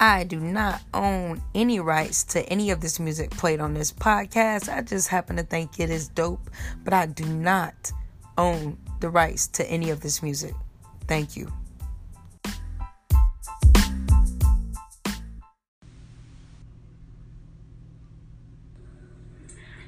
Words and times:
I 0.00 0.22
do 0.22 0.38
not 0.38 0.80
own 0.94 1.42
any 1.56 1.80
rights 1.80 2.22
to 2.24 2.48
any 2.48 2.70
of 2.70 2.80
this 2.80 3.00
music 3.00 3.32
played 3.32 3.58
on 3.58 3.74
this 3.74 3.90
podcast. 3.90 4.72
I 4.72 4.82
just 4.82 5.08
happen 5.08 5.34
to 5.36 5.42
think 5.42 5.80
it 5.80 5.90
is 5.90 6.06
dope, 6.06 6.50
but 6.84 6.92
I 6.92 7.06
do 7.06 7.24
not 7.24 7.90
own 8.36 8.78
the 9.00 9.08
rights 9.08 9.48
to 9.48 9.68
any 9.68 9.90
of 9.90 10.00
this 10.00 10.22
music. 10.22 10.54
Thank 11.08 11.36
you. 11.36 11.52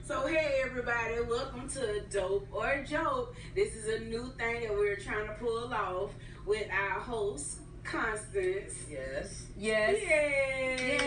So 0.09 0.27
hey 0.27 0.61
everybody, 0.65 1.21
welcome 1.29 1.69
to 1.69 2.01
Dope 2.11 2.49
or 2.51 2.85
Joke. 2.85 3.37
This 3.55 3.77
is 3.77 4.01
a 4.01 4.05
new 4.07 4.33
thing 4.37 4.62
that 4.62 4.73
we're 4.73 4.97
trying 4.97 5.29
to 5.29 5.34
pull 5.34 5.73
off 5.73 6.11
with 6.47 6.66
our 6.73 6.98
host 6.98 7.61
Constance. 7.84 8.74
Yes. 8.91 9.40
Yes. 9.60 9.96
Yay! 10.09 10.98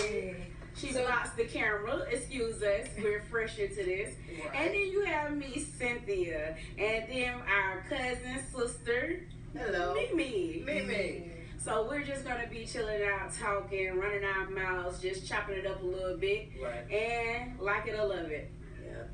Yay. 0.00 0.36
She 0.74 0.92
So- 0.92 1.04
blocks 1.04 1.30
the 1.36 1.44
camera. 1.44 1.98
Excuse 2.10 2.62
us. 2.62 2.86
We're 3.02 3.20
fresh 3.30 3.58
into 3.58 3.84
this. 3.84 4.14
Right. 4.46 4.54
And 4.54 4.74
then 4.74 4.90
you 4.90 5.04
have 5.04 5.36
me, 5.36 5.58
Cynthia, 5.78 6.56
and 6.78 7.04
then 7.08 7.34
our 7.34 7.84
cousin, 7.88 8.40
sister, 8.54 9.20
Hello. 9.54 9.92
Mimi. 9.94 10.62
Mimi. 10.64 11.30
So 11.58 11.86
we're 11.88 12.02
just 12.02 12.24
gonna 12.26 12.46
be 12.50 12.66
chilling 12.66 13.02
out, 13.04 13.32
talking, 13.32 13.98
running 13.98 14.22
our 14.24 14.50
mouths, 14.50 15.00
just 15.00 15.26
chopping 15.26 15.56
it 15.58 15.66
up 15.66 15.82
a 15.82 15.86
little 15.86 16.16
bit, 16.18 16.48
Right. 16.62 16.90
and 16.92 17.58
like 17.60 17.86
it 17.86 17.94
or 17.98 18.04
love 18.06 18.30
it. 18.30 18.50
Yeah. 18.84 19.04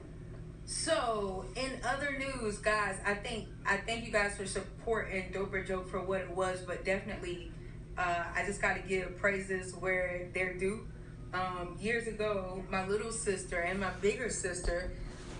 So, 0.64 1.44
in 1.54 1.80
other 1.84 2.18
news, 2.18 2.58
guys, 2.58 2.96
I 3.06 3.14
think 3.14 3.48
I 3.66 3.76
thank 3.76 4.04
you 4.04 4.10
guys 4.10 4.36
for 4.36 4.46
supporting 4.46 5.30
Dope 5.32 5.52
or 5.54 5.62
Joke 5.62 5.88
for 5.88 6.00
what 6.00 6.22
it 6.22 6.30
was, 6.30 6.62
but 6.62 6.84
definitely, 6.84 7.52
uh, 7.98 8.24
I 8.34 8.44
just 8.46 8.60
got 8.62 8.74
to 8.76 8.82
give 8.82 9.16
praises 9.18 9.74
where 9.74 10.28
they're 10.34 10.54
due. 10.54 10.86
Um, 11.32 11.76
years 11.80 12.08
ago, 12.08 12.64
my 12.70 12.86
little 12.88 13.12
sister 13.12 13.60
and 13.60 13.78
my 13.78 13.90
bigger 14.00 14.28
sister, 14.30 14.90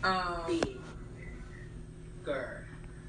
um, 0.05 0.43
Big. 0.47 0.79
Girl. 2.25 2.59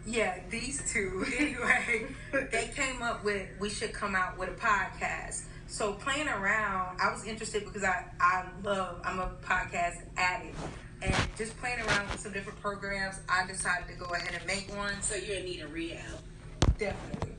yeah, 0.05 0.39
these 0.49 0.91
two 0.91 1.25
anyway, 1.37 2.07
they 2.51 2.71
came 2.75 3.01
up 3.03 3.23
with 3.23 3.47
we 3.59 3.69
should 3.69 3.93
come 3.93 4.15
out 4.15 4.37
with 4.39 4.49
a 4.49 4.53
podcast. 4.53 5.43
So 5.67 5.93
playing 5.93 6.27
around, 6.27 6.99
I 6.99 7.11
was 7.11 7.25
interested 7.25 7.65
because 7.65 7.83
I 7.83 8.05
I 8.19 8.45
love 8.63 8.99
I'm 9.03 9.19
a 9.19 9.31
podcast 9.43 10.01
addict, 10.17 10.57
and 11.01 11.15
just 11.37 11.55
playing 11.59 11.79
around 11.81 12.09
with 12.09 12.19
some 12.19 12.33
different 12.33 12.59
programs, 12.61 13.19
I 13.29 13.45
decided 13.45 13.87
to 13.89 13.93
go 13.95 14.05
ahead 14.13 14.33
and 14.33 14.45
make 14.47 14.75
one. 14.75 15.01
So 15.01 15.15
you're 15.15 15.37
in 15.37 15.45
need 15.45 15.61
a 15.61 15.67
rehab. 15.67 16.19
Definitely. 16.79 17.30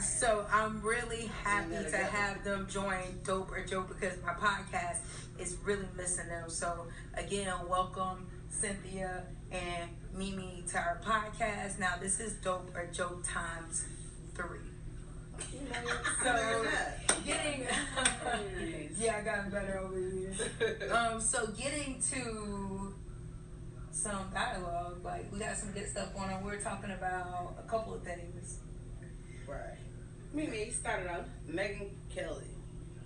So 0.00 0.46
I'm 0.52 0.80
really 0.82 1.30
happy 1.42 1.90
to 1.90 1.96
have 1.96 2.44
them 2.44 2.66
join 2.68 3.20
Dope 3.24 3.50
or 3.52 3.64
Joke 3.64 3.88
because 3.88 4.20
my 4.22 4.32
podcast 4.32 4.98
is 5.38 5.56
really 5.64 5.86
missing 5.96 6.28
them. 6.28 6.50
So 6.50 6.86
again, 7.14 7.52
welcome 7.68 8.26
Cynthia 8.48 9.24
and 9.50 9.90
Mimi 10.16 10.64
to 10.70 10.78
our 10.78 11.00
podcast. 11.04 11.78
Now 11.78 11.94
this 12.00 12.20
is 12.20 12.34
Dope 12.34 12.70
or 12.74 12.86
Joke 12.92 13.24
times 13.26 13.84
three. 14.34 14.58
So 16.22 16.66
getting 17.24 17.62
yeah, 18.98 19.18
I 19.18 19.20
got 19.22 19.50
better 19.50 19.78
over 19.78 19.94
the 19.94 20.16
years. 20.16 20.40
Um, 20.90 21.20
so 21.20 21.46
getting 21.48 22.00
to 22.10 22.94
some 23.90 24.30
dialogue, 24.32 25.04
like 25.04 25.32
we 25.32 25.38
got 25.38 25.56
some 25.56 25.72
good 25.72 25.88
stuff 25.88 26.14
going 26.14 26.30
on. 26.30 26.44
We're 26.44 26.60
talking 26.60 26.90
about 26.90 27.56
a 27.58 27.68
couple 27.68 27.94
of 27.94 28.02
things. 28.02 28.58
right. 29.48 29.78
Mimi 30.34 30.70
started 30.70 31.08
out. 31.08 31.26
Megyn 31.48 31.90
Kelly. 32.12 32.44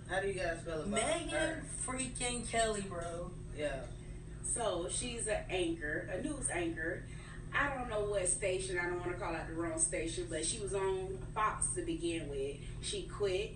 How 0.09 0.19
do 0.19 0.27
you 0.27 0.33
guys 0.33 0.57
feel 0.65 0.81
about 0.81 0.99
Megyn 0.99 1.29
her? 1.29 1.63
freaking 1.85 2.49
Kelly, 2.49 2.81
bro. 2.81 3.29
Yeah. 3.55 3.81
So 4.43 4.87
she's 4.89 5.27
an 5.27 5.43
anchor, 5.49 6.09
a 6.11 6.23
news 6.23 6.49
anchor. 6.51 7.03
I 7.53 7.75
don't 7.75 7.89
know 7.89 8.01
what 8.01 8.27
station. 8.27 8.79
I 8.79 8.85
don't 8.87 8.99
want 8.99 9.11
to 9.11 9.17
call 9.17 9.35
out 9.35 9.47
the 9.47 9.53
wrong 9.53 9.79
station, 9.79 10.25
but 10.29 10.43
she 10.43 10.59
was 10.59 10.73
on 10.73 11.19
Fox 11.35 11.67
to 11.75 11.81
begin 11.83 12.29
with. 12.29 12.57
She 12.81 13.03
quit 13.03 13.55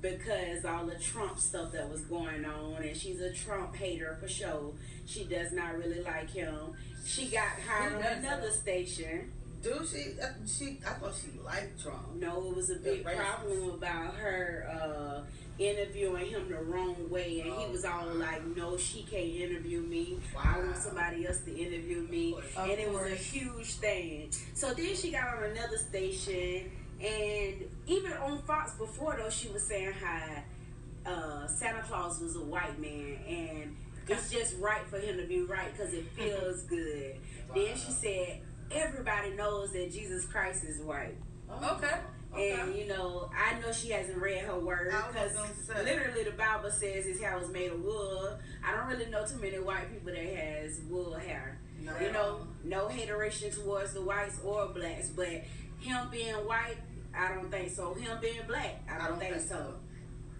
because 0.00 0.64
all 0.64 0.84
the 0.86 0.96
Trump 0.96 1.38
stuff 1.38 1.70
that 1.72 1.88
was 1.88 2.00
going 2.02 2.44
on, 2.44 2.82
and 2.82 2.96
she's 2.96 3.20
a 3.20 3.32
Trump 3.32 3.76
hater 3.76 4.16
for 4.20 4.28
sure. 4.28 4.72
She 5.06 5.24
does 5.24 5.52
not 5.52 5.78
really 5.78 6.02
like 6.02 6.30
him. 6.30 6.72
She 7.04 7.26
got 7.26 7.48
hired 7.68 7.94
on 7.94 8.18
another 8.18 8.50
station. 8.50 9.32
Do 9.62 9.80
she? 9.88 10.20
uh, 10.20 10.26
She. 10.46 10.78
I 10.84 10.90
thought 10.94 11.14
she 11.14 11.38
liked 11.38 11.80
Trump. 11.80 12.16
No, 12.16 12.50
it 12.50 12.56
was 12.56 12.70
a 12.70 12.76
big 12.76 13.04
problem 13.04 13.70
about 13.70 14.14
her 14.16 14.66
uh, 14.68 15.22
interviewing 15.62 16.26
him 16.26 16.48
the 16.48 16.56
wrong 16.64 16.96
way, 17.08 17.40
and 17.40 17.52
he 17.54 17.70
was 17.70 17.84
all 17.84 18.06
like, 18.14 18.44
"No, 18.56 18.76
she 18.76 19.02
can't 19.04 19.22
interview 19.24 19.80
me. 19.80 20.18
I 20.36 20.58
want 20.58 20.76
somebody 20.76 21.26
else 21.26 21.40
to 21.42 21.56
interview 21.56 22.00
me." 22.10 22.34
Of 22.56 22.68
and 22.70 22.80
it 22.80 22.90
was 22.90 23.12
a 23.12 23.14
huge 23.14 23.74
thing. 23.74 24.30
So 24.54 24.74
then 24.74 24.96
she 24.96 25.12
got 25.12 25.36
on 25.36 25.44
another 25.44 25.78
station, 25.78 26.70
and 27.00 27.54
even 27.86 28.12
on 28.14 28.42
Fox 28.42 28.72
before 28.74 29.16
though, 29.16 29.30
she 29.30 29.48
was 29.48 29.62
saying 29.62 29.92
how 29.92 30.42
uh, 31.06 31.46
Santa 31.46 31.82
Claus 31.82 32.20
was 32.20 32.34
a 32.34 32.40
white 32.42 32.80
man, 32.80 33.16
and 33.28 33.76
it's 34.08 34.28
just 34.30 34.56
right 34.58 34.84
for 34.88 34.98
him 34.98 35.18
to 35.18 35.26
be 35.26 35.42
right 35.42 35.70
because 35.72 35.94
it 35.94 36.04
feels 36.16 36.62
good. 36.62 37.14
Then 37.54 37.76
she 37.76 37.92
said, 37.92 38.40
"Everybody 38.74 39.30
knows 39.30 39.72
that 39.72 39.90
Jesus 39.92 40.24
Christ 40.24 40.64
is 40.64 40.80
white." 40.80 41.16
Oh, 41.50 41.76
okay. 41.78 41.96
And 42.34 42.74
you 42.74 42.86
know, 42.88 43.28
I 43.36 43.58
know 43.60 43.72
she 43.72 43.90
hasn't 43.90 44.16
read 44.16 44.38
her 44.46 44.58
word 44.58 44.90
because 45.12 45.36
literally 45.84 46.24
the 46.24 46.30
Bible 46.30 46.70
says 46.70 47.04
his 47.04 47.20
hair 47.20 47.38
was 47.38 47.50
made 47.50 47.70
of 47.72 47.82
wool. 47.82 48.38
I 48.66 48.74
don't 48.74 48.86
really 48.88 49.10
know 49.10 49.26
too 49.26 49.36
many 49.36 49.58
white 49.58 49.92
people 49.92 50.12
that 50.14 50.24
has 50.34 50.80
wool 50.88 51.12
hair. 51.14 51.58
No. 51.82 51.92
You 52.00 52.10
know, 52.12 52.46
no 52.64 52.88
hateration 52.88 53.50
towards 53.50 53.92
the 53.92 54.00
whites 54.00 54.38
or 54.42 54.68
blacks, 54.68 55.10
but 55.10 55.28
him 55.80 56.08
being 56.10 56.34
white, 56.36 56.76
I 57.14 57.34
don't 57.34 57.50
think 57.50 57.70
so. 57.70 57.92
Him 57.94 58.16
being 58.20 58.40
black, 58.46 58.82
I 58.90 59.08
don't, 59.08 59.18
think, 59.18 59.38
so. 59.40 59.74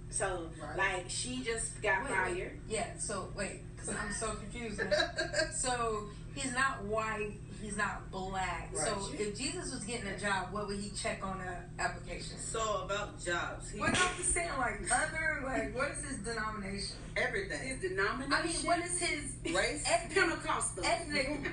So, 0.09 0.51
Right. 0.63 0.77
like, 0.79 1.05
she 1.11 1.43
just 1.43 1.83
got 1.83 2.05
Wait, 2.05 2.11
wait. 2.11 2.17
fired. 2.17 2.61
Yeah. 2.69 2.97
So 2.99 3.29
wait, 3.37 3.61
because 3.75 3.95
I'm 3.95 4.13
so 4.13 4.29
confused. 4.35 4.81
so 5.55 6.05
he's 6.35 6.53
not 6.55 6.85
white. 6.85 7.33
He's 7.63 7.77
not 7.77 8.11
black. 8.11 8.71
So 8.75 8.99
if 9.17 9.39
Jesus 9.39 9.73
was 9.73 9.85
getting 9.85 10.09
a 10.09 10.19
job, 10.19 10.49
what 10.51 10.67
would 10.67 10.81
he 10.81 10.91
check 10.91 11.25
on 11.25 11.39
the 11.39 11.81
application? 11.83 12.37
So 12.37 12.83
about 12.85 13.25
jobs, 13.25 13.71
he, 13.71 13.79
What 13.79 13.91
I'm 13.91 14.17
just 14.17 14.35
saying, 14.35 14.51
like 14.59 14.81
other, 14.91 15.43
like 15.45 15.73
what 15.77 15.93
is 15.93 16.05
his 16.05 16.19
denomination? 16.19 16.97
everything. 17.17 17.61
His 17.69 17.79
denomination. 17.81 18.33
I 18.33 18.43
mean, 18.45 18.57
what 18.65 18.81
is 18.81 18.99
his 18.99 19.37
Race. 19.55 19.85
ethnic? 19.87 20.19
Pentecostal. 20.19 20.85
ethnic. 20.85 21.41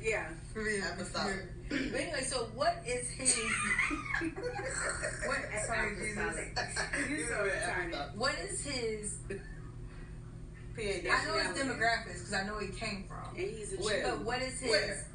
Yeah. 0.00 0.28
Apostolic. 0.94 1.42
But 1.68 1.76
anyway, 1.78 2.22
so 2.22 2.48
what 2.54 2.82
is 2.86 3.10
his? 3.10 3.36
what? 5.26 5.38
Sorry, 5.66 5.96
Jesus. 5.96 6.38
You 7.10 7.26
so 7.26 7.50
tiny. 7.66 7.94
What 8.16 8.34
is 8.38 8.64
his? 8.64 9.16
PhD. 10.78 11.10
I 11.10 11.24
know 11.26 11.34
his 11.38 11.58
demographics 11.58 12.18
because 12.18 12.34
I 12.34 12.46
know 12.46 12.54
where 12.54 12.66
he 12.66 12.72
came 12.72 13.04
from. 13.08 13.36
And 13.36 13.50
he's 13.50 13.72
a 13.74 13.76
Where? 13.76 14.04
But 14.08 14.20
what 14.24 14.42
is 14.42 14.60
his? 14.60 14.70
Where? 14.70 15.06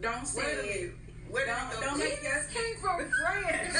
Don't 0.00 0.26
say 0.26 0.40
Where 0.42 0.60
it. 0.64 0.92
Where 1.30 1.46
Don't- 1.46 1.68
he 1.70 1.74
go? 1.76 1.80
don't 1.82 1.98
make 1.98 2.20
Jesus 2.20 2.46
came 2.52 2.76
from 2.76 3.10
France. 3.22 3.76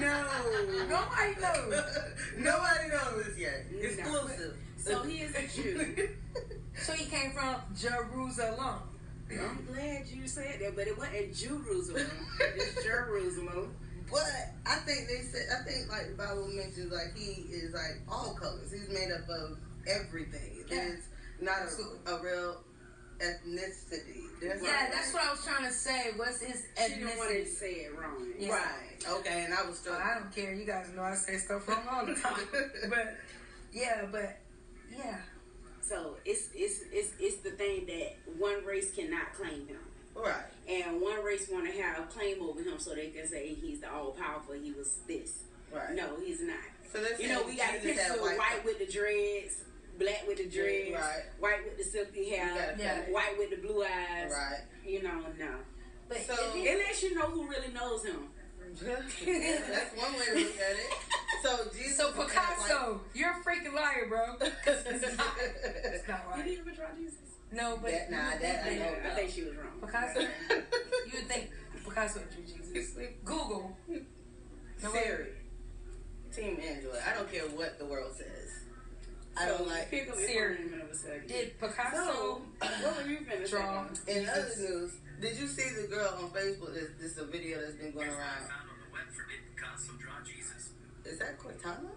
No. 0.00 0.86
Nobody 0.88 1.40
knows. 1.40 1.84
Nobody 2.38 2.88
knows 2.88 3.24
this 3.26 3.38
yet. 3.38 3.64
No. 3.72 3.78
Exclusive. 3.80 4.56
So 4.78 5.02
he 5.02 5.18
is 5.22 5.34
a 5.34 5.62
Jew. 5.62 6.08
So 6.78 6.92
he 6.92 7.06
came 7.06 7.32
from 7.32 7.56
Jerusalem. 7.74 8.80
I'm 9.32 9.66
glad 9.72 10.06
you 10.08 10.28
said 10.28 10.58
that, 10.60 10.76
but 10.76 10.86
it 10.86 10.96
wasn't 10.98 11.34
Jerusalem. 11.34 12.06
It's 12.54 12.84
Jerusalem. 12.84 13.74
But 14.12 14.22
I 14.66 14.76
think 14.80 15.08
they 15.08 15.22
said 15.22 15.46
I 15.58 15.64
think 15.68 15.90
like 15.90 16.08
the 16.10 16.14
Bible 16.16 16.46
mentions 16.48 16.92
like 16.92 17.16
he 17.16 17.42
is 17.50 17.72
like 17.72 18.02
all 18.10 18.34
colors. 18.34 18.70
He's 18.70 18.90
made 18.90 19.10
up 19.10 19.26
of 19.28 19.56
everything. 19.88 20.64
Yeah. 20.68 20.76
There's 20.76 21.02
not 21.40 21.58
a, 22.06 22.10
a 22.16 22.22
real 22.22 22.60
ethnicity. 23.18 24.22
There's 24.40 24.62
Yeah, 24.62 24.70
not- 24.72 24.92
that's 24.92 25.12
what 25.12 25.22
I 25.24 25.30
was 25.32 25.44
trying 25.44 25.64
to 25.66 25.72
say. 25.72 26.12
What's 26.16 26.40
his 26.40 26.64
She 26.78 26.94
didn't 26.94 27.16
want 27.16 27.30
to 27.30 27.36
ethnicity? 27.36 27.46
say 27.48 27.72
it 27.72 27.98
wrong. 27.98 28.26
Yeah. 28.38 28.52
Right. 28.52 29.04
Okay, 29.20 29.44
and 29.44 29.54
I 29.54 29.62
was 29.66 29.82
Well. 29.86 29.94
I 29.98 30.18
don't 30.18 30.34
care. 30.34 30.52
You 30.54 30.64
guys 30.66 30.86
know 30.94 31.02
I 31.02 31.14
say 31.14 31.36
stuff 31.38 31.66
wrong 31.68 31.84
all 31.90 32.06
the 32.06 32.14
time. 32.14 32.40
but 32.90 33.16
yeah, 33.72 34.06
but 34.10 34.36
yeah. 34.94 35.18
So 35.80 36.16
it's 36.24 36.48
it's 36.54 36.80
it's 36.92 37.12
it's 37.18 37.36
the 37.38 37.50
thing 37.50 37.86
that 37.86 38.16
one 38.38 38.64
race 38.64 38.92
cannot 38.94 39.32
claim 39.34 39.66
him. 39.68 39.78
right. 40.16 40.34
And 40.68 41.00
one 41.00 41.22
race 41.24 41.48
want 41.50 41.66
to 41.72 41.80
have 41.80 42.00
a 42.00 42.02
claim 42.08 42.42
over 42.42 42.60
him 42.60 42.78
so 42.78 42.94
they 42.94 43.08
can 43.08 43.26
say 43.28 43.54
he's 43.54 43.80
the 43.80 43.92
all 43.92 44.10
powerful. 44.10 44.54
He 44.54 44.72
was 44.72 44.98
this. 45.06 45.44
Right. 45.72 45.94
No, 45.94 46.16
he's 46.24 46.42
not. 46.42 46.56
So 46.92 47.00
they're 47.02 47.20
You 47.20 47.28
know, 47.28 47.42
we 47.46 47.56
got 47.56 47.70
Jesus 47.72 47.84
pictures 47.96 48.02
had 48.06 48.16
of 48.16 48.22
white, 48.22 48.64
with 48.64 48.78
the 48.78 48.86
dreads, 48.86 49.62
black 49.98 50.26
with 50.26 50.38
the 50.38 50.46
dreads, 50.48 50.92
Right. 50.94 51.22
white 51.38 51.64
with 51.64 51.76
the 51.78 51.84
silky 51.84 52.28
hair, 52.30 52.74
Yeah. 52.78 53.02
white 53.10 53.36
with 53.38 53.50
the 53.50 53.56
blue 53.56 53.82
eyes. 53.82 54.30
Right. 54.30 54.60
You 54.84 55.02
know, 55.02 55.24
no. 55.38 55.54
But 56.08 56.18
So- 56.26 56.34
if 56.48 56.54
he- 56.54 56.68
It 56.68 56.78
lets 56.78 57.02
you 57.02 57.14
know 57.14 57.26
who 57.26 57.48
really 57.48 57.72
knows 57.72 58.04
him. 58.04 58.28
That's 58.76 59.96
one 59.96 60.12
way 60.18 60.24
to 60.26 60.34
look 60.34 60.60
at 60.60 60.76
it. 60.76 60.92
So 61.42 61.70
Jesus. 61.72 61.96
So 61.96 62.06
was 62.08 62.16
kinda 62.16 62.28
Picasso, 62.30 63.00
you're 63.14 63.30
a 63.30 63.34
freaking 63.44 63.72
liar, 63.72 64.06
bro. 64.08 64.34
it's 64.40 65.16
not. 65.16 65.36
It's 65.40 66.08
not 66.08 66.36
Did 66.36 66.40
right. 66.40 66.44
he 66.46 66.58
ever 66.58 66.70
draw 66.72 66.86
Jesus? 66.96 67.14
No, 67.52 67.78
but 67.80 67.90
That- 67.92 68.10
nah, 68.10 68.24
you 68.26 68.32
would 68.32 68.42
that 68.42 68.60
I 68.64 68.68
think 68.68 68.80
know 68.80 69.10
I 69.10 69.14
think 69.14 69.30
she 69.30 69.42
was 69.44 69.54
wrong. 69.56 69.80
Picasso. 69.80 70.20
You 70.20 71.12
would 71.14 71.28
think 71.28 71.50
Picasso 71.84 72.20
drew 72.34 72.42
Jesus. 72.44 72.96
Google. 73.24 73.76
No, 73.88 74.90
wait. 74.92 75.02
Siri. 75.04 75.26
Team 76.34 76.60
Android. 76.60 77.00
I 77.08 77.14
don't 77.14 77.30
care 77.32 77.42
what 77.48 77.78
the 77.78 77.86
world 77.86 78.14
says. 78.16 78.50
I 79.38 79.46
don't 79.46 79.68
like 79.68 79.90
pick 79.90 80.08
up 80.08 80.16
your 80.18 80.26
Siri. 80.26 80.56
in 80.56 80.62
a 80.62 80.70
minute 80.70 80.84
of 80.86 80.90
a 80.90 80.94
second. 80.94 81.28
Did 81.28 81.52
So, 81.60 81.66
Picasso 81.66 82.40
what 82.60 82.96
were 82.96 83.10
you 83.10 83.18
finna 83.18 83.48
draw? 83.48 83.86
say? 83.92 84.22
In 84.22 84.28
other 84.28 84.50
news, 84.58 84.92
did 85.20 85.36
you 85.36 85.46
see 85.46 85.68
the 85.80 85.88
girl 85.88 86.18
on 86.22 86.30
Facebook? 86.30 86.74
This, 86.74 86.90
this 87.00 87.12
is 87.12 87.18
a 87.18 87.26
video 87.26 87.60
that's 87.60 87.74
been 87.74 87.92
going 87.92 88.08
around. 88.08 88.42
On 88.44 88.80
the 88.80 88.92
web 88.92 89.08
for 89.12 89.24
did 89.28 89.44
Picasso 89.54 89.92
draw 90.00 90.14
Jesus? 90.24 90.70
Is 91.04 91.18
that 91.18 91.38
Cortana? 91.38 91.90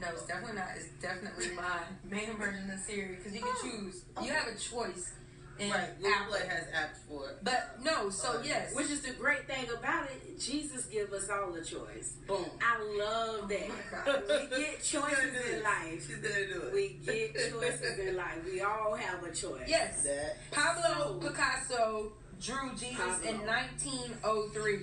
No, 0.00 0.08
it's 0.12 0.26
definitely 0.26 0.56
not. 0.56 0.68
It's 0.76 0.88
definitely 1.00 1.50
my 1.56 1.80
main 2.04 2.36
version 2.36 2.70
of 2.70 2.80
Siri 2.80 3.16
because 3.16 3.34
you 3.34 3.40
can 3.40 3.52
oh. 3.52 3.62
choose. 3.62 4.04
You 4.22 4.32
have 4.32 4.48
a 4.48 4.56
choice 4.58 5.12
in 5.60 5.70
Right. 5.70 5.96
Google 5.98 6.12
Apple. 6.12 6.32
Play 6.36 6.46
has 6.48 6.64
apps 6.68 6.98
for 7.08 7.28
it. 7.30 7.36
But 7.42 7.76
no, 7.82 8.10
so 8.10 8.40
yes. 8.44 8.74
Which 8.74 8.90
is 8.90 9.02
the 9.02 9.12
great 9.12 9.46
thing 9.46 9.66
about 9.78 10.04
it, 10.10 10.40
Jesus 10.40 10.86
gives 10.86 11.12
us 11.12 11.28
all 11.28 11.54
a 11.54 11.62
choice. 11.62 12.14
Boom. 12.26 12.46
I 12.62 12.80
love 12.98 13.48
that. 13.48 13.68
Oh 14.06 14.22
we 14.28 14.56
get 14.64 14.82
choices 14.82 15.32
do 15.32 15.56
in 15.56 15.62
life. 15.62 16.06
She's 16.06 16.16
gonna 16.16 16.46
do 16.46 16.62
it. 16.68 16.72
We 16.74 16.98
get 17.04 17.34
choices 17.52 17.98
in 17.98 18.16
life. 18.16 18.38
We 18.44 18.60
all 18.62 18.94
have 18.94 19.22
a 19.22 19.32
choice. 19.32 19.64
yes. 19.66 20.02
That. 20.04 20.36
Pablo 20.50 21.18
Picasso 21.20 22.12
drew 22.40 22.70
Jesus 22.72 23.20
in 23.24 23.36
1903 23.44 24.76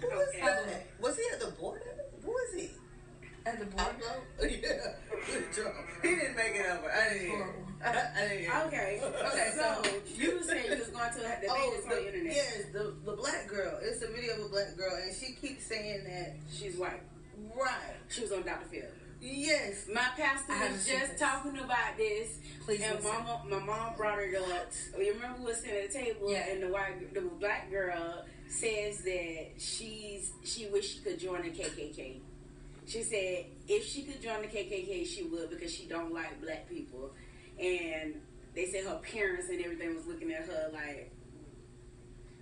Who 0.00 0.06
was 0.08 0.28
Okay. 0.34 0.40
that? 0.40 0.86
Was 1.00 1.16
he 1.16 1.22
at 1.32 1.40
the 1.40 1.50
border? 1.52 1.82
Who 2.24 2.30
was 2.30 2.54
he? 2.60 2.70
At 3.46 3.58
the. 3.60 3.66
Pablo? 3.66 4.06
yeah. 4.42 4.94
Good 5.26 5.52
job. 5.54 5.72
He 6.02 6.08
didn't 6.08 6.36
make 6.36 6.54
it 6.54 6.66
over. 6.66 6.90
I 6.90 7.08
didn't 7.12 7.26
hear. 7.30 7.54
I, 7.84 7.88
I 8.24 8.28
didn't 8.28 8.40
hear. 8.42 8.62
Okay. 8.66 9.00
Okay, 9.04 9.50
So 9.56 9.82
you 10.14 10.36
were 10.36 10.42
saying 10.42 10.64
you 10.72 10.78
was 10.78 10.88
going 10.88 11.10
to 11.12 11.16
the 11.18 11.22
debate 11.24 11.50
Oh, 11.50 11.74
on 11.82 11.88
the 11.88 11.94
the, 11.94 12.06
internet. 12.06 12.34
yes, 12.34 12.62
the, 12.72 12.94
the 13.04 13.12
black 13.16 13.46
girl. 13.48 13.78
It's 13.82 14.02
a 14.02 14.08
video 14.08 14.34
of 14.34 14.46
a 14.46 14.48
black 14.48 14.76
girl, 14.76 14.92
and 15.02 15.14
she 15.14 15.32
keeps 15.34 15.64
saying 15.66 16.04
that. 16.04 16.36
She's 16.52 16.76
white. 16.76 17.02
Right. 17.54 17.96
She 18.08 18.22
was 18.22 18.32
on 18.32 18.42
Dr. 18.42 18.66
Phil. 18.70 18.82
Yes. 19.20 19.86
My 19.92 20.06
pastor 20.16 20.52
was 20.52 20.86
just 20.86 21.18
talking 21.18 21.56
about 21.58 21.96
this, 21.96 22.38
Please 22.64 22.82
and 22.82 23.02
mama, 23.02 23.42
my 23.48 23.58
mom 23.58 23.94
brought 23.96 24.16
her 24.18 24.30
up. 24.54 24.70
You 24.98 25.14
remember 25.14 25.38
we 25.40 25.46
were 25.46 25.54
sitting 25.54 25.76
at 25.84 25.90
the 25.92 25.98
table, 25.98 26.30
Yeah. 26.30 26.48
and 26.50 26.62
the 26.62 26.68
white, 26.68 27.12
the 27.14 27.22
black 27.22 27.70
girl 27.70 28.24
says 28.48 28.98
that 29.02 29.46
she's 29.58 30.32
she 30.44 30.68
wish 30.68 30.94
she 30.94 31.00
could 31.00 31.18
join 31.18 31.42
the 31.42 31.50
KKK. 31.50 32.20
She 32.86 33.02
said 33.02 33.46
if 33.68 33.84
she 33.84 34.02
could 34.02 34.22
join 34.22 34.42
the 34.42 34.48
KKK, 34.48 35.06
she 35.06 35.24
would 35.24 35.50
because 35.50 35.74
she 35.74 35.86
don't 35.86 36.12
like 36.12 36.40
black 36.40 36.68
people, 36.68 37.10
and 37.58 38.14
they 38.54 38.66
said 38.66 38.84
her 38.84 39.00
parents 39.12 39.48
and 39.48 39.60
everything 39.60 39.94
was 39.94 40.06
looking 40.06 40.32
at 40.32 40.46
her 40.46 40.70
like 40.72 41.12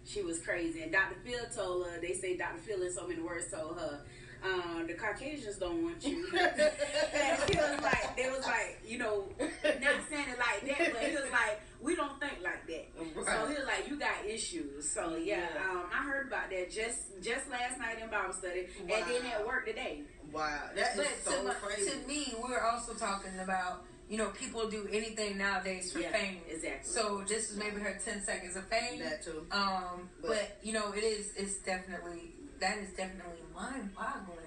she 0.04 0.22
was 0.22 0.38
crazy. 0.40 0.82
And 0.82 0.92
Dr. 0.92 1.16
Phil 1.24 1.46
told 1.54 1.86
her, 1.86 2.00
they 2.00 2.12
say 2.12 2.36
Dr. 2.36 2.58
Phil 2.58 2.82
in 2.82 2.92
so 2.92 3.06
many 3.06 3.22
words 3.22 3.50
told 3.50 3.78
her, 3.78 4.00
um, 4.44 4.86
the 4.86 4.94
Caucasians 4.94 5.56
don't 5.56 5.82
want 5.82 6.04
you. 6.04 6.28
and 6.38 7.50
he 7.50 7.56
was 7.56 7.80
like, 7.82 8.16
they 8.16 8.28
was 8.28 8.44
like, 8.44 8.78
you 8.86 8.98
know, 8.98 9.24
not 9.38 9.94
saying 10.10 10.26
it 10.28 10.38
like 10.38 10.66
that, 10.66 10.92
but 10.92 11.02
he 11.02 11.14
was 11.14 11.30
like, 11.32 11.60
we 11.84 11.94
don't 11.94 12.18
think 12.18 12.38
like 12.42 12.66
that. 12.66 12.86
So 13.26 13.46
he 13.46 13.54
was 13.54 13.66
like, 13.66 13.88
you 13.88 13.96
got 13.98 14.24
issues. 14.26 14.90
So 14.92 15.16
yeah, 15.16 15.46
Yeah. 15.54 15.70
um, 15.70 15.84
I 15.92 16.02
heard 16.08 16.26
about 16.28 16.48
that 16.50 16.70
just 16.70 17.00
just 17.22 17.48
last 17.50 17.78
night 17.78 17.98
in 18.02 18.08
Bible 18.10 18.32
study, 18.32 18.66
and 18.80 18.88
then 18.90 19.26
at 19.26 19.46
work 19.46 19.66
today. 19.66 20.02
Wow. 20.32 20.70
That 20.74 20.96
is 20.98 21.04
But 21.24 21.32
so 21.32 21.44
to, 21.46 21.54
crazy. 21.60 21.90
to 21.90 21.96
me, 22.08 22.34
we're 22.42 22.60
also 22.60 22.94
talking 22.94 23.38
about 23.38 23.84
you 24.08 24.16
know 24.18 24.28
people 24.30 24.68
do 24.68 24.88
anything 24.90 25.36
nowadays 25.38 25.92
for 25.92 26.00
yeah, 26.00 26.12
fame. 26.12 26.38
exactly. 26.48 26.90
So 26.90 27.22
this 27.28 27.50
is 27.50 27.56
maybe 27.58 27.78
her 27.80 27.98
ten 28.04 28.22
seconds 28.24 28.56
of 28.56 28.66
fame. 28.68 28.98
that 29.00 29.22
too. 29.22 29.46
Um, 29.52 30.08
But- 30.22 30.28
but, 30.28 30.58
you 30.62 30.72
know, 30.72 30.92
it 30.92 31.04
is 31.04 31.34
it's 31.36 31.56
definitely 31.72 32.32
that 32.60 32.78
is 32.78 32.90
definitely 32.96 33.42
mind 33.54 33.94
boggling. 33.94 34.40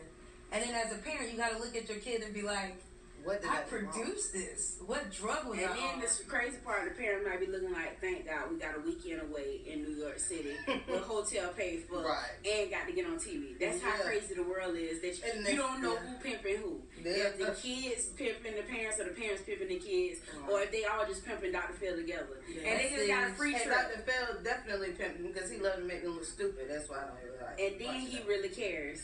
And 0.51 0.63
then 0.63 0.74
as 0.75 0.92
a 0.94 0.98
parent, 1.00 1.30
you 1.31 1.38
got 1.38 1.51
to 1.51 1.60
look 1.60 1.75
at 1.75 1.90
your 1.90 2.00
kid 2.00 2.22
and 2.24 2.33
be 2.33 2.42
like, 2.42 2.78
What 3.27 3.41
did 3.41 3.51
I 3.51 3.57
I 3.57 3.62
produced 3.68 4.31
this. 4.31 4.79
What 4.85 5.12
drug 5.12 5.47
was 5.50 5.59
And 5.59 5.68
I 5.68 5.75
then 5.75 5.95
on? 5.95 6.00
this 6.00 6.24
crazy 6.29 6.56
part, 6.63 6.88
the 6.88 6.95
parent 6.95 7.27
might 7.27 7.41
be 7.41 7.47
looking 7.47 7.74
like, 7.74 8.00
thank 8.00 8.25
God 8.25 8.50
we 8.50 8.56
got 8.57 8.77
a 8.77 8.79
weekend 8.79 9.21
away 9.21 9.59
in 9.68 9.83
New 9.83 9.95
York 10.00 10.18
City 10.18 10.56
with 10.88 11.03
hotel 11.03 11.50
paid 11.51 11.83
for 11.89 12.07
Right. 12.07 12.31
and 12.47 12.71
got 12.71 12.88
to 12.88 12.94
get 12.94 13.06
on 13.06 13.19
TV. 13.19 13.59
That's 13.59 13.81
how 13.83 13.97
Yeah. 13.97 14.03
crazy 14.07 14.33
the 14.35 14.44
world 14.47 14.77
is 14.77 15.01
that 15.01 15.19
And 15.35 15.44
you, 15.45 15.51
you 15.51 15.57
don't 15.59 15.81
know 15.81 15.95
yeah. 15.95 16.00
who 16.07 16.15
pimping 16.24 16.56
who. 16.57 16.79
Yeah. 17.03 17.12
If 17.12 17.38
the 17.38 17.51
kids 17.62 18.06
pimping 18.15 18.56
the 18.56 18.63
parents 18.63 18.97
or 19.01 19.03
the 19.12 19.15
parents 19.19 19.44
pimping 19.45 19.68
the 19.68 19.80
kids 19.80 20.21
Right. 20.39 20.50
or 20.50 20.62
if 20.62 20.71
they 20.71 20.85
all 20.85 21.06
just 21.06 21.25
pimping 21.25 21.51
Dr. 21.51 21.73
Phil 21.73 21.97
together. 21.97 22.39
Yeah. 22.47 22.62
And 22.63 22.80
they 22.80 22.95
just 22.95 23.07
got 23.09 23.27
a 23.27 23.33
free 23.33 23.56
And 23.56 23.63
trip. 23.63 23.75
Dr. 23.75 24.00
Phil 24.07 24.41
definitely 24.41 24.91
pimping 24.94 25.27
because 25.33 25.51
he 25.51 25.57
loved 25.57 25.80
to 25.80 25.83
make 25.83 26.01
them 26.01 26.15
look 26.15 26.23
stupid. 26.23 26.68
That's 26.69 26.88
why 26.89 27.03
I 27.03 27.07
don't 27.12 27.19
really 27.27 27.44
like 27.44 27.59
And 27.59 27.75
then 27.81 28.00
he 28.07 28.18
that. 28.19 28.27
really 28.27 28.50
cares. 28.56 29.03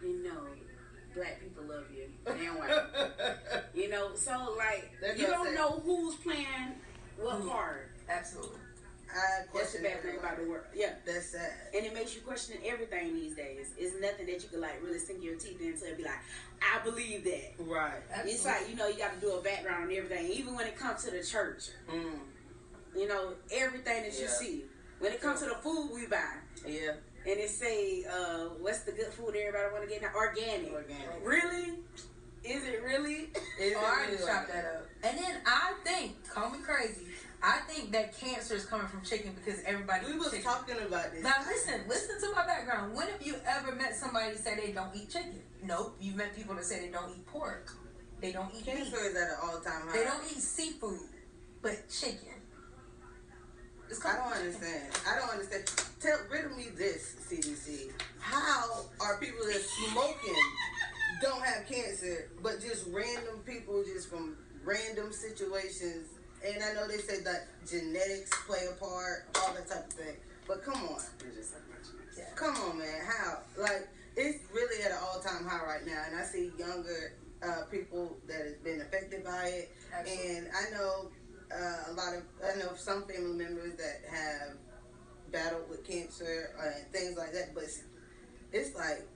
You 0.00 0.22
know, 0.24 0.46
black 1.14 1.40
people 1.40 1.64
love 1.64 1.84
you. 1.94 2.04
And 2.26 2.58
white. 2.58 2.70
You 3.74 3.88
know, 3.90 4.14
so 4.14 4.54
like 4.56 4.90
That's 5.00 5.18
you 5.20 5.26
don't 5.26 5.44
saying. 5.46 5.56
know 5.56 5.80
who's 5.84 6.14
playing 6.16 6.46
what 7.20 7.36
Who? 7.36 7.48
part. 7.50 7.90
Absolutely. 8.08 8.58
I 9.10 9.44
That's 9.54 9.72
the 9.72 9.82
bad 9.82 10.02
thing 10.02 10.18
about 10.18 10.36
the 10.38 10.44
world. 10.48 10.64
Yeah. 10.74 10.92
That's 11.06 11.26
sad. 11.32 11.50
And 11.74 11.84
it 11.86 11.94
makes 11.94 12.14
you 12.14 12.20
question 12.20 12.56
everything 12.64 13.14
these 13.14 13.34
days. 13.34 13.72
It's 13.78 13.94
nothing 14.00 14.26
that 14.26 14.42
you 14.42 14.48
can 14.50 14.60
like 14.60 14.82
really 14.84 14.98
sink 14.98 15.22
your 15.24 15.36
teeth 15.36 15.60
into 15.62 15.86
and 15.86 15.96
be 15.96 16.04
like, 16.04 16.20
I 16.60 16.84
believe 16.84 17.24
that. 17.24 17.54
Right. 17.58 18.02
It's 18.26 18.44
like, 18.44 18.68
you 18.68 18.76
know, 18.76 18.86
you 18.86 18.98
got 18.98 19.14
to 19.14 19.20
do 19.20 19.32
a 19.32 19.40
background 19.40 19.84
on 19.90 19.96
everything. 19.96 20.26
Even 20.30 20.54
when 20.54 20.66
it 20.66 20.76
comes 20.78 21.04
to 21.04 21.10
the 21.10 21.22
church, 21.24 21.70
Mm. 21.90 22.18
you 22.94 23.08
know, 23.08 23.32
everything 23.52 24.02
that 24.02 24.18
you 24.20 24.28
see. 24.28 24.64
When 24.98 25.12
it 25.12 25.20
comes 25.22 25.40
to 25.40 25.46
the 25.46 25.54
food 25.56 25.90
we 25.94 26.06
buy, 26.06 26.34
Yeah. 26.66 26.92
And 27.28 27.38
it 27.38 27.50
say, 27.50 28.04
uh, 28.10 28.48
what's 28.60 28.80
the 28.80 28.92
good 28.92 29.08
food 29.08 29.34
everybody 29.36 29.72
want 29.72 29.84
to 29.84 29.90
get 29.90 30.02
now? 30.02 30.10
Organic. 30.16 30.72
Organic. 30.72 31.06
Really? 31.22 31.74
Is 32.44 32.64
it 32.64 32.82
really? 32.82 33.28
Is 33.34 33.34
Oh, 33.60 33.64
it 33.64 33.76
I 33.76 33.84
already 33.84 34.12
really 34.12 34.26
chopped 34.26 34.48
like 34.48 34.52
that 34.52 34.64
up. 34.64 34.86
And 35.04 35.18
then 35.18 35.36
I 35.46 35.72
think, 35.84 36.28
call 36.28 36.50
me 36.50 36.58
crazy, 36.64 37.06
I 37.42 37.58
think 37.68 37.92
that 37.92 38.18
cancer 38.18 38.54
is 38.54 38.64
coming 38.64 38.86
from 38.86 39.02
chicken 39.02 39.32
because 39.34 39.62
everybody 39.64 40.06
We 40.06 40.18
was 40.18 40.30
chicken. 40.30 40.44
talking 40.44 40.76
about 40.84 41.12
this. 41.12 41.22
Now 41.22 41.34
listen, 41.46 41.82
listen 41.86 42.20
to 42.20 42.34
my 42.34 42.46
background. 42.46 42.96
When 42.96 43.06
have 43.08 43.22
you 43.24 43.36
ever 43.46 43.72
met 43.74 43.94
somebody 43.94 44.34
say 44.36 44.56
they 44.56 44.72
don't 44.72 44.94
eat 44.96 45.10
chicken? 45.10 45.40
Nope. 45.62 45.96
You've 46.00 46.16
met 46.16 46.34
people 46.34 46.54
that 46.54 46.64
say 46.64 46.80
they 46.80 46.90
don't 46.90 47.10
eat 47.10 47.26
pork. 47.26 47.72
They 48.20 48.32
don't 48.32 48.50
eat 48.56 48.64
beef. 48.64 48.74
Cancer 48.74 48.96
is 49.04 49.14
at 49.16 49.28
an 49.28 49.36
all-time 49.42 49.86
high. 49.86 49.98
They 49.98 50.04
don't 50.04 50.24
eat 50.24 50.40
seafood, 50.40 50.98
but 51.62 51.88
chicken. 51.88 52.37
It's 53.90 54.04
I 54.04 54.16
don't 54.16 54.32
understand. 54.32 54.92
I 55.08 55.18
don't 55.18 55.30
understand. 55.30 55.64
Tell 56.00 56.18
riddle 56.30 56.56
me 56.56 56.66
this, 56.76 57.16
CDC. 57.28 57.90
How 58.20 58.84
are 59.00 59.18
people 59.18 59.44
that 59.46 59.60
smoking 59.60 60.42
don't 61.22 61.42
have 61.42 61.66
cancer, 61.66 62.30
but 62.42 62.60
just 62.60 62.86
random 62.92 63.40
people 63.46 63.82
just 63.84 64.08
from 64.10 64.36
random 64.64 65.12
situations? 65.12 66.08
And 66.46 66.62
I 66.62 66.72
know 66.74 66.86
they 66.86 66.98
say 66.98 67.20
that 67.24 67.48
genetics 67.68 68.30
play 68.46 68.66
a 68.70 68.74
part, 68.78 69.26
all 69.42 69.54
that 69.54 69.66
type 69.68 69.86
of 69.86 69.92
thing. 69.92 70.16
But 70.46 70.62
come 70.62 70.76
on, 70.84 71.00
Yeah. 72.16 72.24
come 72.36 72.54
on, 72.56 72.78
man. 72.78 73.00
How? 73.06 73.38
Like 73.56 73.88
it's 74.16 74.38
really 74.52 74.82
at 74.84 74.90
an 74.92 74.98
all-time 75.02 75.44
high 75.46 75.64
right 75.64 75.86
now, 75.86 76.02
and 76.06 76.18
I 76.18 76.24
see 76.24 76.52
younger 76.58 77.14
uh, 77.42 77.62
people 77.70 78.16
that 78.28 78.40
has 78.44 78.54
been 78.64 78.80
affected 78.80 79.24
by 79.24 79.46
it. 79.48 79.70
Absolutely. 79.96 80.36
And 80.36 80.48
I 80.54 80.70
know 80.76 81.10
uh, 81.52 81.90
a 81.90 81.92
lot 81.94 82.14
of, 82.14 82.22
I 82.44 82.58
know 82.58 82.74
some 82.76 83.04
family 83.04 83.36
members 83.36 83.76
that 83.76 84.02
have 84.10 84.56
battled 85.32 85.68
with 85.68 85.86
cancer 85.86 86.54
and 86.62 86.92
things 86.92 87.16
like 87.16 87.32
that, 87.32 87.54
but 87.54 87.64
it's 88.52 88.74
like 88.74 89.06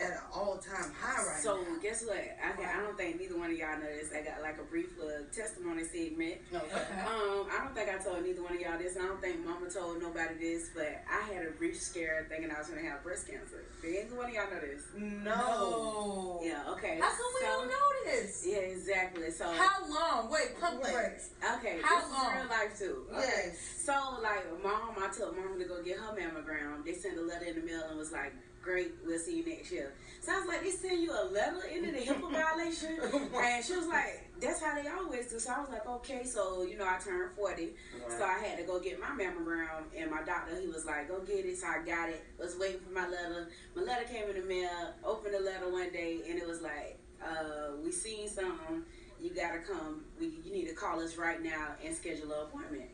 at 0.00 0.10
an 0.12 0.18
all 0.32 0.58
time 0.58 0.92
high 0.94 1.18
right 1.26 1.42
so 1.42 1.56
now. 1.62 1.76
guess 1.82 2.04
what? 2.06 2.16
I, 2.16 2.52
can, 2.52 2.64
I 2.70 2.80
don't 2.82 2.96
think 2.96 3.18
neither 3.20 3.36
one 3.36 3.50
of 3.50 3.56
y'all 3.58 3.74
know 3.78 3.86
this. 3.86 4.10
I 4.14 4.22
got 4.22 4.40
like 4.42 4.58
a 4.58 4.62
brief 4.62 4.96
little 4.96 5.24
testimony 5.34 5.82
segment. 5.84 6.38
No, 6.52 6.58
Okay. 6.60 6.84
Um, 7.08 7.46
I 7.50 7.64
don't 7.64 7.74
think 7.74 7.88
I 7.90 7.98
told 7.98 8.22
neither 8.24 8.42
one 8.42 8.54
of 8.54 8.60
y'all 8.60 8.78
this. 8.78 8.96
I 8.96 9.02
don't 9.06 9.20
think 9.20 9.44
Mama 9.44 9.68
told 9.70 10.00
nobody 10.00 10.34
this, 10.38 10.70
but 10.74 11.02
I 11.10 11.32
had 11.32 11.46
a 11.46 11.50
brief 11.52 11.80
scare 11.80 12.26
thinking 12.28 12.50
I 12.50 12.58
was 12.58 12.68
gonna 12.68 12.82
have 12.82 13.02
breast 13.02 13.26
cancer. 13.28 13.64
Did 13.82 14.06
either 14.06 14.16
one 14.16 14.26
of 14.28 14.34
y'all 14.34 14.50
know 14.50 14.60
this? 14.60 14.82
no. 14.94 16.40
Yeah. 16.44 16.62
Okay. 16.72 16.98
How 17.00 17.08
come 17.10 17.32
we 17.34 17.40
so, 17.40 17.46
don't 17.46 17.68
know 17.68 17.88
this? 18.06 18.44
Yeah, 18.46 18.58
exactly. 18.58 19.30
So 19.30 19.50
How 19.50 19.82
long? 19.88 20.30
Wait, 20.30 20.60
pump 20.60 20.82
brakes. 20.82 21.30
okay, 21.58 21.78
How 21.82 22.00
this 22.00 22.10
long? 22.12 22.32
is 22.32 22.38
real 22.38 22.48
life 22.48 22.78
too. 22.78 22.96
Okay. 23.12 23.20
Yes. 23.50 23.82
So 23.84 23.92
like 24.22 24.44
mom, 24.62 24.94
I 24.98 25.08
told 25.16 25.36
mom 25.36 25.58
to 25.58 25.64
go 25.64 25.82
get 25.82 25.96
her 25.98 26.14
mammogram. 26.14 26.84
They 26.84 26.94
sent 26.94 27.18
a 27.18 27.22
letter 27.22 27.46
in 27.46 27.56
the 27.60 27.62
mail 27.66 27.82
and 27.88 27.98
was 27.98 28.12
like, 28.12 28.32
"Great, 28.68 28.92
we'll 29.06 29.18
see 29.18 29.38
you 29.38 29.46
next 29.46 29.72
year." 29.72 29.94
Sounds 30.20 30.46
like, 30.46 30.62
"They 30.62 30.70
send 30.70 31.02
you 31.02 31.10
a 31.10 31.24
letter 31.24 31.62
into 31.74 31.90
the 31.90 32.00
HIPAA 32.00 32.30
violation?" 32.42 33.00
And 33.34 33.64
she 33.64 33.74
was 33.74 33.86
like, 33.86 34.28
"That's 34.38 34.60
how 34.60 34.74
they 34.74 34.86
always 34.88 35.30
do." 35.30 35.38
So 35.38 35.52
I 35.56 35.60
was 35.60 35.70
like, 35.70 35.86
"Okay." 35.86 36.22
So 36.24 36.62
you 36.64 36.76
know, 36.76 36.84
I 36.84 36.98
turned 36.98 37.32
forty, 37.34 37.70
so 38.08 38.24
I 38.24 38.38
had 38.44 38.58
to 38.58 38.64
go 38.64 38.78
get 38.78 39.00
my 39.00 39.12
mammogram. 39.18 39.84
And 39.96 40.10
my 40.10 40.22
doctor, 40.22 40.60
he 40.60 40.66
was 40.68 40.84
like, 40.84 41.08
"Go 41.08 41.20
get 41.20 41.46
it." 41.46 41.56
So 41.56 41.66
I 41.66 41.78
got 41.82 42.10
it. 42.10 42.22
Was 42.38 42.58
waiting 42.58 42.80
for 42.80 42.92
my 42.92 43.08
letter. 43.08 43.48
My 43.74 43.82
letter 43.82 44.04
came 44.04 44.28
in 44.28 44.36
the 44.38 44.46
mail. 44.46 44.92
Opened 45.02 45.34
the 45.34 45.40
letter 45.40 45.72
one 45.72 45.90
day, 45.90 46.20
and 46.28 46.38
it 46.38 46.46
was 46.46 46.60
like, 46.60 46.98
uh, 47.24 47.72
"We 47.82 47.90
seen 47.90 48.28
something." 48.28 48.84
you 49.20 49.30
gotta 49.30 49.58
come. 49.58 50.04
We, 50.20 50.26
you 50.44 50.52
need 50.52 50.68
to 50.68 50.74
call 50.74 51.00
us 51.00 51.16
right 51.16 51.42
now 51.42 51.74
and 51.84 51.92
schedule 51.94 52.30
an 52.32 52.42
appointment. 52.42 52.88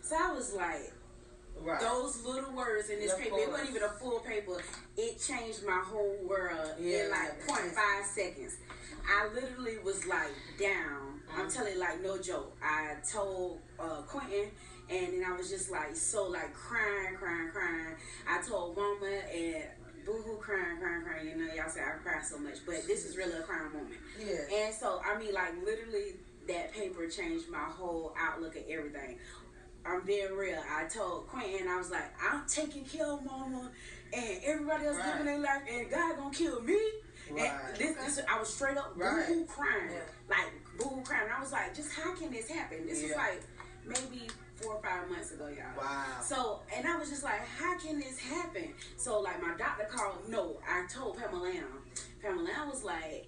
So 0.00 0.16
I 0.18 0.32
was 0.32 0.52
like, 0.52 0.92
Right. 1.62 1.80
those 1.80 2.24
little 2.24 2.52
words 2.52 2.90
in 2.90 2.98
this 3.00 3.14
paper, 3.14 3.36
it 3.38 3.50
wasn't 3.50 3.70
even 3.70 3.82
a 3.82 3.88
full 3.88 4.20
paper. 4.20 4.60
It 4.96 5.20
changed 5.20 5.64
my 5.66 5.82
whole 5.84 6.16
world 6.26 6.72
Yeah. 6.80 7.04
in 7.04 7.10
like 7.10 7.46
0.5 7.46 8.04
seconds. 8.06 8.56
I 9.08 9.28
literally 9.34 9.78
was 9.78 10.06
like 10.06 10.32
down. 10.58 11.20
Mm-hmm. 11.30 11.40
I'm 11.40 11.50
telling 11.50 11.74
you, 11.74 11.80
like 11.80 12.02
no 12.02 12.18
joke. 12.18 12.56
I 12.62 12.94
told 13.10 13.60
uh, 13.78 14.02
Quentin, 14.06 14.50
and 14.90 15.12
then 15.14 15.24
I 15.26 15.36
was 15.36 15.48
just 15.50 15.70
like 15.70 15.96
so 15.96 16.26
like 16.28 16.52
crying, 16.54 17.16
crying, 17.16 17.50
crying. 17.50 17.96
I 18.28 18.42
told 18.46 18.76
Mama 18.76 19.06
and 19.34 19.64
boohoo, 20.04 20.36
crying, 20.38 20.78
crying, 20.78 21.02
crying. 21.04 21.28
You 21.28 21.36
know, 21.36 21.54
y'all 21.54 21.68
say 21.70 21.80
I 21.80 21.96
cry 22.02 22.22
so 22.22 22.38
much, 22.38 22.58
but 22.66 22.86
this 22.86 23.04
is 23.06 23.16
really 23.16 23.32
a 23.38 23.42
crying 23.42 23.72
moment. 23.72 23.96
Yeah. 24.18 24.56
And 24.66 24.74
so, 24.74 25.00
I 25.04 25.18
mean, 25.18 25.32
like, 25.34 25.52
literally, 25.64 26.16
that 26.48 26.72
paper 26.72 27.06
changed 27.08 27.48
my 27.50 27.64
whole 27.64 28.14
outlook 28.18 28.56
of 28.56 28.62
everything. 28.70 29.18
I'm 29.88 30.04
being 30.04 30.32
real. 30.36 30.62
I 30.70 30.84
told 30.84 31.26
Quentin, 31.28 31.68
I 31.68 31.76
was 31.78 31.90
like, 31.90 32.04
I'm 32.22 32.42
taking 32.46 32.84
care 32.84 33.06
of 33.06 33.24
mama 33.24 33.70
and 34.12 34.40
everybody 34.44 34.86
else 34.86 34.96
Right. 34.98 35.06
living 35.18 35.26
their 35.26 35.38
life, 35.38 35.62
and 35.70 35.90
God 35.90 36.16
gonna 36.16 36.34
kill 36.34 36.60
me. 36.62 36.78
Right. 37.30 37.50
And 37.68 37.76
this, 37.76 37.96
this, 38.16 38.20
I 38.28 38.38
was 38.38 38.52
straight 38.52 38.76
up 38.76 38.92
Right. 38.96 39.26
boo-hoo 39.26 39.44
crying. 39.46 39.90
Yeah. 39.90 40.00
Like, 40.28 40.52
boo-hoo 40.78 41.02
crying. 41.02 41.24
And 41.24 41.32
I 41.32 41.40
was 41.40 41.52
like, 41.52 41.74
just 41.74 41.92
how 41.92 42.14
can 42.14 42.30
this 42.30 42.48
happen? 42.48 42.86
This 42.86 43.02
was 43.02 43.12
like 43.12 43.42
maybe 43.86 44.28
four 44.56 44.74
or 44.74 44.82
five 44.82 45.08
months 45.10 45.32
ago, 45.32 45.46
y'all. 45.48 45.76
Wow. 45.76 46.04
So, 46.22 46.60
and 46.74 46.86
I 46.86 46.96
was 46.96 47.10
just 47.10 47.22
like, 47.22 47.46
how 47.46 47.78
can 47.78 48.00
this 48.00 48.18
happen? 48.18 48.72
So, 48.96 49.20
like, 49.20 49.40
my 49.42 49.54
doctor 49.56 49.84
called. 49.84 50.28
No, 50.28 50.56
I 50.68 50.86
told 50.92 51.18
Pamela. 51.18 51.52
Pamela 52.22 52.66
was 52.70 52.82
like, 52.84 53.26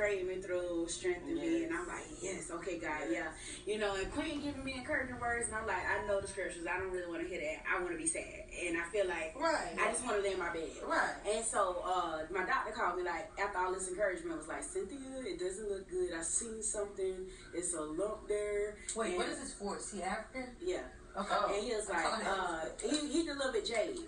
praying 0.00 0.26
me 0.26 0.36
through, 0.40 0.88
strengthen 0.88 1.34
me, 1.34 1.64
and 1.64 1.76
I'm 1.76 1.86
like, 1.86 2.08
yes, 2.22 2.50
okay, 2.50 2.78
God, 2.78 3.12
yeah, 3.12 3.28
you 3.66 3.76
know. 3.78 3.94
And 3.96 4.10
Queen 4.12 4.40
giving 4.40 4.64
me 4.64 4.72
encouraging 4.78 5.20
words, 5.20 5.48
and 5.48 5.56
I'm 5.56 5.66
like, 5.66 5.84
I 5.84 6.06
know 6.08 6.22
the 6.22 6.26
scriptures. 6.26 6.64
I 6.64 6.78
don't 6.78 6.90
really 6.90 7.06
want 7.06 7.20
to 7.20 7.28
hear 7.28 7.38
that. 7.38 7.60
I 7.68 7.78
want 7.82 7.92
to 7.92 7.98
be 7.98 8.06
sad, 8.06 8.24
and 8.64 8.78
I 8.78 8.84
feel 8.88 9.06
like 9.06 9.36
Right. 9.38 9.76
I 9.78 9.92
just 9.92 10.02
want 10.06 10.16
to 10.16 10.22
lay 10.22 10.32
in 10.32 10.38
my 10.38 10.50
bed. 10.54 10.70
Right. 10.88 11.12
And 11.30 11.44
so 11.44 11.82
uh, 11.84 12.20
my 12.32 12.46
doctor 12.46 12.72
called 12.72 12.96
me 12.96 13.04
like 13.04 13.28
after 13.38 13.58
all 13.58 13.74
this 13.74 13.88
encouragement 13.90 14.38
was 14.38 14.48
like 14.48 14.62
Cynthia, 14.62 14.96
it 15.26 15.38
doesn't 15.38 15.68
look 15.68 15.90
good. 15.90 16.14
I 16.18 16.22
seen 16.22 16.62
something. 16.62 17.26
It's 17.52 17.74
a 17.74 17.82
lump 17.82 18.26
there. 18.26 18.76
Wait, 18.96 19.08
and- 19.10 19.16
what 19.18 19.28
is 19.28 19.38
this 19.38 19.52
for? 19.52 19.76
Is 19.76 19.92
he 19.92 20.02
African? 20.02 20.48
Yeah. 20.64 20.80
Okay. 21.14 21.56
And 21.58 21.64
he 21.66 21.74
was 21.74 21.88
like, 21.90 22.06
uh, 22.26 22.60
he, 22.88 23.06
he 23.12 23.26
delivered 23.26 23.66
Jade. 23.66 23.98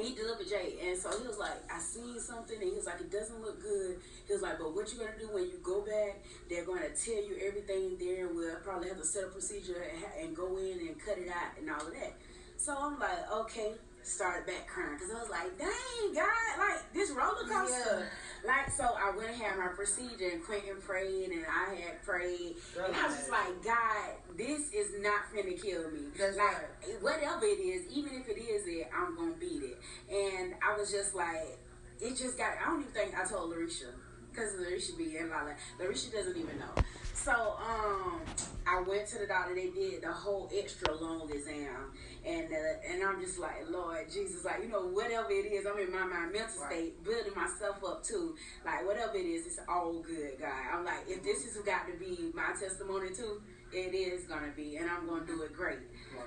He 0.00 0.14
delivered 0.14 0.48
Jade. 0.48 0.78
And 0.82 0.98
so 0.98 1.10
he 1.18 1.26
was 1.26 1.38
like, 1.38 1.56
I 1.72 1.78
seen 1.78 2.18
something. 2.18 2.56
And 2.60 2.70
he 2.70 2.76
was 2.76 2.86
like, 2.86 3.00
it 3.00 3.10
doesn't 3.10 3.40
look 3.40 3.60
good. 3.60 3.98
He 4.26 4.32
was 4.32 4.42
like, 4.42 4.58
but 4.58 4.74
what 4.74 4.92
you're 4.92 5.06
going 5.06 5.18
to 5.18 5.26
do 5.26 5.32
when 5.32 5.44
you 5.44 5.58
go 5.62 5.80
back, 5.82 6.24
they're 6.48 6.64
going 6.64 6.82
to 6.82 6.92
tell 6.94 7.22
you 7.22 7.36
everything 7.46 7.96
there. 7.98 8.26
And 8.26 8.36
we'll 8.36 8.56
probably 8.56 8.88
have 8.88 8.98
to 8.98 9.04
set 9.04 9.24
a 9.24 9.28
procedure 9.28 9.82
and, 9.82 10.26
and 10.26 10.36
go 10.36 10.56
in 10.58 10.80
and 10.80 10.98
cut 10.98 11.18
it 11.18 11.28
out 11.28 11.58
and 11.58 11.70
all 11.70 11.86
of 11.86 11.92
that. 11.94 12.14
So 12.56 12.74
I'm 12.76 12.98
like, 12.98 13.30
okay. 13.32 13.72
Started 14.06 14.46
back 14.46 14.68
crying 14.68 14.94
because 14.94 15.10
I 15.10 15.18
was 15.18 15.28
like, 15.28 15.58
dang, 15.58 16.14
God, 16.14 16.58
like 16.58 16.92
this 16.94 17.10
roller 17.10 17.42
coaster. 17.42 18.06
Like, 18.46 18.70
so 18.70 18.84
I 18.84 19.10
went 19.16 19.30
and 19.30 19.42
had 19.42 19.58
my 19.58 19.66
procedure, 19.66 20.28
and 20.32 20.44
Quentin 20.44 20.80
prayed, 20.80 21.30
and 21.30 21.44
I 21.44 21.74
had 21.74 22.02
prayed. 22.04 22.54
And 22.78 22.94
I 22.94 23.06
was 23.08 23.16
just 23.16 23.30
like, 23.30 23.64
God, 23.64 24.14
this 24.38 24.72
is 24.72 24.94
not 25.00 25.22
finna 25.34 25.60
kill 25.60 25.90
me. 25.90 26.06
That's 26.16 26.36
like, 26.36 26.54
right. 26.54 27.02
whatever 27.02 27.46
it 27.46 27.58
is, 27.58 27.90
even 27.92 28.14
if 28.14 28.28
it 28.28 28.40
is 28.40 28.62
it, 28.68 28.88
I'm 28.96 29.16
gonna 29.16 29.34
beat 29.40 29.62
it. 29.64 29.80
And 30.08 30.54
I 30.62 30.78
was 30.78 30.92
just 30.92 31.16
like, 31.16 31.58
it 32.00 32.16
just 32.16 32.38
got. 32.38 32.52
I 32.64 32.70
don't 32.70 32.82
even 32.82 32.92
think 32.92 33.18
I 33.18 33.24
told 33.24 33.52
Larisha 33.52 33.90
because 34.30 34.52
Larisha 34.54 34.96
be 34.96 35.16
in 35.16 35.28
my 35.30 35.42
life. 35.42 35.56
Larisha 35.80 36.12
doesn't 36.12 36.36
even 36.36 36.58
know. 36.58 36.82
So 37.14 37.32
um, 37.32 38.20
I 38.66 38.80
went 38.86 39.08
to 39.08 39.18
the 39.18 39.26
doctor. 39.26 39.54
They 39.54 39.70
did 39.70 40.02
the 40.02 40.12
whole 40.12 40.50
extra 40.54 40.94
long 40.94 41.28
exam, 41.30 41.92
and 42.26 42.48
uh, 42.52 42.90
and 42.92 43.02
I'm 43.04 43.20
just 43.20 43.38
like, 43.38 43.62
Lord 43.70 44.10
Jesus, 44.12 44.44
like 44.44 44.62
you 44.62 44.68
know, 44.68 44.88
whatever 44.88 45.30
it 45.30 45.46
is, 45.52 45.64
I'm 45.66 45.78
in 45.78 45.92
my, 45.92 46.04
my 46.04 46.26
mental 46.26 46.60
Right. 46.62 46.72
state, 46.72 47.04
building 47.04 47.32
myself 47.36 47.76
up 47.86 48.02
too. 48.02 48.34
Like 48.64 48.84
whatever 48.86 49.14
it 49.16 49.26
is, 49.26 49.46
it's 49.46 49.60
all 49.68 50.02
good, 50.02 50.32
God. 50.40 50.50
I'm 50.74 50.84
like, 50.84 51.04
if 51.08 51.22
this 51.22 51.44
has 51.44 51.56
got 51.64 51.86
to 51.86 51.92
be 51.98 52.32
my 52.34 52.52
testimony 52.58 53.10
too, 53.14 53.40
it 53.72 53.94
is 53.94 54.24
gonna 54.26 54.52
be, 54.56 54.76
and 54.76 54.90
I'm 54.90 55.06
gonna 55.06 55.24
do 55.26 55.42
it 55.42 55.52
great. 55.54 55.78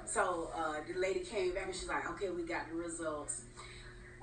So 0.05 0.49
uh, 0.55 0.75
the 0.91 0.99
lady 0.99 1.19
came 1.21 1.53
back 1.53 1.65
and 1.65 1.75
she's 1.75 1.87
like, 1.89 2.09
okay, 2.11 2.29
we 2.29 2.43
got 2.43 2.69
the 2.69 2.75
results. 2.75 3.41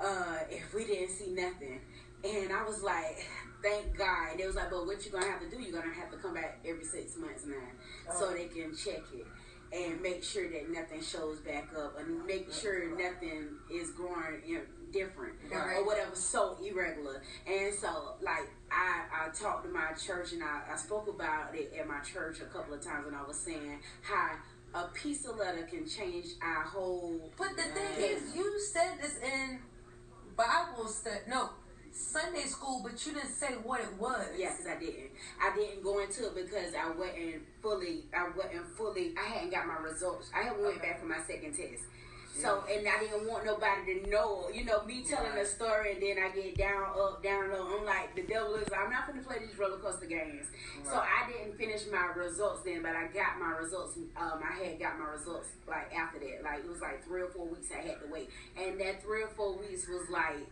Uh, 0.02 0.38
if 0.50 0.74
we 0.74 0.84
didn't 0.84 1.10
see 1.10 1.32
nothing, 1.32 1.80
and 2.24 2.52
I 2.52 2.64
was 2.64 2.82
like, 2.82 3.24
thank 3.62 3.96
God. 3.96 4.32
And 4.32 4.40
they 4.40 4.46
was 4.46 4.56
like, 4.56 4.70
but 4.70 4.86
what 4.86 5.04
you 5.04 5.10
gonna 5.10 5.26
have 5.26 5.40
to 5.40 5.48
do? 5.50 5.60
You're 5.62 5.80
gonna 5.80 5.94
have 5.94 6.10
to 6.10 6.16
come 6.18 6.34
back 6.34 6.58
every 6.66 6.84
six 6.84 7.16
months 7.16 7.44
now, 7.46 8.12
so 8.18 8.32
they 8.32 8.46
can 8.46 8.74
check 8.76 9.02
it 9.14 9.26
and 9.76 10.00
make 10.00 10.24
sure 10.24 10.48
that 10.50 10.70
nothing 10.70 11.02
shows 11.02 11.40
back 11.40 11.68
up, 11.76 11.98
and 11.98 12.24
make 12.26 12.52
sure 12.52 12.88
nothing 12.96 13.48
is 13.70 13.90
growing 13.90 14.40
you 14.46 14.56
know, 14.56 14.62
different 14.92 15.34
Right. 15.50 15.76
or 15.78 15.84
whatever, 15.84 16.14
so 16.14 16.56
irregular. 16.64 17.20
And 17.46 17.74
so, 17.74 18.14
like, 18.22 18.48
I 18.70 19.02
I 19.12 19.28
talked 19.30 19.64
to 19.66 19.70
my 19.70 19.92
church 19.92 20.32
and 20.32 20.42
I, 20.42 20.62
I 20.72 20.76
spoke 20.76 21.08
about 21.08 21.54
it 21.54 21.72
at 21.78 21.86
my 21.86 22.00
church 22.00 22.40
a 22.40 22.46
couple 22.46 22.74
of 22.74 22.80
times, 22.82 23.06
and 23.06 23.14
I 23.16 23.22
was 23.22 23.36
saying 23.38 23.80
how 24.02 24.36
a 24.74 24.88
piece 24.88 25.26
of 25.26 25.36
letter 25.36 25.62
can 25.62 25.86
change 25.88 26.26
our 26.42 26.62
whole. 26.62 27.32
But 27.36 27.50
the 27.56 27.62
thing 27.62 27.92
is, 27.98 28.34
you 28.34 28.58
said 28.60 28.98
this 29.00 29.16
in 29.18 29.58
Bible 30.36 30.86
study, 30.88 31.20
no, 31.28 31.50
Sunday 31.96 32.44
school, 32.44 32.80
but 32.82 33.04
you 33.06 33.12
didn't 33.14 33.30
say 33.32 33.54
what 33.62 33.80
it 33.80 33.92
was. 33.98 34.26
Because 34.36 34.66
I 34.66 34.76
didn't. 34.78 35.10
I 35.40 35.54
didn't 35.56 35.82
go 35.82 35.98
into 36.00 36.26
it 36.26 36.34
because 36.34 36.74
I 36.74 36.90
wasn't 36.90 37.42
fully. 37.62 38.04
I 38.16 38.28
wasn't 38.36 38.66
fully. 38.76 39.14
I 39.18 39.24
hadn't 39.24 39.50
got 39.50 39.66
my 39.66 39.76
results. 39.78 40.30
I 40.34 40.42
hadn't 40.44 40.62
went 40.62 40.76
Okay. 40.78 40.88
back 40.88 41.00
for 41.00 41.06
my 41.06 41.18
second 41.26 41.52
test. 41.56 41.84
So 42.36 42.64
and 42.70 42.86
I 42.86 43.00
didn't 43.00 43.26
want 43.26 43.46
nobody 43.46 43.94
to 44.04 44.10
know. 44.10 44.50
You 44.52 44.66
know, 44.66 44.84
me 44.84 45.02
telling 45.08 45.32
a 45.38 45.46
story 45.46 45.92
and 45.94 46.02
then 46.02 46.18
I 46.22 46.28
get 46.36 46.58
down, 46.58 46.84
up, 46.84 47.22
down, 47.22 47.50
low. 47.50 47.78
I'm 47.78 47.86
like 47.86 48.14
the 48.14 48.22
devil 48.24 48.54
is. 48.56 48.68
I'm 48.76 48.90
not 48.90 49.06
gonna 49.06 49.22
play 49.22 49.38
these 49.38 49.58
roller 49.58 49.78
coaster 49.78 50.04
games. 50.04 50.44
So 50.84 50.96
I 51.00 51.30
didn't 51.32 51.56
finish 51.56 51.84
my 51.90 52.12
results 52.14 52.60
then, 52.62 52.82
but 52.82 52.92
I 52.94 53.06
got 53.08 53.40
my 53.40 53.56
results. 53.56 53.96
Um, 54.18 54.40
I 54.44 54.52
had 54.62 54.78
got 54.78 54.98
my 54.98 55.06
results 55.06 55.48
like 55.66 55.90
after 55.94 56.18
that. 56.18 56.44
Like 56.44 56.58
it 56.60 56.68
was 56.68 56.82
like 56.82 57.02
three 57.06 57.22
or 57.22 57.28
four 57.28 57.46
weeks 57.48 57.68
I 57.72 57.80
had 57.80 58.00
to 58.04 58.06
wait, 58.12 58.28
and 58.60 58.78
that 58.80 59.02
three 59.02 59.22
or 59.22 59.28
four 59.28 59.56
weeks 59.56 59.88
was 59.88 60.04
like 60.10 60.44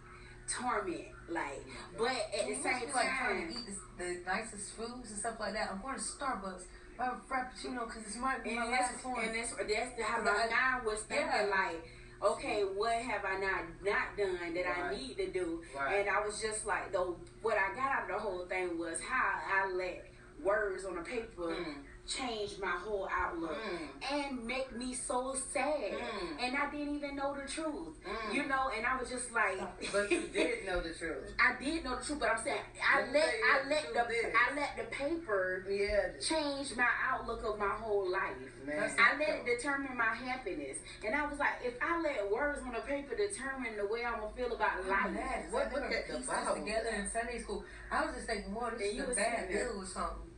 torment. 0.48 1.08
Like, 1.28 1.64
but 1.96 2.12
at 2.12 2.46
the 2.46 2.54
same 2.54 2.64
like 2.94 3.08
trying 3.16 3.46
time. 3.46 3.48
to 3.48 3.54
eat 3.58 3.66
the, 3.98 4.04
the 4.04 4.20
nicest 4.26 4.72
foods 4.72 5.10
and 5.10 5.18
stuff 5.18 5.36
like 5.40 5.54
that. 5.54 5.70
I'm 5.72 5.80
going 5.80 5.96
to 5.96 6.00
Starbucks. 6.02 6.64
A 6.96 7.02
frappuccino 7.28 7.86
because 7.86 8.02
it's 8.06 8.16
might 8.16 8.44
my 8.46 8.52
And 8.62 8.70
last 8.70 9.04
one. 9.04 9.24
and 9.24 9.34
that's 9.34 9.50
that's 9.52 10.00
how 10.02 10.22
my 10.22 10.80
was 10.84 11.00
thinking 11.00 11.26
Yeah. 11.26 11.50
like, 11.50 11.82
okay, 12.22 12.62
what 12.62 12.92
have 12.94 13.24
I 13.24 13.38
not 13.40 13.62
not 13.82 14.16
done 14.16 14.54
that 14.54 14.66
I 14.78 14.94
need 14.94 15.16
to 15.16 15.26
do? 15.32 15.60
Right. 15.74 16.00
And 16.00 16.08
I 16.08 16.24
was 16.24 16.40
just 16.40 16.66
like, 16.66 16.92
though, 16.92 17.16
what 17.42 17.56
I 17.58 17.74
got 17.74 17.90
out 17.90 18.02
of 18.02 18.08
the 18.10 18.18
whole 18.18 18.46
thing 18.46 18.78
was 18.78 19.00
how 19.00 19.40
I 19.44 19.72
let 19.72 20.04
words 20.42 20.84
on 20.84 20.98
a 20.98 21.02
paper 21.02 21.42
Mm. 21.56 21.74
Change 22.06 22.58
my 22.60 22.68
whole 22.84 23.08
outlook 23.10 23.56
Mm. 23.56 23.88
and 24.12 24.44
make 24.46 24.70
me 24.76 24.92
so 24.94 25.34
sad. 25.52 25.92
Mm. 25.92 26.36
And 26.38 26.56
I 26.56 26.70
didn't 26.70 26.96
even 26.96 27.16
know 27.16 27.34
the 27.34 27.48
truth, 27.50 27.94
Mm. 28.04 28.34
you 28.34 28.44
know. 28.46 28.70
And 28.76 28.84
I 28.84 28.98
was 28.98 29.08
just 29.08 29.32
like, 29.32 29.58
But 29.90 30.10
you 30.10 30.20
did 30.28 30.66
know 30.66 30.80
the 30.80 30.92
truth. 30.92 31.32
I 31.40 31.54
did 31.62 31.82
know 31.82 31.96
the 31.96 32.04
truth, 32.04 32.20
but 32.20 32.28
I'm 32.30 32.44
saying 32.44 32.60
I 32.82 33.00
Let 33.02 33.12
let 33.12 33.24
I 33.24 33.62
the 33.62 33.68
let 33.70 34.08
the 34.08 34.14
is- 34.14 34.34
I 34.36 34.54
let 34.54 34.76
the 34.76 34.84
paper 34.94 35.64
Yeah. 35.68 36.10
change 36.20 36.76
my 36.76 36.88
outlook 37.10 37.42
of 37.44 37.58
my 37.58 37.68
whole 37.70 38.10
life. 38.10 38.36
Man. 38.66 38.94
I 38.98 39.16
let 39.18 39.28
it 39.28 39.46
determine 39.46 39.96
my 39.96 40.14
happiness. 40.14 40.78
And 41.04 41.14
I 41.14 41.26
was 41.26 41.38
like, 41.38 41.54
if 41.62 41.74
I 41.82 42.00
let 42.00 42.30
words 42.30 42.60
on 42.66 42.74
a 42.74 42.80
paper 42.80 43.14
determine 43.16 43.76
the 43.78 43.86
way 43.86 44.04
I'm 44.04 44.20
gonna 44.20 44.32
feel 44.36 44.52
about 44.54 44.86
life, 44.86 45.06
I'm. 45.06 45.50
What- 45.52 45.72
look 45.72 45.84
at 45.84 46.06
the 46.08 46.14
pieces 46.14 46.26
Bible. 46.28 46.54
together 46.56 46.88
in 46.90 47.10
Sunday 47.10 47.38
school. 47.40 47.64
I 47.90 48.04
was 48.04 48.14
just 48.14 48.26
thinking, 48.26 48.52
boy, 48.52 48.68
And 48.68 48.78
this 48.78 48.94
you 48.94 49.02
is 49.04 49.08
a 49.10 49.14
bad 49.14 49.48
deal 49.48 49.80
or 49.80 49.86
something. 49.86 50.30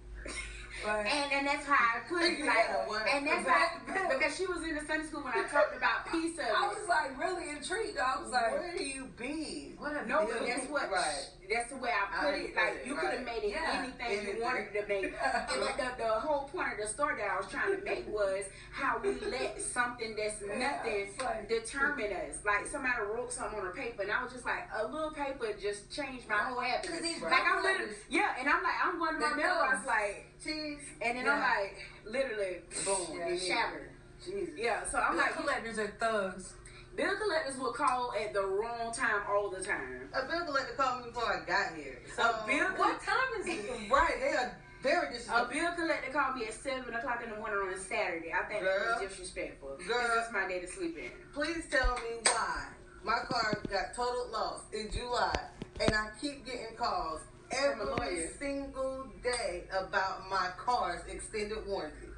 But 0.84 1.06
And 1.06 1.32
and 1.32 1.46
that's 1.46 1.64
how 1.66 1.74
I 1.74 2.00
put 2.08 2.22
it, 2.22 2.40
like, 2.44 2.66
Yeah, 2.68 3.16
and 3.16 3.26
that's 3.26 3.48
how 3.48 4.08
because 4.08 4.36
she 4.36 4.46
was 4.46 4.62
in 4.62 4.74
the 4.74 4.84
Sunday 4.84 5.06
school 5.06 5.22
when 5.22 5.32
I 5.32 5.42
talked 5.48 5.76
about 5.76 6.06
peace 6.12 6.38
I 6.38 6.68
was 6.68 6.88
like 6.88 7.18
really 7.18 7.48
intrigued. 7.50 7.98
I 7.98 8.20
was 8.20 8.30
like, 8.30 8.52
Where 8.52 8.74
do 8.76 8.84
you 8.84 9.08
be? 9.16 9.74
what 9.78 9.92
a 9.96 10.06
No, 10.06 10.26
but 10.30 10.46
that's 10.46 10.66
what. 10.68 10.90
Right. 10.90 11.26
That's 11.48 11.70
the 11.70 11.76
way 11.76 11.90
I 11.94 12.10
put 12.24 12.34
I 12.34 12.36
it. 12.38 12.56
Like 12.56 12.74
it, 12.82 12.86
you 12.88 12.94
could 12.96 13.10
have 13.10 13.24
made 13.24 13.44
it 13.44 13.50
Yeah. 13.54 13.78
anything, 13.78 14.18
Anything. 14.18 14.36
you 14.36 14.42
wanted 14.42 14.72
to 14.74 14.82
make. 14.88 15.04
and 15.54 15.60
like 15.62 15.76
the, 15.78 15.90
the 16.02 16.10
whole 16.10 16.48
point 16.48 16.72
of 16.74 16.78
the 16.82 16.92
story 16.92 17.22
that 17.22 17.30
I 17.30 17.36
was 17.38 17.46
trying 17.46 17.78
to 17.78 17.84
make 17.84 18.04
was 18.08 18.44
how 18.72 18.98
we 18.98 19.14
let 19.30 19.60
something 19.62 20.16
that's 20.16 20.42
Yeah, 20.42 20.58
nothing 20.58 21.06
it's 21.06 21.22
like- 21.22 21.48
determine 21.48 22.12
us. 22.12 22.38
Like 22.44 22.66
somebody 22.66 22.98
wrote 23.14 23.32
something 23.32 23.60
on 23.60 23.68
a 23.68 23.70
paper, 23.70 24.02
and 24.02 24.10
I 24.10 24.24
was 24.24 24.32
just 24.32 24.44
like, 24.44 24.66
a 24.76 24.86
little 24.88 25.12
paper 25.12 25.46
just 25.60 25.88
changed 25.94 26.28
my 26.28 26.34
whole 26.50 26.60
happiness. 26.60 26.98
'Cause 26.98 27.06
these 27.06 27.22
Like 27.22 27.32
I'm 27.46 27.62
bill 27.62 27.70
literally, 27.72 27.94
yeah, 28.10 28.34
and 28.40 28.48
I'm 28.48 28.62
like, 28.64 28.78
I'm 28.84 28.98
going 28.98 29.14
to 29.14 29.20
my 29.20 29.30
The 29.30 29.36
mailbox 29.36 29.86
like, 29.86 30.26
Cheese. 30.42 30.78
and 31.02 31.18
then 31.18 31.28
I'm 31.28 31.40
like, 31.40 31.76
literally, 32.04 32.58
boom, 32.84 33.18
Yeah, 33.18 33.28
yeah. 33.30 33.38
shattered. 33.54 33.90
Jesus. 34.24 34.54
Yeah, 34.56 34.84
so 34.84 34.98
I'm 34.98 35.12
Bill 35.12 35.20
like, 35.22 35.36
collectors 35.36 35.78
are 35.78 35.88
thugs. 36.00 36.54
bill 36.96 37.16
collectors 37.16 37.58
will 37.58 37.72
call 37.72 38.12
at 38.18 38.32
the 38.32 38.44
wrong 38.44 38.92
time 38.92 39.22
all 39.28 39.50
the 39.50 39.62
time. 39.62 40.08
A 40.14 40.26
bill 40.26 40.44
collector 40.46 40.74
called 40.76 41.04
me 41.04 41.10
before 41.10 41.24
I 41.42 41.44
got 41.46 41.74
here. 41.76 41.98
So, 42.16 42.22
A 42.22 42.44
bill 42.46 42.68
What 42.76 43.00
time 43.02 43.40
is 43.40 43.46
it? 43.46 43.64
Right, 43.90 44.14
they 44.20 44.36
are 44.36 44.56
very 44.82 45.08
disrespectful. 45.12 45.46
A 45.46 45.48
bill 45.52 45.72
collector 45.76 46.12
called 46.12 46.36
me 46.36 46.46
at 46.46 46.54
seven 46.54 46.94
o'clock 46.94 47.20
in 47.24 47.30
the 47.30 47.36
morning 47.36 47.58
on 47.68 47.74
a 47.74 47.78
Saturday. 47.78 48.32
I 48.32 48.44
think 48.48 48.62
that 48.64 49.00
was 49.00 49.08
disrespectful. 49.10 49.76
Girl. 49.86 49.98
Girl, 49.98 50.08
that's 50.16 50.32
my 50.32 50.48
day 50.48 50.60
to 50.60 50.66
sleep 50.68 50.96
in. 50.98 51.10
Please 51.34 51.64
tell 51.70 51.94
me 51.96 52.20
why 52.24 52.66
my 53.04 53.18
car 53.28 53.60
got 53.70 53.94
total 53.94 54.28
loss 54.32 54.62
in 54.72 54.90
July, 54.90 55.34
and 55.80 55.94
I 55.94 56.08
keep 56.20 56.44
getting 56.46 56.74
calls 56.76 57.20
From 57.20 57.35
a 57.35 57.35
every 57.50 58.28
single 58.38 59.06
day 59.22 59.64
about 59.76 60.28
my 60.30 60.48
car's 60.58 61.02
extended 61.08 61.66
warranty. 61.66 62.08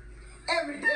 Every 0.49 0.81
day, 0.81 0.89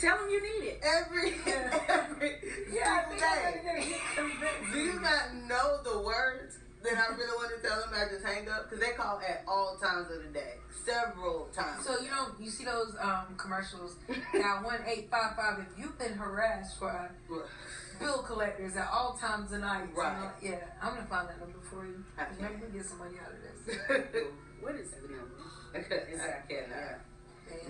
Tell 0.00 0.18
them 0.18 0.28
you 0.28 0.42
need 0.42 0.66
it. 0.68 0.80
every 0.84 1.34
every 1.88 2.36
Yeah, 2.72 3.04
day. 3.08 3.60
gonna 3.64 3.78
get 3.80 4.00
convinced. 4.16 4.72
Do 4.72 4.78
you 4.80 5.00
not 5.00 5.34
know 5.46 5.78
the 5.84 6.00
words 6.00 6.58
that 6.82 6.94
I 6.98 7.14
really 7.14 7.30
want 7.36 7.52
to 7.62 7.68
tell 7.68 7.78
them? 7.80 7.90
I 7.94 8.08
just 8.12 8.24
hang 8.26 8.48
up 8.48 8.68
because 8.68 8.84
they 8.84 8.92
call 8.96 9.20
at 9.20 9.44
all 9.46 9.76
times 9.80 10.10
of 10.10 10.22
the 10.24 10.28
day, 10.30 10.54
several 10.84 11.46
times. 11.54 11.86
So 11.86 12.00
you 12.00 12.10
know, 12.10 12.26
you 12.40 12.50
see 12.50 12.64
those 12.64 12.96
um, 13.00 13.36
commercials. 13.36 13.94
Now 14.34 14.60
one 14.64 14.80
eight 14.84 15.08
five 15.12 15.36
five. 15.36 15.60
If 15.60 15.78
you've 15.78 15.96
been 15.98 16.14
harassed 16.14 16.80
by 16.80 17.06
bill 18.00 18.22
collectors 18.24 18.76
at 18.76 18.88
all 18.92 19.16
times 19.16 19.52
of 19.52 19.60
night, 19.60 19.90
Right. 19.96 20.30
yeah, 20.42 20.56
I'm 20.82 20.94
gonna 20.94 21.06
find 21.06 21.28
that 21.28 21.38
number 21.38 21.58
for 21.70 21.86
you. 21.86 22.02
Maybe 22.40 22.54
we 22.54 22.60
can 22.62 22.70
get 22.78 22.86
some 22.86 22.98
money 22.98 23.14
out 23.24 23.30
of 23.32 23.42
this. 23.42 23.47
What 24.60 24.74
is 24.74 24.90
the 24.90 25.00
number? 25.08 25.38
I 25.74 25.80
cannot. 25.80 26.48
Yeah. 26.50 26.98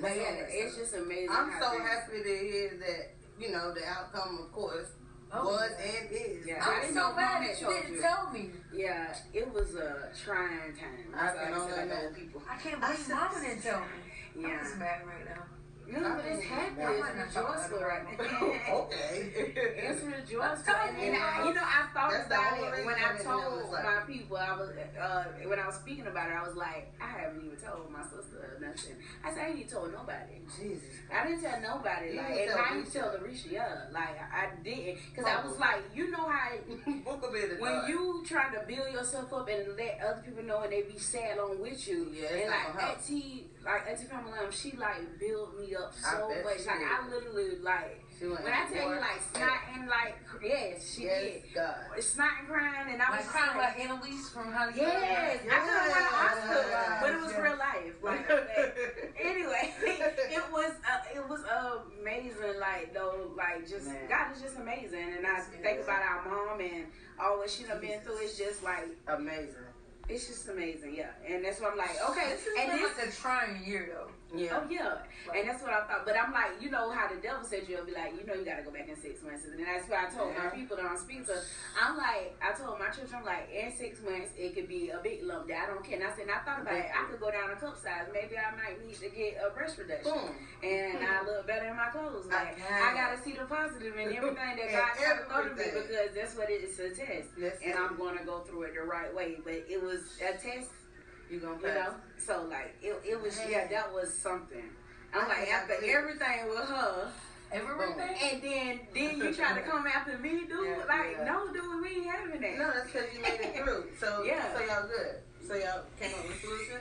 But 0.00 0.17
yeah, 0.17 0.47
it's 0.49 0.76
just 0.76 0.95
amazing. 0.95 1.28
I'm 1.31 1.52
so 1.61 1.71
things- 1.71 1.83
happy 1.83 2.23
to 2.23 2.38
hear 2.38 2.71
that 2.81 3.14
you 3.38 3.50
know 3.52 3.73
the 3.75 3.85
outcome, 3.87 4.40
of 4.47 4.52
course, 4.52 4.88
Oh, 5.33 5.45
was 5.45 5.71
yeah. 5.78 5.87
and 6.00 6.11
is. 6.11 6.47
Yeah. 6.47 6.64
I 6.64 6.69
I'm 6.75 6.81
didn't 6.81 6.95
so 6.95 7.00
know 7.11 7.17
mad 7.17 7.35
Mom 7.35 7.45
that 7.47 7.61
you 7.61 7.67
told 7.67 7.83
didn't 7.83 8.00
tell 8.00 8.31
me. 8.33 8.50
Yeah, 8.73 9.14
it 9.35 9.52
was 9.52 9.75
a 9.75 10.09
trying 10.25 10.73
time. 10.75 11.12
I 11.14 11.26
That's 11.26 11.38
can 11.38 11.52
all 11.55 11.61
only 11.62 11.73
I 11.73 11.76
can 11.76 11.76
say 11.76 11.83
about 11.83 11.85
imagine. 11.85 12.07
old 12.07 12.14
people. 12.17 12.43
I 12.49 12.57
can't 12.57 12.83
I 12.83 12.87
believe 12.88 13.07
said- 13.07 13.14
Mama 13.17 13.40
didn't 13.40 13.62
tell 13.62 13.81
me. 13.81 13.87
I'm 14.47 14.59
just 14.64 14.76
mad 14.78 15.00
right 15.07 15.25
now. 15.28 15.43
No, 15.90 16.00
but 16.16 16.25
it's 16.26 16.45
happy. 16.45 16.83
I'm 16.83 16.92
It's 16.92 17.00
not 17.00 17.14
gonna 17.16 17.30
talk 17.33 17.57
rejoiceful 17.57 17.80
right 17.80 18.04
now. 18.18 18.75
okay. 18.85 19.33
It's 19.88 20.02
rejoiceful, 20.02 20.75
I'm 20.75 20.88
and, 20.95 20.99
and 21.02 21.16
I, 21.16 21.30
telling 21.33 21.49
you 21.49 21.54
know, 21.54 21.62
I 21.64 21.87
thought 21.95 22.11
That's 22.12 22.28
the 22.28 22.35
about 22.35 22.78
it 22.78 22.85
when 22.87 22.95
I 22.95 22.99
I 23.09 23.12
didn't 23.16 23.25
know 23.26 23.40
told 23.40 23.61
it 23.61 23.71
like- 23.73 23.85
my 23.85 24.00
people. 24.07 24.37
I 24.37 24.52
was 24.57 24.68
uh, 25.00 25.25
when 25.49 25.59
I 25.59 25.66
was 25.66 25.76
speaking 25.76 26.07
about 26.07 26.28
it. 26.30 26.35
I 26.37 26.42
was 26.47 26.57
like, 26.57 26.92
I 27.00 27.07
haven't 27.09 27.45
even 27.45 27.57
told 27.57 27.90
my 27.90 28.02
sister 28.02 28.59
nothing. 28.61 28.97
I 29.25 29.30
said 29.33 29.38
I 29.40 29.47
ain't 29.49 29.59
even 29.59 29.68
told 29.73 29.92
nobody. 29.92 30.45
Jesus. 30.61 30.85
I 31.12 31.26
didn't 31.26 31.40
tell 31.42 31.61
nobody. 31.61 32.11
You 32.12 32.16
Like, 32.21 32.28
didn't 32.28 32.40
and 32.42 32.50
tell 32.52 32.64
I 32.64 32.75
didn't 32.75 32.92
tell 32.92 33.09
Larisha. 33.16 33.50
Yeah, 33.50 33.85
like 33.92 34.16
I 34.21 34.45
didn't, 34.62 34.99
cause 35.16 35.25
I 35.25 35.40
was 35.47 35.59
like, 35.59 35.83
you 35.95 36.11
know 36.11 36.28
how 36.28 36.50
Book 37.04 37.25
a 37.28 37.33
bit 37.33 37.61
when 37.61 37.88
you 37.88 38.23
try 38.26 38.52
to 38.52 38.61
build 38.68 38.92
yourself 38.92 39.33
up 39.33 39.49
and 39.49 39.76
let 39.76 39.99
other 40.04 40.23
people 40.25 40.42
know 40.45 40.61
and 40.62 40.73
they 40.73 40.83
be 40.83 40.99
sad 40.99 41.38
along 41.38 41.61
with 41.62 41.87
you. 41.88 42.12
Yeah, 42.12 42.25
it's 42.28 42.33
and 42.33 42.50
not 42.50 42.57
like 42.57 42.66
gonna 42.75 42.80
help. 42.87 42.99
Auntie, 42.99 43.47
like 43.65 43.83
Auntie 43.91 44.07
Pamela, 44.09 44.50
she 44.50 44.73
like 44.77 45.19
built 45.19 45.59
me 45.59 45.75
up 45.75 45.93
so 45.95 46.29
much. 46.29 46.45
Like 46.45 46.79
did. 46.79 46.88
I 46.88 47.09
literally 47.11 47.59
like 47.62 48.05
She 48.19 48.27
went 48.27 48.45
when 48.45 48.53
I 48.53 48.67
tell 48.67 48.88
you 48.95 49.00
like 49.00 49.21
snot 49.35 49.61
and 49.75 49.88
like 49.88 50.17
yes, 50.43 50.95
she 50.95 51.03
yes, 51.05 51.23
did. 51.23 51.43
God. 51.55 51.75
Snot 52.00 52.31
and 52.41 52.49
crying 52.49 52.93
and 52.95 53.03
I 53.03 53.11
was 53.11 53.19
Like 53.19 53.21
just 53.25 53.35
kind 53.37 53.50
of 53.50 53.57
like, 53.57 53.79
like 53.79 53.85
Annalise 53.85 54.29
from 54.31 54.53
How 54.53 54.67
to 54.67 54.73
Get 54.73 54.87
Yes, 54.87 55.41
I 55.43 55.59
could 55.59 55.75
have 55.75 55.91
won 55.91 56.03
an 56.03 56.15
Oscar, 56.29 56.69
Yes, 56.71 56.99
but 57.03 57.11
it 57.11 57.21
was 57.21 57.33
yes. 57.33 57.41
real 57.43 57.59
life. 57.59 57.95
Like, 58.03 58.29
like, 58.31 58.79
anyway, 59.23 59.65
it 60.38 60.45
was 60.53 60.73
uh, 60.87 61.17
it 61.19 61.29
was 61.29 61.41
amazing. 62.00 62.61
Like 62.61 62.95
though, 62.95 63.31
like 63.37 63.69
just 63.69 63.87
Man. 63.87 64.09
God 64.09 64.35
is 64.35 64.41
just 64.43 64.57
amazing, 64.57 65.15
and 65.19 65.27
I 65.27 65.38
Yes, 65.38 65.49
think 65.62 65.81
about 65.83 66.03
our 66.03 66.25
mom 66.25 66.61
and 66.61 66.87
all 67.21 67.38
what 67.38 67.51
she 67.51 67.64
done 67.64 67.81
been 67.81 68.01
through. 68.01 68.18
It's 68.23 68.38
just 68.38 68.62
like 68.62 68.87
Amazing. 69.09 69.67
It's 70.09 70.27
just 70.27 70.49
amazing, 70.49 70.94
yeah. 70.94 71.11
And 71.27 71.44
that's 71.44 71.61
what 71.61 71.73
I'm 71.73 71.79
like, 71.79 71.90
okay. 72.11 72.31
This 72.31 72.44
has 72.44 72.55
and 72.59 72.73
been 72.73 72.81
this, 72.83 72.99
like 72.99 73.09
a 73.09 73.12
trying 73.12 73.64
year 73.64 73.90
though. 73.92 74.11
Yeah. 74.35 74.61
oh 74.61 74.69
yeah, 74.69 75.01
and 75.35 75.49
that's 75.49 75.62
what 75.62 75.73
I 75.73 75.88
thought. 75.88 76.05
But 76.05 76.17
I'm 76.21 76.33
like, 76.33 76.61
you 76.61 76.71
know 76.71 76.91
how 76.91 77.09
the 77.09 77.17
devil 77.17 77.45
said 77.45 77.64
you'll 77.67 77.85
be 77.85 77.93
like, 77.93 78.12
you 78.12 78.27
know, 78.27 78.35
you 78.35 78.45
got 78.45 78.61
to 78.61 78.62
go 78.62 78.71
back 78.71 78.88
in 78.88 78.97
six 79.01 79.23
months, 79.23 79.45
and 79.45 79.57
that's 79.57 79.88
what 79.88 79.99
I 80.01 80.07
told 80.12 80.37
my 80.37 80.53
people 80.53 80.77
that 80.77 80.85
I'm 80.85 80.99
speaking 80.99 81.25
to. 81.27 81.41
I'm 81.81 81.97
like, 81.97 82.37
I 82.45 82.53
told 82.53 82.79
my 82.79 82.93
children, 82.93 83.17
I'm 83.17 83.25
like, 83.25 83.49
in 83.49 83.73
six 83.73 84.03
months 84.05 84.37
it 84.37 84.55
could 84.55 84.69
be 84.69 84.91
a 84.91 85.01
big 85.01 85.25
lump 85.25 85.49
that 85.49 85.64
I 85.64 85.67
don't 85.73 85.81
care. 85.81 85.97
And 85.97 86.05
I 86.05 86.12
said, 86.12 86.29
and 86.29 86.37
I 86.37 86.45
thought 86.45 86.61
about 86.61 86.77
it. 86.77 86.93
I 86.93 87.09
could 87.09 87.21
go 87.21 87.31
down 87.31 87.51
a 87.51 87.57
cup 87.57 87.81
size. 87.81 88.05
Maybe 88.12 88.37
I 88.37 88.53
might 88.53 88.77
need 88.85 89.01
to 89.01 89.09
get 89.09 89.41
a 89.41 89.49
breast 89.51 89.79
reduction. 89.79 90.12
Boom. 90.12 90.31
And 90.62 91.01
I 91.01 91.25
look 91.25 91.47
better 91.47 91.73
in 91.73 91.77
my 91.77 91.88
clothes. 91.88 92.27
Like 92.27 92.59
can. 92.59 92.83
I, 92.83 92.95
gotta 92.95 93.23
see 93.23 93.33
the 93.33 93.45
positive 93.45 93.97
in 93.97 94.12
everything 94.17 94.37
that 94.37 94.71
God 94.71 94.93
trying 94.97 95.49
to 95.49 95.55
me 95.57 95.64
because 95.64 96.14
that's 96.14 96.37
what 96.37 96.51
it 96.51 96.64
is 96.64 96.79
a 96.79 96.91
test. 96.91 97.29
Yes, 97.38 97.57
and 97.64 97.73
it 97.73 97.79
I'm 97.79 97.97
gonna 97.97 98.25
go 98.25 98.41
through 98.41 98.62
it 98.62 98.75
the 98.75 98.83
right 98.83 99.14
way. 99.14 99.37
But 99.43 99.64
it 99.69 99.83
was 99.83 100.01
a 100.21 100.33
test, 100.33 100.71
You 101.31 101.41
gonna 101.41 101.59
you 101.61 101.69
know. 101.75 101.95
So 102.19 102.47
like 102.49 102.75
it, 102.83 102.97
it 103.07 103.21
was 103.21 103.38
yeah, 103.49 103.67
that 103.69 103.93
was 103.93 104.12
something. 104.17 104.64
I'm 105.14 105.29
like 105.29 105.49
after 105.49 105.77
believe 105.81 105.95
everything 105.95 106.49
with 106.49 106.69
her, 106.69 107.09
Everything. 107.53 108.17
and 108.23 108.43
then 108.43 108.81
then 108.95 109.19
you 109.19 109.35
try 109.35 109.55
to 109.55 109.62
come 109.62 109.87
after 109.87 110.19
me, 110.19 110.45
dude. 110.47 110.67
Yeah, 110.67 110.85
like 110.88 111.17
yeah. 111.19 111.25
no, 111.25 111.53
dude, 111.53 111.83
we 111.83 111.88
ain't 111.97 112.07
having 112.11 112.41
that. 112.41 112.59
No, 112.59 112.71
that's 112.75 112.91
because 112.93 113.09
you 113.14 113.23
made 113.23 113.41
it 113.41 113.57
through. 113.57 113.87
So 113.99 114.23
Yeah. 114.25 114.55
so 114.55 114.61
y'all 114.64 114.87
good. 114.88 115.17
So 115.47 115.55
y'all 115.55 115.85
came 115.99 116.12
up 116.14 116.27
with 116.29 116.37
a 116.37 116.41
solution. 116.41 116.77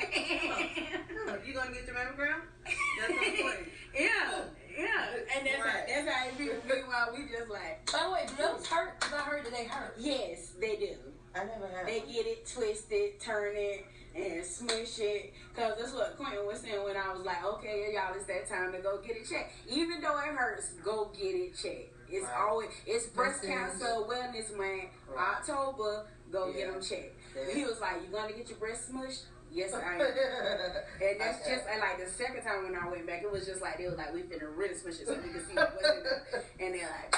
No, 1.27 1.37
you 1.45 1.53
gonna 1.53 1.71
get 1.71 1.85
your 1.85 1.95
mammogram? 1.95 2.39
That's 2.65 3.11
important. 3.11 3.67
yeah, 3.95 4.43
yeah, 4.77 5.05
and 5.35 5.45
that's 5.47 5.59
Right. 5.59 5.71
how 5.71 6.03
that's 6.03 6.09
how 6.09 6.27
it 6.27 6.37
be. 6.37 6.49
Meanwhile, 6.73 7.09
we 7.15 7.23
just 7.29 7.49
like 7.49 7.89
By 7.91 8.03
the 8.05 8.11
way, 8.11 8.25
do 8.27 8.35
those 8.43 8.65
hurt? 8.67 8.99
Because 8.99 9.13
I 9.13 9.21
heard 9.23 9.45
that 9.45 9.51
they 9.53 9.65
hurt. 9.65 9.93
yes, 9.97 10.51
they 10.59 10.75
do. 10.77 10.95
I 11.35 11.45
never 11.45 11.67
had. 11.67 11.85
They 11.87 11.99
one. 11.99 12.11
get 12.13 12.25
it 12.27 12.47
twisted, 12.47 13.19
turn 13.19 13.53
it, 13.55 13.85
and 14.17 14.45
smush 14.45 14.99
it. 14.99 15.33
Cause 15.55 15.73
that's 15.79 15.93
what 15.93 16.17
Quentin 16.17 16.45
was 16.45 16.59
saying 16.59 16.83
when 16.83 16.97
I 16.97 17.13
was 17.13 17.21
like, 17.25 17.43
okay, 17.45 17.91
y'all, 17.93 18.13
it's 18.15 18.25
that 18.25 18.47
time 18.49 18.71
to 18.73 18.79
go 18.79 18.99
get 19.05 19.15
it 19.17 19.29
checked. 19.29 19.53
Even 19.69 20.01
though 20.01 20.17
it 20.19 20.25
hurts, 20.35 20.73
go 20.83 21.11
get 21.17 21.35
it 21.35 21.55
checked. 21.55 21.93
It's 22.09 22.23
Right. 22.25 22.39
always 22.39 22.69
it's 22.85 23.07
breast 23.07 23.43
cancer 23.43 23.85
awareness 23.87 24.49
month, 24.51 24.85
Right. 25.07 25.35
October. 25.37 26.05
Go 26.31 26.51
get 26.53 26.71
them 26.71 26.81
checked. 26.81 27.15
Yeah. 27.35 27.53
He 27.53 27.63
was 27.65 27.79
like, 27.79 28.01
you 28.01 28.07
gonna 28.11 28.33
get 28.33 28.49
your 28.49 28.57
breast 28.57 28.91
smushed? 28.91 29.23
Yes, 29.51 29.73
I 29.73 29.95
am. 29.95 30.01
And 31.01 31.19
that's 31.21 31.41
Okay. 31.41 31.55
just 31.55 31.65
and 31.69 31.79
like 31.79 32.03
the 32.03 32.09
second 32.11 32.43
time 32.43 32.63
when 32.63 32.75
I 32.75 32.89
went 32.89 33.05
back, 33.07 33.23
it 33.23 33.31
was 33.31 33.45
just 33.45 33.61
like 33.61 33.77
they 33.77 33.87
was 33.87 33.97
like 33.97 34.13
we 34.13 34.21
finna 34.23 34.47
really 34.55 34.75
smush 34.75 34.99
it 34.99 35.07
so 35.07 35.13
we 35.15 35.29
can 35.29 35.45
see 35.45 35.55
what's 35.55 35.83
in 35.89 36.03
there. 36.03 36.23
And 36.59 36.73
they're 36.75 36.89
like, 36.89 37.15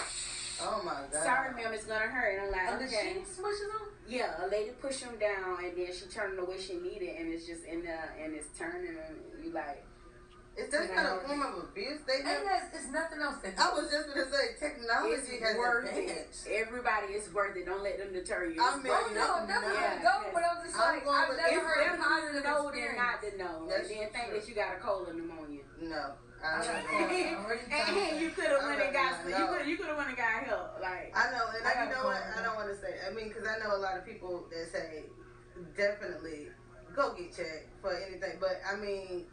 Oh 0.62 0.82
my 0.84 1.06
god. 1.12 1.24
sorry, 1.24 1.54
ma'am, 1.56 1.72
it's 1.74 1.86
gonna 1.86 2.06
hurt. 2.08 2.34
And 2.38 2.42
I'm 2.48 2.52
like, 2.52 2.70
And 2.70 2.82
the 2.82 2.86
okay. 2.86 3.14
sheet 3.14 3.26
smushes 3.26 3.70
them. 3.72 3.89
Yeah, 4.10 4.44
a 4.44 4.48
lady 4.50 4.72
pushed 4.82 5.04
him 5.04 5.18
down, 5.20 5.64
and 5.64 5.78
then 5.78 5.94
she 5.94 6.06
turned 6.10 6.38
the 6.38 6.44
way 6.44 6.58
she 6.60 6.78
needed, 6.82 7.14
and 7.22 7.30
it's 7.32 7.46
just 7.46 7.64
in 7.66 7.84
there, 7.84 8.16
and 8.18 8.34
it's 8.34 8.50
turning, 8.58 8.98
and 8.98 9.46
you 9.46 9.52
like, 9.54 9.86
Is 10.58 10.72
that 10.74 10.90
kind 10.94 11.06
of 11.08 11.22
form 11.30 11.40
of 11.46 11.64
abuse 11.70 12.02
they 12.10 12.26
And 12.26 12.42
that's, 12.44 12.74
it's 12.74 12.90
nothing 12.92 13.22
else 13.22 13.38
that 13.46 13.54
I 13.56 13.70
was 13.72 13.86
just 13.94 14.10
gonna 14.10 14.26
say 14.28 14.58
technology 14.60 15.14
it's 15.14 15.46
has 15.46 15.56
worth 15.56 15.86
advanced. 15.88 16.48
it. 16.50 16.66
Everybody 16.66 17.14
is 17.14 17.30
worth 17.32 17.56
it. 17.56 17.66
Don't 17.70 17.84
let 17.86 18.00
them 18.02 18.12
deter 18.12 18.50
you. 18.50 18.58
I 18.60 18.74
It's 18.76 18.84
mean, 18.84 18.92
Oh 18.92 18.98
worth 18.98 19.12
it. 19.14 19.16
no, 19.16 19.30
definitely 19.48 19.78
Yeah. 19.78 20.02
go. 20.04 20.14
But 20.34 20.44
I'm 20.44 20.58
just 20.66 20.76
I'm 20.76 20.96
like, 20.98 21.06
going 21.06 21.16
I've 21.16 21.38
never 21.38 21.68
heard 21.70 21.80
a 21.80 21.86
better 21.86 21.96
to 21.96 22.04
positive 22.04 22.44
know 22.44 22.58
than 22.66 22.74
experience. 22.74 22.98
not 22.98 23.18
to 23.24 23.30
know, 23.38 23.56
That's 23.70 23.88
and 23.88 24.00
then 24.02 24.10
think 24.12 24.28
that 24.34 24.44
you 24.50 24.54
got 24.58 24.74
a 24.76 24.80
colon 24.82 25.16
pneumonia. 25.22 25.64
No. 25.80 26.04
I 26.44 26.48
I 26.48 26.64
don't 26.64 26.68
got 26.68 26.92
know. 26.92 27.00
that. 27.00 27.36
Already 27.44 27.64
and 27.68 28.22
you 28.22 28.30
could 28.32 28.50
have 28.52 28.64
went 28.64 28.82
and 28.82 28.94
got 28.94 29.12
you 29.28 29.46
could 29.48 29.68
you 29.68 29.78
could 29.78 29.88
have 29.88 29.98
went 29.98 30.10
and 30.10 30.18
got 30.18 30.44
help. 30.44 30.80
Like 30.82 31.12
I 31.16 31.32
know, 31.32 31.46
and 31.52 31.68
I 31.68 31.72
I, 31.72 31.84
you 31.84 31.90
know 31.92 32.04
what? 32.06 32.22
I 32.38 32.42
don't 32.44 32.56
want 32.56 32.70
to 32.70 32.78
say. 32.80 32.96
I 33.06 33.14
mean, 33.14 33.28
because 33.30 33.48
I 33.48 33.60
know 33.60 33.76
a 33.76 33.82
lot 33.82 33.98
of 33.98 34.06
people 34.06 34.48
that 34.52 34.72
say 34.72 35.04
definitely 35.76 36.48
go 36.96 37.14
get 37.14 37.36
checked 37.36 37.70
for 37.82 37.94
anything, 37.96 38.38
but 38.40 38.62
I 38.66 38.76
mean, 38.76 39.26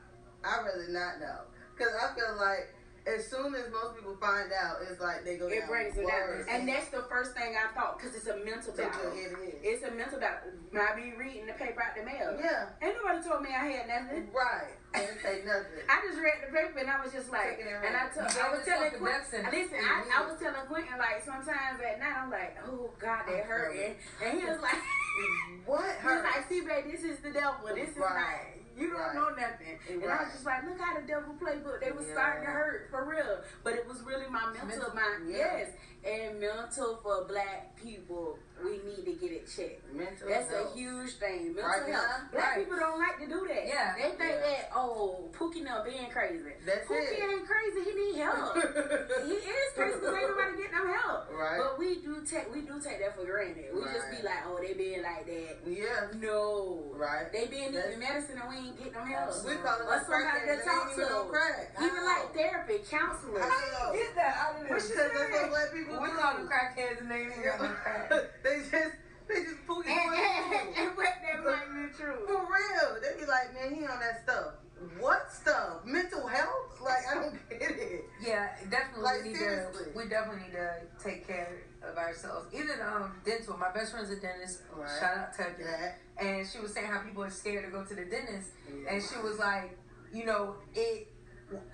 I 0.44 0.58
really 0.62 0.92
not 0.92 1.20
know 1.20 1.46
because 1.76 1.92
I 1.94 2.14
feel 2.14 2.36
like 2.38 2.74
as 3.06 3.26
soon 3.30 3.54
as 3.54 3.70
most 3.70 3.94
people 3.94 4.16
find 4.20 4.50
out, 4.50 4.82
it's 4.82 5.00
like 5.00 5.24
they 5.24 5.36
go 5.38 5.46
it 5.46 5.60
down 5.60 5.68
brings 5.68 5.96
it 5.96 6.06
down, 6.06 6.42
and 6.50 6.68
that's 6.68 6.88
the 6.90 7.06
first 7.08 7.34
thing 7.38 7.54
I 7.54 7.70
thought 7.72 7.98
because 7.98 8.14
it's 8.18 8.26
a 8.26 8.36
mental 8.42 8.74
battle. 8.74 9.14
it 9.14 9.30
is. 9.30 9.54
It's 9.62 9.82
a 9.86 9.92
mental 9.94 10.18
battle. 10.18 10.50
I 10.74 10.92
be 10.98 11.14
reading 11.16 11.46
the 11.46 11.54
paper 11.54 11.82
out 11.82 11.94
the 11.94 12.02
mail. 12.04 12.34
Yeah, 12.36 12.74
Ain't 12.82 12.96
nobody 12.98 13.22
told 13.22 13.42
me 13.42 13.50
I 13.54 13.64
had 13.64 13.86
nothing. 13.88 14.26
right. 14.34 14.74
I 14.94 15.06
didn't 15.06 15.20
say 15.22 15.42
nothing. 15.46 15.84
I 15.92 15.96
just 16.08 16.18
read 16.18 16.40
the 16.42 16.50
paper 16.52 16.78
and 16.80 16.90
I 16.90 16.98
was 17.04 17.12
just 17.12 17.30
like, 17.30 17.60
and 17.60 17.68
I, 17.68 18.04
right. 18.04 18.12
told, 18.14 18.26
I 18.32 18.48
was 18.50 18.64
telling 18.64 18.90
Quentin, 18.96 19.44
listen, 19.52 19.78
I, 19.80 20.04
I 20.08 20.20
was 20.26 20.40
telling 20.40 20.66
Quentin 20.66 20.96
like 20.98 21.20
sometimes 21.24 21.78
at 21.84 22.00
night 22.00 22.16
I'm 22.16 22.30
like, 22.30 22.56
oh 22.66 22.90
God, 22.98 23.24
I'm 23.28 23.32
that 23.32 23.44
hurting, 23.46 23.94
and 24.24 24.40
he 24.40 24.44
was 24.46 24.60
like, 24.60 24.76
What 25.66 25.80
he 25.80 25.86
was 25.86 25.96
hurt? 26.02 26.24
like, 26.24 26.48
see, 26.48 26.60
babe, 26.60 26.84
this 26.90 27.02
is 27.04 27.18
the 27.20 27.30
devil. 27.30 27.54
This 27.74 27.90
is 27.90 27.96
Right. 27.96 28.56
not. 28.56 28.65
You 28.76 28.90
don't 28.90 29.00
Right. 29.00 29.14
know 29.14 29.28
nothing. 29.30 29.78
And 29.88 30.04
I 30.04 30.22
was 30.24 30.32
just 30.32 30.44
like, 30.44 30.64
look 30.64 30.78
how 30.78 30.94
the 31.00 31.06
devil 31.06 31.34
playbook. 31.40 31.80
They 31.80 31.92
was 31.92 32.06
Yeah. 32.06 32.12
starting 32.12 32.44
to 32.44 32.50
hurt 32.50 32.90
for 32.90 33.04
real, 33.06 33.42
but 33.64 33.72
it 33.74 33.86
was 33.88 34.02
really 34.02 34.28
my 34.28 34.46
mental, 34.52 34.66
Mental, 34.66 34.94
my 34.94 35.18
yeah. 35.26 35.56
yes, 35.56 35.70
and 36.04 36.38
mental 36.40 36.96
for 37.02 37.24
black 37.24 37.74
people. 37.76 38.38
We 38.64 38.80
need 38.88 39.04
to 39.04 39.12
get 39.20 39.32
it 39.32 39.44
checked. 39.46 39.84
Mental 39.92 40.28
That's 40.28 40.50
health. 40.50 40.72
a 40.74 40.78
huge 40.78 41.12
thing. 41.20 41.54
Mental 41.54 41.70
Right 41.70 41.92
health. 41.92 42.32
Black 42.32 42.56
right. 42.56 42.64
people 42.64 42.78
don't 42.80 42.98
like 42.98 43.18
to 43.20 43.26
do 43.28 43.44
that. 43.52 43.66
Yeah. 43.68 43.94
They 43.96 44.16
think 44.16 44.18
Yeah. 44.20 44.40
that 44.40 44.70
oh, 44.74 45.28
Pookie 45.36 45.62
now 45.62 45.84
being 45.84 46.08
crazy. 46.10 46.40
That's 46.64 46.88
Pookie 46.88 47.20
it. 47.20 47.20
ain't 47.20 47.46
crazy. 47.46 47.80
He 47.84 47.92
need 47.94 48.16
help. 48.16 48.56
he 49.28 49.36
is 49.36 49.68
crazy 49.76 50.00
because 50.00 50.14
ain't 50.16 50.30
nobody 50.32 50.56
getting 50.56 50.72
him 50.72 50.88
help. 50.88 51.28
Right. 51.36 51.60
But 51.60 51.78
we 51.78 52.00
do 52.00 52.24
take 52.24 52.48
we 52.52 52.62
do 52.62 52.80
take 52.80 52.98
that 53.04 53.12
for 53.14 53.24
granted. 53.28 53.70
We 53.76 53.82
just 53.92 54.08
be 54.10 54.24
like, 54.24 54.40
oh, 54.48 54.56
they 54.60 54.72
being 54.72 55.02
like 55.04 55.26
that. 55.28 55.56
Yeah. 55.68 56.08
No. 56.16 56.92
Right. 56.96 57.28
They 57.30 57.46
been 57.46 57.76
That's- 57.76 57.92
needing 57.92 58.00
medicine 58.00 58.40
and 58.40 58.48
we 58.48 58.56
ain't 58.72 58.78
getting 58.78 58.92
them 58.96 59.06
help. 59.06 59.36
We 59.44 59.54
call 59.60 59.78
it 59.80 59.84
Or 59.84 60.00
somebody 60.00 60.24
crackhead 60.24 60.40
to 60.40 60.56
that 60.56 60.64
talk 60.64 60.88
ain't 60.90 60.96
even 60.96 61.08
to. 61.12 61.16
on 61.20 61.28
crack. 61.28 61.76
Even 61.76 62.02
like 62.08 62.24
therapy, 62.32 62.76
counselors. 62.88 63.44
How? 63.44 63.92
Get 63.92 64.14
that 64.16 64.32
out 64.40 64.56
of 64.56 64.64
What 64.64 64.80
this. 64.80 64.88
she 64.88 64.96
Because 64.96 65.12
that's 65.12 65.30
what 65.30 65.50
black 65.52 65.68
people 65.76 66.00
We 66.00 66.08
do. 66.08 66.16
call 66.16 66.32
them 66.40 66.48
crackheads 66.48 67.00
and 67.04 67.10
they 67.12 67.20
ain't 67.28 67.44
got 67.44 67.60
no 67.60 67.68
crack. 67.68 68.10
they 68.46 68.58
just 68.70 68.94
they 69.28 69.42
just 69.42 69.66
pookie 69.66 69.86
And, 69.90 70.14
and, 70.14 70.70
pookie. 70.70 70.78
and 70.86 70.96
what 70.96 71.14
that 71.22 71.44
might 71.44 71.66
be 71.90 71.92
true. 71.98 72.14
For 72.26 72.38
real. 72.46 73.00
They 73.02 73.20
be 73.20 73.26
like, 73.26 73.52
man, 73.54 73.74
he 73.74 73.84
on 73.86 73.98
that 74.00 74.22
stuff. 74.22 74.54
What 75.00 75.32
stuff? 75.32 75.84
Mental 75.84 76.26
health? 76.26 76.78
Like 76.82 77.02
I 77.10 77.14
don't 77.14 77.34
get 77.50 77.70
it. 77.70 78.04
Yeah, 78.22 78.48
definitely 78.70 79.02
Like, 79.02 79.22
we 79.24 79.28
need 79.30 79.36
seriously. 79.38 79.84
to. 79.92 79.98
We 79.98 80.08
definitely 80.08 80.42
need 80.44 80.52
to 80.52 80.70
take 81.02 81.26
care 81.26 81.62
of 81.82 81.96
ourselves. 81.96 82.46
Even 82.54 82.76
um, 82.80 83.12
dental. 83.24 83.56
My 83.56 83.72
best 83.72 83.92
friend's 83.92 84.10
a 84.10 84.20
dentist. 84.20 84.62
Right. 84.76 84.88
Shout 85.00 85.16
out 85.18 85.36
Tucker. 85.36 85.64
That. 85.64 85.98
And 86.24 86.46
she 86.46 86.58
was 86.60 86.72
saying 86.74 86.86
how 86.86 87.00
people 87.00 87.22
are 87.24 87.30
scared 87.30 87.64
to 87.64 87.70
go 87.70 87.84
to 87.84 87.94
the 87.94 88.04
dentist, 88.04 88.50
Yeah. 88.68 88.92
and 88.94 89.02
she 89.02 89.18
was 89.22 89.38
like, 89.38 89.76
you 90.12 90.24
know, 90.24 90.56
it. 90.74 91.08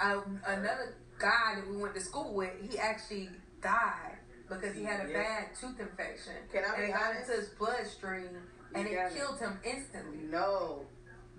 Um, 0.00 0.40
another 0.46 0.96
guy 1.18 1.54
that 1.56 1.68
we 1.68 1.76
went 1.76 1.94
to 1.94 2.00
school 2.00 2.34
with, 2.34 2.50
he 2.60 2.78
actually 2.78 3.30
died 3.62 4.18
because 4.60 4.76
he 4.76 4.84
had 4.84 5.06
a 5.06 5.10
Yeah. 5.10 5.22
bad 5.22 5.54
tooth 5.58 5.78
infection, 5.80 6.34
Can 6.52 6.64
I 6.64 6.68
and 6.74 6.76
be 6.76 6.82
it 6.90 6.92
got 6.92 7.16
into 7.16 7.32
his 7.32 7.48
bloodstream, 7.50 8.28
and 8.74 8.88
You 8.88 8.92
it 8.92 8.96
got 8.96 9.12
it. 9.12 9.16
killed 9.16 9.38
him 9.38 9.60
instantly. 9.64 10.18
No. 10.30 10.86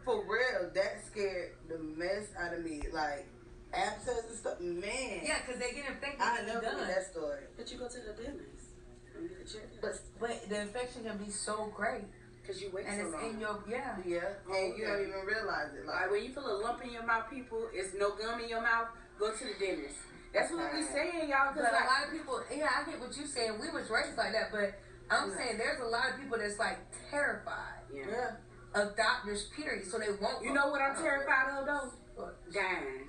For 0.04 0.21
real, 0.26 0.69
that 0.73 1.06
scared 1.06 1.56
the 1.69 1.78
mess 1.80 2.28
out 2.38 2.54
of 2.54 2.63
me. 2.63 2.82
Like 2.91 3.26
abscess 3.73 4.26
and 4.30 4.38
stuff. 4.38 4.60
Man. 4.60 5.21
Yeah, 5.23 5.39
because 5.45 5.60
they 5.62 5.71
get 5.71 5.88
infected. 5.88 6.19
I 6.21 6.38
and 6.39 6.47
never 6.47 6.62
done. 6.62 6.88
that 6.88 7.06
story. 7.10 7.43
But 7.58 7.71
you 7.71 7.78
go 7.80 7.88
to 7.88 7.99
the 7.99 8.13
dentist 8.13 8.67
and 9.15 9.30
get 9.30 9.39
it 9.39 9.47
checked 9.47 9.82
But 9.82 9.99
But 10.19 10.49
the 10.49 10.62
infection 10.62 11.04
can 11.06 11.17
be 11.17 11.32
so 11.32 11.67
great, 11.76 12.04
because 12.41 12.62
you 12.62 12.69
wait 12.73 12.86
and 12.86 12.99
so 12.99 13.06
it's 13.08 13.13
long. 13.15 13.34
in 13.34 13.39
your 13.39 13.63
yeah. 13.67 13.97
yeah, 14.06 14.34
and 14.52 14.78
you 14.78 14.86
don't 14.86 15.02
even 15.02 15.26
realize 15.26 15.73
it. 15.73 15.86
Like 15.86 16.02
Like 16.02 16.12
when 16.12 16.23
you 16.26 16.34
feel 16.34 16.45
a 16.52 16.58
lump 16.62 16.84
in 16.84 16.91
your 16.91 17.04
mouth, 17.04 17.30
people, 17.30 17.69
it's 17.73 17.93
no 17.95 18.12
gum 18.15 18.41
in 18.41 18.49
your 18.49 18.62
mouth. 18.62 18.89
Go 19.17 19.32
to 19.32 19.43
the 19.45 19.54
dentist. 19.65 19.95
That's 20.34 20.52
what 20.52 20.74
we're 20.74 20.82
saying, 20.91 21.30
y'all. 21.30 21.54
But 21.54 21.63
Cause 21.63 21.78
a 21.78 21.86
lot 21.86 22.02
of 22.08 22.12
people, 22.12 22.41
yeah, 22.50 22.69
I 22.74 22.89
get 22.89 23.00
what 23.00 23.15
you're 23.15 23.28
saying. 23.28 23.62
We 23.62 23.69
was 23.69 23.89
raised 23.89 24.17
like 24.17 24.34
that, 24.34 24.50
but 24.52 24.74
I'm 25.10 25.30
Yeah. 25.30 25.38
saying 25.38 25.58
there's 25.58 25.80
a 25.80 25.86
lot 25.86 26.10
of 26.10 26.19
people 26.19 26.38
that's 26.39 26.58
like 26.58 26.80
terrified 27.12 27.86
yeah. 27.93 28.06
yeah. 28.10 28.82
of 28.82 28.98
doctors, 28.98 29.46
period. 29.56 29.86
So 29.86 30.00
they 30.00 30.12
won't. 30.19 30.43
You 30.43 30.54
know 30.54 30.69
what 30.69 30.82
I'm 30.82 30.96
terrified 30.96 31.54
of 31.60 31.65
though? 31.65 31.93
What? 32.15 32.52
Dying. 32.52 33.08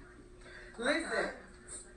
Listen. 0.79 1.31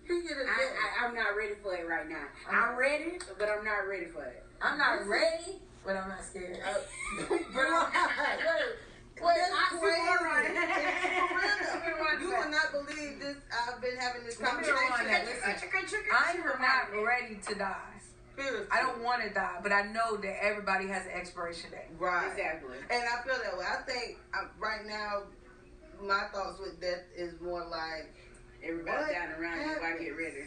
He 0.07 0.21
get 0.23 0.37
a 0.37 0.47
I, 0.47 1.03
I, 1.03 1.05
I'm 1.05 1.15
not 1.15 1.35
ready 1.35 1.55
for 1.61 1.75
it 1.75 1.85
right 1.85 2.07
now. 2.07 2.15
Uh-huh. 2.47 2.55
I'm 2.55 2.79
ready, 2.79 3.19
but 3.37 3.49
I'm 3.49 3.65
not 3.65 3.87
ready 3.89 4.05
for 4.05 4.23
it. 4.23 4.45
I'm 4.61 4.77
not 4.77 5.05
ready, 5.05 5.59
but 5.85 5.97
I'm 5.97 6.07
not 6.07 6.23
scared. 6.23 6.57
Wait, 7.29 7.41
That's 7.53 7.91
crazy. 9.19 9.51
oxymoron. 9.51 10.45
For 11.71 12.03
real. 12.03 12.21
You 12.21 12.29
will 12.29 12.49
not 12.51 12.71
believe 12.71 13.19
this. 13.19 13.37
I've 13.51 13.81
been 13.81 13.97
having 13.97 14.23
this 14.25 14.39
Let 14.39 14.57
me 14.57 14.67
rewind 14.67 15.07
that. 15.07 15.25
conversation. 15.25 15.69
Listen, 15.73 15.99
I 16.13 16.31
am 16.33 16.61
not 16.61 17.03
ready 17.05 17.39
to 17.47 17.55
die. 17.55 17.75
Seriously. 18.37 18.67
I 18.71 18.81
don't 18.81 19.01
want 19.03 19.23
to 19.23 19.33
die, 19.33 19.57
but 19.63 19.71
I 19.71 19.81
know 19.91 20.15
that 20.17 20.43
everybody 20.43 20.87
has 20.87 21.05
an 21.05 21.11
expiration 21.13 21.71
date. 21.71 21.89
Right. 21.97 22.29
Exactly. 22.31 22.77
And 22.91 23.03
I 23.03 23.23
feel 23.25 23.33
that 23.43 23.57
way. 23.57 23.65
I 23.65 23.81
think 23.81 24.17
uh, 24.33 24.45
right 24.59 24.85
now, 24.85 25.23
my 26.01 26.25
thoughts 26.31 26.59
with 26.59 26.79
death 26.79 27.01
is 27.15 27.33
more 27.41 27.65
like, 27.65 28.13
Everybody 28.63 29.03
What 29.03 29.11
down 29.11 29.31
around 29.39 29.59
you, 29.59 29.75
I 29.83 29.97
get 30.03 30.17
ready. 30.17 30.45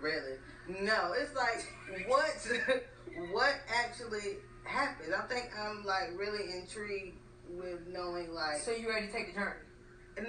really? 0.00 0.36
No, 0.84 1.12
it's 1.16 1.34
like 1.34 1.66
what 2.08 2.24
what 3.32 3.54
actually 3.68 4.36
happened. 4.64 5.14
I 5.14 5.22
think 5.26 5.50
I'm 5.58 5.84
like 5.84 6.10
really 6.16 6.52
intrigued 6.54 7.16
with 7.50 7.86
knowing 7.92 8.32
like 8.32 8.58
So 8.58 8.72
you 8.72 8.88
ready 8.88 9.06
to 9.06 9.12
take 9.12 9.34
the 9.34 9.40
journey? 9.40 9.60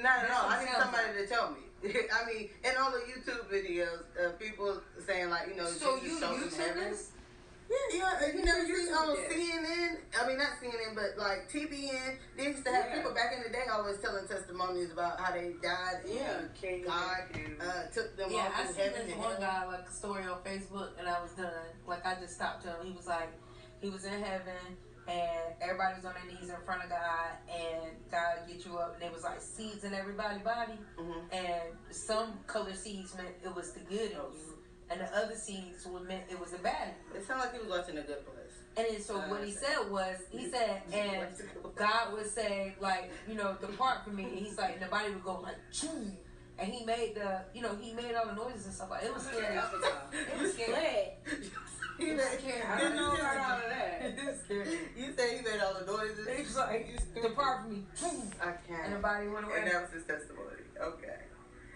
not 0.03 0.23
at 0.25 0.31
all. 0.31 0.49
I 0.49 0.65
need 0.65 0.73
somebody 0.77 1.13
to 1.19 1.27
tell 1.27 1.51
me. 1.51 1.57
I 2.11 2.25
mean, 2.25 2.49
in 2.63 2.71
all 2.79 2.91
the 2.91 2.99
YouTube 3.07 3.47
videos, 3.47 4.03
uh, 4.19 4.31
people 4.39 4.81
saying 5.05 5.29
like, 5.29 5.47
you 5.47 5.55
know, 5.55 5.65
So 5.65 5.95
you 5.95 6.19
YouTube 6.19 6.57
heaven. 6.57 6.89
this? 6.89 7.11
Yeah, 7.69 7.99
yeah. 7.99 8.27
You 8.33 8.43
never 8.45 8.65
see 8.65 8.91
on. 8.93 9.15
CNN. 9.17 9.97
I 10.19 10.27
mean, 10.27 10.37
not 10.37 10.51
CNN, 10.63 10.95
but 10.95 11.17
like 11.17 11.51
TBN. 11.51 12.15
They 12.37 12.43
used 12.47 12.63
to 12.65 12.71
have 12.71 12.85
Yeah. 12.87 12.95
people 12.95 13.13
back 13.13 13.33
in 13.35 13.43
the 13.43 13.49
day 13.49 13.63
always 13.71 13.99
telling 13.99 14.25
testimonies 14.27 14.91
about 14.91 15.19
how 15.19 15.33
they 15.33 15.53
died. 15.61 16.01
Yeah, 16.05 16.39
and 16.39 16.53
King 16.55 16.83
God 16.85 17.17
uh, 17.61 17.83
took 17.93 18.15
them 18.15 18.31
Yeah, 18.31 18.47
off 18.47 18.53
Yeah, 18.57 18.63
I 18.63 18.91
seen 18.93 19.07
this 19.07 19.15
one 19.17 19.39
guy 19.39 19.65
like 19.65 19.87
a 19.87 19.91
story 19.91 20.23
on 20.23 20.39
Facebook, 20.43 20.91
and 20.97 21.07
I 21.09 21.21
was 21.21 21.31
done. 21.31 21.51
Like 21.85 22.05
I 22.05 22.15
just 22.15 22.35
stopped 22.35 22.63
him. 22.63 22.75
He 22.83 22.91
was 22.93 23.05
like, 23.05 23.29
he 23.81 23.89
was 23.89 24.05
in 24.05 24.13
heaven, 24.23 24.77
and 25.07 25.55
everybody 25.61 25.95
was 25.95 26.05
on 26.05 26.13
their 26.13 26.25
knees 26.31 26.49
in 26.49 26.55
front 26.65 26.83
of 26.83 26.89
God, 26.89 27.31
and 27.49 27.91
God 28.11 28.47
get 28.47 28.65
you 28.65 28.77
up, 28.77 28.95
and 28.95 29.03
it 29.03 29.13
was 29.13 29.23
like 29.23 29.41
seeds 29.41 29.83
in 29.83 29.93
everybody's 29.93 30.43
body, 30.43 30.77
Mhm. 30.97 31.23
and 31.31 31.77
some 31.95 32.39
color 32.47 32.73
seeds 32.73 33.15
meant 33.15 33.35
it 33.43 33.53
was 33.55 33.71
the 33.73 33.79
good 33.81 34.11
in 34.11 34.17
you, 34.17 34.57
and 34.89 34.99
the 35.01 35.15
other 35.15 35.35
seeds 35.35 35.85
would 35.85 36.03
meant 36.07 36.29
it 36.29 36.39
was 36.39 36.51
the 36.51 36.59
bad. 36.59 36.93
It 37.15 37.25
sounded 37.25 37.43
like 37.45 37.53
he 37.53 37.59
was 37.59 37.69
watching 37.69 37.97
a 37.97 38.01
good 38.03 38.25
place. 38.25 38.33
And 38.77 38.85
then 38.87 39.01
so 39.01 39.17
what 39.27 39.43
he 39.43 39.51
said 39.51 39.89
was, 39.89 40.17
he 40.29 40.49
said, 40.51 40.83
and 40.93 41.31
Watching 41.31 41.49
a 41.49 41.53
Good 41.53 41.63
Place. 41.63 41.75
God 41.77 42.13
would 42.13 42.29
say, 42.29 42.75
like, 42.79 43.09
you 43.27 43.33
know, 43.33 43.55
depart 43.59 44.03
from 44.03 44.15
me. 44.17 44.25
And 44.25 44.37
he's 44.37 44.55
like, 44.57 44.73
and 44.73 44.81
the 44.83 44.85
body 44.87 45.09
would 45.09 45.23
go 45.23 45.39
like, 45.39 45.55
Choo. 45.71 46.11
And 46.59 46.71
he 46.71 46.85
made 46.85 47.15
the, 47.15 47.41
you 47.53 47.61
know, 47.61 47.75
he 47.79 47.93
made 47.93 48.15
all 48.15 48.25
the 48.27 48.33
noises 48.35 48.65
and 48.65 48.73
stuff 48.73 48.89
like. 48.89 49.03
It 49.03 49.13
was 49.13 49.23
scary. 49.27 49.55
It 49.55 50.41
was 50.41 50.53
scary. 50.53 51.09
He 51.99 52.05
It 52.05 52.07
made- 52.09 52.17
was 52.17 52.39
scary. 52.39 52.61
I 52.61 52.79
don't 52.79 52.95
know 52.95 53.13
about 53.13 53.37
all 53.37 53.57
of 53.57 53.69
that. 53.69 54.01
It 54.01 54.25
was 54.25 54.39
scary. 54.45 54.77
You 54.95 55.13
say 55.17 55.37
he 55.37 55.41
made 55.43 55.59
all 55.61 55.73
the 55.79 55.85
noises. 55.85 56.27
He's 56.35 56.55
like, 56.55 56.87
depart 57.21 57.61
from 57.63 57.71
me, 57.73 57.83
I 58.41 58.53
can't. 58.67 58.85
And 58.85 58.93
the 58.95 58.99
body 58.99 59.27
went 59.27 59.45
away. 59.45 59.61
And 59.61 59.71
that 59.71 59.81
was 59.83 59.91
his 59.91 60.03
testimony. 60.05 60.61
Okay. 60.81 61.17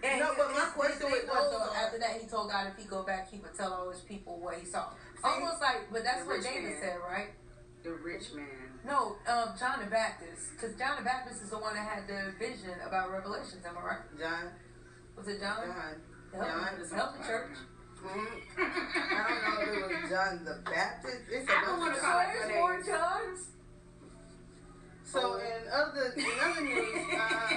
And 0.04 0.18
No, 0.20 0.30
he- 0.30 0.36
but 0.38 0.48
my 0.50 0.54
his- 0.54 0.64
his 0.64 0.72
question 0.74 1.10
thing 1.10 1.26
was 1.26 1.50
was, 1.50 1.50
though, 1.50 1.74
after 1.74 1.98
that, 1.98 2.20
he 2.20 2.26
told 2.26 2.50
God 2.50 2.66
if 2.70 2.76
he 2.82 2.88
go 2.88 3.02
back, 3.02 3.30
he 3.30 3.38
would 3.38 3.54
tell 3.54 3.72
all 3.72 3.90
his 3.90 4.00
people 4.00 4.38
what 4.40 4.54
he 4.58 4.66
saw. 4.66 4.90
Almost 5.22 5.60
like, 5.60 5.86
but 5.92 6.02
that's 6.02 6.26
what 6.26 6.42
David 6.42 6.70
man. 6.74 6.80
said, 6.80 6.96
right? 7.08 7.30
The 7.84 7.92
rich 7.94 8.32
man. 8.34 8.46
No, 8.84 9.14
um, 9.30 9.54
John 9.58 9.78
the 9.78 9.86
Baptist, 9.90 10.50
because 10.58 10.74
John 10.76 10.96
the 10.98 11.04
Baptist 11.04 11.42
is 11.42 11.50
the 11.50 11.58
one 11.58 11.74
that 11.74 11.86
had 11.86 12.06
the 12.08 12.34
vision 12.38 12.74
about 12.84 13.12
Revelations. 13.12 13.64
Am 13.64 13.78
I 13.78 13.82
right? 13.82 14.02
John. 14.18 14.50
Was 15.16 15.28
it 15.28 15.40
John? 15.40 15.56
John. 15.66 16.00
Help, 16.34 16.48
John. 16.48 16.80
me. 16.80 16.96
Help 16.96 17.18
the 17.18 17.24
church. 17.24 17.56
Mhm. 18.02 18.42
I 18.58 19.28
don't 19.28 19.42
know 19.44 19.60
if 19.62 19.68
it 19.90 20.02
was 20.02 20.10
John 20.10 20.44
the 20.44 20.58
Baptist. 20.68 21.22
It's 21.30 21.48
a 21.48 21.52
I 21.56 21.64
don't 21.64 21.78
wanna 21.78 21.94
of 21.94 22.00
call 22.00 22.18
Johns. 22.20 22.34
it 22.34 22.48
there's 22.48 22.54
more 22.58 22.82
Johns. 22.82 23.48
So 25.04 25.36
in 25.36 25.68
other 25.70 26.12
in 26.16 26.24
other 26.40 26.60
news, 26.62 26.88
uh, 27.12 27.48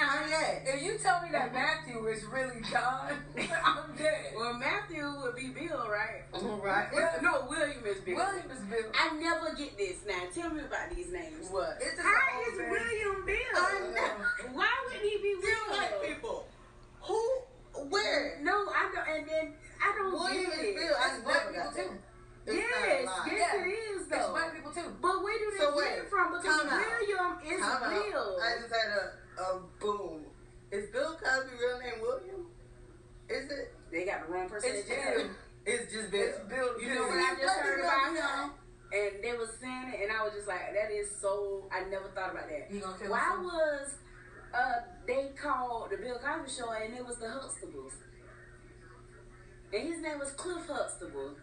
Kanye. 0.00 0.64
If 0.74 0.82
you 0.82 0.96
tell 0.98 1.20
me 1.22 1.28
that 1.32 1.52
Matthew 1.52 2.06
is 2.08 2.24
really 2.24 2.62
John, 2.72 3.12
I'm 3.36 3.94
dead. 3.94 4.32
Well, 4.36 4.54
Matthew 4.54 5.04
would 5.22 5.36
be 5.36 5.48
Bill, 5.48 5.86
right? 5.86 6.24
Right. 6.32 6.88
Well, 6.92 7.12
no, 7.22 7.46
William 7.48 7.84
is 7.84 8.00
Bill. 8.00 8.16
William 8.16 8.50
is 8.50 8.60
Bill. 8.70 8.90
I 8.94 9.12
never 9.18 9.54
get 9.54 9.76
this. 9.76 9.98
Now, 10.08 10.22
tell 10.34 10.50
me 10.50 10.60
about 10.62 10.90
these 10.96 11.12
names. 11.12 11.46
What? 11.50 11.76
It's 11.80 11.94
just 11.96 12.02
How 12.02 12.08
an 12.08 12.42
is 12.42 12.48
old 12.48 12.58
man. 12.58 12.70
William 12.70 13.26
Bill? 13.26 13.36
I 13.54 13.92
know. 13.94 14.56
Why 14.56 14.70
wouldn't 14.86 15.02
he 15.04 15.18
be 15.18 15.28
You 15.46 15.56
white 15.68 16.02
people. 16.02 16.48
Who? 17.06 17.20
Where? 17.90 18.38
No, 18.42 18.52
I 18.70 18.90
don't. 18.94 19.08
And 19.08 19.28
then 19.28 19.46
I 19.82 19.92
don't 19.98 20.12
William 20.12 20.50
get 20.50 20.60
it. 20.64 20.76
Bill. 20.76 20.94
I 20.96 21.14
It's 21.14 21.24
black 21.24 21.48
people 21.48 21.72
too. 21.74 21.90
It's 22.46 22.56
yes, 22.60 22.68
not 22.70 22.84
a 22.84 23.04
lie. 23.08 23.28
yes, 23.32 23.50
Yeah. 23.56 23.64
it 23.64 23.68
is 23.72 24.00
It's 24.02 24.10
though. 24.10 24.30
black 24.32 24.54
people 24.54 24.72
too. 24.72 24.88
But 25.00 25.22
where 25.24 25.38
do 25.38 25.46
they 25.52 25.58
So 25.64 25.70
get 25.72 25.76
wait, 25.80 25.98
it 26.04 26.08
from? 26.10 26.26
Because. 26.32 26.44
William 26.44 27.32
is 27.40 27.60
Time 27.60 27.82
out. 27.82 27.90
real. 27.92 28.38
I 28.40 28.50
just 28.60 28.72
had 28.74 28.88
a, 28.92 29.02
a 29.40 29.60
boom. 29.80 30.24
Is 30.70 30.90
Bill 30.90 31.16
Cosby 31.16 31.56
real 31.56 31.78
name 31.80 32.00
William? 32.02 32.46
Is 33.28 33.50
it? 33.50 33.72
They 33.90 34.04
got 34.04 34.26
the 34.26 34.32
wrong 34.32 34.48
person. 34.48 34.70
It's 34.74 34.88
in 34.88 34.94
jail. 34.96 35.14
Bill. 35.16 35.30
It's 35.66 35.92
just 35.92 36.10
Bill. 36.10 36.20
It's 36.28 36.38
Bill. 36.48 36.68
You 36.80 36.94
know 36.94 37.02
what 37.08 37.16
I 37.18 37.34
just 37.40 37.56
heard 37.60 37.80
about 37.80 38.12
him? 38.12 38.50
And 38.92 39.24
they 39.24 39.32
was 39.32 39.48
saying 39.60 39.90
it, 39.96 40.04
and 40.04 40.12
I 40.12 40.22
was 40.22 40.34
just 40.34 40.46
like, 40.46 40.60
that 40.76 40.92
is 40.92 41.08
so. 41.20 41.64
I 41.72 41.88
never 41.88 42.08
thought 42.14 42.30
about 42.32 42.46
that. 42.48 42.68
Why 43.08 43.38
was 43.40 43.94
uh, 44.54 44.80
they 45.06 45.30
called 45.40 45.90
the 45.90 45.96
Bill 45.98 46.18
Cosby 46.18 46.50
show 46.50 46.70
and 46.72 46.94
it 46.94 47.04
was 47.04 47.16
the 47.18 47.26
Huxtables. 47.26 47.92
And 49.72 49.88
his 49.88 50.00
name 50.00 50.18
was 50.18 50.30
Cliff 50.32 50.66
Huxtable. 50.68 51.34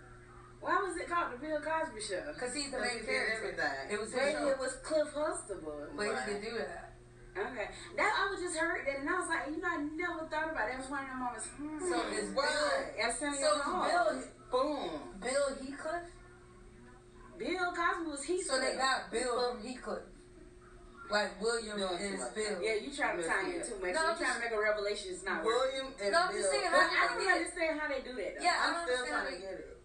Why 0.62 0.78
was 0.78 0.96
it 0.96 1.10
called 1.10 1.34
the 1.34 1.38
Bill 1.38 1.60
Cosby 1.60 2.00
show? 2.02 2.22
Because 2.34 2.54
he's 2.56 2.72
the 2.72 2.78
Because 2.78 2.88
main 2.88 3.00
he 3.02 3.06
did 3.06 3.12
character. 3.12 3.52
everything. 3.52 3.92
It 3.92 4.00
was 4.00 4.10
his 4.14 4.32
show. 4.32 4.48
it 4.48 4.60
was 4.60 4.74
Cliff 4.86 5.10
Huxtable. 5.14 5.88
But 5.98 6.08
Right. 6.08 6.20
he 6.26 6.34
could 6.34 6.42
do 6.42 6.54
that. 6.58 6.88
Okay. 7.32 7.68
That 7.98 8.12
I 8.12 8.30
was 8.32 8.40
just 8.44 8.58
heard 8.58 8.86
that 8.88 9.00
and 9.00 9.10
I 9.10 9.16
was 9.20 9.28
like, 9.28 9.48
you 9.50 9.60
know, 9.62 9.68
I 9.72 9.78
never 9.78 10.28
thought 10.28 10.52
about 10.52 10.68
it. 10.68 10.72
That 10.76 10.80
was 10.84 10.90
one 10.92 11.04
of 11.04 11.10
them 11.10 11.20
moments. 11.20 11.48
Hmm. 11.48 11.80
So 11.80 11.96
is 12.12 12.30
Right. 12.36 12.92
That's 13.00 13.20
So 13.20 13.32
so 13.32 13.36
is 13.36 13.42
Bill, 13.42 13.84
Bill, 13.88 14.24
Boom. 14.52 15.00
Bill 15.20 15.48
Heathcliff? 15.60 16.08
Bill 17.40 17.72
Cosby 17.74 18.06
was 18.12 18.24
he. 18.24 18.42
So 18.44 18.60
they 18.60 18.76
got 18.76 19.10
Bill 19.12 19.54
from 19.56 19.64
Heathcliff. 19.64 20.04
Like 21.12 21.42
William 21.42 21.78
Doing 21.78 21.98
too 22.00 22.04
is 22.16 22.20
much. 22.20 22.36
Bill. 22.36 22.58
Yeah, 22.64 22.76
you 22.80 22.90
trying 22.96 23.18
to 23.20 23.24
tie 23.28 23.44
in 23.52 23.60
too 23.60 23.76
much. 23.84 23.92
No, 23.92 24.02
you 24.02 24.08
I'm 24.12 24.18
trying 24.18 24.36
to 24.36 24.40
make 24.48 24.54
a 24.56 24.62
revelation. 24.62 25.12
It's 25.12 25.24
not 25.28 25.44
working. 25.44 25.52
William 25.52 25.88
and 26.02 26.12
No, 26.16 26.20
I'm 26.24 26.32
just 26.32 26.50
saying, 26.50 26.72
But 26.72 26.88
how- 26.88 27.04
I 27.04 27.08
don't 27.12 27.28
understand 27.32 27.74
how 27.80 27.88
they 27.92 28.00
do 28.02 28.14
that 28.16 28.32
though. 28.40 28.44
Yeah, 28.44 28.56
I 28.56 28.64
I'm 28.72 28.76
still 28.88 28.96
understand. 28.96 29.12
trying 29.12 29.26
to 29.28 29.32
like- 29.32 29.42
get 29.44 29.60
it. 29.60 29.78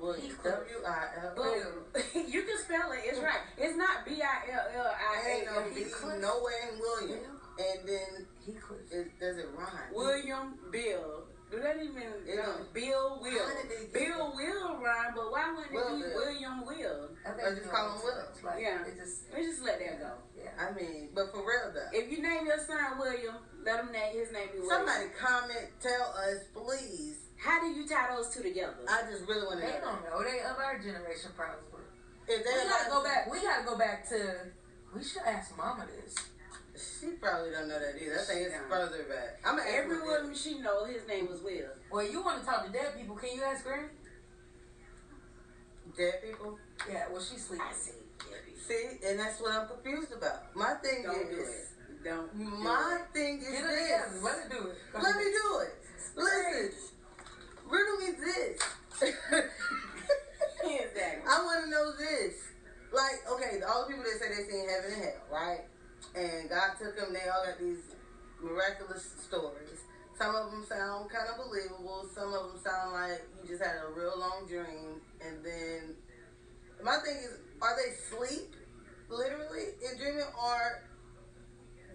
William. 0.00 0.30
Heathcliff. 0.30 0.54
W 0.54 0.78
I 0.86 1.00
L. 1.20 2.24
You 2.32 2.40
can 2.48 2.58
spell 2.58 2.92
it. 2.92 3.00
It's 3.04 3.18
right. 3.20 3.42
It's 3.58 3.76
not 3.76 4.06
B 4.06 4.22
I 4.22 4.50
L 4.56 4.66
L 4.72 4.92
I 4.96 5.28
Ain't 5.28 5.46
no 5.46 5.58
A. 5.58 5.74
B, 5.74 5.82
Heathcliff? 5.84 6.20
nowhere 6.22 6.60
in 6.72 6.78
William. 6.78 7.20
And 7.58 7.78
then 7.88 8.26
he 8.46 8.52
it 8.94 9.18
does 9.20 9.36
it 9.38 9.48
rhyme. 9.56 9.92
William 9.92 10.54
Bill. 10.70 11.27
Do 11.50 11.60
that 11.64 11.76
even 11.80 11.96
It 12.28 12.36
no, 12.36 12.44
don't. 12.60 12.74
Bill 12.76 13.18
Will? 13.24 13.40
How 13.40 13.56
did 13.56 13.70
they 13.72 13.88
get 13.88 13.92
Bill 13.94 14.32
Will 14.36 14.76
rhyme, 14.84 15.12
but 15.16 15.32
why 15.32 15.48
wouldn't 15.56 15.72
Will 15.72 15.88
it 15.88 15.96
be 15.96 16.02
Bill. 16.04 16.16
William 16.20 16.56
Will? 16.66 17.08
I 17.24 17.30
Or 17.40 17.54
just 17.56 17.70
call 17.72 17.96
him 17.96 18.04
Will. 18.04 18.28
Like, 18.44 18.60
Yeah. 18.60 18.84
It 18.84 18.96
just, 19.00 19.32
Let's 19.32 19.46
just 19.56 19.62
let 19.64 19.80
that 19.80 19.96
go. 19.98 20.12
yeah. 20.36 20.52
I 20.60 20.76
mean, 20.76 21.08
but 21.14 21.32
for 21.32 21.40
real 21.40 21.72
though. 21.72 21.88
If 21.96 22.12
you 22.12 22.20
name 22.20 22.44
your 22.44 22.60
son 22.60 22.98
William, 23.00 23.36
let 23.64 23.80
him 23.80 23.92
name 23.92 24.12
his 24.12 24.28
name 24.32 24.48
be 24.52 24.60
William. 24.60 24.84
Somebody 24.86 25.08
comment, 25.16 25.72
tell 25.80 26.12
us, 26.20 26.44
please. 26.52 27.16
How 27.40 27.60
do 27.60 27.68
you 27.72 27.86
tie 27.88 28.12
those 28.14 28.28
two 28.34 28.42
together? 28.42 28.76
I 28.88 29.08
just 29.08 29.24
really 29.24 29.46
want 29.46 29.60
to 29.60 29.66
They 29.66 29.72
know. 29.80 29.96
don't 29.96 30.04
know. 30.04 30.20
They 30.26 30.40
of 30.44 30.58
our 30.58 30.76
generation 30.78 31.30
probably. 31.36 31.64
If 32.28 32.44
We 32.44 32.68
gotta 32.68 32.90
go 32.90 33.00
back. 33.02 33.30
We 33.32 33.40
gotta 33.40 33.64
go 33.64 33.78
back 33.78 34.06
to. 34.10 34.52
We 34.94 35.02
should 35.04 35.22
ask 35.24 35.56
Mama 35.56 35.86
this. 35.88 36.14
She 36.78 37.06
probably 37.20 37.50
don't 37.50 37.68
know 37.68 37.78
that 37.78 37.96
either. 38.00 38.18
I 38.20 38.24
think 38.24 38.40
it's 38.46 38.54
She 38.54 38.60
don't. 38.60 38.70
further 38.70 39.04
back. 39.10 39.40
I'm 39.44 39.56
gonna 39.58 39.68
ask 39.68 39.78
Every 39.84 39.96
her 39.96 40.04
woman 40.22 40.34
she 40.34 40.58
know, 40.60 40.84
his 40.86 41.06
name 41.08 41.28
was 41.28 41.42
Will. 41.42 41.68
Well, 41.90 42.06
you 42.08 42.22
want 42.22 42.40
to 42.40 42.46
talk 42.46 42.64
to 42.66 42.72
dead 42.72 42.94
people? 42.96 43.16
Can 43.16 43.34
you 43.34 43.42
ask 43.42 43.64
Granny? 43.64 43.88
Dead 45.96 46.22
people. 46.22 46.58
Yeah. 46.90 47.04
Well, 47.10 47.20
she's 47.22 47.44
sleeping. 47.44 47.66
I 47.68 47.72
see. 47.72 47.92
See, 48.68 48.98
and 49.08 49.18
that's 49.18 49.40
what 49.40 49.52
I'm 49.52 49.66
confused 49.66 50.12
about. 50.12 50.54
My 50.54 50.74
thing 50.82 51.02
Don't 51.02 51.30
do 51.30 51.38
is, 51.40 51.48
it. 51.48 52.04
Don't. 52.04 52.34
my 52.62 53.00
it. 53.00 53.12
thing 53.16 53.38
is 53.38 53.48
Get 53.48 53.62
her 53.62 53.70
together. 53.70 54.12
this. 54.12 54.22
Let 54.22 54.34
her 54.42 54.48
do 54.50 54.68
it. 54.68 54.76
Go 54.92 54.98
Let 55.00 55.16
me 55.16 55.24
do 55.24 55.58
it. 55.64 55.74
Listen, 56.16 56.72
riddle 57.66 57.96
me 57.96 58.12
this. 58.20 58.60
Exactly. 60.62 61.22
I 61.30 61.42
want 61.44 61.64
to 61.64 61.70
know 61.70 61.92
this. 61.96 62.34
Like, 62.92 63.24
okay, 63.32 63.60
all 63.66 63.84
the 63.86 63.94
people 63.94 64.04
that 64.04 64.18
say 64.20 64.28
they 64.28 64.50
seen 64.50 64.68
heaven 64.68 64.92
and 64.92 65.02
hell, 65.02 65.22
right? 65.32 65.60
And 66.14 66.48
God 66.48 66.74
took 66.78 66.96
them. 66.96 67.12
They 67.12 67.28
all 67.28 67.44
got 67.44 67.58
these 67.58 67.94
miraculous 68.42 69.06
stories. 69.22 69.84
Some 70.18 70.34
of 70.34 70.50
them 70.50 70.64
sound 70.68 71.10
kind 71.10 71.28
of 71.30 71.36
believable. 71.38 72.08
Some 72.12 72.34
of 72.34 72.50
them 72.50 72.60
sound 72.62 72.92
like 72.92 73.22
you 73.42 73.48
just 73.48 73.62
had 73.62 73.76
a 73.86 73.92
real 73.94 74.18
long 74.18 74.46
dream. 74.48 75.00
And 75.24 75.44
then, 75.44 75.94
my 76.82 76.98
thing 77.04 77.16
is, 77.22 77.38
are 77.62 77.76
they 77.76 77.94
sleep, 77.94 78.54
literally, 79.08 79.78
in 79.78 79.98
dreaming, 79.98 80.26
or 80.34 80.82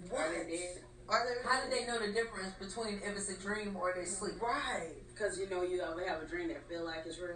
what? 0.10 0.22
Are 0.22 0.46
they 0.46 0.52
dead? 0.52 0.84
Are 1.10 1.26
they? 1.28 1.48
How 1.48 1.64
do 1.64 1.70
they 1.70 1.86
know 1.86 2.00
the 2.00 2.14
difference 2.14 2.56
between 2.60 3.02
if 3.04 3.18
it's 3.18 3.30
a 3.30 3.38
dream 3.42 3.76
or 3.76 3.94
they 3.96 4.06
sleep? 4.06 4.42
Right. 4.42 4.96
Because 5.14 5.38
you 5.38 5.50
know 5.50 5.64
you 5.64 5.82
ever 5.82 6.08
have 6.08 6.22
a 6.22 6.26
dream 6.26 6.48
that 6.48 6.68
feel 6.70 6.86
like 6.86 7.04
it's 7.06 7.20
real. 7.20 7.36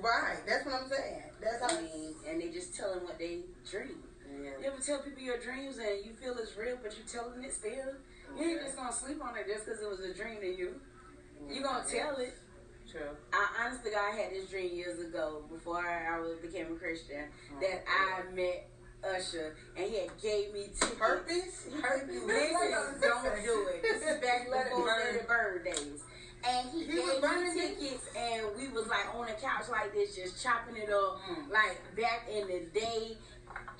Right. 0.00 0.38
That's 0.46 0.64
what 0.64 0.74
I'm 0.74 0.88
saying. 0.88 1.22
That's 1.42 1.60
how. 1.60 1.78
I 1.78 1.82
mean, 1.82 2.14
and 2.28 2.40
they 2.40 2.48
just 2.48 2.74
tell 2.74 2.94
them 2.94 3.04
what 3.04 3.18
they 3.18 3.40
dream. 3.68 4.02
You 4.40 4.66
ever 4.66 4.80
tell 4.80 5.00
people 5.00 5.22
your 5.22 5.38
dreams 5.38 5.76
and 5.78 6.04
you 6.04 6.12
feel 6.12 6.34
it's 6.38 6.56
real, 6.56 6.78
but 6.82 6.92
you 6.96 7.04
telling 7.10 7.42
it 7.44 7.52
still? 7.52 7.94
You 8.38 8.44
ain't 8.50 8.60
just 8.62 8.76
gonna 8.76 8.92
sleep 8.92 9.22
on 9.22 9.36
it 9.36 9.46
just 9.46 9.66
because 9.66 9.80
it 9.80 9.88
was 9.88 10.00
a 10.00 10.14
dream 10.14 10.40
to 10.40 10.46
you. 10.46 10.74
You 11.50 11.62
gonna 11.62 11.84
tell 11.88 12.16
it. 12.16 12.34
True. 12.90 13.16
I 13.32 13.64
honestly, 13.66 13.90
God 13.90 14.14
had 14.14 14.30
this 14.32 14.48
dream 14.50 14.74
years 14.74 15.00
ago 15.00 15.44
before 15.52 15.78
I 15.84 16.18
was 16.20 16.38
became 16.38 16.72
a 16.72 16.76
Christian 16.76 17.24
that 17.60 17.84
I 17.88 18.30
met 18.34 18.68
Usher 19.04 19.56
and 19.76 19.90
he 19.90 19.98
had 19.98 20.10
gave 20.22 20.52
me 20.52 20.68
tickets. 20.78 20.98
Herpes. 20.98 21.66
Herpes. 21.82 22.22
Listen, 22.24 23.00
don't 23.00 23.44
do 23.44 23.66
it. 23.74 23.82
This 23.82 24.02
is 24.02 24.20
back 24.20 24.44
before 24.70 25.00
It 25.00 25.26
Burn 25.28 25.64
days. 25.64 26.04
And 26.44 26.70
he, 26.70 26.84
He 26.84 26.98
was 26.98 27.20
gave 27.20 27.54
me 27.54 27.60
tickets, 27.78 28.08
and 28.16 28.46
we 28.58 28.66
was 28.68 28.88
like 28.88 29.14
on 29.14 29.26
the 29.26 29.32
couch 29.34 29.68
like 29.70 29.94
this, 29.94 30.16
just 30.16 30.42
chopping 30.42 30.74
it 30.76 30.90
up, 30.90 31.20
Mm. 31.30 31.50
like 31.52 31.78
back 31.96 32.28
in 32.28 32.48
the 32.48 32.66
day. 32.78 33.16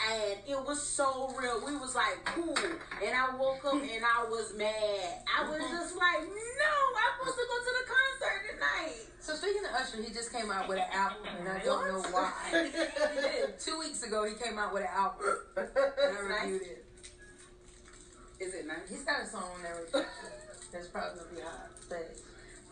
And 0.02 0.38
it 0.48 0.66
was 0.66 0.82
so 0.82 1.32
real. 1.38 1.62
We 1.64 1.76
was 1.76 1.94
like 1.94 2.24
cool. 2.24 2.56
And 2.56 3.14
I 3.14 3.36
woke 3.36 3.64
up 3.64 3.74
and 3.74 4.04
I 4.04 4.28
was 4.28 4.52
mad. 4.56 5.22
I 5.26 5.48
was 5.48 5.60
just 5.70 5.96
like, 5.96 6.22
no, 6.22 6.74
I'm 6.98 7.12
supposed 7.18 7.38
to 7.38 7.44
go 7.48 7.56
to 7.58 7.72
the 7.78 7.86
concert 7.86 8.40
tonight. 8.54 9.06
So 9.20 9.34
speaking 9.34 9.62
of 9.64 9.80
Usher, 9.80 10.02
he 10.02 10.12
just 10.12 10.32
came 10.32 10.50
out 10.50 10.68
with 10.68 10.78
an 10.78 10.90
album, 10.92 11.22
and 11.38 11.48
I 11.48 11.64
don't 11.64 11.86
know 11.86 12.02
why. 12.10 12.32
Two 13.64 13.78
weeks 13.78 14.02
ago, 14.02 14.24
he 14.24 14.34
came 14.34 14.58
out 14.58 14.74
with 14.74 14.82
an 14.82 14.88
album, 14.92 15.36
and 15.56 15.68
I 15.76 16.28
nice. 16.28 16.42
reviewed 16.42 16.62
it. 16.62 16.84
Is 18.40 18.54
it 18.54 18.66
nice? 18.66 18.88
He's 18.88 19.04
got 19.04 19.22
a 19.22 19.26
song 19.26 19.44
on 19.54 19.62
there 19.62 19.76
with 19.76 20.04
that's 20.72 20.88
probably 20.88 21.20
gonna 21.20 21.34
be 21.36 21.40
hot, 21.42 21.68
but 21.88 22.16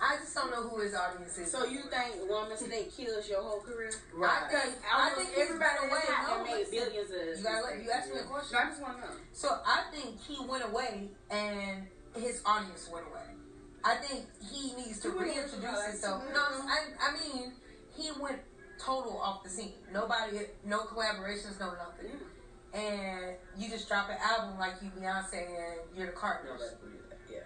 I 0.02 0.16
just 0.16 0.34
don't 0.34 0.50
know 0.50 0.62
who 0.68 0.80
his 0.80 0.94
audience 0.94 1.36
is. 1.36 1.50
So 1.52 1.64
you 1.66 1.82
think 1.90 2.28
one 2.30 2.48
mistake 2.48 2.90
kills 2.96 3.28
your 3.28 3.42
whole 3.42 3.60
career? 3.60 3.92
Right. 4.14 4.30
I 4.44 4.48
think, 4.48 4.74
I 4.90 5.10
think 5.10 5.28
everybody 5.36 5.58
been 5.58 5.90
that's 5.90 5.92
away. 5.92 6.00
hot 6.08 6.44
that 6.44 6.50
No, 6.50 6.56
made 6.56 6.70
billions 6.70 7.10
of. 7.10 7.38
You 7.38 7.44
gotta 7.44 7.64
let 7.66 7.84
you 7.84 7.90
ask 7.90 8.08
me 8.08 8.20
a 8.20 8.24
question. 8.24 8.52
No, 8.54 8.58
I 8.60 8.68
just 8.70 8.80
want 8.82 8.94
to 8.96 9.00
know. 9.06 9.12
So 9.32 9.48
I 9.66 9.82
think 9.92 10.18
he 10.22 10.36
went 10.46 10.64
away, 10.64 11.08
and 11.30 11.86
his 12.16 12.40
audience 12.46 12.88
went 12.92 13.06
away. 13.12 13.28
I 13.84 13.96
think 13.96 14.24
he 14.50 14.72
needs 14.74 15.00
to 15.00 15.10
Two 15.12 15.18
reintroduce 15.18 15.84
himself. 15.86 16.22
two 16.26 16.32
No. 16.32 16.40
I, 16.40 16.78
I 17.00 17.12
mean 17.12 17.52
he 17.96 18.10
went 18.20 18.40
total 18.78 19.18
off 19.20 19.42
the 19.44 19.50
scene. 19.50 19.72
Nobody, 19.92 20.38
no 20.64 20.80
collaborations, 20.80 21.60
no 21.60 21.72
nothing. 21.76 22.16
And 22.72 23.36
you 23.58 23.68
just 23.68 23.88
drop 23.88 24.08
an 24.10 24.16
album 24.22 24.58
like 24.58 24.74
you 24.82 24.90
Beyonce 24.98 25.34
and 25.46 25.96
you're 25.96 26.06
the 26.06 26.12
Carters. 26.12 26.60
Yeah. 26.60 26.88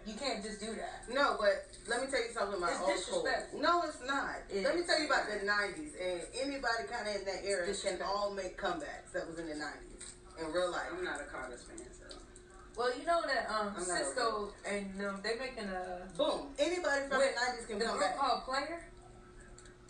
You 0.07 0.15
can't 0.15 0.43
just 0.45 0.61
do 0.61 0.75
that. 0.77 1.09
No, 1.09 1.37
but 1.41 1.65
let 1.89 2.01
me 2.03 2.07
tell 2.11 2.21
you 2.21 2.29
something 2.33 2.59
about 2.59 2.73
It's 2.73 3.09
old 3.09 3.25
school. 3.25 3.61
No, 3.61 3.83
it's 3.89 4.01
not. 4.07 4.37
It 4.53 4.63
let 4.65 4.77
me 4.77 4.83
tell 4.85 5.01
you 5.01 5.07
about 5.07 5.27
the 5.29 5.41
'90s, 5.47 5.97
and 5.97 6.21
anybody 6.37 6.85
kind 6.91 7.09
of 7.09 7.15
in 7.17 7.25
that 7.25 7.41
era 7.45 7.67
can 7.73 8.03
all 8.03 8.33
make 8.35 8.59
comebacks 8.61 9.13
that 9.15 9.27
was 9.27 9.39
in 9.39 9.47
the 9.49 9.55
'90s 9.55 10.13
in 10.41 10.53
real 10.53 10.71
life. 10.71 10.93
I'm 10.93 11.05
not 11.05 11.21
a 11.21 11.25
Carter's 11.25 11.63
fan, 11.63 11.79
so. 11.89 12.17
Well, 12.77 12.91
you 12.99 13.07
know 13.07 13.23
that 13.25 13.49
um, 13.49 13.73
I'm 13.77 13.83
Sisqó 13.85 14.51
and 14.69 14.91
um, 15.07 15.21
they 15.23 15.39
making 15.39 15.69
a 15.71 16.05
Boom! 16.19 16.49
Anybody 16.59 17.09
from 17.09 17.19
with 17.19 17.35
the 17.35 17.41
'90s 17.41 17.67
can 17.69 17.79
the 17.79 17.85
come 17.87 17.97
group 17.97 18.11
back. 18.11 18.19
called 18.19 18.45
Playa. 18.45 18.79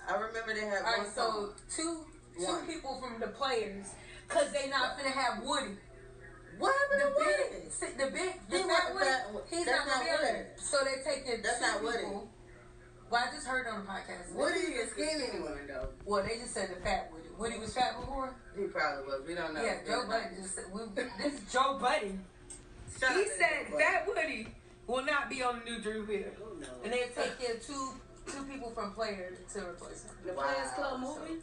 I 0.07 0.15
remember 0.15 0.55
they 0.55 0.67
had 0.67 0.85
All 0.85 0.93
one 0.93 1.07
right, 1.07 1.09
song. 1.15 1.51
so 1.57 1.83
two 1.83 2.05
two 2.39 2.45
One. 2.45 2.67
people 2.67 3.01
from 3.01 3.19
the 3.21 3.29
Players, 3.29 3.87
cause 4.29 4.53
they 4.53 4.69
not 4.69 4.97
gonna 4.99 5.11
have 5.11 5.43
Woody. 5.43 5.77
What 6.59 6.75
happened 6.75 7.03
The 7.03 7.09
to 7.09 7.25
big, 7.25 7.37
Woody? 7.55 7.71
si- 7.71 7.97
the 7.99 8.09
big, 8.11 8.33
He 8.51 8.57
the 8.57 8.59
fat 8.69 8.95
wasn't 8.95 8.95
Woody, 8.95 9.07
fat- 9.11 9.47
he's 9.51 9.67
that's 9.67 9.87
not 9.87 9.97
not 9.97 10.05
be 10.05 10.11
on 10.11 10.21
Woody. 10.23 10.45
So 10.57 10.77
they 10.85 10.97
taking 11.03 11.43
That's 11.43 11.59
two 11.59 11.67
not 11.67 11.83
Woody. 11.83 11.99
people. 11.99 12.29
Well, 13.11 13.23
I 13.23 13.35
just 13.35 13.47
heard 13.47 13.67
on 13.69 13.85
the 13.85 13.87
podcast. 13.91 14.33
Woody 14.35 14.61
is 14.81 14.91
skinny 14.91 15.41
one. 15.41 15.53
one 15.53 15.67
though. 15.69 15.89
Well, 16.05 16.23
they 16.23 16.37
just 16.39 16.55
said 16.55 16.71
the 16.75 16.81
fat 16.83 17.11
Woody. 17.13 17.29
Woody 17.39 17.59
was 17.59 17.75
fat 17.75 17.99
before. 18.01 18.35
He 18.57 18.65
probably 18.65 19.05
was. 19.07 19.23
We 19.27 19.35
don't 19.35 19.55
know. 19.55 19.63
Yeah, 19.63 19.79
Joe 19.87 20.07
Budden 20.07 20.35
just 20.41 20.55
said. 20.55 20.65
We, 20.73 20.81
this 21.23 21.35
is 21.35 21.53
Joe 21.53 21.79
Budden. 21.81 22.25
Shout 22.99 23.13
He 23.17 23.25
said 23.29 23.69
Joe 23.71 23.75
Budden. 23.75 23.81
Fat 23.81 24.07
Woody 24.07 24.49
will 24.87 25.05
not 25.05 25.29
be 25.29 25.43
on 25.43 25.61
the 25.65 25.71
new 25.71 25.81
Dru 25.81 26.05
Hill, 26.07 26.25
oh, 26.43 26.55
Who 26.55 26.61
knows? 26.61 26.69
and 26.85 26.93
they 26.93 27.09
take 27.15 27.39
in 27.51 27.57
two 27.61 27.91
two 28.27 28.43
people 28.45 28.71
from 28.71 28.93
Playa 28.95 29.31
to 29.53 29.59
replace 29.69 30.05
him. 30.05 30.11
The 30.25 30.33
Wow. 30.33 30.43
Players 30.45 30.71
Club 30.73 31.01
movie. 31.01 31.41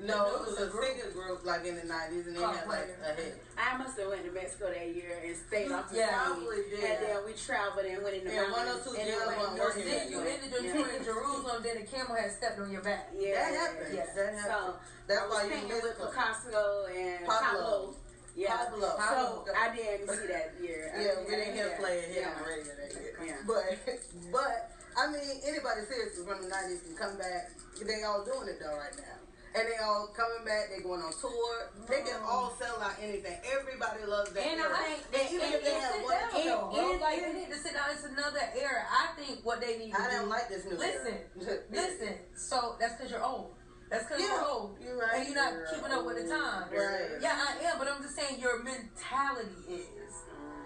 No, 0.00 0.24
It 0.24 0.28
it 0.28 0.40
was 0.40 0.48
was 0.48 0.58
a 0.60 0.64
a 0.64 0.66
group. 0.72 0.84
singer 0.96 1.10
group 1.12 1.44
like 1.44 1.64
in 1.66 1.76
the 1.76 1.82
'90s, 1.84 2.26
and 2.26 2.36
they 2.36 2.40
Called 2.40 2.56
had 2.56 2.68
like 2.68 2.88
Playa. 2.98 3.12
a 3.12 3.20
hit. 3.20 3.36
I 3.58 3.76
must 3.76 3.98
have 4.00 4.08
went 4.08 4.24
to 4.24 4.32
Mexico 4.32 4.72
that 4.72 4.88
year 4.96 5.20
and 5.20 5.36
stayed 5.36 5.70
off 5.72 5.90
the 5.90 5.98
Yeah, 6.00 6.24
probably 6.24 6.62
did. 6.70 6.80
And 6.80 6.98
then 7.04 7.18
we 7.26 7.32
traveled 7.36 7.84
and 7.84 8.00
went 8.02 8.16
in 8.16 8.24
the 8.24 8.32
Yeah, 8.32 8.48
mountains. 8.48 8.86
102 8.86 8.96
and 8.96 9.08
it 9.08 9.12
Jazz 9.12 9.26
went 9.28 9.38
wasn't 9.38 9.58
working 9.60 9.84
Then 9.84 10.04
you 10.10 10.16
north. 10.16 10.28
ended 10.32 10.50
the 10.56 10.60
Yeah. 10.64 10.72
tour 10.72 10.88
in 10.96 11.02
Jerusalem, 11.04 11.58
then 11.62 11.76
the 11.80 11.86
camel 11.86 12.14
had 12.16 12.30
stepped 12.32 12.58
on 12.60 12.70
your 12.72 12.80
back. 12.80 13.12
Yeah, 13.12 13.34
That 13.36 13.52
happened. 13.60 13.92
Yeah. 13.94 14.06
That 14.16 14.34
happened. 14.40 14.48
So 14.48 14.74
That's 15.06 15.20
I 15.20 15.24
was 15.26 15.34
why 15.34 15.42
you 15.44 15.50
painting 15.50 15.68
missed 15.68 15.82
with 15.84 15.98
them. 15.98 16.08
Picasso 16.08 16.64
and 16.88 17.26
Pablo. 17.26 17.60
Pablo. 17.60 17.94
Yeah. 18.34 18.56
Pablo. 18.56 18.88
So 18.96 19.52
I 19.52 19.66
didn't 19.76 20.08
see 20.08 20.26
that 20.32 20.48
year. 20.62 20.82
I 20.96 21.00
Yeah, 21.04 21.14
we 21.20 21.30
didn't 21.36 21.54
hear 21.54 21.68
yeah. 21.68 21.78
play 21.78 21.94
it 22.00 22.08
hit 22.08 22.24
on 22.24 22.34
the 22.40 22.44
radio 22.48 22.72
that 22.72 22.90
year. 22.96 23.12
Yeah. 23.20 23.36
But, 23.44 23.64
but 24.32 24.70
I 24.96 25.06
mean, 25.12 25.40
anybody 25.44 25.84
seriously 25.84 26.24
from 26.24 26.40
the 26.42 26.48
'90s 26.48 26.82
can 26.88 26.96
come 26.96 27.14
back. 27.18 27.52
They 27.80 28.02
all 28.02 28.24
doing 28.24 28.48
it 28.48 28.58
though 28.60 28.76
right 28.76 28.96
now. 28.96 29.19
And 29.54 29.64
they 29.66 29.76
all 29.82 30.08
coming 30.14 30.44
back. 30.44 30.70
They 30.70 30.82
going 30.82 31.02
on 31.02 31.12
tour. 31.12 31.70
They 31.88 32.02
can 32.06 32.20
mm. 32.20 32.26
all 32.28 32.54
sell 32.58 32.80
out 32.80 32.94
anything. 33.02 33.36
Everybody 33.50 34.04
loves 34.06 34.30
that. 34.32 34.46
And 34.46 34.60
I 34.62 34.66
think 34.66 35.10
that- 35.10 35.32
even 35.32 35.52
if 35.52 35.64
they 35.64 35.74
have 35.74 36.02
one, 36.02 36.14
bro. 36.30 36.92
and- 36.92 37.00
Like, 37.00 37.20
they 37.22 37.32
need 37.32 37.50
to 37.50 37.58
sit 37.58 37.74
down. 37.74 37.90
It's 37.90 38.04
another 38.04 38.40
era. 38.54 38.84
I 38.90 39.08
think 39.18 39.44
what 39.44 39.60
they 39.60 39.78
need 39.78 39.92
to 39.94 40.00
I 40.00 40.10
do. 40.10 40.16
don't 40.18 40.28
like 40.28 40.48
this 40.48 40.64
new. 40.64 40.76
Listen, 40.76 41.18
era. 41.40 41.58
listen. 41.70 42.14
So 42.36 42.76
that's 42.78 42.94
because 42.94 43.10
you're 43.10 43.24
old. 43.24 43.54
That's 43.90 44.04
because 44.06 44.20
Yeah, 44.22 44.34
you're 44.38 44.46
old. 44.46 44.76
you're 44.80 44.96
right. 44.98 45.18
And 45.18 45.26
you're 45.26 45.34
not 45.34 45.52
You're 45.52 45.66
keeping 45.74 45.90
up 45.92 46.06
with 46.06 46.22
the 46.22 46.28
times. 46.30 46.70
Right. 46.70 47.18
Yeah, 47.20 47.34
I 47.34 47.64
am. 47.66 47.78
But 47.78 47.88
I'm 47.88 48.02
just 48.02 48.14
saying 48.14 48.38
your 48.40 48.62
mentality 48.62 49.50
is. 49.68 50.14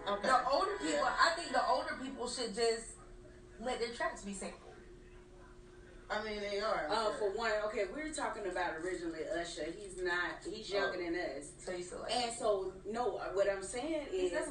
Okay. 0.07 0.29
The 0.29 0.49
older 0.51 0.77
people, 0.77 1.01
Yeah. 1.01 1.17
I 1.19 1.31
think 1.35 1.53
the 1.53 1.67
older 1.67 1.97
people 2.03 2.29
should 2.29 2.55
just 2.55 3.01
let 3.61 3.81
their 3.81 3.89
tracks 3.97 4.21
be 4.23 4.35
sampled. 4.35 4.61
I 6.11 6.23
mean, 6.23 6.41
they 6.41 6.61
are. 6.61 6.87
I'm 6.87 6.93
Uh, 6.93 7.05
sure. 7.05 7.13
for 7.15 7.31
one, 7.39 7.53
okay, 7.67 7.85
we 7.95 8.03
were 8.03 8.15
talking 8.15 8.47
about 8.47 8.77
originally 8.85 9.21
Usher. 9.41 9.65
He's 9.77 9.97
not. 10.03 10.37
He's 10.45 10.69
younger 10.71 10.99
than 10.99 11.15
us. 11.15 11.49
So 11.65 11.73
you 11.73 11.83
feel. 11.83 12.05
And 12.11 12.31
so, 12.39 12.73
no, 12.87 13.21
what 13.33 13.49
I'm 13.51 13.63
saying 13.63 14.07
is, 14.13 14.31
He's 14.31 14.33
not 14.33 14.47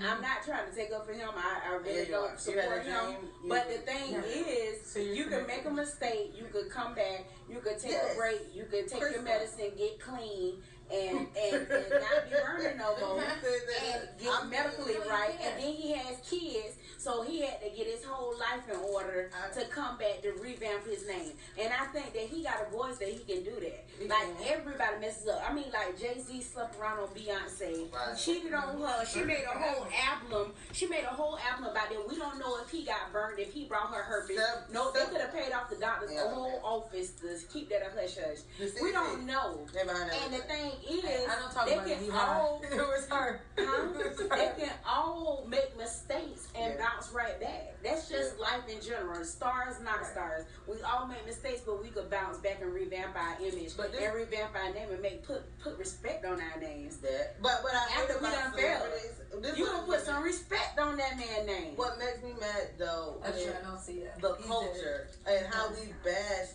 now, 0.00 0.12
I'm 0.12 0.20
not 0.20 0.44
trying 0.44 0.68
to 0.70 0.74
take 0.76 0.92
up 0.92 1.06
for 1.06 1.12
him. 1.14 1.30
I, 1.34 1.70
I 1.70 1.74
really 1.76 2.08
you 2.08 2.14
are. 2.14 2.28
don't 2.28 2.32
You 2.32 2.38
support 2.38 2.84
him. 2.84 3.04
dream. 3.14 3.30
But 3.48 3.68
the 3.68 3.78
thing 3.78 4.12
Yeah. 4.12 4.20
is, 4.22 4.86
So 4.86 4.98
you're 5.00 5.28
can 5.30 5.46
make 5.46 5.64
a 5.64 5.70
mistake. 5.70 6.34
You 6.36 6.44
could 6.52 6.70
come 6.70 6.94
back. 6.94 7.24
You 7.48 7.60
could 7.60 7.78
take 7.78 7.92
Yes. 7.92 8.12
a 8.14 8.16
break. 8.16 8.40
You 8.54 8.64
could 8.64 8.86
take 8.88 9.00
Chris 9.00 9.14
your 9.14 9.22
medicine, 9.22 9.72
get 9.76 9.98
clean, 10.00 10.62
and 10.92 11.26
and, 11.36 11.54
and 11.70 11.90
not 11.90 12.30
be 12.30 12.36
burning 12.44 12.78
no 12.78 12.96
more. 13.00 13.22
and 13.22 14.08
get 14.18 14.32
I'm- 14.32 14.50
medically 14.50 14.94
right. 15.08 15.38
can't. 15.38 15.54
And 15.54 15.62
then 15.64 15.72
he 15.72 15.92
has 15.92 16.16
kids, 16.28 16.76
so 16.98 17.22
he 17.22 17.40
had 17.42 17.60
to 17.62 17.70
get 17.70 17.86
his 17.86 18.04
whole 18.04 18.34
life 18.38 18.68
in 18.72 18.76
order 18.92 19.30
to 19.54 19.64
come 19.66 19.98
back 19.98 20.22
to 20.22 20.32
revamp 20.42 20.86
his 20.86 21.06
name. 21.06 21.32
And 21.58 21.72
I 21.72 21.86
think 21.86 22.12
that 22.14 22.22
he 22.22 22.42
got 22.42 22.66
a 22.66 22.70
voice 22.70 22.96
that 22.98 23.08
he 23.08 23.18
can 23.24 23.44
do 23.44 23.54
that. 23.60 23.84
He 24.00 24.08
Like 24.08 24.28
everybody 24.48 24.98
messes 25.00 25.28
up. 25.28 25.42
I 25.48 25.52
mean, 25.52 25.66
like 25.72 25.98
Jay 25.98 26.20
Z 26.20 26.40
slept 26.42 26.78
around 26.80 27.00
on 27.00 27.08
Beyonce, 27.08 27.92
Right. 27.92 28.16
cheated 28.18 28.54
on 28.54 28.78
her. 28.80 29.04
She 29.06 29.22
made 29.24 29.44
a 29.44 29.58
whole 29.58 29.86
album. 30.08 30.52
She 30.72 30.86
made 30.86 31.04
a 31.04 31.14
whole 31.14 31.38
album 31.38 31.66
about 31.70 31.88
that. 31.90 32.08
We 32.08 32.16
don't 32.16 32.38
know 32.38 32.58
if 32.62 32.70
he 32.70 32.84
got 32.84 33.12
burned, 33.12 33.38
if 33.38 33.52
he 33.52 33.64
brought 33.66 33.92
her 33.94 34.02
herpes. 34.02 34.38
Sev- 34.38 34.72
no, 34.72 34.90
they 34.92 35.04
could 35.06 35.20
have 35.20 35.32
paid 35.32 35.52
off 35.52 35.68
the 35.70 35.76
doctors, 35.76 36.10
Yeah. 36.12 36.24
the 36.24 36.28
whole 36.30 36.60
office 36.64 37.10
to 37.20 37.36
keep 37.52 37.68
that 37.70 37.82
a 37.82 37.90
hush 38.00 38.16
hush. 38.16 38.38
We 38.82 38.92
don't 38.92 39.26
know. 39.26 39.66
And 39.78 40.34
the 40.34 40.38
thing 40.38 40.72
is, 40.82 41.28
I 41.28 41.38
don't 41.40 41.52
talk 41.52 41.66
they 41.66 41.74
about 41.74 41.86
can 41.86 42.04
Be 42.04 42.10
all 42.10 42.62
It 42.70 42.76
was 42.76 43.06
her. 43.08 43.40
Huh? 43.58 43.88
It 44.00 44.18
was 44.18 44.28
they 44.28 44.52
can 44.58 44.72
all 44.86 45.46
make 45.48 45.76
mistakes 45.76 46.48
and 46.54 46.74
Yeah. 46.74 46.84
bounce 46.86 47.10
right 47.12 47.40
back. 47.40 47.76
That's 47.82 48.08
just 48.08 48.38
life 48.38 48.62
in 48.68 48.80
general. 48.80 49.24
Stars, 49.24 49.76
not 49.82 50.04
stars. 50.06 50.44
We 50.66 50.82
all 50.82 51.06
make 51.06 51.24
mistakes, 51.26 51.62
but 51.64 51.82
we 51.82 51.88
could 51.90 52.10
bounce 52.10 52.38
back 52.38 52.60
and 52.60 52.72
revamp 52.72 53.14
our 53.16 53.36
image 53.40 53.76
But 53.76 53.92
this- 53.92 54.02
and 54.02 54.14
revamp 54.14 54.54
our 54.54 54.72
name 54.72 54.90
and 54.90 55.00
make 55.00 55.22
put 55.24 55.42
put 55.60 55.76
respect 55.78 56.24
on 56.24 56.40
our 56.40 56.60
names. 56.60 56.98
That. 56.98 57.40
But 57.42 57.62
what 57.62 57.74
I 57.74 57.78
hate 57.90 58.10
After 58.10 58.18
we 58.22 58.28
about 58.28 58.52
done 58.52 58.52
failed. 58.52 59.56
You 59.56 59.64
what- 59.64 59.72
gonna 59.72 59.86
put 59.86 60.00
some 60.04 60.22
respect 60.22 60.78
on 60.78 60.96
that 60.96 61.16
man's 61.16 61.46
name. 61.46 61.76
What 61.76 61.98
makes 61.98 62.22
me 62.22 62.32
mad 62.40 62.70
though 62.78 63.20
That's 63.22 63.38
is. 63.38 63.54
I 63.54 63.62
don't 63.68 63.78
see 63.80 64.00
that. 64.00 64.20
the 64.20 64.34
He's 64.36 64.46
culture 64.46 65.08
and 65.26 65.46
how 65.52 65.68
we 65.70 65.92
bash 66.04 66.48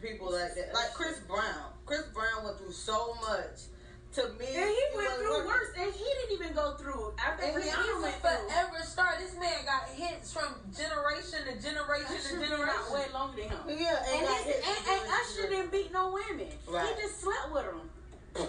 people 0.00 0.32
like 0.32 0.54
that. 0.54 0.72
Like 0.74 0.92
Chris 0.94 1.18
Brown. 1.28 1.72
Chris 1.86 2.02
Brown 2.14 2.44
went 2.44 2.58
through 2.58 2.72
so 2.72 3.14
much. 3.22 3.68
To 4.14 4.22
me, 4.40 4.46
and 4.56 4.70
he 4.70 4.82
went 4.96 5.10
through 5.20 5.46
worse, 5.46 5.68
and 5.78 5.92
he 5.92 6.02
didn't 6.02 6.32
even 6.40 6.54
go 6.56 6.74
through. 6.76 7.12
Think 7.38 7.54
And 7.54 7.62
he- 7.62 7.68
Rihanna 7.68 7.82
He's 7.84 7.98
a 7.98 8.02
went 8.02 8.14
forever 8.22 8.80
star. 8.82 9.14
This 9.20 9.34
man 9.38 9.52
got 9.66 9.84
hits 9.90 10.32
from 10.32 10.54
generation 10.74 11.40
to 11.44 11.62
generation 11.62 12.16
to 12.16 12.16
Usher 12.16 12.40
been 12.40 12.52
out 12.52 12.58
way 12.90 13.04
generation. 13.04 13.12
longer 13.12 13.36
than 13.42 13.50
him. 13.50 13.58
Yeah, 13.68 14.02
And, 14.08 14.26
this, 14.26 14.44
hit 14.46 14.64
and, 14.64 15.00
and 15.02 15.10
Usher 15.12 15.48
didn't 15.50 15.70
beat 15.72 15.92
no 15.92 16.10
women. 16.14 16.48
Right. 16.66 16.88
He 16.96 17.02
just 17.02 17.20
slept 17.20 17.52
with 17.52 17.64
them. 17.68 18.48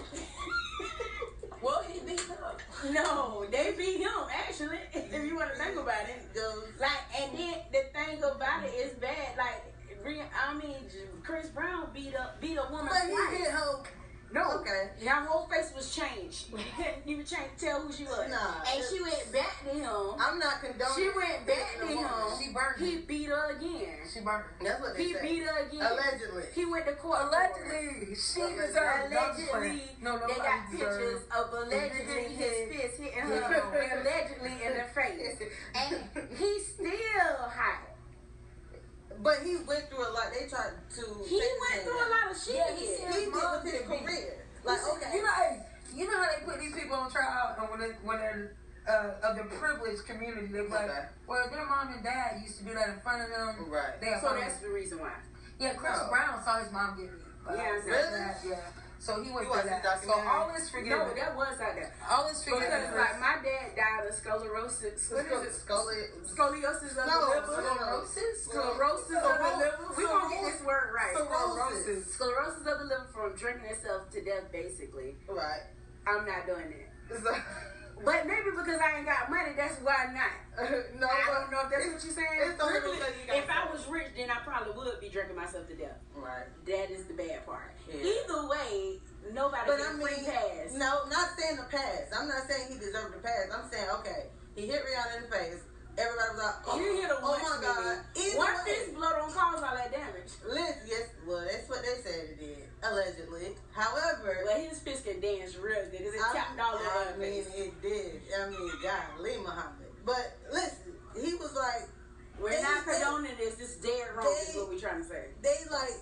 Well, 1.62 1.84
he 1.92 2.00
beat 2.00 2.24
up. 2.42 2.58
No, 2.90 3.44
they 3.50 3.74
beat 3.76 3.98
him 4.00 4.08
actually. 4.32 4.78
If 4.94 5.12
you 5.24 5.36
want 5.36 5.52
to 5.52 5.58
think 5.62 5.76
about 5.76 6.08
it, 6.08 6.32
goes. 6.34 6.64
like, 6.80 6.90
and 7.20 7.38
then 7.38 7.54
the 7.70 7.82
thing 7.92 8.18
about 8.24 8.64
it 8.64 8.72
is 8.72 8.94
bad. 8.94 9.36
Like, 9.36 9.62
I 10.04 10.54
mean, 10.54 10.76
Chris 11.22 11.48
Brown 11.48 11.88
beat 11.94 12.14
up 12.16 12.40
beat 12.40 12.56
a 12.56 12.70
woman 12.70 12.88
But 12.90 13.02
he 13.08 13.12
twice. 13.12 13.36
hit 13.38 13.50
home. 13.52 13.84
No, 14.32 14.60
Okay. 14.62 14.90
her 15.04 15.26
whole 15.26 15.48
face 15.48 15.72
was 15.74 15.92
changed. 15.92 16.50
You 16.52 16.58
couldn't 16.76 17.02
even 17.04 17.26
change, 17.26 17.50
tell 17.58 17.80
who 17.80 17.92
she 17.92 18.04
was. 18.04 18.30
Nah, 18.30 18.62
and 18.62 18.78
she 18.88 19.02
went 19.02 19.26
back 19.32 19.58
to 19.64 19.70
him. 19.74 19.90
I'm 20.20 20.38
not 20.38 20.62
condoning. 20.62 20.94
She 20.94 21.10
went 21.18 21.44
back 21.48 21.66
to 21.80 21.86
hitting 21.86 21.96
woman. 21.96 22.30
him. 22.30 22.38
She 22.38 22.52
burned 22.54 22.78
He 22.78 22.92
him. 22.94 23.04
beat 23.08 23.26
her 23.26 23.50
again. 23.56 23.98
She 24.06 24.20
burned 24.20 24.44
him. 24.60 24.66
That's 24.68 24.80
what 24.80 24.96
they 24.96 25.02
He 25.02 25.14
say. 25.14 25.22
beat 25.22 25.42
her 25.42 25.58
again. 25.66 25.82
Allegedly. 25.82 26.44
He 26.54 26.64
went 26.64 26.86
to 26.86 26.92
court. 26.92 27.18
Allegedly, 27.26 28.14
she 28.14 28.40
Allegedly. 28.40 28.66
deserved 28.70 29.12
Allegedly, 29.12 29.82
No, 30.00 30.12
they 30.14 30.20
nobody 30.30 30.40
got 30.40 30.70
pictures 30.70 31.20
deserved. 31.26 31.32
of 31.34 31.52
allegedly 31.66 32.22
his 32.38 32.54
fist 32.70 33.00
hitting 33.02 33.18
her 33.18 33.98
allegedly 33.98 34.54
in 34.62 34.72
the 34.78 34.84
face, 34.94 35.42
and 35.74 36.06
he's 36.38 36.66
still 36.74 37.34
hot. 37.50 37.82
But 39.22 39.44
he 39.44 39.56
went 39.68 39.88
through 39.92 40.00
a 40.08 40.12
lot. 40.16 40.32
They 40.32 40.48
tried 40.48 40.72
to. 40.96 41.02
He 41.28 41.36
went 41.36 41.84
through 41.84 42.00
down. 42.00 42.08
a 42.08 42.14
lot 42.16 42.26
of 42.32 42.36
shit. 42.40 42.56
Yeah, 42.56 42.72
he 42.76 42.86
said- 42.96 43.14
He 43.14 43.24
did 43.26 43.34
Mom 43.34 43.60
with 43.64 43.72
his 43.72 43.80
did 43.80 43.88
career. 43.88 44.46
Like 44.64 44.80
okay. 44.96 45.10
You 45.16 45.22
know, 45.22 45.34
hey, 45.36 45.52
you 45.94 46.04
know 46.08 46.16
how 46.20 46.28
they 46.32 46.40
put 46.44 46.60
these 46.60 46.72
people 46.74 46.96
on 46.96 47.10
trial, 47.10 47.56
and 47.60 47.68
when 47.70 47.80
they, 47.80 47.92
when 48.04 48.18
they're 48.18 48.56
uh, 48.88 49.28
of 49.28 49.36
the 49.36 49.44
privileged 49.56 50.04
community, 50.06 50.46
they 50.48 50.62
be 50.64 50.68
like, 50.68 50.88
Okay. 50.88 51.04
well, 51.28 51.48
their 51.52 51.66
mom 51.66 51.92
and 51.92 52.02
dad 52.04 52.40
used 52.42 52.58
to 52.58 52.64
do 52.64 52.72
that 52.74 52.88
in 52.96 53.00
front 53.00 53.22
of 53.22 53.28
them. 53.28 53.68
Right. 53.70 54.00
They 54.00 54.08
are 54.08 54.20
so 54.20 54.28
fine. 54.32 54.40
that's 54.40 54.58
the 54.60 54.68
reason 54.70 54.98
why. 55.00 55.12
yeah. 55.60 55.74
Chris 55.74 55.96
No. 56.00 56.08
Brown 56.08 56.42
saw 56.44 56.58
his 56.64 56.72
mom 56.72 56.96
get 56.96 57.12
beat. 57.12 57.20
Yeah, 57.56 57.76
outside 57.76 57.86
really? 57.88 58.18
that, 58.20 58.36
yeah. 58.44 58.79
So 59.00 59.16
he 59.24 59.32
went 59.32 59.48
You 59.48 59.54
through 59.56 59.70
that. 59.80 60.04
So 60.04 60.12
all 60.12 60.52
No, 60.52 60.60
forgiven. 60.68 61.16
that 61.16 61.32
was 61.34 61.56
out 61.58 61.72
there. 61.74 61.88
all 62.04 62.28
this 62.28 62.44
forgiven. 62.44 62.68
Because 62.68 62.94
like 63.00 63.16
my 63.18 63.36
dad 63.40 63.72
died 63.74 64.04
of 64.06 64.14
sclerosis. 64.14 65.08
What 65.10 65.24
is 65.24 65.42
it? 65.48 65.54
Scully. 65.56 65.96
Scoliosis 66.28 67.00
of 67.00 67.06
No, 67.08 67.20
the 67.20 67.40
liver. 67.40 67.64
sclerosis. 67.64 68.44
Sclerosis 68.44 69.16
of 69.16 69.38
the 69.40 69.56
liver. 69.56 69.88
We 69.96 70.04
gonna 70.04 70.28
get 70.28 70.44
this 70.52 70.60
word 70.62 70.92
right. 70.92 71.16
Sclerosis. 71.16 72.12
Sclerosis 72.12 72.66
of 72.68 72.78
the 72.78 72.84
liver 72.92 73.08
from 73.14 73.34
drinking 73.36 73.70
itself 73.72 74.10
to 74.10 74.20
death, 74.22 74.52
basically. 74.52 75.16
Right. 75.26 75.64
I'm 76.06 76.26
not 76.26 76.44
doing 76.44 76.68
that. 76.68 77.42
So, 78.00 78.06
But 78.08 78.24
maybe 78.26 78.48
because 78.56 78.80
I 78.80 78.96
ain't 78.96 79.06
got 79.06 79.28
money, 79.28 79.52
that's 79.56 79.76
why 79.84 80.08
not. 80.16 80.32
no, 80.96 81.04
I 81.06 81.20
but- 81.28 81.32
don't 81.36 81.50
know 81.52 81.60
if 81.64 81.70
that's 81.70 81.84
what 81.92 82.00
you're 82.00 82.16
saying. 82.16 82.36
It's 82.48 82.60
only 82.60 82.80
because 82.80 83.12
you 83.20 83.24
got 83.28 83.36
if 83.36 83.48
I 83.52 83.60
was 83.70 83.84
rich, 83.88 84.08
then 84.16 84.30
I 84.32 84.40
probably 84.40 84.72
would 84.72 85.00
be 85.00 85.08
drinking 85.12 85.36
myself 85.36 85.68
to 85.68 85.76
death. 85.76 86.00
Right. 86.16 86.48
That 86.64 86.88
is 86.90 87.04
the 87.04 87.14
bad 87.14 87.44
part. 87.44 87.76
Yeah. 87.88 88.00
Either 88.00 88.48
way, 88.48 88.98
nobody 89.32 89.64
But 89.68 89.80
I 89.84 89.92
gets 89.92 90.00
free 90.00 90.16
mean, 90.16 90.32
pass. 90.32 90.72
no, 90.72 91.04
not 91.12 91.28
saying 91.36 91.56
the 91.60 91.68
pass. 91.68 92.08
I'm 92.16 92.28
not 92.28 92.48
saying 92.48 92.72
he 92.72 92.78
deserved 92.80 93.14
the 93.14 93.20
pass. 93.20 93.52
I'm 93.52 93.68
saying 93.70 93.88
okay, 94.00 94.32
he 94.56 94.64
hit 94.66 94.80
Rihanna 94.80 95.16
in 95.20 95.22
the 95.28 95.36
face. 95.36 95.60
Everybody 96.00 96.30
was 96.32 96.40
like, 96.40 96.58
oh, 96.64 96.80
you 96.80 96.90
hit 96.96 97.10
a 97.12 97.18
oh 97.20 97.28
once, 97.28 97.44
my 97.44 97.58
god. 97.60 97.98
Either 98.16 98.38
One 98.40 98.54
way. 98.56 98.64
fist 98.72 98.94
blow 98.96 99.10
don't 99.20 99.32
cause 99.36 99.60
all 99.62 99.76
that 99.76 99.92
damage. 99.92 100.32
Listen, 100.48 100.80
yes, 100.88 101.06
well, 101.28 101.44
that's 101.44 101.68
what 101.68 101.82
they 101.84 102.00
said 102.00 102.24
it 102.32 102.40
did, 102.40 102.64
allegedly. 102.82 103.52
However, 103.76 104.40
Well, 104.48 104.60
his 104.64 104.78
fist 104.80 105.04
can 105.04 105.20
dance 105.20 105.56
real 105.60 105.76
good 105.92 106.00
because 106.00 106.14
it 106.14 106.20
I, 106.24 106.32
tapped 106.32 106.56
all 106.58 106.74
over 106.80 107.12
I 107.12 107.18
mean, 107.20 107.44
it 107.52 107.72
did. 107.82 108.20
I 108.32 108.48
mean, 108.48 108.70
God, 108.82 109.20
Lee 109.20 109.36
Muhammad. 109.44 109.92
But 110.06 110.32
listen, 110.52 110.96
he 111.20 111.34
was 111.36 111.52
like, 111.54 111.84
We're 112.40 112.56
they- 112.56 112.62
not 112.62 112.86
they- 112.86 112.96
condoning 113.04 113.36
this. 113.36 113.54
This 113.60 113.76
dead 113.76 114.08
wrong. 114.16 114.24
is 114.26 114.56
what 114.56 114.68
we're 114.70 114.78
trying 114.80 115.02
to 115.02 115.08
say. 115.08 115.26
they 115.42 115.56
like, 115.70 116.00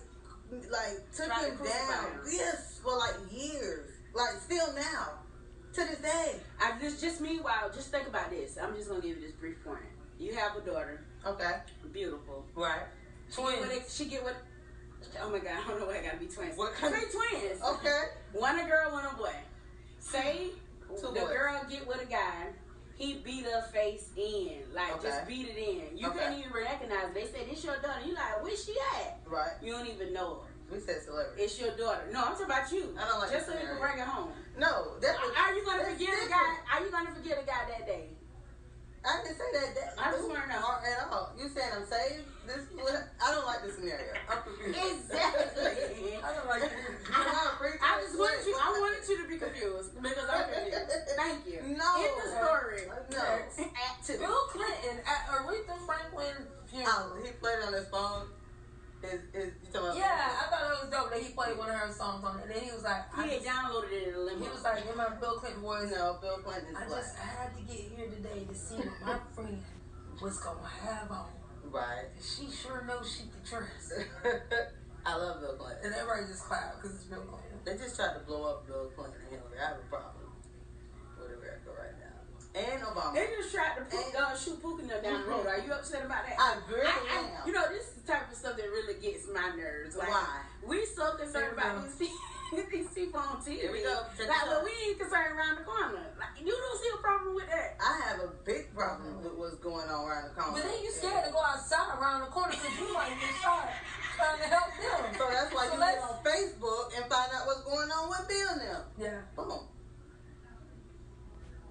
like 0.70 1.02
took 1.10 1.26
Tried 1.26 1.44
to 1.44 1.50
him 1.50 1.56
crucify 1.58 1.92
down. 1.92 2.12
him. 2.12 2.20
Yes, 2.30 2.78
for 2.82 2.96
like 2.96 3.16
years. 3.32 3.90
Like 4.14 4.38
still 4.40 4.72
now, 4.74 5.18
to 5.74 5.80
this 5.84 5.98
day. 5.98 6.36
I 6.62 6.78
just, 6.80 7.00
just 7.00 7.20
meanwhile, 7.20 7.70
just 7.74 7.90
think 7.90 8.06
about 8.08 8.30
this. 8.30 8.56
I'm 8.60 8.74
just 8.74 8.88
gonna 8.88 9.00
give 9.02 9.18
you 9.18 9.22
this 9.26 9.32
brief 9.32 9.62
point. 9.64 9.78
You 10.18 10.34
have 10.34 10.56
a 10.56 10.60
daughter, 10.60 11.00
Okay. 11.26 11.52
beautiful. 11.92 12.44
Right. 12.54 12.82
She 13.30 13.40
what 13.40 13.54
it- 13.70 13.88
She 13.90 14.06
get 14.06 14.22
what? 14.24 14.36
Oh 15.20 15.30
my 15.30 15.38
god, 15.38 15.58
I 15.64 15.68
don't 15.68 15.80
know 15.80 15.86
why 15.86 15.98
I 15.98 16.02
gotta 16.02 16.16
be 16.18 16.26
twins. 16.26 16.56
What 16.56 16.74
kind 16.74 16.94
Say 16.94 17.04
of- 17.04 17.12
twins. 17.12 17.62
Okay. 17.62 18.02
One 18.32 18.58
a 18.58 18.66
girl, 18.66 18.92
one 18.92 19.04
a 19.04 19.14
boy. 19.16 19.34
Say 20.00 20.50
Two 20.88 21.08
the 21.08 21.20
boys. 21.20 21.28
girl 21.28 21.60
get 21.68 21.86
with 21.86 22.02
a 22.02 22.06
guy. 22.06 22.46
He 22.96 23.14
beat 23.24 23.44
her 23.44 23.62
face 23.72 24.08
in, 24.16 24.62
like 24.74 24.92
Okay. 24.94 25.08
just 25.08 25.26
beat 25.28 25.48
it 25.48 25.56
in. 25.56 25.96
You 25.96 26.08
Okay. 26.08 26.18
couldn't 26.18 26.38
even 26.40 26.52
recognize. 26.52 27.04
It. 27.10 27.14
They 27.14 27.26
said 27.26 27.46
it's 27.48 27.62
your 27.62 27.76
daughter. 27.78 28.00
You 28.04 28.14
like, 28.14 28.42
where's 28.42 28.64
she 28.64 28.74
at? 28.96 29.20
Right. 29.26 29.52
You 29.62 29.72
don't 29.72 29.86
even 29.86 30.12
know 30.12 30.40
her. 30.40 30.48
We 30.74 30.80
said 30.80 31.00
celebrity. 31.02 31.42
It's 31.44 31.58
your 31.60 31.70
daughter. 31.76 32.08
No, 32.12 32.20
I'm 32.24 32.32
talking 32.32 32.46
about 32.46 32.70
you. 32.72 32.94
I 32.98 33.08
don't 33.08 33.20
like 33.20 33.30
just 33.30 33.46
so 33.46 33.52
you 33.54 33.66
can 33.66 33.78
bring 33.78 33.98
it 33.98 34.04
home. 34.04 34.32
No, 34.58 34.98
that 34.98 35.14
was. 35.16 35.32
Are 35.36 35.54
you 35.54 35.64
gonna 35.64 35.78
that's 35.84 35.92
forget 35.94 36.26
a 36.26 36.28
guy? 36.28 36.56
Are 36.74 36.84
you 36.84 36.90
gonna 36.90 37.14
forget 37.14 37.38
a 37.42 37.46
guy 37.46 37.62
that 37.70 37.86
day? 37.86 38.10
I 39.04 39.22
didn't 39.22 39.38
say 39.38 39.48
that. 39.54 39.74
that 39.74 39.88
I 39.98 40.10
just 40.10 40.28
wanna 40.28 40.46
know. 40.48 40.58
At 40.78 41.08
all. 41.10 41.32
You 41.38 41.48
saying 41.48 41.70
I'm 41.74 41.86
saved? 41.86 42.26
This 42.46 42.64
what 42.74 42.96
I 43.22 43.34
don't 43.34 43.46
like 43.46 43.62
this 43.62 43.76
scenario. 43.76 44.14
I'm 44.28 44.42
confused. 44.42 44.78
Exactly. 44.78 46.18
I 46.24 46.28
don't 46.34 46.48
like 46.48 46.62
this. 46.62 46.72
Know, 46.72 47.18
I'm 47.18 47.58
I 47.78 48.00
just 48.02 48.18
wanted 48.18 48.46
you. 48.46 48.56
I 48.56 48.68
wanted 48.74 49.04
you 49.08 49.16
to 49.22 49.28
be 49.28 49.38
confused 49.38 49.94
because 50.02 50.28
I'm 50.28 50.48
confused. 50.50 50.92
Thank 51.16 51.46
you. 51.46 51.60
No. 51.78 51.94
In 52.00 52.10
the 52.18 52.26
story. 52.32 52.82
No. 53.12 54.18
Bill 54.18 54.42
Clinton 54.50 54.98
at 55.06 55.20
Aretha 55.30 55.76
Franklin. 55.86 56.34
Oh, 56.74 57.16
he 57.22 57.30
played 57.32 57.62
on 57.64 57.72
his 57.72 57.86
phone. 57.88 58.26
Is 58.98 59.20
is 59.32 59.52
you 59.62 59.70
talking 59.72 59.94
about? 59.94 59.96
Yeah, 59.96 60.42
I 60.42 60.50
thought 60.50 60.64
it 60.74 60.82
was 60.82 60.90
dope 60.90 61.10
that 61.14 61.22
he 61.22 61.30
played 61.32 61.56
one 61.56 61.70
of 61.70 61.76
her 61.78 61.92
songs 61.92 62.24
on 62.24 62.38
it. 62.40 62.42
And 62.46 62.50
then 62.50 62.62
he 62.66 62.72
was 62.72 62.82
like, 62.82 63.06
I 63.14 63.22
He 63.22 63.30
had 63.38 63.42
just, 63.44 63.46
downloaded 63.46 63.92
it 63.94 64.08
in 64.08 64.14
a 64.14 64.18
limo. 64.18 64.42
he 64.44 64.50
was 64.50 64.64
like, 64.64 64.82
in 64.90 64.96
my 64.96 65.08
Bill 65.22 65.38
Clinton 65.38 65.62
voice, 65.62 65.90
No, 65.94 66.18
Bill 66.20 66.38
Clinton 66.42 66.74
I 66.74 66.86
black. 66.86 67.00
just 67.02 67.14
had 67.16 67.54
to 67.54 67.62
get 67.62 67.78
here 67.94 68.10
today 68.10 68.42
to 68.44 68.54
see 68.54 68.74
what 68.82 68.98
my 69.06 69.18
friend 69.34 69.62
was 70.20 70.38
gonna 70.42 70.66
have 70.66 71.10
on. 71.10 71.30
Right. 71.70 72.10
She 72.18 72.50
sure 72.50 72.82
knows 72.90 73.06
she 73.06 73.30
can 73.30 73.42
trust. 73.46 73.92
I 75.06 75.14
love 75.14 75.40
Bill 75.40 75.54
Clinton. 75.54 75.78
And 75.86 75.94
everybody 75.94 76.26
just 76.26 76.42
clapped 76.44 76.82
because 76.82 76.96
it's 76.98 77.04
Bill 77.06 77.22
Clinton. 77.22 77.54
They 77.64 77.78
just 77.78 77.94
tried 77.94 78.18
to 78.18 78.20
blow 78.26 78.50
up 78.50 78.66
Bill 78.66 78.90
Clinton 78.98 79.20
and 79.30 79.30
Hillary. 79.30 79.62
I 79.62 79.68
have 79.72 79.78
a 79.78 79.86
problem 79.86 80.26
with 81.14 81.38
America 81.38 81.70
right 81.70 81.94
now. 82.02 82.18
And 82.58 82.82
Obama. 82.82 83.14
They 83.14 83.26
just 83.38 83.54
tried 83.54 83.78
to 83.78 83.82
put, 83.86 84.10
uh, 84.18 84.34
shoot 84.36 84.58
Puka 84.60 84.82
them 84.82 85.02
down 85.02 85.22
the 85.22 85.28
road. 85.30 85.46
Are 85.46 85.58
you 85.62 85.70
upset 85.72 86.04
about 86.04 86.26
that? 86.26 86.34
I 86.38 86.58
really 86.66 86.86
I- 86.86 87.06
I- 87.14 87.40
am. 87.42 87.46
you 87.46 87.52
know, 87.54 87.68
this 87.70 87.86
is 87.86 88.02
the 88.02 88.12
type 88.12 88.26
of 88.30 88.36
stuff 88.36 88.56
that 88.56 88.66
really 88.66 88.98
gets 89.00 89.26
my 89.30 89.54
nerves. 89.54 89.94
Like, 89.96 90.08
Why? 90.10 90.42
We 90.66 90.84
so 90.86 91.14
concerned 91.16 91.52
about 91.54 91.84
these, 91.86 91.94
pe- 92.10 92.66
these 92.72 92.88
people 92.90 93.20
on 93.20 93.38
TV. 93.40 93.62
Here 93.62 93.72
we 93.72 93.82
go. 93.86 93.94
Check 94.18 94.26
Like, 94.28 94.40
this 94.42 94.48
well, 94.50 94.64
we 94.66 94.72
ain't 94.90 94.98
concerned 94.98 95.38
around 95.38 95.54
the 95.58 95.64
corner. 95.64 96.02
Like, 96.18 96.34
you 96.42 96.50
don't 96.50 96.78
see 96.82 96.90
a 96.92 97.00
problem 97.00 97.34
with 97.36 97.46
that. 97.46 97.78
I 97.78 97.92
have 98.10 98.20
a 98.26 98.30
big 98.44 98.74
problem 98.74 99.22
with 99.22 99.34
what's 99.38 99.56
going 99.62 99.86
on 99.88 100.02
around 100.10 100.24
the 100.28 100.34
corner. 100.34 100.58
But 100.58 100.66
then 100.66 100.82
you 100.82 100.90
scared 100.90 101.24
to 101.26 101.32
go 101.32 101.38
outside 101.40 101.94
around 101.94 102.20
the 102.26 102.32
corner 102.34 102.50
because 102.58 102.74
you 102.74 102.92
might 102.92 103.14
get 103.22 103.34
shot 103.38 103.70
trying 104.18 104.38
to 104.42 104.48
help 104.50 104.70
them. 104.74 105.14
So 105.14 105.24
that's 105.30 105.54
why 105.54 105.66
So 105.68 105.74
you 105.74 105.80
let's- 105.80 106.02
on 106.02 106.18
Facebook 106.26 106.86
and 106.98 107.04
find 107.06 107.30
out 107.38 107.46
what's 107.46 107.62
going 107.62 107.86
on 107.92 108.08
with 108.10 108.26
Bill 108.26 108.56
now. 108.58 108.80
Yeah. 108.98 109.20
Boom. 109.36 109.62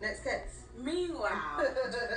Next 0.02 0.24
case. 0.24 0.64
Meanwhile, 0.78 1.32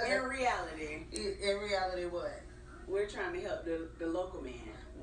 in 0.08 0.22
reality, 0.24 1.04
in, 1.12 1.36
in 1.42 1.56
reality, 1.58 2.04
what? 2.06 2.42
we're 2.86 3.06
trying 3.06 3.32
to 3.32 3.40
help 3.40 3.64
the, 3.64 3.88
the 3.98 4.06
local 4.06 4.42
man. 4.42 4.52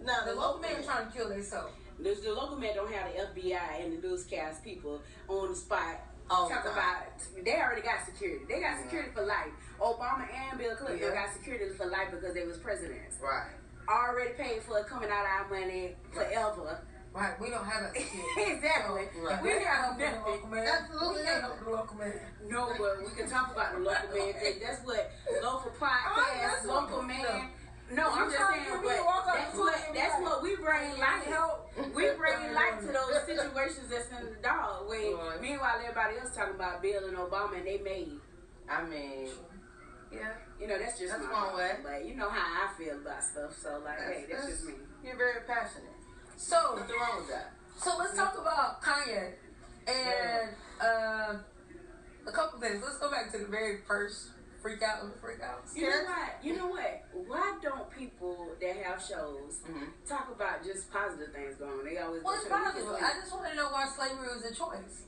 No, 0.05 0.13
The 0.25 0.35
local 0.39 0.59
man 0.61 0.75
is 0.77 0.85
trying 0.85 1.07
to 1.09 1.11
kill 1.17 1.29
himself. 1.29 1.71
The, 1.99 2.15
the 2.23 2.33
local 2.33 2.57
man 2.57 2.75
don't 2.75 2.91
have 2.93 3.33
the 3.33 3.41
FBI 3.41 3.83
and 3.83 3.97
the 3.97 4.07
newscast 4.07 4.63
people 4.63 5.01
on 5.27 5.49
the 5.49 5.55
spot. 5.55 6.01
Oh, 6.29 6.35
All 6.35 6.49
the 6.49 6.55
Talk 6.55 6.63
time. 6.65 6.73
about 6.73 7.45
they 7.45 7.55
already 7.55 7.81
got 7.81 8.05
security. 8.05 8.43
They 8.49 8.59
got 8.59 8.81
security 8.83 9.09
for 9.15 9.25
life. 9.25 9.47
Obama 9.79 10.27
and 10.51 10.59
Bill 10.59 10.75
Clinton 10.75 10.99
Yeah. 11.01 11.13
got 11.15 11.33
security 11.33 11.73
for 11.75 11.85
life 11.87 12.09
because 12.11 12.33
they 12.35 12.45
was 12.45 12.57
presidents. 12.57 13.15
Right. 13.23 13.53
Already 13.89 14.31
paid 14.33 14.61
for 14.63 14.77
it 14.79 14.87
coming 14.87 15.09
out 15.09 15.23
of 15.23 15.49
our 15.49 15.59
money 15.61 15.95
forever. 16.13 16.81
Right, 17.17 17.33
we 17.41 17.49
don't 17.49 17.65
have 17.65 17.81
that 17.81 17.95
security. 17.97 18.51
exactly. 18.53 19.03
Right. 19.17 19.41
We 19.41 19.49
can't 19.49 19.65
help 19.65 19.97
the 19.97 20.05
local 20.29 20.47
man. 20.49 20.67
Absolutely 20.67 21.17
We 21.17 21.25
can't 21.25 21.41
not. 21.41 21.65
the 21.65 21.69
local 21.71 21.97
man. 21.97 22.13
No, 22.47 22.73
but 22.77 22.93
we 23.01 23.09
can 23.17 23.27
talk 23.29 23.51
about 23.51 23.73
the 23.73 23.79
local 23.79 24.09
man. 24.13 24.33
'cause 24.33 24.55
That's 24.61 24.81
what 24.85 25.11
local 25.41 25.71
Oh, 25.73 25.81
podcast, 25.81 26.41
that's 26.41 26.65
local 26.65 26.97
what- 26.97 27.07
man. 27.07 27.49
No, 27.89 28.03
You 28.03 28.19
I'm 28.21 28.29
just 28.29 28.37
saying, 28.51 28.63
get 28.67 28.81
me 28.83 28.89
to 28.99 29.03
walk 29.07 29.23
but 29.25 29.31
out 29.31 29.37
that's 29.47 29.55
what 29.55 29.71
door 29.73 29.83
and 29.87 29.93
be 29.95 29.99
that's 29.99 30.19
what 30.21 30.43
we 30.43 30.55
bring 30.57 30.91
Need 30.91 30.99
life. 30.99 31.23
help? 31.23 31.71
We 31.95 32.03
bring 32.19 32.53
life 32.53 32.79
to 32.81 32.87
those 32.91 33.23
situations 33.25 33.87
that's 33.89 34.09
in 34.11 34.25
the 34.27 34.35
dog. 34.43 34.89
When 34.89 35.15
Right. 35.15 35.39
meanwhile 35.41 35.79
everybody 35.79 36.19
else 36.19 36.35
talking 36.35 36.55
about 36.55 36.81
Bill 36.81 37.07
and 37.07 37.15
Obama 37.15 37.55
and 37.55 37.65
they 37.65 37.77
made. 37.79 38.19
I 38.69 38.83
mean, 38.83 39.31
yeah. 40.11 40.33
You 40.59 40.67
know 40.67 40.77
that's 40.77 40.99
just 40.99 41.13
That's 41.15 41.23
my 41.25 41.31
one 41.31 41.55
way. 41.55 41.69
problem. 41.79 41.83
But 41.87 42.05
you 42.05 42.15
know 42.15 42.29
how 42.29 42.67
I 42.67 42.73
feel 42.77 42.97
about 42.97 43.23
stuff. 43.23 43.55
So 43.57 43.79
like, 43.85 43.99
hey, 44.03 44.25
that's 44.29 44.45
just 44.47 44.65
me. 44.65 44.73
You're 45.01 45.15
very 45.15 45.41
passionate. 45.47 45.95
So, 46.37 46.75
Nothing 46.77 46.95
wrong 46.99 47.17
with 47.21 47.29
that. 47.29 47.51
so 47.81 47.97
let's 47.97 48.15
talk 48.15 48.37
about 48.39 48.81
Kanye 48.81 49.33
and 49.87 50.49
uh, 50.79 51.33
a 52.27 52.31
couple 52.31 52.59
things. 52.59 52.81
Let's 52.83 52.99
go 52.99 53.09
back 53.09 53.31
to 53.31 53.39
the 53.39 53.45
very 53.47 53.79
first 53.87 54.29
freak 54.61 54.81
out 54.83 55.03
of 55.03 55.11
the 55.13 55.17
freak 55.19 55.39
outs. 55.41 55.73
You 55.75 55.89
know 55.89 56.03
what? 56.05 56.29
You 56.43 56.55
know 56.57 56.67
what? 56.67 57.03
Why 57.27 57.57
don't 57.61 57.89
people 57.89 58.55
that 58.61 58.75
have 58.83 59.01
shows 59.01 59.59
Mhm. 59.67 59.89
talk 60.07 60.29
about 60.33 60.63
just 60.63 60.91
positive 60.91 61.33
things 61.33 61.55
going 61.57 61.71
on? 61.79 61.85
They 61.85 61.97
always 61.97 62.21
Well, 62.23 62.33
go 62.33 62.39
it's 62.39 62.43
to 62.43 62.49
the 62.49 62.55
possible. 62.55 62.93
weakest 62.93 63.03
I 63.15 63.19
just 63.19 63.31
want 63.33 63.45
to 63.49 63.55
know 63.55 63.69
why 63.69 63.87
slavery 63.87 64.27
was 64.35 64.45
a 64.45 64.53
choice. 64.53 65.03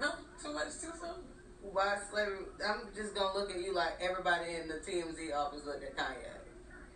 No, 0.00 0.10
too 0.42 0.52
much 0.52 0.72
too 0.80 0.92
soon. 1.00 1.24
Why 1.62 1.98
slavery? 2.10 2.44
I'm 2.66 2.92
just 2.94 3.14
gonna 3.14 3.38
look 3.38 3.50
at 3.50 3.60
you 3.60 3.72
like 3.72 3.94
everybody 4.00 4.56
in 4.56 4.68
the 4.68 4.80
TMZ 4.80 5.32
office 5.32 5.64
looked 5.64 5.84
at 5.84 5.96
Kanye. 5.96 6.41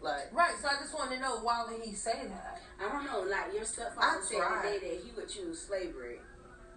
Like, 0.06 0.32
Right. 0.32 0.54
So 0.60 0.68
I 0.68 0.76
just 0.80 0.94
want 0.94 1.10
to 1.12 1.18
know 1.18 1.40
why 1.40 1.64
would 1.68 1.82
he 1.82 1.94
say 1.94 2.28
that? 2.28 2.60
I 2.80 2.88
don't 2.92 3.04
know. 3.04 3.22
Like 3.28 3.52
your 3.54 3.64
stepfather 3.64 4.22
said 4.22 4.38
tried. 4.38 4.62
today 4.62 4.78
that 4.88 5.00
he 5.04 5.10
would 5.16 5.28
choose 5.28 5.60
slavery. 5.60 6.20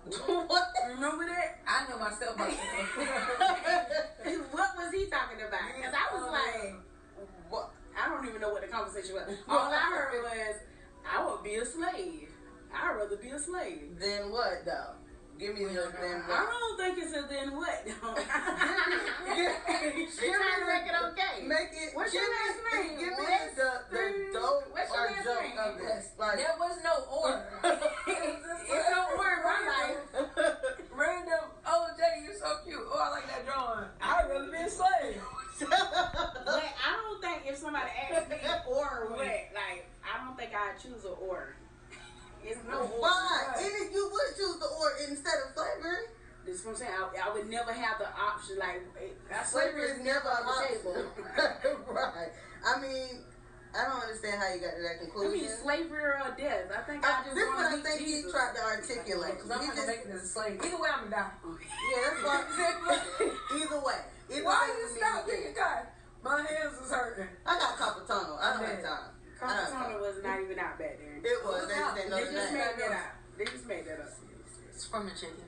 what? 0.26 0.68
Remember 0.90 1.26
that? 1.26 1.60
I 1.68 1.88
know 1.90 2.00
myself. 2.00 2.38
what 2.40 2.50
was 4.78 4.94
he 4.94 5.08
talking 5.08 5.42
about? 5.46 5.76
Because 5.76 5.94
I 5.94 6.16
was 6.16 6.24
um, 6.24 6.32
like, 6.32 6.76
what? 7.50 7.72
I 8.00 8.08
don't 8.10 8.26
even 8.28 8.42
know 8.42 8.50
what 8.50 8.62
the 8.62 8.68
conversation 8.68 9.16
was. 9.16 9.36
All 9.48 9.72
I 9.72 9.78
heard 9.78 10.24
was, 10.24 10.56
I 11.06 11.26
would 11.26 11.44
be 11.44 11.56
a 11.56 11.66
slave. 11.66 12.30
I'd 12.74 12.96
rather 12.96 13.18
be 13.18 13.30
a 13.30 13.40
slave. 13.40 13.98
Then 14.00 14.32
what 14.32 14.66
though? 14.66 14.96
Give 15.40 15.56
me 15.56 15.64
the 15.72 15.88
then 15.96 16.20
I 16.28 16.44
don't 16.52 16.76
think 16.76 17.00
it's 17.00 17.16
a 17.16 17.24
then 17.32 17.56
what. 17.56 17.80
though. 17.88 18.12
Give 19.36 19.56
You're 20.20 20.36
trying 20.36 20.60
to 20.60 20.68
make 20.68 20.84
it 20.84 20.98
okay. 21.16 21.48
Make 21.48 21.72
it. 21.72 21.96
What's 21.96 22.14
your 22.14 22.28
last 22.28 22.60
name? 22.76 23.00
Give 23.00 23.16
me 23.16 23.24
Wes? 23.24 23.56
the 23.56 23.70
the 23.88 24.04
dope 24.36 24.68
What's 24.76 24.92
your 24.92 25.00
or 25.00 25.12
last 25.16 25.24
joke 25.24 25.44
name? 25.48 25.58
of 25.64 25.78
this. 25.80 26.12
Like, 26.20 26.38
There 26.44 26.56
was 26.60 26.76
no 26.84 26.96
order. 27.08 27.48
It's 28.08 28.90
no 28.92 29.02
word, 29.16 29.40
my 29.48 29.60
life. 29.64 30.04
Random. 30.92 31.46
Oh, 31.66 31.88
Jay, 31.96 32.20
you're 32.28 32.36
so 32.36 32.60
cute. 32.66 32.84
Oh, 32.84 33.00
I 33.00 33.10
like 33.10 33.28
that 33.32 33.46
drawing. 33.48 33.88
I'd 34.02 34.28
rather 34.30 34.52
be 34.52 34.58
a. 34.58 35.16
But 35.60 36.64
I 36.84 37.00
don't 37.00 37.22
think 37.24 37.44
if 37.48 37.58
somebody 37.58 37.88
asked 38.12 38.30
me 38.30 38.38
or 38.68 39.08
what, 39.12 39.20
like 39.56 39.88
I 40.04 40.26
don't 40.26 40.36
think 40.38 40.52
I'd 40.54 40.76
choose 40.84 41.06
an 41.06 41.16
or. 41.22 41.56
It's 42.44 42.60
no. 42.68 42.86
Why? 43.00 43.54
And 43.58 43.72
if 43.86 43.94
you 43.94 44.10
would 44.12 44.36
choose 44.36 44.58
the 44.60 44.66
or 44.68 44.92
instead 45.10 45.38
of 45.46 45.54
slavery, 45.56 46.08
This 46.46 46.60
is 46.60 46.66
what 46.66 46.72
I'm 46.72 46.78
saying. 46.78 46.92
I, 46.96 47.30
I 47.30 47.34
would 47.34 47.50
never 47.50 47.74
have 47.74 48.00
the 48.00 48.10
option. 48.10 48.58
Like 48.58 48.82
slavery 49.46 49.92
is 49.92 50.00
never 50.04 50.30
on 50.30 50.44
the 50.46 50.56
table. 50.68 51.06
right. 51.94 52.32
I 52.66 52.82
mean, 52.82 53.24
I 53.76 53.86
don't 53.86 54.02
understand 54.02 54.42
how 54.42 54.50
you 54.50 54.60
got 54.62 54.74
to 54.76 54.82
that 54.82 54.98
I 54.98 55.04
conclusion. 55.06 55.46
mean, 55.46 55.62
slavery 55.62 56.02
or 56.02 56.34
death. 56.34 56.74
I 56.74 56.82
think 56.90 57.06
I 57.06 57.22
I, 57.22 57.24
just 57.24 57.36
this 57.38 57.46
is 57.46 57.54
what 57.54 57.66
I 57.70 57.78
think 57.78 58.02
meet 58.02 58.26
he 58.26 58.32
tried 58.32 58.54
to 58.58 58.62
articulate. 58.66 59.36
Because 59.38 59.52
I'm 59.52 59.66
just- 59.70 59.88
making 59.88 60.10
this 60.10 60.24
a 60.24 60.28
slave. 60.28 60.58
Either 60.58 60.80
way, 60.82 60.90
I'm 60.90 61.06
going 61.06 61.14
to 61.14 61.22
die. 61.22 61.32
yeah, 61.92 62.00
that's 62.10 62.22
why. 62.26 62.38
Either 63.54 63.80
way. 63.86 64.00
Either 64.30 64.46
Why 64.46 64.58
way 64.62 64.74
you 64.74 64.88
for 64.90 64.94
me, 64.94 65.00
stop 65.02 65.26
he 65.26 65.32
getting 65.32 65.58
My 66.22 66.38
hands 66.42 66.78
is 66.82 66.90
hurting. 66.92 67.30
I 67.46 67.52
got 67.58 67.78
carpal 67.78 68.06
tunnel. 68.06 68.38
I 68.42 68.54
don't 68.54 68.66
have 68.66 68.84
time. 68.84 69.10
I 69.42 69.48
don't 69.48 69.56
have 69.56 69.68
Carpal 69.68 69.72
tunnel 69.72 69.92
time. 69.92 70.02
was 70.02 70.18
not 70.24 70.30
uh-huh. 70.36 70.44
even 70.46 70.60
out 70.60 70.76
back 70.80 70.96
then. 71.00 71.22
It 71.24 71.40
was. 71.46 71.68
They 71.68 71.74
out. 71.76 71.80
just 71.80 71.96
didn't 71.96 72.10
know 72.12 72.18
They 72.18 72.26
the 72.26 72.32
just 72.32 72.52
name. 72.54 72.60
made 72.60 72.76
that 72.80 72.92
up. 72.92 73.12
They 73.38 73.46
just 73.46 73.66
made 73.68 73.86
that 73.88 74.00
up. 74.04 74.12
It's 74.74 74.86
from 74.86 75.06
the 75.06 75.12
chicken. 75.16 75.48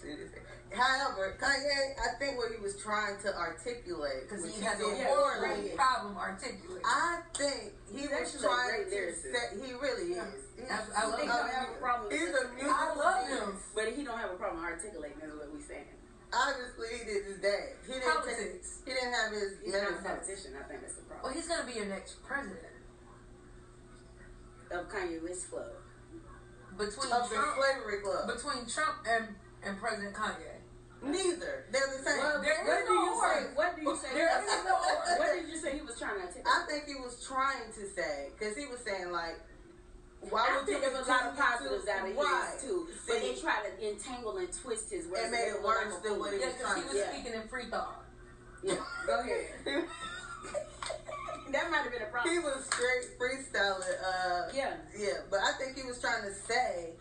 Seriously. 0.00 0.40
However, 0.70 1.34
Kanye, 1.42 1.98
I 1.98 2.14
think 2.22 2.38
what 2.38 2.52
he 2.54 2.62
was 2.62 2.78
trying 2.78 3.18
to 3.26 3.34
articulate, 3.34 4.30
Because 4.30 4.46
he 4.46 4.62
has 4.62 4.78
a 4.78 4.84
did 4.86 4.98
Yeah, 5.02 5.10
poorly, 5.10 5.66
great 5.66 5.74
problem 5.76 6.16
articulating. 6.16 6.86
I 6.86 7.26
think 7.34 7.74
he 7.90 8.06
He's 8.06 8.10
was 8.10 8.38
trying 8.38 8.86
to 8.86 8.94
lyricist. 8.94 9.34
set. 9.34 9.48
He 9.58 9.72
really 9.74 10.14
Yeah. 10.14 10.30
is. 10.30 10.46
He's, 10.54 10.70
I- 10.70 10.86
I 10.94 11.06
love 11.10 11.18
He 11.18 11.26
him. 11.26 11.32
don't 11.34 11.50
have 11.50 11.68
a 11.74 11.78
problem. 11.82 12.12
He's 12.14 12.28
a 12.28 12.32
with 12.32 12.54
musical 12.54 12.76
I 12.76 12.94
love 12.94 13.28
him. 13.28 13.58
But 13.74 13.88
he 13.98 14.04
don't 14.04 14.18
have 14.18 14.30
a 14.30 14.38
problem 14.38 14.62
articulating. 14.64 15.18
Is 15.20 15.34
what 15.34 15.50
we 15.52 15.60
saying. 15.60 15.90
Obviously, 16.32 16.88
he 16.98 17.04
did 17.04 17.24
his 17.26 17.38
dad. 17.42 17.74
He 17.86 17.92
didn't. 17.98 18.06
Take, 18.06 18.14
Politics. 18.22 18.68
he 18.86 18.90
didn't 18.94 19.12
have 19.14 19.30
his 19.34 19.50
He's 19.64 19.74
not 19.74 19.90
a 19.90 20.02
politician. 20.02 20.54
I 20.54 20.62
think 20.70 20.80
that's 20.86 20.94
the 20.94 21.02
problem. 21.02 21.22
Well, 21.26 21.34
he's 21.34 21.48
going 21.50 21.60
to 21.60 21.66
be 21.66 21.74
your 21.74 21.90
next 21.90 22.22
president. 22.22 22.70
Of 24.70 24.86
Kanye 24.86 25.18
West 25.26 25.50
Club. 25.50 25.66
Between 26.78 27.10
of 27.10 27.26
the 27.28 27.34
Trump, 27.34 27.58
slavery 27.58 27.98
club. 28.06 28.30
between 28.30 28.62
Trump 28.70 29.02
and, 29.02 29.34
and 29.66 29.74
President 29.82 30.14
Kanye. 30.14 30.62
Neither. 31.02 31.66
They're 31.72 31.90
the 31.90 31.98
same. 32.04 32.18
Well, 32.22 32.38
there 32.40 32.62
what 32.62 32.78
is 32.78 32.86
do 32.86 32.94
no 32.94 33.02
you 33.02 33.12
order. 33.18 33.34
say? 33.34 33.54
What 33.58 33.70
do 33.74 33.82
you 33.82 33.96
say? 33.96 34.10
There 34.14 34.30
is 34.30 34.64
no 34.64 34.74
order. 34.78 35.18
What 35.18 35.28
did 35.34 35.48
you 35.50 35.58
say 35.58 35.74
he 35.74 35.82
was 35.82 35.98
trying 35.98 36.14
to 36.20 36.30
articulate? 36.30 36.46
I 36.46 36.58
think 36.70 36.84
he 36.86 36.94
was 36.94 37.18
trying 37.26 37.72
to 37.74 37.82
say 37.90 38.30
because 38.38 38.54
he 38.56 38.66
was 38.70 38.78
saying 38.86 39.10
like, 39.10 39.40
why 40.28 40.46
I 40.50 40.56
would 40.58 40.66
think 40.66 40.82
you 40.84 40.90
there 40.90 40.98
was 40.98 41.08
a 41.08 41.10
lot 41.10 41.26
of 41.32 41.36
positives 41.36 41.88
out 41.88 42.04
of 42.08 42.16
right. 42.16 42.52
his 42.54 42.62
too, 42.62 42.88
but 43.08 43.20
they 43.20 43.34
try 43.40 43.64
to 43.64 43.72
entangle 43.88 44.36
and 44.36 44.52
twist 44.52 44.90
his 44.92 45.06
words. 45.08 45.24
It 45.24 45.30
made 45.32 45.48
it 45.48 45.62
look 45.62 45.64
like 45.64 45.86
worse 45.86 45.96
a 45.96 46.02
than 46.02 46.12
fool. 46.12 46.20
what 46.20 46.34
it 46.34 46.40
Yeah, 46.40 46.46
was 46.46 46.56
because 46.56 46.76
he 46.76 46.84
was 46.84 46.94
Yeah. 46.96 47.12
speaking 47.12 47.34
in 47.40 47.48
free 47.48 47.66
thought. 47.70 48.04
Yeah, 48.62 48.76
go 49.06 49.20
ahead. 49.20 49.48
that 51.52 51.70
might 51.70 51.82
have 51.82 51.92
been 51.92 52.02
a 52.02 52.10
problem. 52.12 52.32
he 52.32 52.38
was 52.38 52.64
straight 52.66 53.18
freestyling. 53.18 53.96
Uh, 54.04 54.48
yeah, 54.54 54.76
Yeah, 54.96 55.24
but 55.30 55.40
I 55.40 55.52
think 55.58 55.76
he 55.76 55.82
was 55.88 56.00
trying 56.00 56.22
to 56.22 56.34
say, 56.34 56.92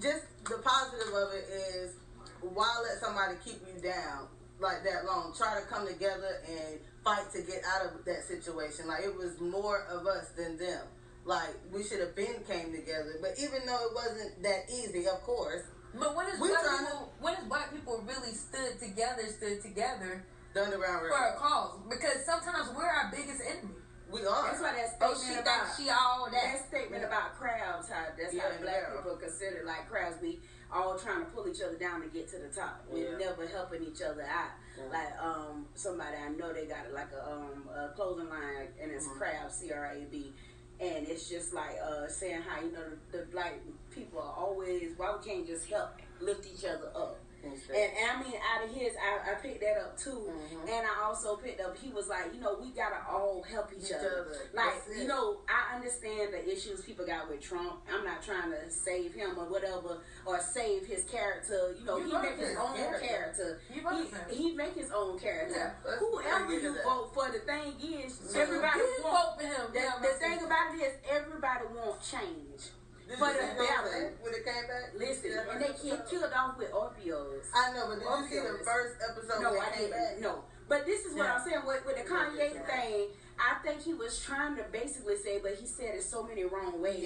just 0.00 0.24
the 0.44 0.58
positive 0.62 1.12
of 1.14 1.32
it 1.32 1.48
is, 1.48 1.94
why 2.40 2.68
let 2.84 3.00
somebody 3.00 3.36
keep 3.44 3.60
you 3.66 3.80
down 3.80 4.28
like 4.60 4.84
that 4.84 5.04
long? 5.06 5.32
Try 5.36 5.58
to 5.60 5.66
come 5.66 5.86
together 5.86 6.42
and 6.46 6.78
fight 7.04 7.30
to 7.32 7.42
get 7.42 7.62
out 7.64 7.86
of 7.86 8.04
that 8.04 8.22
situation. 8.28 8.86
Like 8.86 9.04
it 9.04 9.14
was 9.16 9.40
more 9.40 9.84
of 9.90 10.06
us 10.06 10.28
than 10.36 10.58
them. 10.58 10.84
Like 11.24 11.54
we 11.72 11.84
should 11.84 12.00
have 12.00 12.16
been 12.16 12.42
came 12.48 12.72
together. 12.72 13.16
But 13.20 13.38
even 13.38 13.64
though 13.66 13.78
it 13.86 13.94
wasn't 13.94 14.42
that 14.42 14.66
easy, 14.70 15.06
of 15.06 15.20
course, 15.22 15.62
But 15.94 16.16
when 16.16 16.26
is 16.26 16.40
We 16.40 16.48
black 16.48 16.64
trying 16.64 16.78
to- 16.86 16.92
people 16.92 17.12
when 17.20 17.34
is 17.34 17.44
black 17.44 17.70
people 17.72 18.02
really 18.08 18.32
stood 18.34 18.80
together, 18.80 19.26
stood 19.28 19.60
together 19.62 20.24
the 20.54 20.64
Underground 20.64 21.06
for 21.06 21.14
a 21.14 21.36
cause? 21.36 21.78
Because 21.88 22.24
sometimes 22.24 22.70
we're 22.74 22.84
our 22.88 23.10
biggest 23.14 23.42
enemy. 23.44 23.76
We 24.10 24.26
are. 24.26 24.42
That's 24.44 24.60
why 24.60 24.72
that 24.72 24.96
Oh, 25.00 25.14
statement 25.14 25.20
she 25.24 25.40
about 25.40 25.64
thinks 25.64 25.76
she 25.78 25.90
all 25.90 26.28
that 26.30 26.32
that. 26.60 26.66
statement 26.68 27.04
about 27.04 27.32
crowds, 27.38 27.88
how 27.88 28.04
that's 28.18 28.36
how 28.36 28.50
black 28.60 28.82
yeah. 28.88 28.96
people 28.96 29.16
consider 29.16 29.62
like 29.64 29.88
crowds. 29.88 30.16
We 30.20 30.40
all 30.72 30.98
trying 30.98 31.24
to 31.24 31.30
pull 31.30 31.46
each 31.48 31.60
other 31.62 31.76
down 31.76 32.00
to 32.02 32.08
get 32.08 32.28
to 32.30 32.38
the 32.38 32.48
top. 32.48 32.84
We 32.90 33.04
Yeah. 33.04 33.16
never 33.16 33.46
helping 33.46 33.82
each 33.84 34.02
other 34.02 34.22
out. 34.22 34.50
Yeah. 34.76 34.84
Like 34.92 35.12
um 35.20 35.68
somebody 35.74 36.16
I 36.16 36.28
know 36.30 36.52
they 36.52 36.66
got 36.66 36.90
like 36.92 37.12
a 37.12 37.30
um 37.30 37.68
a 37.68 37.92
clothing 37.94 38.28
line 38.28 38.68
and 38.80 38.90
it's 38.90 39.06
Mhm. 39.06 39.16
crab 39.18 39.50
C 39.52 39.72
R 39.72 39.92
A 39.92 40.04
B. 40.10 40.34
And 40.82 41.06
it's 41.06 41.28
just 41.28 41.54
like 41.54 41.76
uh, 41.80 42.08
saying 42.08 42.42
how 42.42 42.60
you 42.60 42.72
know 42.72 42.80
the, 43.12 43.18
the 43.18 43.24
black 43.26 43.54
people 43.94 44.18
are 44.18 44.34
always 44.36 44.90
why 44.96 45.14
we 45.16 45.24
can't 45.24 45.46
just 45.46 45.70
help 45.70 45.90
lift 46.20 46.44
each 46.52 46.64
other 46.64 46.90
up. 46.96 47.20
And, 47.44 47.90
I 48.10 48.22
mean, 48.22 48.34
out 48.38 48.64
of 48.64 48.70
his, 48.74 48.92
I, 48.96 49.32
I 49.32 49.34
picked 49.34 49.60
that 49.60 49.76
up 49.78 49.98
too. 49.98 50.30
Mhm. 50.30 50.62
And 50.70 50.86
I 50.86 51.02
also 51.04 51.36
picked 51.36 51.60
up, 51.60 51.76
he 51.76 51.90
was 51.92 52.08
like, 52.08 52.32
you 52.32 52.40
know, 52.40 52.56
we 52.60 52.70
gotta 52.70 52.98
all 53.10 53.42
help 53.42 53.70
each, 53.76 53.86
Each 53.86 53.92
other. 53.92 54.26
other. 54.28 54.38
Like, 54.54 54.74
That's 54.86 54.88
it. 54.88 55.02
you 55.02 55.08
know, 55.08 55.38
I 55.48 55.74
understand 55.76 56.32
the 56.32 56.48
issues 56.50 56.82
people 56.82 57.04
got 57.04 57.28
with 57.28 57.40
Trump. 57.40 57.82
I'm 57.92 58.04
not 58.04 58.22
trying 58.22 58.50
to 58.52 58.70
save 58.70 59.12
him 59.14 59.38
or 59.38 59.46
whatever, 59.46 59.98
or 60.24 60.40
save 60.40 60.86
his 60.86 61.04
character. 61.04 61.74
You 61.78 61.84
know, 61.84 61.96
You 61.98 62.06
he 62.06 62.12
make 62.12 62.36
his 62.38 62.48
his 62.50 62.58
own 62.58 62.76
character. 62.76 63.06
character. 63.06 63.60
You 63.74 63.82
voted 63.82 64.08
for 64.08 64.16
him. 64.16 64.24
He, 64.30 64.42
he 64.50 64.54
make 64.54 64.74
his 64.74 64.90
own 64.92 65.18
character. 65.18 65.74
Yeah, 65.84 65.96
Whoever 65.98 66.52
you 66.52 66.74
that. 66.74 66.84
vote 66.84 67.10
for, 67.14 67.30
the 67.30 67.40
thing 67.40 67.72
is, 67.80 68.20
everybody 68.36 68.80
vote 69.02 69.34
for 69.38 69.46
him. 69.46 69.72
The, 69.72 70.06
the 70.08 70.14
thing 70.14 70.38
about 70.44 70.74
it 70.74 70.80
is, 70.80 70.92
everybody 71.10 71.64
want 71.74 72.00
change. 72.02 72.70
Did 73.12 73.18
for 73.20 73.28
the 73.28 73.32
see 73.32 73.44
what 73.44 73.58
better. 73.60 73.72
happened 73.76 74.10
when 74.24 74.32
it 74.32 74.44
came 74.48 74.64
back? 74.66 74.86
Listen, 74.96 75.04
Did 75.04 75.12
you 75.12 75.14
see 75.14 75.28
that 75.36 75.48
and 75.52 75.60
they 75.60 75.68
episode? 75.68 76.08
killed 76.08 76.32
off 76.32 76.56
with 76.58 76.70
opioids. 76.72 77.46
I 77.52 77.72
know, 77.76 77.84
but 77.92 78.00
did 78.00 78.08
you 78.08 78.24
see 78.32 78.40
the 78.40 78.64
first 78.64 78.94
episode 79.04 79.42
No, 79.42 79.50
I 79.60 79.68
didn't. 79.76 79.90
back? 79.92 80.20
No, 80.20 80.44
but 80.68 80.86
this 80.86 81.04
is 81.04 81.12
what 81.14 81.24
Yeah. 81.28 81.34
I'm 81.36 81.44
saying 81.44 81.62
with, 81.66 81.84
with 81.84 81.96
the 82.00 82.08
Kanye 82.08 82.54
Yeah. 82.56 82.66
thing. 82.66 83.08
I 83.38 83.54
think 83.64 83.80
he 83.82 83.92
was 83.94 84.20
trying 84.20 84.56
to 84.56 84.62
basically 84.72 85.16
say, 85.16 85.40
but 85.40 85.54
he 85.54 85.66
said 85.66 85.94
it 85.96 86.02
so 86.04 86.22
many 86.22 86.44
wrong 86.44 86.80
ways. 86.80 87.02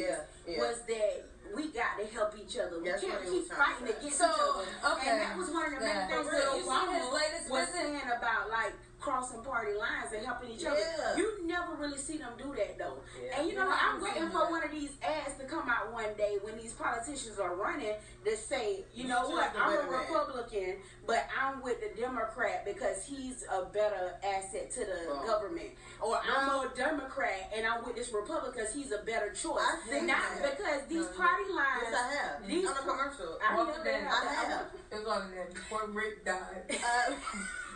Yeah. 0.47 0.59
Was 0.59 0.83
that 0.87 1.25
we 1.55 1.68
got 1.68 1.99
to 2.01 2.07
help 2.14 2.34
each 2.38 2.57
other. 2.59 2.80
We 2.80 2.88
That's 2.90 3.03
can't 3.03 3.22
keep 3.22 3.32
was 3.32 3.49
trying 3.49 3.76
to 3.76 3.92
fighting 3.92 3.97
against 3.99 4.18
So, 4.18 4.26
each 4.26 4.40
other. 4.40 4.94
okay. 4.97 5.11
And 5.11 5.20
that 5.20 5.36
was 5.38 5.51
one 5.51 5.64
of 5.72 5.78
the 5.78 5.84
main 5.86 6.07
things 6.09 6.26
that. 6.26 6.47
Obama 6.64 7.11
was 7.51 7.66
visit? 7.68 7.74
saying 7.74 8.01
about 8.16 8.51
like 8.51 8.72
crossing 8.99 9.42
party 9.42 9.72
lines 9.74 10.11
and 10.16 10.24
helping 10.26 10.51
each 10.51 10.62
Yeah. 10.62 10.70
other. 10.72 11.18
You 11.18 11.47
never 11.47 11.74
really 11.74 11.99
see 11.99 12.16
them 12.18 12.32
do 12.38 12.53
that 12.57 12.76
though. 12.78 12.99
Yeah. 13.22 13.38
And 13.38 13.49
you 13.49 13.55
know 13.55 13.66
what? 13.66 13.78
I'm 13.80 14.01
waiting 14.01 14.30
for 14.30 14.51
one 14.51 14.64
of 14.64 14.70
these 14.72 14.90
ads 15.03 15.36
to 15.38 15.44
come 15.44 15.68
out 15.68 15.92
one 15.92 16.12
day 16.16 16.38
when 16.42 16.57
these 16.59 16.72
politicians 16.72 17.38
are 17.38 17.55
running 17.55 17.94
to 18.24 18.36
say, 18.36 18.84
you 18.94 19.05
You 19.05 19.09
know 19.09 19.28
what, 19.28 19.53
I'm 19.57 19.78
a. 19.78 19.90
Republican, 19.90 20.76
but 21.07 21.28
I'm 21.40 21.62
with 21.62 21.78
the 21.80 22.01
Democrat 22.01 22.64
because 22.64 23.05
he's 23.05 23.44
a 23.53 23.66
better 23.66 24.14
asset 24.24 24.72
to 24.72 24.80
the 24.80 25.07
Oh. 25.09 25.24
government. 25.26 25.70
Or 26.01 26.18
I'm 26.18 26.49
a 26.66 26.68
Democrat 26.74 27.53
and 27.55 27.64
I'm 27.66 27.84
with 27.84 27.94
this 27.97 28.11
Republican 28.12 28.53
because 28.55 28.74
he's 28.74 28.90
a 28.92 28.99
better 29.05 29.30
choice. 29.30 29.62
Not 29.92 30.07
that. 30.42 30.59
because 30.59 30.82
these 30.88 31.05
No, 31.05 31.12
party 31.37 31.53
lines. 31.53 31.82
Yes, 31.82 31.95
I 31.95 32.14
have. 32.14 32.49
These 32.49 32.66
on 32.66 32.76
a 32.76 32.80
commercial. 32.80 33.39
I 33.43 33.57
know 33.57 33.66
that. 33.66 33.87
I 33.87 34.34
have. 34.49 34.66
It 34.91 34.95
was 34.97 35.07
longer 35.07 35.34
than 35.37 35.53
before 35.53 35.89
Rick 35.89 36.24
died. 36.24 36.64
Uh, 36.76 37.14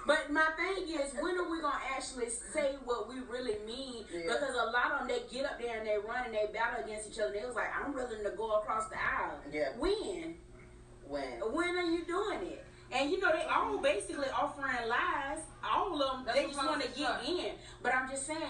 But 0.07 0.33
my 0.33 0.47
thing 0.57 0.89
is, 0.89 1.13
when 1.21 1.37
are 1.37 1.51
we 1.51 1.61
gonna 1.61 1.77
actually 1.95 2.31
say 2.31 2.77
what 2.87 3.07
we 3.07 3.17
really 3.31 3.59
mean? 3.67 4.07
Yeah. 4.11 4.33
Because 4.33 4.57
a 4.57 4.71
lot 4.73 4.93
of 4.93 4.99
them, 5.01 5.09
they 5.09 5.23
get 5.31 5.45
up 5.45 5.61
there 5.61 5.79
and 5.79 5.87
they 5.87 5.99
run 5.99 6.25
and 6.25 6.35
they 6.35 6.47
battle 6.55 6.83
against 6.83 7.11
each 7.13 7.19
other. 7.21 7.33
They 7.33 7.45
was 7.45 7.55
like, 7.55 7.69
I'm 7.77 7.93
willing 7.93 8.25
to 8.25 8.31
go 8.31 8.57
across 8.61 8.89
the 8.89 8.97
aisle. 8.97 9.39
Yeah. 9.53 9.69
When? 9.79 10.37
when? 11.07 11.41
When 11.53 11.77
are 11.77 11.85
you 11.85 12.05
doing 12.07 12.41
it? 12.49 12.65
And 12.91 13.11
you 13.11 13.21
know, 13.21 13.31
they 13.31 13.45
all 13.45 13.77
basically 13.79 14.29
offering 14.31 14.89
lies. 14.89 15.45
All 15.63 15.93
of 15.93 16.17
them, 16.17 16.23
That's 16.25 16.39
they 16.39 16.47
just 16.47 16.57
want 16.57 16.81
to 16.83 16.89
get 16.99 17.23
in. 17.29 17.53
But 17.83 17.95
I'm 17.95 18.09
just 18.09 18.27
saying, 18.27 18.41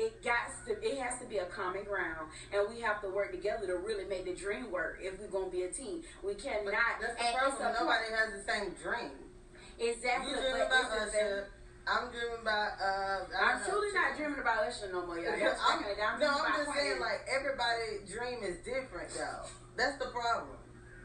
it 0.00 0.24
got 0.24 0.48
to, 0.66 0.72
it 0.80 0.96
has 0.98 1.20
to 1.20 1.26
be 1.26 1.36
a 1.38 1.46
common 1.46 1.84
ground, 1.84 2.32
and 2.52 2.64
we 2.72 2.80
have 2.80 3.00
to 3.02 3.08
work 3.08 3.30
together 3.30 3.66
to 3.66 3.76
really 3.76 4.04
make 4.08 4.24
the 4.24 4.34
dream 4.34 4.70
work. 4.72 4.98
If 5.00 5.20
we're 5.20 5.28
gonna 5.28 5.52
be 5.52 5.62
a 5.62 5.70
team, 5.70 6.02
we 6.24 6.34
cannot. 6.34 6.64
But 6.64 6.74
that's 6.74 7.20
the 7.20 7.60
problem. 7.60 7.84
Nobody 7.84 8.08
has 8.16 8.28
the 8.32 8.44
same 8.48 8.72
dream. 8.80 9.28
Exactly. 9.76 10.32
You 10.32 10.36
dreaming 10.40 10.64
about 10.64 10.88
Usher. 10.88 11.52
I'm 11.84 12.08
dreaming 12.12 12.40
about. 12.40 12.80
Uh, 12.80 13.28
I'm 13.36 13.60
truly 13.64 13.92
know. 13.92 14.00
not 14.00 14.16
dreaming 14.16 14.40
about 14.40 14.64
Usher 14.64 14.88
no 14.92 15.04
more, 15.04 15.18
y'all. 15.18 15.32
I'm, 15.32 15.84
taking 15.84 15.92
it 15.92 15.98
down. 16.00 16.20
no, 16.20 16.32
I'm 16.32 16.64
just 16.64 16.72
saying, 16.76 16.96
Queen. 16.96 17.04
like 17.04 17.20
everybody 17.28 18.04
dream 18.08 18.40
is 18.40 18.64
different, 18.64 19.12
though. 19.12 19.48
That's 19.76 19.96
the 20.00 20.08
problem. 20.12 20.56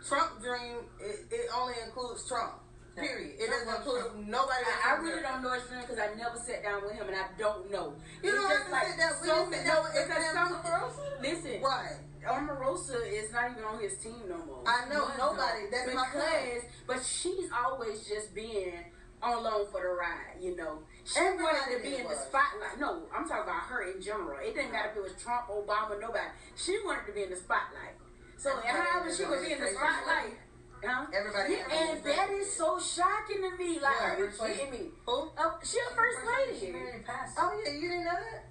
Trump 0.07 0.39
dream 0.39 0.85
it, 1.01 1.27
it 1.31 1.47
only 1.55 1.75
includes 1.83 2.27
Trump. 2.27 2.64
Period. 2.95 3.35
It 3.39 3.49
doesn't 3.51 3.75
include 3.75 4.27
nobody. 4.27 4.63
I, 4.63 4.95
I 4.95 5.01
really 5.03 5.21
don't 5.21 5.43
know 5.43 5.51
his 5.53 5.63
dream 5.67 5.81
because 5.81 5.99
I 5.99 6.15
never 6.15 6.37
sat 6.39 6.63
down 6.63 6.81
with 6.83 6.93
him 6.93 7.07
and 7.07 7.15
I 7.17 7.27
don't 7.37 7.69
know. 7.71 7.93
You 8.23 8.31
It's 8.31 8.39
don't 8.39 8.49
just 8.49 8.71
have 8.71 8.81
to 8.83 8.87
sit 8.87 8.97
down. 8.97 9.13
So 9.19 9.51
sit 9.51 9.65
down 9.67 9.83
with 9.83 9.93
because 9.99 10.31
some 10.31 10.53
Omarosa. 10.55 11.21
listen, 11.21 11.61
Right. 11.61 11.97
Omarosa 12.25 12.97
is 13.11 13.31
not 13.31 13.51
even 13.51 13.63
on 13.63 13.79
his 13.81 13.97
team 13.97 14.17
no 14.27 14.37
more. 14.45 14.63
I 14.65 14.87
know 14.89 15.11
nobody. 15.17 15.67
That's 15.69 15.93
my 15.93 16.07
point. 16.07 16.23
because, 16.23 16.63
but 16.87 17.03
she's 17.05 17.49
always 17.53 18.07
just 18.07 18.33
being 18.33 18.73
on 19.21 19.43
loan 19.43 19.67
for 19.71 19.81
the 19.81 19.89
ride, 19.89 20.41
you 20.41 20.55
know. 20.55 20.79
She 21.03 21.19
Everybody 21.19 21.43
wanted 21.43 21.77
to 21.77 21.83
be 21.83 21.95
in 21.97 22.07
the 22.07 22.15
spotlight. 22.15 22.79
No, 22.79 23.03
I'm 23.15 23.27
talking 23.27 23.43
about 23.43 23.63
her 23.69 23.91
in 23.91 24.01
general. 24.01 24.39
It 24.39 24.55
didn't 24.55 24.71
matter 24.71 24.89
if 24.91 24.97
it 24.97 25.03
was 25.03 25.13
Trump, 25.21 25.47
Obama, 25.49 25.99
nobody. 25.99 26.31
She 26.55 26.79
wanted 26.85 27.05
to 27.07 27.13
be 27.13 27.23
in 27.23 27.29
the 27.29 27.35
spotlight. 27.35 27.99
So 28.37 28.51
however 28.63 29.13
she 29.13 29.23
on 29.23 29.31
would 29.31 29.45
be 29.45 29.53
in 29.53 29.59
the 29.61 29.67
spotlight. 29.69 30.37
Huh? 30.85 31.05
Everybody 31.11 31.53
Yeah, 31.53 31.73
and 31.73 32.03
that 32.03 32.29
is 32.29 32.55
so 32.55 32.79
shocking 32.79 33.41
to 33.41 33.57
me. 33.57 33.79
Like, 33.79 33.93
Yeah, 33.99 34.13
are 34.13 34.19
you 34.19 34.29
kidding 34.29 34.71
me? 34.71 34.81
Who? 35.05 35.31
Uh, 35.37 35.51
she 35.63 35.79
a 35.79 35.95
first 35.95 36.19
lady. 36.21 36.59
She 36.59 36.71
married 36.71 37.05
pastor. 37.05 37.41
Oh 37.41 37.51
yeah, 37.65 37.73
you 37.73 37.89
didn't 37.89 38.05
know 38.05 38.19
that? 38.21 38.45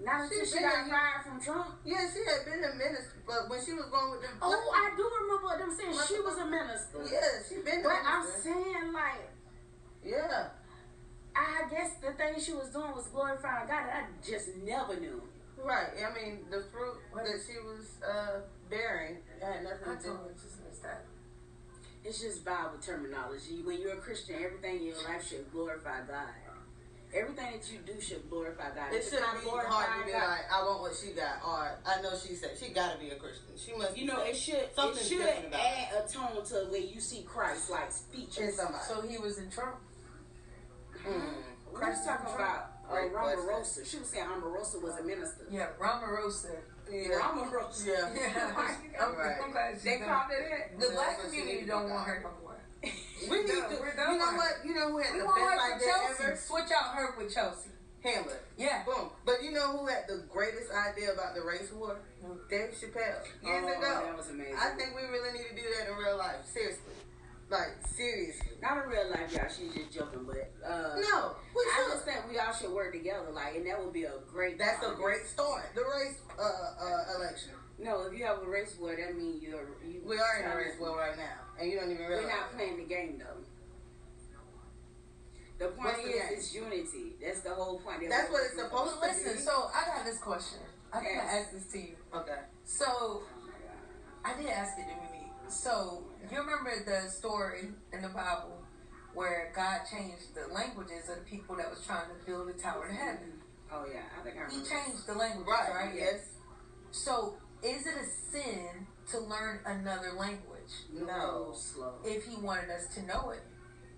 Not 0.00 0.22
until 0.24 0.44
She 0.44 0.56
she 0.56 0.60
got 0.60 0.88
fired 0.88 1.22
from 1.26 1.40
Trump. 1.40 1.76
Yeah, 1.84 2.08
she 2.08 2.24
had 2.24 2.48
been 2.48 2.64
a 2.64 2.72
minister, 2.74 3.20
but 3.26 3.50
when 3.50 3.60
she 3.60 3.74
was 3.74 3.86
going 3.90 4.12
with 4.12 4.22
them. 4.22 4.32
Oh, 4.40 4.72
I 4.72 4.96
do 4.96 5.04
remember 5.04 5.58
them 5.58 5.76
saying 5.76 5.92
she 6.08 6.20
was 6.22 6.38
a 6.38 6.46
minister. 6.46 7.04
Yeah, 7.04 7.44
she 7.44 7.60
been. 7.60 7.82
But 7.82 8.00
I'm 8.06 8.24
saying, 8.24 8.92
like, 8.94 9.28
Yeah. 10.04 10.48
I 11.36 11.68
guess 11.70 11.94
the 12.02 12.12
thing 12.12 12.40
she 12.40 12.52
was 12.52 12.70
doing 12.70 12.90
was 12.92 13.06
glorifying 13.08 13.68
God. 13.68 13.86
I 13.86 14.04
just 14.24 14.56
never 14.64 14.98
knew. 14.98 15.22
Right. 15.62 15.92
I 16.00 16.10
mean, 16.14 16.40
the 16.50 16.64
fruit 16.72 16.96
that 17.14 17.38
she 17.46 17.60
was 17.60 18.00
uh, 18.02 18.40
bearing 18.68 19.18
had 19.40 19.62
nothing 19.62 19.96
to 19.96 20.02
do. 20.02 20.18
missed 20.66 20.82
that. 20.82 21.04
It's 22.04 22.20
just 22.20 22.44
Bible 22.44 22.78
terminology. 22.80 23.62
When 23.62 23.80
you're 23.80 23.94
a 23.94 23.96
Christian, 23.96 24.36
everything 24.42 24.76
in 24.80 24.86
your 24.86 25.02
life 25.04 25.28
should 25.28 25.50
glorify 25.52 26.00
God. 26.08 26.28
Everything 27.12 27.52
that 27.52 27.70
you 27.72 27.78
do 27.84 28.00
should 28.00 28.30
glorify 28.30 28.70
God. 28.74 28.92
It 28.92 29.02
shouldn't 29.02 29.42
be 29.42 29.48
hard 29.50 30.00
to 30.00 30.06
be 30.06 30.12
God- 30.12 30.28
like, 30.28 30.52
I 30.52 30.62
want 30.64 30.80
what 30.80 30.94
she 30.94 31.10
got, 31.10 31.42
or 31.44 31.76
I 31.84 32.00
know 32.00 32.12
she 32.16 32.34
said 32.34 32.50
she 32.58 32.72
got 32.72 32.92
to 32.94 32.98
be 33.00 33.10
a 33.10 33.16
Christian. 33.16 33.50
She 33.56 33.76
must. 33.76 33.98
You 33.98 34.06
know, 34.06 34.22
it 34.22 34.36
should 34.36 34.68
Something's 34.76 35.06
it 35.06 35.08
should 35.08 35.18
different 35.18 35.48
about 35.48 35.60
add 35.60 36.04
a 36.04 36.08
tone 36.08 36.44
to 36.44 36.54
where 36.70 36.80
you 36.80 37.00
see 37.00 37.22
Christ 37.22 37.68
like 37.68 37.90
in 38.14 38.52
somebody. 38.52 38.84
So 38.86 39.02
he 39.02 39.18
was 39.18 39.38
in 39.38 39.50
Trump. 39.50 39.76
Mm. 41.04 41.34
We 41.72 41.80
was 41.80 42.04
talking 42.04 42.32
about 42.32 42.70
uh, 42.88 42.92
Great 42.92 43.12
Omarosa. 43.12 43.86
She 43.86 43.98
was 43.98 44.08
saying 44.08 44.26
Omarosa 44.26 44.80
was 44.82 44.96
a 44.98 45.02
minister. 45.02 45.46
Yeah, 45.50 45.68
Ramarosa. 45.80 46.58
Yeah. 46.90 47.30
Omarosa. 47.30 47.86
Yeah. 47.86 48.10
Yeah. 48.14 48.50
I'm, 49.00 49.14
Right. 49.16 49.36
I'm 49.42 49.52
glad 49.52 49.80
They 49.80 49.98
called 49.98 50.30
it 50.30 50.44
that. 50.50 50.80
The 50.80 50.92
black 50.94 51.16
but 51.22 51.26
community 51.30 51.64
don't 51.66 51.88
want 51.90 52.06
her 52.06 52.20
no 52.22 52.30
more. 52.42 52.60
We 53.30 53.36
need 53.44 53.48
done. 53.48 53.70
to. 53.70 53.76
We're 53.80 53.94
done 53.96 54.12
You 54.14 54.18
know 54.18 54.32
with 54.32 54.36
what? 54.36 54.54
You 54.64 54.74
know 54.74 54.88
who 54.90 54.98
had 54.98 55.12
We 55.12 55.18
the 55.20 55.24
want 55.26 55.36
best 55.40 55.50
her 55.50 55.56
for 55.58 55.74
idea 55.76 55.88
Chelsea. 55.88 56.24
ever? 56.24 56.36
Switch 56.36 56.70
out 56.72 56.94
her 56.96 57.06
with 57.18 57.34
Chelsea. 57.34 57.70
Hamlet. 58.02 58.40
Yeah. 58.56 58.82
Boom. 58.84 59.10
But 59.26 59.44
you 59.44 59.52
know 59.52 59.76
who 59.76 59.86
had 59.86 60.08
the 60.08 60.24
greatest 60.32 60.72
idea 60.72 61.12
about 61.12 61.34
the 61.34 61.42
race 61.44 61.68
war? 61.72 62.00
Dave 62.48 62.72
Chappelle. 62.72 63.20
Years 63.44 63.64
oh, 63.68 63.76
ago. 63.76 63.80
that 64.08 64.16
was 64.16 64.30
amazing. 64.30 64.56
I 64.56 64.70
think 64.72 64.96
we 64.96 65.02
really 65.12 65.36
need 65.36 65.48
to 65.52 65.54
do 65.54 65.68
that 65.76 65.92
in 65.92 65.96
real 66.00 66.16
life. 66.16 66.40
Seriously. 66.48 66.96
Like, 67.50 67.84
seriously. 67.84 68.52
not 68.62 68.84
in 68.84 68.90
real 68.90 69.10
life, 69.10 69.32
y'all. 69.32 69.48
She's 69.50 69.74
just 69.74 69.90
joking, 69.92 70.22
but 70.24 70.52
uh, 70.64 70.94
No. 71.02 71.34
We 71.54 71.62
I 71.66 71.82
should. 71.82 71.92
just 71.94 72.04
think 72.04 72.30
we 72.30 72.38
all 72.38 72.52
should 72.54 72.70
work 72.70 72.92
together, 72.92 73.26
like, 73.32 73.56
and 73.56 73.66
that 73.66 73.82
would 73.82 73.92
be 73.92 74.04
a 74.04 74.12
great. 74.32 74.56
That's 74.56 74.84
a 74.86 74.94
great 74.94 75.26
start. 75.26 75.66
The 75.74 75.82
race 75.82 76.18
uh, 76.38 76.42
uh, 76.42 77.16
election. 77.18 77.50
No, 77.78 78.02
if 78.02 78.16
you 78.16 78.24
have 78.24 78.38
a 78.42 78.46
race 78.48 78.76
war, 78.78 78.94
that 78.94 79.16
means 79.16 79.42
you're. 79.42 79.66
You, 79.84 80.00
We 80.04 80.16
are 80.18 80.38
in 80.44 80.50
a 80.50 80.56
race 80.56 80.78
war 80.78 80.96
right 80.98 81.16
now, 81.16 81.42
and 81.60 81.70
you 81.72 81.80
don't 81.80 81.90
even 81.90 82.06
We're 82.06 82.28
not 82.28 82.52
playing 82.54 82.76
the 82.76 82.84
game 82.84 83.18
though. 83.18 83.42
The 85.58 85.66
point 85.72 85.78
What's 85.92 86.02
the 86.04 86.08
is, 86.08 86.14
game? 86.14 86.28
it's 86.32 86.54
unity. 86.54 87.12
That's 87.22 87.40
the 87.40 87.50
whole 87.54 87.78
point. 87.80 88.08
That's 88.08 88.30
what 88.30 88.42
it's 88.46 88.56
supposed 88.56 88.94
But 89.00 89.08
to 89.10 89.12
listen, 89.16 89.34
be. 89.34 89.40
so 89.40 89.68
I 89.74 89.84
got 89.96 90.04
this 90.06 90.18
question. 90.18 90.58
I 90.92 91.00
think 91.00 91.10
I 91.10 91.24
Yes. 91.24 91.34
asked 91.44 91.52
this 91.52 91.66
to 91.72 91.78
you. 91.78 91.96
Okay. 92.14 92.38
So 92.64 93.22
I 94.24 94.34
did 94.40 94.46
ask 94.48 94.78
it 94.78 94.82
to 94.84 94.88
me. 95.12 95.30
So 95.48 96.04
you 96.30 96.38
remember 96.38 96.70
the 96.84 97.08
story 97.10 97.68
in 97.92 98.02
the 98.02 98.08
Bible 98.08 98.62
where 99.14 99.52
God 99.56 99.80
changed 99.90 100.34
the 100.34 100.52
languages 100.52 101.08
of 101.08 101.16
the 101.24 101.24
people 101.30 101.56
that 101.56 101.68
was 101.70 101.84
trying 101.86 102.08
to 102.08 102.26
build 102.26 102.48
a 102.48 102.52
tower 102.52 102.88
to 102.88 102.94
heaven? 102.94 103.32
Oh 103.72 103.84
yeah, 103.92 104.02
I 104.18 104.22
think 104.22 104.36
I 104.36 104.40
remember. 104.42 104.50
He 104.54 104.60
remember. 104.62 104.90
changed 104.90 105.06
the 105.06 105.14
languages, 105.14 105.48
Right. 105.48 105.70
right? 105.74 105.94
Yes. 105.94 106.20
So 106.90 107.34
is 107.62 107.86
it 107.86 107.94
a 107.94 108.04
sin 108.06 108.86
to 109.10 109.18
learn 109.20 109.60
another 109.66 110.12
language? 110.12 110.72
No. 110.92 111.52
slow. 111.54 111.94
If 112.04 112.24
he 112.24 112.36
wanted 112.36 112.70
us 112.70 112.86
to 112.94 113.02
know 113.06 113.30
it, 113.30 113.42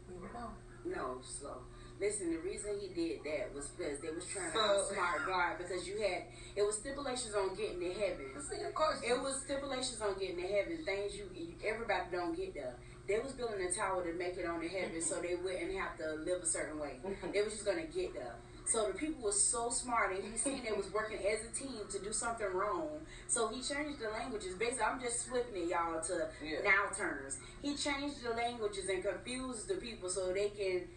we 0.09 0.17
would 0.21 0.33
know. 0.35 0.51
No, 0.85 1.21
slow. 1.23 1.63
Listen, 2.03 2.33
the 2.35 2.39
reason 2.43 2.75
he 2.81 2.89
did 2.89 3.23
that 3.23 3.55
was 3.55 3.69
because 3.79 4.01
they 4.01 4.11
was 4.11 4.27
trying 4.27 4.51
to 4.51 4.59
So- 4.59 4.91
outsmart 4.91 5.25
God 5.25 5.59
because 5.59 5.87
you 5.87 5.99
had 6.03 6.25
it 6.57 6.63
was 6.67 6.77
stipulations 6.79 7.33
on 7.35 7.55
getting 7.55 7.79
to 7.79 7.93
heaven. 7.95 8.27
See, 8.43 8.61
of 8.61 8.75
course. 8.75 8.99
It 9.07 9.15
was 9.23 9.41
stipulations 9.45 10.01
on 10.03 10.19
getting 10.19 10.37
to 10.37 10.49
heaven, 10.49 10.85
things 10.85 11.17
you, 11.17 11.31
everybody 11.65 12.11
don't 12.11 12.35
get 12.37 12.55
there. 12.55 12.75
They 13.07 13.21
was 13.21 13.33
building 13.33 13.65
a 13.65 13.71
tower 13.73 14.03
to 14.03 14.13
make 14.19 14.37
it 14.37 14.47
on 14.47 14.61
to 14.61 14.69
heaven 14.69 15.01
so 15.01 15.21
they 15.21 15.37
wouldn't 15.37 15.73
have 15.79 15.97
to 15.99 16.15
live 16.27 16.43
a 16.43 16.47
certain 16.47 16.79
way. 16.81 16.99
They 17.33 17.43
was 17.43 17.53
just 17.55 17.65
gonna 17.65 17.87
get 17.87 18.15
there. 18.15 18.35
So 18.67 18.87
the 18.89 18.95
people 18.95 19.23
was 19.25 19.41
so 19.43 19.71
smart 19.71 20.15
and 20.15 20.25
he 20.25 20.37
seen 20.39 20.63
they 20.65 20.73
was 20.73 20.91
working 20.93 21.19
as 21.19 21.45
a 21.45 21.51
team 21.55 21.81
to 21.91 21.99
do 21.99 22.13
something 22.13 22.47
wrong. 22.53 23.01
So 23.29 23.49
he 23.49 23.61
changed 23.63 23.99
the 24.01 24.09
languages. 24.11 24.55
Basically 24.55 24.85
I'm 24.85 25.01
just 25.01 25.29
flipping 25.29 25.63
it 25.63 25.69
y'all 25.69 26.01
to 26.01 26.29
Yeah. 26.43 26.63
now 26.63 26.87
terms. 26.97 27.39
He 27.61 27.75
changed 27.77 28.23
the 28.23 28.31
languages 28.31 28.89
and 28.89 29.03
confused 29.05 29.69
the 29.69 29.75
people 29.77 30.09
so 30.09 30.33
they 30.33 30.51
can 30.51 30.89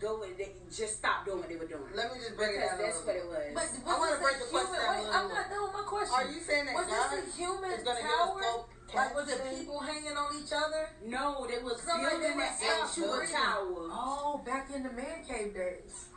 go 0.00 0.22
and 0.22 0.36
they 0.36 0.52
just 0.68 0.98
stop 0.98 1.24
doing 1.24 1.40
what 1.40 1.48
they 1.48 1.56
were 1.56 1.66
doing. 1.68 1.88
Let 1.94 2.12
me 2.12 2.18
just 2.20 2.36
break 2.36 2.56
it 2.56 2.62
because 2.62 2.78
down. 2.78 2.80
a 2.80 2.92
that's 2.92 3.00
what 3.04 3.16
it 3.16 3.26
was. 3.26 3.48
But 3.54 3.66
I 3.86 3.92
wanna 3.98 4.18
break 4.20 4.36
this 4.38 4.48
the 4.48 4.58
question 4.58 4.78
down 4.80 4.94
Wait, 4.94 5.10
I'm 5.12 5.26
bit. 5.28 5.34
not 5.34 5.46
done 5.50 5.62
with 5.64 5.74
my 5.74 5.86
question. 5.86 6.14
Are 6.14 6.28
you 6.28 6.40
saying 6.40 6.64
that 6.66 6.74
was 6.74 6.86
God 6.86 7.10
this 7.12 7.28
a 7.28 7.36
human 7.36 7.70
is 7.72 7.82
going 7.84 7.96
to 7.96 8.02
give 8.02 8.12
tower? 8.12 8.38
us 8.38 8.44
folk 8.44 8.94
Like, 8.94 9.14
was 9.14 9.26
it 9.28 9.40
people 9.50 9.78
hanging 9.80 10.16
on 10.16 10.30
each 10.38 10.52
other? 10.54 10.82
No, 11.02 11.46
they 11.50 11.58
was 11.62 11.82
Cause 11.82 11.90
I'm 11.90 12.02
like, 12.02 12.20
building 12.20 12.38
they 12.38 12.46
an 12.46 12.82
actual 12.82 13.18
tower. 13.26 13.82
Oh, 13.90 14.42
back 14.46 14.70
in 14.70 14.82
the 14.84 14.92
man 14.92 15.24
cave 15.26 15.54
days. 15.54 16.08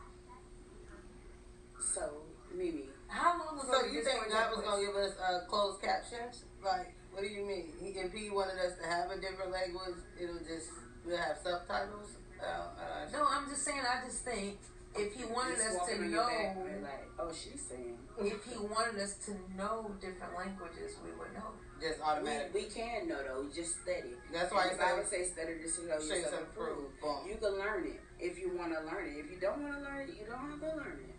So, 1.80 2.22
Mimi. 2.53 2.86
How 3.07 3.39
long 3.39 3.57
ago? 3.57 3.72
So 3.72 3.86
you 3.88 4.03
think 4.03 4.20
story 4.20 4.30
God 4.30 4.51
was 4.51 4.61
gonna 4.61 4.86
give 4.86 4.95
us 4.95 5.13
uh, 5.18 5.47
closed 5.47 5.82
captions? 5.82 6.43
Like, 6.63 6.93
what 7.11 7.24
do 7.24 7.30
you 7.30 7.45
mean? 7.45 7.74
He, 7.82 7.97
if 7.97 8.13
he 8.13 8.30
wanted 8.30 8.59
us 8.59 8.78
to 8.78 8.86
have 8.86 9.09
a 9.09 9.18
different 9.18 9.51
language, 9.51 9.97
it'll 10.22 10.38
just 10.39 10.70
we'll 11.05 11.18
have 11.18 11.38
subtitles. 11.41 12.16
Uh, 12.41 12.45
uh, 12.45 13.09
No, 13.11 13.25
I'm 13.29 13.49
just 13.49 13.63
saying. 13.63 13.81
I 13.81 14.05
just 14.05 14.23
think 14.23 14.57
if 14.95 15.13
he 15.13 15.25
wanted 15.25 15.57
us 15.59 15.73
to 15.73 15.77
walking 15.77 16.03
on 16.03 16.09
your 16.11 16.25
back, 16.27 16.55
know, 16.57 16.63
like, 16.81 17.09
oh, 17.19 17.31
she's 17.33 17.61
saying. 17.69 17.97
if 18.19 18.43
he 18.45 18.57
wanted 18.57 19.01
us 19.01 19.13
to 19.25 19.31
know 19.55 19.91
different 20.01 20.33
languages, 20.35 20.95
we 21.03 21.11
would 21.17 21.33
know. 21.33 21.53
just 21.81 21.97
We, 21.99 22.03
automatic. 22.03 22.53
we 22.53 22.63
can 22.65 23.07
know 23.07 23.21
though, 23.23 23.45
just 23.53 23.81
study. 23.81 24.13
That's 24.33 24.51
why 24.51 24.69
the 24.69 24.81
I 24.81 24.95
Bible 24.97 25.05
say 25.09 25.23
says 25.23 25.33
study 25.33 25.53
to 25.61 25.67
show 25.69 25.81
show 25.85 25.93
yourself 25.93 26.17
yourself 26.21 26.41
approved. 26.53 26.97
approved. 26.97 27.29
You 27.29 27.35
can 27.38 27.53
learn 27.59 27.83
it 27.88 28.01
if 28.19 28.39
you 28.39 28.57
want 28.57 28.73
to 28.73 28.81
learn 28.85 29.05
it. 29.05 29.17
If 29.25 29.31
you 29.31 29.38
don't 29.39 29.61
want 29.61 29.75
to 29.77 29.81
learn 29.81 30.09
it, 30.09 30.15
you 30.17 30.25
don't 30.25 30.49
have 30.49 30.59
to 30.61 30.77
learn 30.77 30.97
it. 31.09 31.15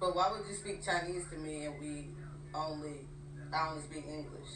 But 0.00 0.14
why 0.14 0.30
would 0.32 0.46
you 0.48 0.54
speak 0.54 0.84
Chinese 0.84 1.24
to 1.32 1.36
me 1.38 1.64
and 1.64 1.80
we 1.80 2.08
only 2.54 3.06
I 3.52 3.68
only 3.70 3.82
speak 3.82 4.04
English? 4.08 4.52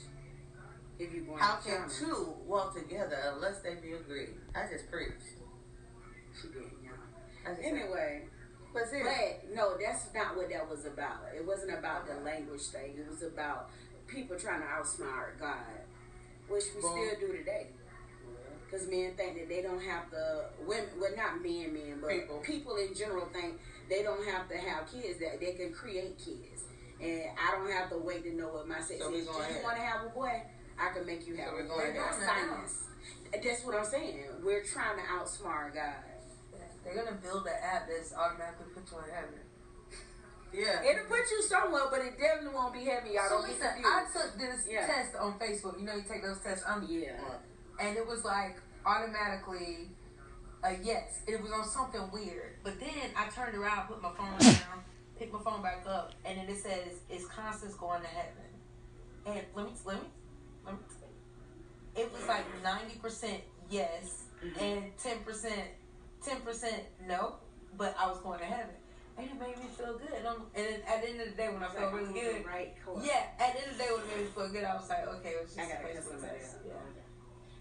If 0.99 1.15
you 1.15 1.25
want 1.29 1.41
How 1.41 1.57
can 1.57 1.89
two 1.89 2.35
walk 2.47 2.75
together 2.75 3.17
unless 3.35 3.61
they 3.61 3.75
be 3.75 3.93
agreed? 3.93 4.35
I 4.55 4.67
just 4.71 4.91
preached. 4.91 5.23
She 6.41 6.49
did, 6.49 6.65
just 7.45 7.63
Anyway, 7.65 8.23
but 8.73 8.85
no, 9.55 9.77
that's 9.81 10.13
not 10.15 10.37
what 10.37 10.51
that 10.51 10.69
was 10.69 10.85
about. 10.85 11.21
It 11.35 11.47
wasn't 11.47 11.79
about 11.79 12.07
the 12.07 12.15
language 12.25 12.63
thing. 12.63 12.95
It 12.99 13.09
was 13.09 13.23
about 13.23 13.71
people 14.07 14.37
trying 14.37 14.61
to 14.61 14.67
outsmart 14.67 15.39
God, 15.41 15.57
which 16.49 16.65
we 16.75 16.83
Boom. 16.83 16.91
still 16.91 17.29
do 17.29 17.37
today. 17.39 17.69
Because 18.65 18.87
men 18.87 19.15
think 19.17 19.39
that 19.39 19.49
they 19.49 19.63
don't 19.63 19.83
have 19.83 20.11
to, 20.11 20.45
women, 20.67 20.91
well, 21.01 21.11
not 21.17 21.43
men, 21.43 21.73
men, 21.73 21.99
but 22.03 22.11
People. 22.11 22.39
people. 22.45 22.77
in 22.77 22.95
general 22.95 23.27
think 23.33 23.59
they 23.89 24.03
don't 24.03 24.23
have 24.29 24.47
to 24.51 24.59
have 24.59 24.93
kids, 24.93 25.19
that 25.21 25.41
they 25.41 25.53
can 25.53 25.73
create 25.73 26.19
kids. 26.19 26.65
And 27.01 27.31
I 27.39 27.57
don't 27.57 27.71
have 27.73 27.89
to 27.91 27.97
wait 27.99 28.25
to 28.25 28.35
know 28.37 28.49
what 28.49 28.69
my 28.69 28.81
sex 28.81 29.01
So 29.01 29.15
is. 29.15 29.27
If 29.27 29.33
you 29.33 29.63
want 29.65 29.77
to 29.77 29.83
have 29.83 30.05
a 30.05 30.11
boy, 30.11 30.43
I 30.81 30.93
can 30.95 31.05
make 31.07 31.27
you 31.27 31.35
have 31.37 31.49
So 31.49 31.53
a 31.53 31.57
we're 31.57 31.69
going 31.69 31.95
That's 31.95 32.17
ahead. 32.23 32.49
science. 32.49 32.85
That's 33.33 33.65
what 33.65 33.75
I'm 33.75 33.85
saying. 33.85 34.25
We're 34.43 34.65
trying 34.65 34.97
to 34.97 35.05
outsmart 35.05 35.75
God. 35.75 35.95
They're 36.85 36.95
gonna 37.05 37.19
build 37.21 37.47
an 37.47 37.53
app 37.63 37.89
that's 37.89 38.15
automatically 38.15 38.67
put 38.75 38.85
you 38.91 38.99
in 39.05 39.11
heaven. 39.13 39.41
yeah. 40.55 40.81
It'll 40.91 41.05
put 41.05 41.21
you 41.31 41.43
somewhere, 41.43 41.83
but 41.91 42.01
it 42.01 42.17
definitely 42.19 42.55
won't 42.55 42.73
be 42.73 42.85
heavy. 42.85 43.11
Y'all 43.11 43.29
So 43.29 43.35
don't 43.39 43.47
get 43.47 43.59
listen, 43.61 43.83
confused. 43.83 43.93
I 43.93 44.01
took 44.13 44.39
this 44.39 44.59
Yeah. 44.71 44.87
test 44.87 45.17
on 45.17 45.39
Facebook. 45.39 45.79
You 45.79 45.85
know, 45.85 45.95
you 45.97 46.03
take 46.09 46.23
those 46.23 46.41
tests. 46.41 46.65
On 46.65 46.79
um, 46.81 46.87
yeah. 46.89 47.19
and 47.81 47.97
it 47.99 48.07
was 48.07 48.25
like 48.25 48.57
automatically 48.87 49.91
a 50.65 50.73
yes. 50.83 51.21
It 51.27 51.43
was 51.43 51.53
on 51.53 51.69
something 51.69 52.09
weird. 52.13 52.57
But 52.65 52.81
then 52.81 53.11
I 53.17 53.29
turned 53.29 53.57
around, 53.57 53.89
put 53.89 54.01
my 54.01 54.13
phone 54.17 54.39
down, 54.39 54.83
picked 55.19 55.33
my 55.33 55.41
phone 55.43 55.61
back 55.63 55.85
up, 55.87 56.13
and 56.25 56.39
then 56.39 56.49
it 56.49 56.57
says, 56.63 57.01
it's 57.11 57.27
Constance 57.27 57.75
going 57.75 58.01
to 58.01 58.09
heaven?" 58.09 58.49
And 59.27 59.41
let 59.55 59.67
me 59.67 59.73
let 59.85 60.03
me. 60.03 60.09
It 61.97 62.13
was 62.13 62.27
like 62.29 62.45
ninety 62.63 62.97
percent 62.99 63.41
yes 63.71 64.25
and 64.61 64.85
ten 65.03 65.19
percent 65.25 65.63
ten 66.25 66.41
percent 66.43 66.83
no, 67.07 67.35
but 67.77 67.95
I 67.99 68.07
was 68.09 68.21
going 68.21 68.39
to 68.39 68.45
heaven, 68.45 68.75
and 69.17 69.27
it 69.27 69.35
made 69.41 69.57
me 69.59 69.67
feel 69.77 69.99
good. 69.99 70.25
Um, 70.27 70.43
and 70.55 70.67
at 70.87 71.03
the 71.03 71.11
end 71.11 71.21
of 71.21 71.29
the 71.31 71.35
day, 71.37 71.49
when 71.49 71.63
I 71.63 71.69
felt 71.69 71.93
really 71.93 72.13
good, 72.13 72.47
Right. 72.47 72.75
Cool. 72.85 73.03
yeah, 73.05 73.27
at 73.41 73.55
the 73.55 73.63
end 73.63 73.71
of 73.73 73.79
the 73.79 73.85
day, 73.85 73.91
when 73.91 74.03
it 74.03 74.09
made 74.17 74.25
me 74.27 74.31
feel 74.35 74.49
good, 74.53 74.65
I 74.65 74.75
was 74.77 74.89
like, 74.89 75.09
okay, 75.09 75.31
it 75.31 75.43
was 75.43 75.55
just 75.55 75.59
I 75.69 75.73
cut 75.73 75.83
Facebook 75.85 76.21
test. 76.23 76.57
Yeah. 76.67 76.73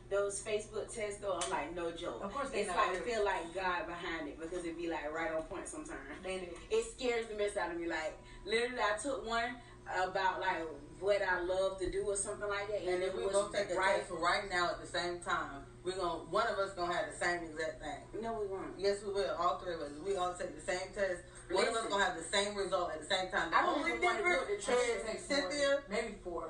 Those 0.09 0.41
Facebook 0.41 0.93
tests, 0.93 1.19
though, 1.19 1.37
I'm 1.41 1.49
like, 1.49 1.75
no 1.75 1.91
joke. 1.91 2.21
Of 2.23 2.31
course 2.31 2.49
they 2.49 2.61
it's 2.61 2.69
like 2.69 3.03
feel 3.03 3.25
like 3.25 3.53
God 3.53 3.87
behind 3.87 4.29
it 4.29 4.39
because 4.39 4.63
it 4.63 4.77
be 4.77 4.87
like 4.87 5.11
right 5.13 5.33
on 5.35 5.43
point 5.43 5.67
sometimes. 5.67 5.99
It 6.23 6.85
scares 6.95 7.27
the 7.27 7.35
mess 7.35 7.57
out 7.57 7.71
of 7.71 7.77
me. 7.79 7.87
Like 7.87 8.17
literally, 8.45 8.79
I 8.79 8.97
took 8.97 9.27
one 9.27 9.55
about 9.91 10.39
like 10.39 10.63
what 10.99 11.21
I 11.21 11.41
love 11.41 11.79
to 11.79 11.91
do 11.91 12.03
or 12.05 12.15
something 12.15 12.47
like 12.49 12.67
that, 12.69 12.81
And 12.81 13.03
it 13.03 13.07
if 13.07 13.15
we 13.15 13.23
was 13.23 13.33
both 13.33 13.53
take 13.53 13.69
a 13.71 13.75
right. 13.75 13.99
test 14.01 14.11
right 14.11 14.49
now 14.49 14.71
at 14.71 14.81
the 14.81 14.87
same 14.87 15.19
time, 15.19 15.61
we're 15.83 15.95
gonna 15.95 16.25
one 16.29 16.47
of 16.47 16.57
us 16.59 16.73
gonna 16.73 16.93
have 16.93 17.05
the 17.11 17.17
same 17.25 17.43
exact 17.43 17.81
thing. 17.81 18.21
No, 18.21 18.33
we 18.41 18.47
won't. 18.47 18.73
Yes, 18.77 18.97
we 19.05 19.13
will. 19.13 19.35
All 19.39 19.57
three 19.59 19.75
of 19.75 19.81
us. 19.81 19.91
We 20.05 20.15
all 20.17 20.33
take 20.33 20.53
the 20.55 20.65
same 20.71 20.89
test. 20.93 21.23
One 21.51 21.67
of 21.67 21.75
us 21.75 21.85
gonna 21.87 22.03
have 22.03 22.17
the 22.17 22.23
same 22.23 22.55
result 22.55 22.91
at 22.91 22.99
the 23.01 23.07
same 23.07 23.29
time. 23.31 23.51
The 23.51 23.57
I 23.57 23.61
don't 23.61 23.79
only 23.79 23.91
even 23.93 24.03
wanna 24.03 24.17
do 24.19 24.23
difference 24.29 24.65
the 24.65 24.71
church 24.73 25.15
is 25.15 25.21
Cynthia. 25.23 25.79
maybe 25.89 26.15
four. 26.23 26.49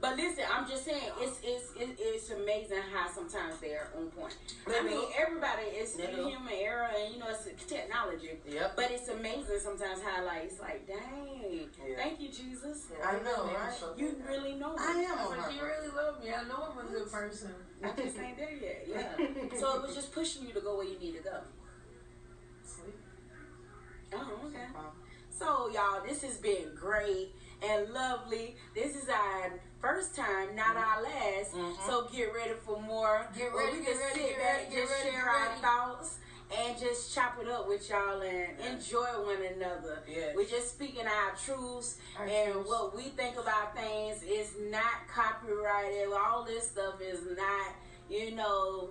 But 0.00 0.16
listen, 0.16 0.44
I'm 0.50 0.66
just 0.66 0.84
saying, 0.86 1.12
it's 1.18 1.38
it's 1.44 1.72
it, 1.78 1.90
it's 1.98 2.30
amazing 2.30 2.78
how 2.92 3.06
sometimes 3.10 3.58
they're 3.60 3.88
on 3.96 4.06
point. 4.10 4.34
I 4.66 4.82
mean, 4.82 5.04
everybody 5.18 5.64
is 5.76 5.92
They 5.94 6.06
do. 6.06 6.26
human 6.26 6.54
error, 6.54 6.88
and 6.98 7.12
you 7.12 7.20
know 7.20 7.26
it's 7.28 7.46
technology. 7.66 8.30
Yep. 8.48 8.76
But 8.76 8.90
it's 8.92 9.08
amazing 9.08 9.58
sometimes 9.62 10.00
how 10.02 10.24
like 10.24 10.44
it's 10.44 10.58
like, 10.58 10.86
dang, 10.86 11.68
Yeah. 11.86 11.96
thank 11.96 12.18
you 12.20 12.28
Jesus, 12.30 12.86
I 13.04 13.18
know, 13.20 13.44
right? 13.44 13.72
you 13.98 14.16
really 14.26 14.54
know 14.54 14.72
me. 14.72 14.78
I 14.80 14.92
am 14.92 15.38
like, 15.38 15.54
you 15.54 15.62
really 15.62 15.88
love 15.94 16.22
me. 16.24 16.30
I 16.32 16.44
know 16.48 16.68
I'm 16.72 16.86
a 16.86 16.90
good 16.90 17.12
person. 17.12 17.50
I 17.84 17.92
just 18.00 18.18
ain't 18.18 18.38
there 18.38 18.56
yet. 18.56 18.86
Yeah. 18.88 19.58
so 19.58 19.76
it 19.76 19.82
was 19.86 19.94
just 20.00 20.14
pushing 20.14 20.46
you 20.46 20.54
to 20.54 20.60
go 20.60 20.76
where 20.78 20.86
you 20.86 20.98
need 20.98 21.16
to 21.18 21.22
go. 21.22 21.40
Sweet. 22.64 22.94
Oh, 24.14 24.40
okay. 24.46 24.64
So 25.30 25.70
y'all, 25.70 26.02
this 26.06 26.22
has 26.22 26.36
been 26.38 26.74
great 26.74 27.34
and 27.62 27.90
lovely. 27.92 28.56
This 28.74 28.96
is 28.96 29.08
our 29.08 29.60
first 29.80 30.14
time, 30.14 30.54
not 30.54 30.76
our 30.76 31.02
last. 31.02 31.52
Mhm. 31.52 31.86
So 31.86 32.08
get 32.12 32.34
ready 32.34 32.54
for 32.66 32.80
more. 32.80 33.26
Get 33.36 33.52
ready, 33.54 33.78
we 33.78 33.84
get 33.84 33.92
can 33.92 34.00
ready, 34.00 34.20
sit 34.20 34.36
back, 34.38 34.56
ready, 34.68 34.74
just 34.76 34.92
ready, 34.92 35.10
share 35.10 35.28
our 35.28 35.56
thoughts 35.56 36.16
and 36.52 36.78
just 36.78 37.14
chop 37.14 37.38
it 37.40 37.48
up 37.48 37.68
with 37.68 37.88
y'all 37.88 38.20
and 38.20 38.58
enjoy 38.60 39.06
one 39.24 39.40
another. 39.42 40.02
Yes. 40.06 40.34
We're 40.36 40.44
just 40.46 40.70
speaking 40.74 41.06
our 41.06 41.32
truths 41.36 41.96
Our 42.18 42.26
and 42.26 42.52
truths. 42.52 42.68
what 42.68 42.94
we 42.96 43.02
think 43.10 43.38
about 43.38 43.74
things 43.76 44.22
is 44.22 44.50
not 44.58 45.06
copyrighted. 45.08 46.12
All 46.12 46.44
this 46.44 46.70
stuff 46.70 47.00
is 47.00 47.20
not, 47.36 47.74
you 48.08 48.32
know, 48.32 48.90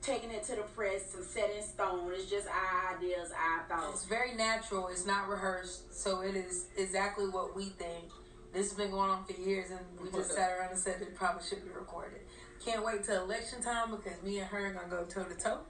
taking 0.00 0.30
it 0.30 0.42
to 0.44 0.56
the 0.56 0.62
press 0.62 1.14
and 1.14 1.24
set 1.24 1.50
in 1.50 1.62
stone. 1.62 2.10
It's 2.12 2.28
just 2.30 2.48
our 2.48 2.96
ideas, 2.96 3.30
our 3.32 3.64
thoughts. 3.68 3.94
It's 4.00 4.04
very 4.04 4.34
natural. 4.34 4.88
It's 4.88 5.04
not 5.06 5.28
rehearsed, 5.28 5.94
so 5.94 6.20
it 6.22 6.34
is 6.36 6.66
exactly 6.76 7.28
what 7.28 7.54
we 7.54 7.66
think. 7.66 8.10
This 8.52 8.68
has 8.68 8.76
been 8.76 8.90
going 8.90 9.10
on 9.10 9.24
for 9.24 9.32
years, 9.32 9.70
and 9.70 9.80
we 10.02 10.10
just 10.10 10.32
sat 10.32 10.52
around 10.58 10.72
and 10.72 10.78
said 10.78 11.00
it 11.00 11.14
probably 11.14 11.42
should 11.42 11.64
be 11.64 11.70
recorded. 11.70 12.20
Can't 12.64 12.84
wait 12.84 13.02
till 13.02 13.24
election 13.24 13.62
time 13.62 13.90
because 13.90 14.22
me 14.22 14.38
and 14.38 14.48
her 14.48 14.66
are 14.66 14.72
gonna 14.72 14.88
go 14.88 15.04
toe 15.04 15.24
to 15.24 15.34
toe. 15.34 15.60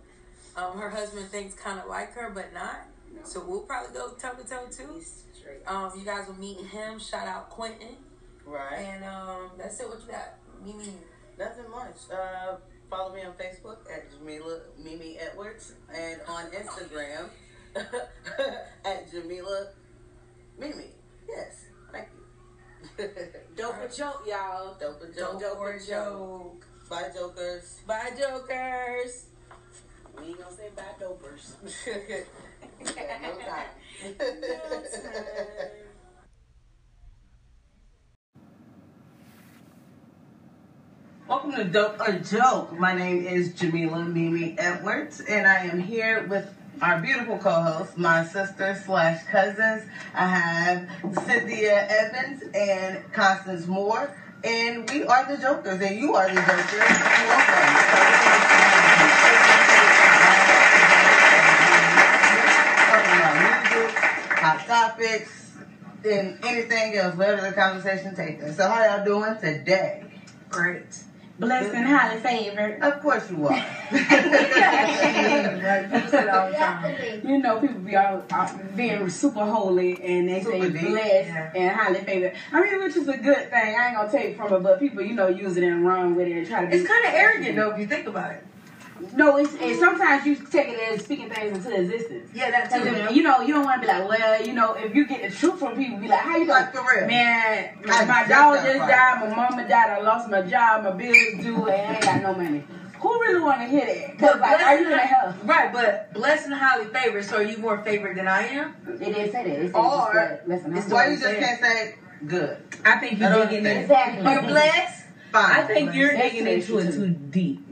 Um, 0.57 0.77
her 0.79 0.91
husband 0.91 1.29
thinks 1.29 1.55
kind 1.55 1.79
of 1.79 1.87
like 1.87 2.13
her, 2.15 2.31
but 2.31 2.53
not. 2.53 2.87
So 3.25 3.45
we'll 3.47 3.61
probably 3.61 3.95
go 3.95 4.09
toe 4.11 4.35
to 4.35 4.49
toe 4.49 4.67
too. 4.71 5.01
Um, 5.67 5.93
you 5.97 6.05
guys 6.05 6.27
will 6.27 6.35
meet 6.35 6.59
him. 6.59 6.99
Shout 6.99 7.29
out 7.29 7.51
Quentin, 7.51 7.97
right. 8.45 8.75
and 8.75 9.05
um, 9.05 9.51
that's 9.57 9.79
it. 9.81 9.89
What 9.89 10.01
you 10.01 10.13
got? 10.13 10.35
Mimi. 10.65 10.93
Nothing 11.39 11.71
much. 11.71 11.97
Uh, 12.13 12.57
follow 12.91 13.15
me 13.15 13.23
on 13.23 13.33
Facebook 13.35 13.79
at 13.93 14.11
Jamila 14.11 14.61
Mimi 14.83 15.17
Edwards 15.19 15.75
and 15.95 16.21
on 16.29 16.47
Instagram 16.51 17.29
at 18.85 19.11
Jamila 19.11 19.69
Mimi. 20.59 20.91
Yes. 21.29 21.67
Dope 23.57 23.77
a 23.85 23.89
joke, 23.95 24.25
y'all. 24.27 24.77
Dope 24.79 25.03
a 25.03 25.07
joke. 25.07 25.41
Dope 25.41 25.59
or 25.59 25.75
or 25.75 25.79
joke. 25.79 26.67
Bye, 26.89 27.11
jokers. 27.15 27.81
Bye, 27.87 28.11
jokers. 28.19 29.27
We 30.19 30.25
ain't 30.29 30.39
gonna 30.39 30.55
say 30.55 30.69
bye 30.77 30.83
dopers. 31.01 31.55
Yeah, 32.85 33.19
no 33.23 33.39
time. 33.39 33.71
No 34.19 34.25
time. 34.25 34.83
Welcome 41.29 41.53
to 41.53 41.65
Dope 41.65 42.01
a 42.01 42.19
Joke. 42.19 42.79
My 42.79 42.95
name 42.95 43.25
is 43.25 43.55
Jamila 43.55 44.05
Mimi 44.05 44.57
Edwards, 44.59 45.21
and 45.21 45.47
I 45.47 45.67
am 45.67 45.79
here 45.79 46.27
with 46.27 46.53
our 46.81 47.01
beautiful 47.01 47.39
co-hosts, 47.39 47.97
my 47.97 48.25
sister 48.25 48.81
slash 48.85 49.25
cousins. 49.25 49.83
I 50.15 50.27
have 50.27 50.89
Cynthia 51.27 51.87
Evans 51.89 52.43
and 52.55 53.13
Constance 53.13 53.67
Moore, 53.67 54.17
and 54.43 54.89
we 54.91 55.05
are 55.05 55.25
the 55.25 55.41
Jokers, 55.41 55.81
and 55.81 55.99
you 55.99 56.15
are 56.15 56.29
the 56.29 56.35
Jokers. 56.35 56.83
Hot 64.41 64.65
topics, 64.67 65.53
and 66.05 66.45
anything 66.45 66.97
else, 66.97 67.15
wherever 67.15 67.43
the 67.49 67.53
conversation 67.53 68.15
takes 68.17 68.43
us. 68.43 68.57
So 68.57 68.69
how 68.69 68.85
y'all 68.85 69.05
doing 69.05 69.39
today? 69.41 70.05
Great. 70.51 71.05
Blessed 71.43 71.75
and 71.75 71.87
highly 71.87 72.21
favored. 72.21 72.81
Of 72.83 73.01
course 73.03 73.31
you 73.31 73.47
are. 73.49 73.53
Right, 75.63 75.91
people 75.91 76.09
say 76.11 76.25
that 76.25 76.35
all 76.35 76.49
the 76.51 76.57
time. 76.57 76.97
You 77.25 77.39
know, 77.39 77.61
people 77.61 77.81
be 77.81 77.97
all, 77.97 78.25
all 78.33 78.49
being 78.77 79.09
super 79.09 79.45
holy 79.45 80.03
and 80.03 80.29
they 80.29 80.41
Super 80.43 80.53
say 80.59 80.71
deep. 80.71 80.81
blessed 80.91 81.29
Yeah. 81.29 81.53
and 81.55 81.77
highly 81.77 82.01
favored. 82.01 82.33
I 82.53 82.61
mean, 82.63 82.81
which 82.81 82.97
is 82.97 83.09
a 83.09 83.17
good 83.17 83.51
thing. 83.51 83.77
I 83.79 83.89
ain't 83.89 83.97
gonna 83.97 84.11
take 84.11 84.37
from 84.37 84.53
it, 84.53 84.63
but 84.63 84.79
people, 84.81 85.03
you 85.03 85.15
know, 85.15 85.29
use 85.29 85.57
it 85.57 85.65
and 85.65 85.87
run 85.87 86.15
with 86.17 86.29
it 86.29 86.33
and 86.39 86.47
try 86.47 86.65
to 86.65 86.71
be. 86.71 86.77
It's 86.77 86.89
kind 86.89 87.05
of 87.07 87.15
arrogant 87.15 87.57
though 87.57 87.71
if 87.73 87.79
you 87.79 87.87
think 87.87 88.07
about 88.07 88.33
it. 88.33 88.45
No, 89.15 89.37
it's 89.37 89.53
and 89.55 89.79
sometimes 89.79 90.25
you 90.27 90.37
take 90.37 90.69
it 90.69 90.79
as 90.93 91.05
speaking 91.05 91.29
things 91.29 91.57
into 91.67 91.81
existence. 91.81 92.31
Yeah, 92.35 92.51
that 92.51 92.71
Cause 92.71 92.83
too. 92.83 92.89
if, 92.89 93.17
you 93.17 93.23
know, 93.23 93.41
you 93.41 93.55
don't 93.55 93.65
want 93.65 93.83
to 93.83 93.87
be 93.89 93.93
like, 93.93 94.09
well, 94.09 94.47
you 94.47 94.53
know, 94.53 94.75
if 94.75 94.95
you 94.95 95.07
get 95.07 95.29
the 95.31 95.37
truth 95.37 95.59
from 95.59 95.77
people, 95.77 95.99
be 95.99 96.09
like, 96.09 96.21
how 96.21 96.33
you 96.37 96.47
doing? 96.47 96.49
Like 96.49 96.73
for 96.75 96.83
real. 96.83 97.07
Man, 97.07 97.79
I 97.89 98.05
my 98.05 98.19
just 98.21 98.29
dog 98.31 98.55
just 98.65 98.79
fired. 98.79 98.89
died, 98.89 99.29
my 99.31 99.35
mama 99.37 99.69
died, 99.69 99.91
I 99.91 100.01
lost 100.01 100.31
my 100.31 100.43
job, 100.43 100.85
my 100.85 100.93
bills 100.93 101.43
due, 101.43 101.67
and 101.69 101.91
I 101.91 101.95
ain't 101.95 102.03
got 102.05 102.23
no 102.23 102.35
money. 102.35 102.65
Who 103.01 103.21
really 103.21 103.41
want 103.43 103.61
to 103.63 103.67
hear 103.67 103.85
that? 103.85 104.19
Cause 104.19 104.41
like, 104.41 104.61
are 104.61 104.79
you 104.79 104.93
in 104.93 104.99
hell? 104.99 105.35
Right, 105.43 105.73
but 105.73 106.13
blessed 106.15 106.47
and 106.47 106.55
highly 106.55 106.85
favored. 106.87 107.25
So 107.25 107.39
are 107.39 107.43
you 107.43 107.59
more 107.59 107.83
favored 107.83 108.17
than 108.17 108.29
I 108.29 108.43
am? 108.47 108.75
It 108.87 108.99
didn't 109.01 109.33
say 109.33 109.43
that. 109.45 109.47
It 109.49 109.73
said 109.73 109.75
Or- 109.75 110.13
just, 110.39 110.49
listen, 110.49 110.77
it's 110.77 110.87
I'm 110.87 110.93
Why 110.93 111.09
you 111.09 111.19
just 111.19 111.35
can't 111.37 111.61
say 111.61 111.95
good? 112.29 112.57
I 112.85 112.99
think 112.99 113.19
you're 113.19 113.29
don't 113.31 113.49
digging 113.51 113.67
understand. 113.67 114.19
in. 114.19 114.19
Exactly. 114.19 114.33
You're 114.33 114.43
blessed. 114.43 115.05
Fine. 115.33 115.51
I 115.51 115.63
think 115.65 115.95
you're 115.95 116.13
That's 116.15 116.31
digging 116.33 116.47
into 116.47 116.79
it 116.79 116.93
too 116.93 117.09
deep. 117.09 117.67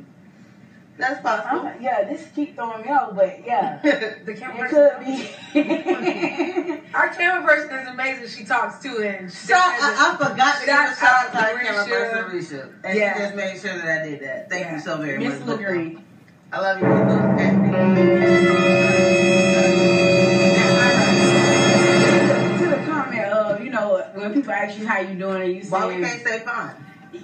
That's 1.01 1.21
possible. 1.23 1.67
I'm- 1.67 1.83
yeah, 1.83 2.05
this 2.05 2.29
keep 2.35 2.55
throwing 2.55 2.83
me 2.83 2.89
off, 2.91 3.15
but 3.17 3.45
yeah, 3.47 3.79
The 4.25 4.35
camera 4.35 4.67
it 4.67 4.71
person. 4.71 4.91
could 5.53 6.81
be. 6.83 6.95
Our 6.95 7.09
camera 7.09 7.43
person 7.47 7.75
is 7.79 7.89
amazing. 7.89 8.29
She 8.29 8.45
talks 8.45 8.83
too, 8.83 8.99
and 9.03 9.31
So 9.33 9.55
I, 9.57 10.15
I 10.15 10.17
forgot 10.17 10.61
to 10.61 10.67
give 10.67 10.75
a 10.75 10.95
Shout 10.95 11.03
out 11.03 11.33
to 11.33 11.39
our 11.39 11.59
camera 11.59 11.85
person, 11.87 12.59
Risha. 12.59 12.73
And 12.85 12.99
Yeah. 12.99 13.15
she 13.15 13.21
just 13.21 13.35
made 13.35 13.59
sure 13.61 13.79
that 13.79 14.03
I 14.03 14.09
did 14.09 14.21
that. 14.23 14.51
Thank 14.51 14.65
Yeah. 14.67 14.75
you 14.75 14.81
so 14.81 14.97
very 14.99 15.19
Miss 15.19 15.41
much. 15.41 15.59
LaGree. 15.59 16.03
I 16.53 16.61
love 16.61 16.81
you. 16.81 18.01
To 21.61 22.67
the 22.67 22.77
comment 22.91 23.25
of, 23.27 23.63
you 23.65 23.71
know, 23.71 24.03
when 24.15 24.35
people 24.35 24.51
ask 24.53 24.79
you 24.79 24.87
how 24.87 24.99
you 25.01 25.15
doing 25.19 25.43
and 25.43 25.55
you 25.55 25.63
say, 25.63 25.71
Why 25.71 25.87
we 25.87 26.03
can't 26.03 26.23
say 26.27 26.41
fine? 26.41 26.75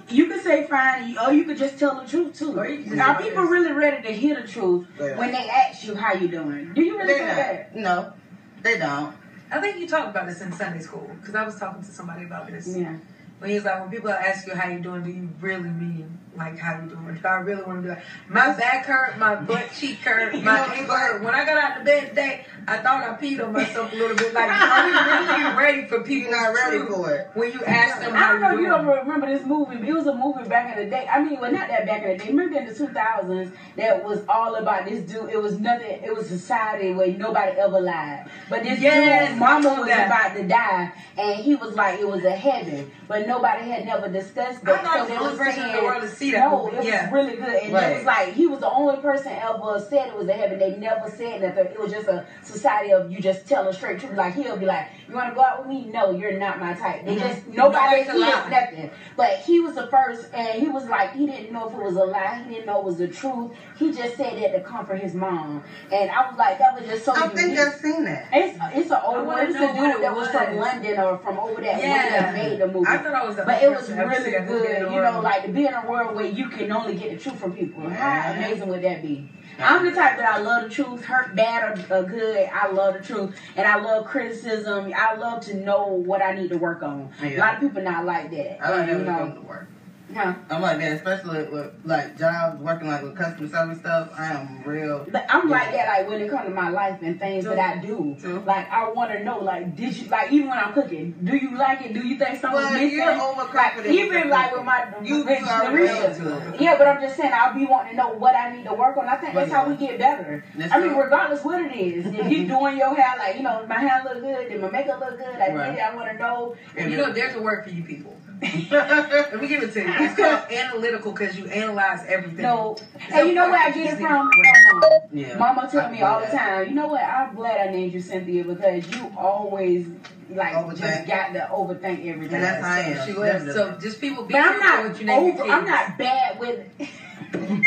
You 0.09 0.27
could 0.27 0.41
say 0.43 0.67
fine, 0.67 1.17
or 1.17 1.31
you 1.33 1.43
could 1.45 1.57
just 1.57 1.77
tell 1.79 2.01
the 2.01 2.07
truth 2.07 2.37
too. 2.37 2.57
Or 2.57 2.67
you 2.67 2.99
Are 2.99 3.17
say 3.19 3.29
people 3.29 3.43
really 3.43 3.71
ready 3.71 4.01
to 4.07 4.11
hear 4.13 4.39
the 4.41 4.47
truth 4.47 4.87
Yeah. 4.99 5.17
when 5.17 5.31
they 5.31 5.49
ask 5.49 5.85
you 5.85 5.95
how 5.95 6.13
you 6.13 6.27
doing? 6.27 6.73
Do 6.73 6.81
you 6.81 6.97
really 6.97 7.13
They 7.13 7.19
say 7.19 7.25
that? 7.25 7.75
No, 7.75 8.13
they 8.61 8.77
don't. 8.77 9.15
I 9.49 9.61
think 9.61 9.79
you 9.79 9.87
talked 9.87 10.09
about 10.09 10.27
this 10.27 10.41
in 10.41 10.51
Sunday 10.51 10.79
school 10.79 11.09
because 11.19 11.35
I 11.35 11.45
was 11.45 11.57
talking 11.57 11.81
to 11.83 11.91
somebody 11.91 12.25
about 12.25 12.47
this. 12.47 12.67
Yeah. 12.75 12.97
When 13.39 13.51
he's 13.51 13.63
like, 13.63 13.79
when 13.81 13.91
people 13.91 14.09
ask 14.09 14.47
you 14.47 14.55
how 14.55 14.69
you 14.69 14.79
doing, 14.79 15.03
do 15.03 15.11
you 15.11 15.29
really 15.39 15.69
mean 15.69 16.17
like 16.37 16.57
how 16.57 16.79
you 16.81 16.89
doing? 16.89 17.19
Do 17.21 17.27
I 17.27 17.35
really 17.37 17.63
want 17.63 17.81
to 17.83 17.87
do 17.87 17.93
it? 17.93 18.03
My 18.29 18.53
back 18.53 18.85
hurt, 18.85 19.17
my 19.17 19.35
butt 19.35 19.71
cheek 19.77 19.97
hurt, 19.99 20.33
my 20.43 20.59
ankle 20.59 20.95
hurt. 20.95 21.23
When 21.23 21.33
I 21.33 21.45
got 21.45 21.57
out 21.57 21.79
of 21.79 21.85
bed 21.85 22.09
today, 22.09 22.45
I 22.67 22.77
thought 22.77 23.03
I 23.03 23.13
peed 23.21 23.43
on 23.43 23.53
myself 23.53 23.91
a 23.91 23.95
little 23.95 24.15
bit. 24.15 24.33
Like, 24.33 24.49
are 24.49 24.85
we 24.85 24.91
really 24.91 25.55
ready 25.57 25.87
for 25.87 26.03
people? 26.03 26.31
You're 26.31 26.31
not 26.31 26.53
ready 26.53 26.79
for 26.85 27.11
it. 27.13 27.27
When 27.33 27.51
you 27.51 27.63
ask 27.63 28.01
them 28.01 28.13
I 28.13 28.17
how 28.17 28.31
don't 28.33 28.41
know 28.41 28.47
if 28.49 28.53
you 28.55 28.61
you 28.61 28.67
don't 28.67 28.85
remember 28.85 29.27
this 29.27 29.45
movie, 29.45 29.77
but 29.77 29.87
it 29.87 29.93
was 29.93 30.07
a 30.07 30.15
movie 30.15 30.47
back 30.47 30.75
in 30.77 30.83
the 30.83 30.89
day. 30.89 31.07
I 31.11 31.23
mean, 31.23 31.39
well, 31.39 31.51
not 31.51 31.69
that 31.69 31.85
back 31.85 32.03
in 32.03 32.09
the 32.09 32.17
day. 32.17 32.29
Remember 32.29 32.59
in 32.59 32.65
the 32.67 32.73
2000s 32.73 33.51
that 33.77 34.03
was 34.03 34.23
all 34.27 34.55
about 34.55 34.85
this 34.85 35.09
dude. 35.09 35.29
It 35.29 35.41
was 35.41 35.59
nothing. 35.59 36.03
It 36.03 36.15
was 36.15 36.27
society 36.27 36.93
where 36.93 37.11
nobody 37.11 37.57
ever 37.57 37.79
lied. 37.79 38.29
But 38.49 38.63
this 38.63 38.79
Yes, 38.79 39.29
dude, 39.29 39.39
mama 39.39 39.69
was 39.69 39.89
about 39.89 40.35
to 40.35 40.47
die, 40.47 40.91
and 41.17 41.39
he 41.39 41.55
was 41.55 41.75
like, 41.75 41.99
it 41.99 42.07
was 42.07 42.23
a 42.23 42.31
heaven, 42.31 42.91
but 43.07 43.26
nobody 43.27 43.69
had 43.69 43.85
never 43.85 44.09
discussed 44.09 44.63
that. 44.65 44.79
I 44.79 44.83
thought 44.83 44.97
it 44.97 44.99
was 45.01 45.09
the 45.09 45.15
only 45.17 45.29
was 45.29 45.37
person 45.37 45.69
in 45.69 45.75
the 45.75 45.81
world 45.83 46.01
to 46.01 46.07
see 46.09 46.31
that 46.31 46.49
No, 46.49 46.63
movie. 46.65 46.77
it 46.77 46.83
Yeah. 46.85 47.03
was 47.03 47.13
really 47.13 47.35
good, 47.37 47.55
and 47.55 47.75
it 47.75 47.95
was 47.97 48.05
like 48.05 48.29
he 48.33 48.47
was 48.47 48.59
the 48.59 48.69
only 48.69 48.97
person 48.97 49.31
ever 49.33 49.79
said 49.79 50.07
it 50.07 50.17
was 50.17 50.27
a 50.27 50.33
heaven. 50.33 50.59
They 50.59 50.75
never 50.77 51.09
said 51.09 51.41
nothing. 51.41 51.65
It 51.65 51.79
was 51.79 51.91
just 51.91 52.07
a 52.07 52.25
society 52.43 52.91
of 52.93 53.11
you 53.11 53.19
just 53.19 53.47
tell 53.47 53.67
a 53.67 53.73
straight 53.73 53.99
truth. 53.99 54.13
Like 54.15 54.33
he'll 54.35 54.57
be 54.57 54.65
like, 54.65 54.87
"You 55.07 55.15
want 55.15 55.29
to 55.29 55.35
go 55.35 55.41
out 55.41 55.59
with 55.59 55.67
me? 55.67 55.89
No, 55.91 56.11
you're 56.11 56.37
not 56.39 56.59
my 56.59 56.73
type." 56.73 57.05
They 57.05 57.15
Mhm. 57.15 57.19
just 57.19 57.47
nobody 57.47 58.03
hears 58.03 58.07
nothing. 58.19 58.89
But 59.15 59.31
he 59.31 59.59
was 59.59 59.75
the 59.75 59.87
first, 59.87 60.27
and 60.33 60.47
he 60.61 60.69
was 60.69 60.87
like, 60.89 61.13
he 61.13 61.25
didn't 61.25 61.51
know 61.51 61.67
if 61.67 61.73
it 61.73 61.79
was 61.81 61.95
a 61.95 62.03
lie. 62.03 62.41
He 62.47 62.53
didn't 62.55 62.65
know 62.67 62.79
it 62.79 62.85
was 62.85 62.97
the 62.97 63.07
truth. 63.07 63.51
He 63.77 63.91
just 63.91 64.15
said 64.17 64.41
that 64.41 64.53
to 64.53 64.59
comfort 64.61 64.99
his 64.99 65.13
mom, 65.13 65.63
and 65.91 66.09
I 66.11 66.29
was 66.29 66.37
like, 66.37 66.59
that 66.59 66.73
was 66.79 66.87
just 66.89 67.05
so. 67.05 67.13
I 67.13 67.27
think 67.29 67.51
unique. 67.51 67.59
I've 67.59 67.73
seen 67.75 68.03
that. 68.05 68.25
It's 68.31 68.57
it's 68.75 68.91
an 68.91 68.99
old 69.03 69.25
one. 69.27 69.45
It's 69.47 69.55
a 69.55 69.59
dude 69.73 70.01
that 70.01 70.15
was 70.15 70.27
from. 70.29 70.57
London 70.57 70.99
or 70.99 71.17
from 71.17 71.37
over 71.39 71.61
there. 71.61 71.77
Yeah. 71.77 72.09
that 72.09 72.33
made 72.33 72.59
the 72.59 72.67
movie. 72.67 72.85
I 72.89 72.97
thought 72.97 73.13
But 73.25 73.63
it 73.63 73.69
was 73.69 73.87
person 73.87 73.95
to 73.95 74.01
ever 74.01 74.15
see 74.15 74.17
really 74.19 74.31
that 74.31 74.47
movie 74.47 74.67
in 74.67 74.83
good, 74.83 74.93
you 74.93 75.01
know, 75.01 75.21
like 75.21 75.43
to 75.45 75.51
be 75.51 75.65
in 75.65 75.73
a 75.73 75.85
world 75.87 76.15
where 76.15 76.25
you 76.25 76.49
can 76.49 76.71
only 76.71 76.95
get 76.95 77.11
the 77.11 77.17
truth 77.17 77.39
from 77.39 77.53
people. 77.53 77.89
How 77.89 78.33
amazing 78.33 78.67
would 78.69 78.83
that 78.83 79.01
be? 79.01 79.29
I'm 79.59 79.85
the 79.85 79.91
type 79.91 80.17
that 80.17 80.25
I 80.25 80.37
love 80.39 80.63
the 80.63 80.69
truth, 80.69 81.03
hurt 81.03 81.35
bad 81.35 81.89
or, 81.89 81.97
or 81.97 82.03
good. 82.03 82.47
I 82.53 82.69
love 82.69 82.93
the 82.93 82.99
truth, 82.99 83.35
and 83.55 83.67
I 83.67 83.77
love 83.77 84.05
criticism. 84.05 84.93
I 84.95 85.15
love 85.15 85.41
to 85.45 85.55
know 85.55 85.87
what 85.87 86.21
I 86.21 86.33
need 86.33 86.49
to 86.49 86.57
work 86.57 86.83
on. 86.83 87.11
A 87.21 87.37
lot 87.37 87.55
of 87.55 87.61
people 87.61 87.81
not 87.81 88.05
like 88.05 88.29
that. 88.31 88.63
I 88.63 88.85
don't 88.85 88.99
you 88.99 89.05
know, 89.05 89.31
to 89.33 89.41
work. 89.41 89.67
Huh? 90.13 90.33
I'm 90.49 90.61
like 90.61 90.79
that, 90.79 90.93
especially 90.93 91.43
with 91.49 91.71
like 91.83 92.17
jobs, 92.17 92.59
working 92.61 92.87
like 92.87 93.03
with 93.03 93.15
customer 93.15 93.47
service 93.47 93.79
stuff. 93.79 94.11
I 94.17 94.27
am 94.27 94.63
real. 94.63 95.05
But 95.11 95.25
I'm 95.29 95.49
like 95.49 95.71
that, 95.71 95.87
like 95.87 96.09
when 96.09 96.21
it 96.21 96.29
comes 96.29 96.45
to 96.45 96.53
my 96.53 96.69
life 96.69 96.99
and 97.01 97.19
things 97.19 97.45
that 97.45 97.59
I 97.59 97.79
do. 97.79 98.15
True. 98.19 98.43
Like 98.45 98.69
I 98.71 98.89
want 98.89 99.11
to 99.11 99.23
know, 99.23 99.39
like, 99.39 99.75
did 99.75 99.97
you 99.97 100.07
like 100.09 100.31
even 100.31 100.49
when 100.49 100.57
I'm 100.57 100.73
cooking, 100.73 101.15
do 101.23 101.35
you 101.35 101.55
like 101.57 101.81
it? 101.81 101.93
Do 101.93 102.01
you 102.01 102.17
think 102.17 102.39
something's 102.39 102.63
Well, 102.65 102.73
missing? 102.73 102.91
you're 102.91 103.11
overconfident 103.11 103.95
Like, 103.95 104.05
even 104.05 104.29
like 104.29 104.55
with 104.55 104.63
my 104.63 104.93
You 105.03 105.23
Larisha. 105.25 106.59
Yeah, 106.59 106.77
but 106.77 106.87
I'm 106.87 107.01
just 107.01 107.17
saying 107.17 107.31
I'll 107.33 107.53
be 107.53 107.65
wanting 107.65 107.91
to 107.91 107.97
know 107.97 108.13
what 108.13 108.35
I 108.35 108.55
need 108.55 108.65
to 108.65 108.73
work 108.73 108.97
on. 108.97 109.07
I 109.07 109.15
think 109.17 109.33
that's 109.33 109.49
Well, 109.51 109.63
how 109.63 109.69
we 109.69 109.75
get 109.75 109.99
better. 109.99 110.43
That's 110.55 110.73
I 110.73 110.79
mean, 110.79 110.89
true. 110.91 111.03
regardless 111.03 111.43
what 111.43 111.63
it 111.65 111.75
is, 111.75 112.05
if 112.05 112.29
you 112.29 112.47
doing 112.47 112.77
your 112.77 112.95
hair, 112.95 113.15
like 113.17 113.35
you 113.37 113.43
know, 113.43 113.65
my 113.67 113.79
hair 113.79 114.01
look 114.03 114.21
good, 114.21 114.49
did 114.49 114.61
my 114.61 114.69
makeup 114.69 114.99
look 114.99 115.17
good? 115.17 115.27
I 115.27 115.53
Right. 115.53 115.71
did. 115.71 115.79
I 115.79 115.95
want 115.95 116.09
to 116.11 116.17
know. 116.17 116.55
And 116.75 116.91
you 116.91 116.97
know, 116.97 117.11
there's 117.11 117.35
a 117.35 117.41
word 117.41 117.63
for 117.63 117.69
you 117.69 117.83
people. 117.83 118.16
Let 118.41 119.41
me 119.41 119.47
give 119.47 119.63
it 119.63 119.73
to 119.73 119.81
you. 119.81 119.87
It's 119.87 120.15
called 120.19 120.51
analytical 120.51 121.11
because 121.11 121.37
you 121.37 121.45
analyze 121.45 122.05
everything. 122.07 122.43
No, 122.43 122.77
and 123.11 123.27
you 123.27 123.33
know 123.33 123.49
where 123.49 123.59
I 123.59 123.71
get 123.71 123.93
it 123.93 123.99
from? 123.99 124.29
From 124.31 124.83
yeah. 125.11 125.37
Mama 125.37 125.67
tell 125.71 125.89
me 125.89 126.01
I 126.01 126.07
all 126.07 126.19
the 126.19 126.27
time, 126.27 126.69
you 126.69 126.75
know 126.75 126.87
what? 126.87 127.01
I'm 127.01 127.35
glad 127.35 127.67
I 127.67 127.71
named 127.71 127.93
you 127.93 128.01
Cynthia 128.01 128.43
because 128.43 128.87
you 128.95 129.11
always 129.17 129.87
like 130.29 130.53
Overthink. 130.53 130.77
just 130.77 131.07
got 131.07 131.33
to 131.33 131.49
overthink 131.51 132.05
everything. 132.05 132.35
And 132.35 132.43
that's 132.43 132.63
how 132.63 132.71
I 132.71 132.79
am. 132.79 133.07
She 133.07 133.13
was. 133.13 133.53
So 133.53 133.77
just 133.81 133.99
people 133.99 134.23
be 134.23 134.33
but 134.33 134.41
I'm 134.41 134.59
not 134.59 134.89
what 134.89 134.99
you 134.99 135.05
name 135.07 135.39
over. 135.39 135.51
I'm 135.51 135.65
not 135.65 135.97
bad 135.97 136.39
with. 136.39 136.67
I'm 137.33 137.61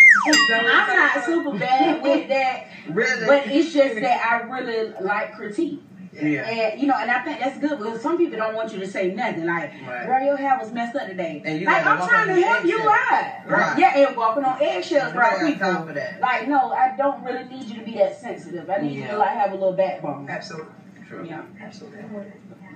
not 0.96 1.24
super 1.24 1.58
bad 1.58 2.02
with 2.02 2.28
that, 2.28 2.66
really. 2.88 3.26
but 3.26 3.46
it's 3.46 3.72
just 3.72 3.96
that 3.96 4.24
I 4.24 4.42
really 4.48 4.92
like 5.00 5.34
critique. 5.34 5.80
Yeah. 6.22 6.48
And 6.48 6.80
you 6.80 6.86
know, 6.86 6.94
and 6.98 7.10
I 7.10 7.22
think 7.22 7.40
that's 7.40 7.58
good 7.58 7.78
because 7.78 8.00
some 8.02 8.16
people 8.18 8.38
don't 8.38 8.54
want 8.54 8.72
you 8.72 8.78
to 8.80 8.86
say 8.86 9.12
nothing. 9.14 9.46
Like, 9.46 9.72
Right. 9.86 10.06
girl, 10.06 10.24
your 10.24 10.36
hair 10.36 10.58
was 10.60 10.72
messed 10.72 10.96
up 10.96 11.08
today. 11.08 11.42
And 11.44 11.60
you 11.60 11.66
like, 11.66 11.84
I'm 11.86 11.98
trying 12.08 12.28
to 12.34 12.40
help 12.42 12.64
you 12.64 12.80
out. 12.80 13.48
Right. 13.48 13.78
Yeah, 13.78 14.08
and 14.08 14.16
walking 14.16 14.44
on 14.44 14.62
eggshells, 14.62 15.14
right? 15.14 15.40
don't 15.40 15.52
People. 15.52 15.72
time 15.72 15.86
for 15.86 15.92
that. 15.94 16.20
Like, 16.20 16.48
no, 16.48 16.72
I 16.72 16.94
don't 16.96 17.22
really 17.24 17.44
need 17.44 17.64
you 17.64 17.76
to 17.80 17.84
be 17.84 17.94
that 17.96 18.20
sensitive. 18.20 18.68
I 18.68 18.78
need 18.78 18.96
you 18.96 19.06
to 19.08 19.16
like 19.18 19.30
have 19.30 19.50
a 19.52 19.54
little 19.54 19.72
backbone. 19.72 20.28
Absolutely. 20.28 20.72
True. 21.08 21.26
Yeah. 21.28 21.42
Absolutely. 21.60 22.00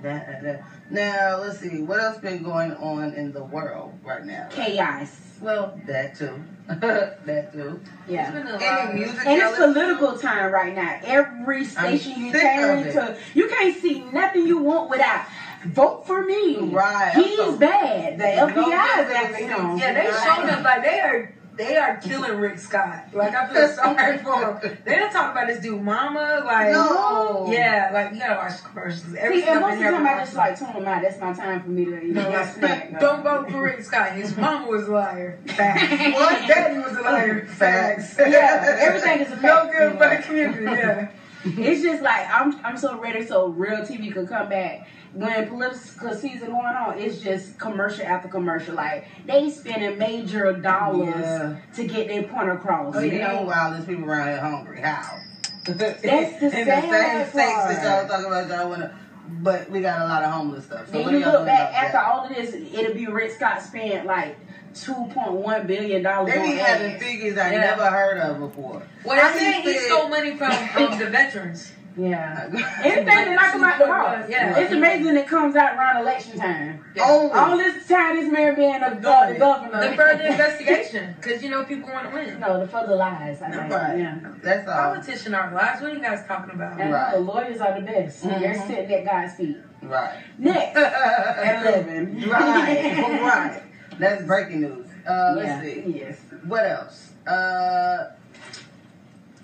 That, 0.03 0.27
that, 0.27 0.43
that. 0.43 0.63
Now 0.91 1.39
let's 1.41 1.59
see 1.59 1.81
what 1.81 1.99
else 1.99 2.17
been 2.17 2.43
going 2.43 2.73
on 2.73 3.13
in 3.13 3.31
the 3.31 3.43
world 3.43 3.93
right 4.03 4.25
now. 4.25 4.47
Chaos. 4.51 5.24
Well, 5.41 5.79
that 5.87 6.15
too. 6.15 6.41
that 6.67 7.51
too. 7.53 7.79
It's 7.83 7.89
Yeah. 8.11 8.31
been 8.31 8.47
a 8.47 8.53
lot 8.53 8.61
Any 8.61 8.93
music? 8.99 9.19
And 9.25 9.41
it's 9.41 9.51
listen 9.59 9.67
to? 9.67 9.73
political 9.73 10.17
time 10.17 10.51
right 10.51 10.75
now. 10.75 10.99
Every 11.03 11.63
station 11.65 12.19
you 12.19 12.31
turn 12.31 12.79
of 12.79 12.85
it. 12.87 12.93
to, 12.93 13.17
you 13.33 13.47
can't 13.49 13.75
see 13.81 14.03
nothing 14.13 14.47
you 14.47 14.57
want 14.59 14.89
without 14.89 15.25
vote 15.67 16.05
for 16.07 16.23
me. 16.23 16.57
Right, 16.71 17.11
He's 17.15 17.37
so- 17.37 17.57
bad. 17.57 18.17
The 18.17 18.23
FBI 18.23 18.49
is 18.49 18.55
No 18.55 18.71
after 18.71 19.35
him. 19.35 19.47
difference. 19.49 19.81
Yeah, 19.81 19.93
they 19.93 20.05
showed 20.05 20.49
us 20.49 20.63
like 20.63 20.83
they 20.83 20.99
are 21.01 21.33
they 21.57 21.77
are 21.77 21.97
killing 21.97 22.39
Rick 22.39 22.59
Scott. 22.59 23.05
Like 23.13 23.33
I 23.33 23.47
feel 23.53 23.67
sorry 23.69 24.17
for 24.19 24.59
him. 24.59 24.77
They 24.83 24.95
don't 24.95 25.11
talk 25.11 25.31
about 25.31 25.47
this 25.47 25.59
dude, 25.61 25.81
Mama. 25.81 26.41
Like 26.45 26.71
No. 26.71 27.47
yeah, 27.51 27.89
like 27.93 28.13
you 28.13 28.19
gotta 28.19 28.35
watch 28.35 28.63
commercials. 28.63 29.15
Every 29.15 29.41
See, 29.41 29.47
and 29.47 29.61
most 29.61 29.73
of 29.73 29.79
the 29.79 29.85
time 29.91 30.07
I 30.07 30.17
just 30.19 30.35
like 30.35 30.57
tune 30.59 30.73
them 30.73 30.85
out. 30.85 31.01
That's 31.01 31.19
my 31.19 31.33
time 31.33 31.61
for 31.63 31.69
me 31.69 31.85
to 31.85 31.91
you 31.91 32.13
know 32.13 32.23
No, 32.23 32.31
get 32.31 32.53
snack. 32.55 32.99
don't 32.99 33.25
uh, 33.25 33.41
vote 33.41 33.51
for 33.51 33.61
Rick 33.63 33.81
Scott. 33.83 34.11
His 34.13 34.35
mama 34.45 34.67
was 34.67 34.87
a 34.87 34.91
liar. 34.91 35.39
Facts. 35.47 35.81
Well, 35.89 36.35
his 36.35 36.47
daddy 36.47 36.77
was 36.79 36.97
a 36.97 37.01
liar. 37.01 37.45
Facts. 37.45 38.15
Yeah, 38.19 38.77
everything 38.79 39.19
is 39.21 39.31
a 39.31 39.35
No 39.41 39.41
fact. 39.41 39.71
good 39.71 39.91
for 39.97 40.09
the 40.09 40.23
community. 40.23 40.63
Yeah. 40.65 41.09
it's 41.45 41.83
just 41.83 42.01
like 42.01 42.27
I'm 42.29 42.55
I'm 42.65 42.75
so 42.77 42.97
ready 42.99 43.23
so 43.25 43.47
real 43.49 43.77
TV 43.79 44.11
could 44.11 44.27
come 44.27 44.49
back. 44.49 44.87
When 45.15 45.47
political 45.47 46.13
season 46.13 46.49
going 46.49 46.65
on, 46.65 46.99
it's 46.99 47.21
just 47.21 47.57
commercial 47.57 48.05
after 48.05 48.27
commercial. 48.27 48.75
Like 48.75 49.05
they 49.25 49.49
spending 49.49 49.97
major 49.97 50.51
dollars 50.51 51.15
Yeah. 51.15 51.55
to 51.75 51.87
get 51.87 52.09
their 52.09 52.23
point 52.23 52.49
across. 52.49 52.95
Oh, 52.95 52.99
you 52.99 53.13
you 53.13 53.19
know, 53.19 53.37
Meanwhile, 53.37 53.71
there's 53.71 53.85
people 53.85 54.03
around 54.05 54.27
here 54.27 54.41
hungry. 54.41 54.81
How? 54.81 55.17
That's 55.63 56.01
the 56.01 56.07
In 56.11 56.31
the 56.41 56.49
same 56.51 56.65
sad 56.91 57.29
states 57.29 57.35
that 57.81 57.83
y'all 58.01 58.07
talking 58.09 58.25
about, 58.25 58.49
y'all 58.49 58.69
wanna, 58.69 58.93
but 59.41 59.69
we 59.69 59.79
got 59.79 60.01
a 60.01 60.05
lot 60.05 60.21
of 60.21 60.31
homeless 60.31 60.65
stuff. 60.65 60.87
So 60.91 61.01
Then 61.01 61.13
you 61.13 61.25
look 61.25 61.45
back 61.45 61.73
after 61.73 61.93
that? 61.93 62.05
all 62.05 62.27
of 62.27 62.35
this, 62.35 62.53
it'll 62.53 62.93
be 62.93 63.07
Rick 63.07 63.31
Scott 63.31 63.61
spent 63.61 64.05
like 64.05 64.37
two 64.73 64.93
point 65.13 65.31
one 65.31 65.65
billion 65.65 66.03
dollars. 66.03 66.33
They 66.33 66.41
be 66.41 66.57
having 66.57 66.99
figures 66.99 67.37
I 67.37 67.53
Yeah. 67.53 67.61
never 67.61 67.85
heard 67.85 68.17
of 68.17 68.39
before. 68.39 68.83
Well, 69.05 69.15
they're 69.15 69.31
How 69.31 69.33
saying 69.33 69.61
he 69.61 69.79
stole 69.79 70.09
money 70.09 70.35
from 70.35 70.51
um, 70.51 70.99
the 70.99 71.09
veterans. 71.09 71.71
Yeah, 71.97 72.49
anything 72.83 73.05
that 73.05 73.35
knock 73.35 73.55
him 73.55 73.63
out 73.63 73.79
the 73.79 73.85
box. 73.85 74.29
Yeah. 74.29 74.57
It's 74.57 74.73
amazing 74.73 75.15
it 75.15 75.27
comes 75.27 75.55
out 75.55 75.77
around 75.77 76.01
election 76.01 76.37
time. 76.37 76.83
Only. 77.01 77.31
All 77.31 77.57
this 77.57 77.87
time, 77.87 78.17
this 78.17 78.29
man 78.31 78.55
being 78.55 78.75
a 78.75 78.85
uh, 78.87 78.89
the 79.31 79.39
governor. 79.39 79.89
The 79.91 79.95
further 79.95 80.23
investigation, 80.25 81.15
because 81.15 81.41
you 81.41 81.49
know 81.49 81.63
people 81.63 81.89
want 81.89 82.09
to 82.09 82.13
win. 82.13 82.39
No, 82.39 82.59
the 82.59 82.67
further 82.67 82.95
lies. 82.95 83.41
I 83.41 83.49
think. 83.49 83.71
Right. 83.71 83.97
Yeah. 83.99 84.19
That's 84.43 84.67
all. 84.67 84.75
Politician 84.93 85.33
aren't 85.35 85.55
lies. 85.55 85.81
What 85.81 85.91
are 85.91 85.95
you 85.95 86.01
guys 86.01 86.25
talking 86.27 86.53
about? 86.53 86.79
And 86.81 86.91
Right. 86.91 87.13
the 87.13 87.19
lawyers 87.21 87.61
are 87.61 87.79
the 87.79 87.85
best. 87.85 88.23
They're 88.23 88.39
Mhm. 88.55 88.67
sitting 88.67 88.93
at 88.93 89.05
God's 89.05 89.33
feet. 89.35 89.57
Right. 89.81 90.17
Next, 90.37 90.77
at 90.77 91.65
eleven. 91.65 92.29
right. 92.29 92.97
right. 93.21 93.61
That's 93.99 94.23
breaking 94.25 94.61
news. 94.61 94.87
Uh, 95.07 95.33
let's 95.37 95.61
see. 95.63 95.83
Yes. 95.87 96.17
What 96.45 96.65
else? 96.65 97.11
Uh, 97.25 98.11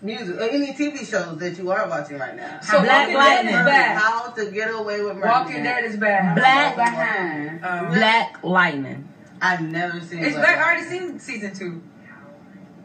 music. 0.01 0.35
Uh, 0.39 0.43
any 0.45 0.73
TV 0.73 0.99
shows 1.09 1.37
that 1.39 1.57
you 1.57 1.69
are 1.71 1.87
watching 1.87 2.17
right 2.17 2.35
now? 2.35 2.59
So 2.61 2.81
Black 2.81 3.07
Walking 3.13 3.47
is 3.47 3.53
Lightning. 3.53 3.73
How 3.97 4.29
to 4.31 4.51
get 4.51 4.73
away 4.73 5.01
with 5.01 5.15
murder. 5.15 5.27
Walking 5.27 5.63
Dead 5.63 5.85
is 5.85 5.97
bad. 5.97 6.35
Black 6.35 6.75
behind. 6.75 7.65
Um, 7.65 7.93
Black 7.93 8.43
Lightning. 8.43 9.07
I've 9.41 9.61
never 9.61 9.99
seen. 10.01 10.19
It's 10.23 10.35
Black 10.35 10.45
back. 10.45 10.57
I 10.57 10.73
Lightning. 10.75 10.99
already 10.99 11.09
seen 11.09 11.19
season 11.19 11.53
two. 11.53 11.81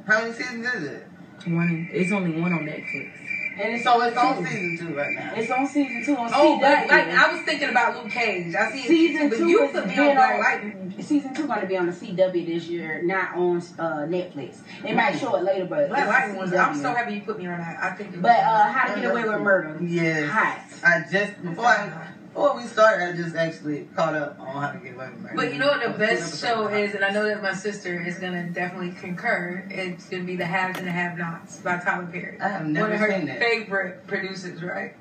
How 0.07 0.21
many 0.21 0.33
seasons 0.33 0.67
is 0.67 0.83
it? 0.85 1.07
One. 1.47 1.89
It's 1.93 2.13
only 2.13 2.41
one 2.41 2.53
on 2.53 2.61
Netflix. 2.61 3.11
And 3.59 3.81
So 3.83 4.03
it's 4.03 4.17
on 4.17 4.45
season 4.45 4.79
two 4.79 4.95
right 4.95 5.15
now. 5.15 5.33
It's 5.35 5.51
on 5.51 5.67
season 5.67 6.05
two 6.05 6.17
on 6.17 6.31
Oh, 6.35 6.57
CW. 6.57 6.59
Black 6.61 6.91
Lightning. 6.91 7.17
I 7.17 7.33
was 7.33 7.41
thinking 7.43 7.69
about 7.71 7.97
Luke 7.97 8.11
Cage. 8.13 8.55
I 8.55 8.71
see 8.71 8.83
Season 8.87 9.29
but 9.31 9.39
two 9.39 9.49
you 9.49 9.63
is 9.65 9.73
put 9.73 9.87
me 9.87 9.95
being 9.97 10.09
on 10.11 10.15
Black 10.17 10.39
Lightning. 10.41 10.95
Season 11.03 11.35
two 11.35 11.47
going 11.47 11.61
to 11.61 11.67
be 11.67 11.77
on 11.77 11.87
the 11.87 11.93
CW 11.93 12.47
this 12.47 12.67
year, 12.69 13.03
not 13.03 13.35
on 13.35 13.59
uh, 13.79 14.07
Netflix. 14.07 14.59
They 14.83 14.93
might 14.95 15.19
show 15.19 15.35
it 15.37 15.43
later, 15.45 15.65
but 15.67 15.89
Black 15.89 16.07
Lightning 16.07 16.37
was. 16.39 16.53
I'm 16.53 16.75
so 16.77 16.93
happy 16.95 17.15
you 17.15 17.21
put 17.23 17.39
me 17.39 17.47
on 17.47 17.59
that. 17.59 17.79
I 17.83 17.91
think. 17.95 18.21
But 18.21 18.31
uh, 18.39 18.73
How 18.73 18.95
to 18.95 19.01
Get 19.01 19.11
Away 19.11 19.25
with 19.25 19.41
Murder. 19.41 19.79
Yes. 19.83 20.31
Hot. 20.31 20.63
I 20.85 21.05
just 21.11 21.43
before 21.43 21.65
I 21.67 22.09
before 22.37 22.55
we 22.55 22.65
started, 22.65 23.15
I 23.15 23.17
just 23.17 23.35
actually 23.35 23.89
caught 23.97 24.15
up 24.15 24.39
on 24.39 24.63
how 24.63 24.71
to 24.71 24.79
get 24.79 24.95
away 24.95 25.09
with 25.09 25.21
murder. 25.21 25.37
But 25.37 25.53
you 25.55 25.59
know 25.59 25.69
what 25.69 25.83
the 25.83 25.99
best 25.99 26.39
show 26.39 26.69
is, 26.69 26.95
and 26.95 27.03
I 27.03 27.09
know 27.09 27.25
that 27.25 27.43
my 27.43 27.55
sister 27.55 27.99
is 28.07 28.19
gonna 28.19 28.51
definitely 28.51 28.93
concur. 29.01 29.65
It's 29.71 30.07
gonna 30.11 30.25
be 30.25 30.37
The 30.37 30.45
Haves 30.45 30.79
and 30.79 30.87
the 30.87 30.93
Have 30.93 31.17
Nots 31.17 31.57
by 31.59 31.79
Tyler 31.79 32.07
Perry. 32.13 32.39
I 32.39 32.49
have 32.49 32.61
One 32.63 32.75
never 32.75 32.93
of 32.93 33.01
her 33.01 33.11
seen 33.11 33.27
that. 33.27 33.39
favorite 33.39 34.07
producers, 34.07 34.63
right? 34.63 34.95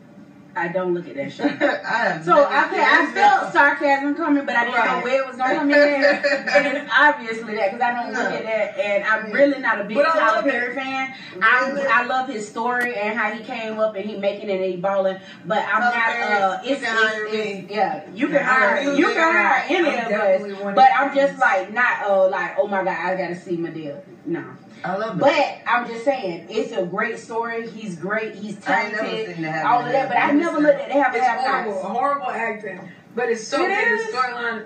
I 0.56 0.70
don't 0.70 0.94
look 0.94 1.08
at 1.08 1.16
that 1.16 1.32
show. 1.34 1.44
I 1.50 2.22
So 2.24 2.44
I, 2.44 2.70
I 2.72 3.12
felt 3.12 3.52
sarcasm 3.52 4.16
coming, 4.16 4.46
but 4.46 4.56
I 4.56 4.66
didn't 4.66 4.86
know 4.86 5.02
where 5.02 5.22
it 5.22 5.28
was 5.28 5.36
going 5.36 5.50
to 5.52 5.56
come 5.58 5.72
in. 5.72 5.76
and 5.76 6.90
obviously 6.98 7.56
that, 7.56 7.72
because 7.72 7.82
I 7.82 7.94
don't 7.94 8.14
look 8.14 8.32
at 8.32 8.44
that, 8.44 8.80
and 8.80 9.04
I'm 9.04 9.32
really 9.32 9.60
not 9.60 9.82
a 9.82 9.84
big 9.84 9.98
Tyler 9.98 10.38
love 10.38 10.46
it. 10.46 10.52
Perry 10.52 10.76
fan. 10.76 11.14
I, 11.42 11.72
Really? 11.72 11.88
I 11.88 12.06
love 12.06 12.30
his 12.30 12.48
story 12.48 12.96
and 12.96 13.18
how 13.18 13.32
he 13.32 13.44
came 13.44 13.80
up 13.80 13.96
and 13.96 14.06
he 14.06 14.18
making 14.18 14.50
it 14.50 14.56
and 14.62 14.64
he 14.64 14.78
balling. 14.78 15.18
But 15.46 15.60
I'm 15.60 15.82
Tyler 15.82 15.96
not. 15.96 16.06
Perry, 16.06 16.34
Uh, 16.34 16.64
you 16.64 16.72
it's, 16.74 16.82
it's, 16.84 17.34
it's- 17.34 17.72
yeah, 17.72 18.10
you 18.14 18.28
can 18.28 18.44
hire 18.44 18.78
I'm 18.78 18.98
you 18.98 19.06
can 19.08 19.34
hire 19.34 19.66
any 19.70 19.90
of 19.90 20.12
us. 20.12 20.76
But 20.76 20.90
I'm 20.98 21.14
just 21.16 21.40
like 21.40 21.74
not 21.74 22.04
uh 22.04 22.30
like 22.30 22.56
oh 22.58 22.68
my 22.68 22.84
god 22.84 22.98
I 22.98 23.18
gotta 23.18 23.36
see 23.36 23.58
Madea. 23.58 24.02
No. 24.26 24.44
I 24.86 24.98
love 24.98 25.20
But 25.20 25.34
it. 25.34 25.58
I'm 25.68 25.88
just 25.88 26.06
saying, 26.06 26.48
it's 26.50 26.72
a 26.74 26.86
great 26.86 27.20
story. 27.20 27.68
He's 27.68 27.96
great. 27.96 28.36
He's 28.36 28.58
I 28.68 28.84
ain't 28.84 28.92
never 28.94 29.06
talented. 29.08 29.36
seen 29.36 29.44
the 29.44 29.52
Have 29.52 29.66
all 29.66 29.86
of 29.86 29.92
that. 29.92 30.08
But 30.10 30.18
I 30.18 30.22
Have. 30.22 30.36
never 30.36 30.60
looked 30.60 30.80
at 30.80 30.88
the 30.90 30.94
have 31.02 31.16
It's 31.16 31.26
have 31.26 31.40
horrible, 31.40 31.72
nots. 31.84 31.98
horrible 31.98 32.30
acting, 32.30 32.90
but 33.16 33.30
it's 33.30 33.44
so 33.48 33.64
It 33.64 33.68
good. 33.70 34.00
is. 34.00 34.12
The 34.12 34.18
storyline. 34.18 34.64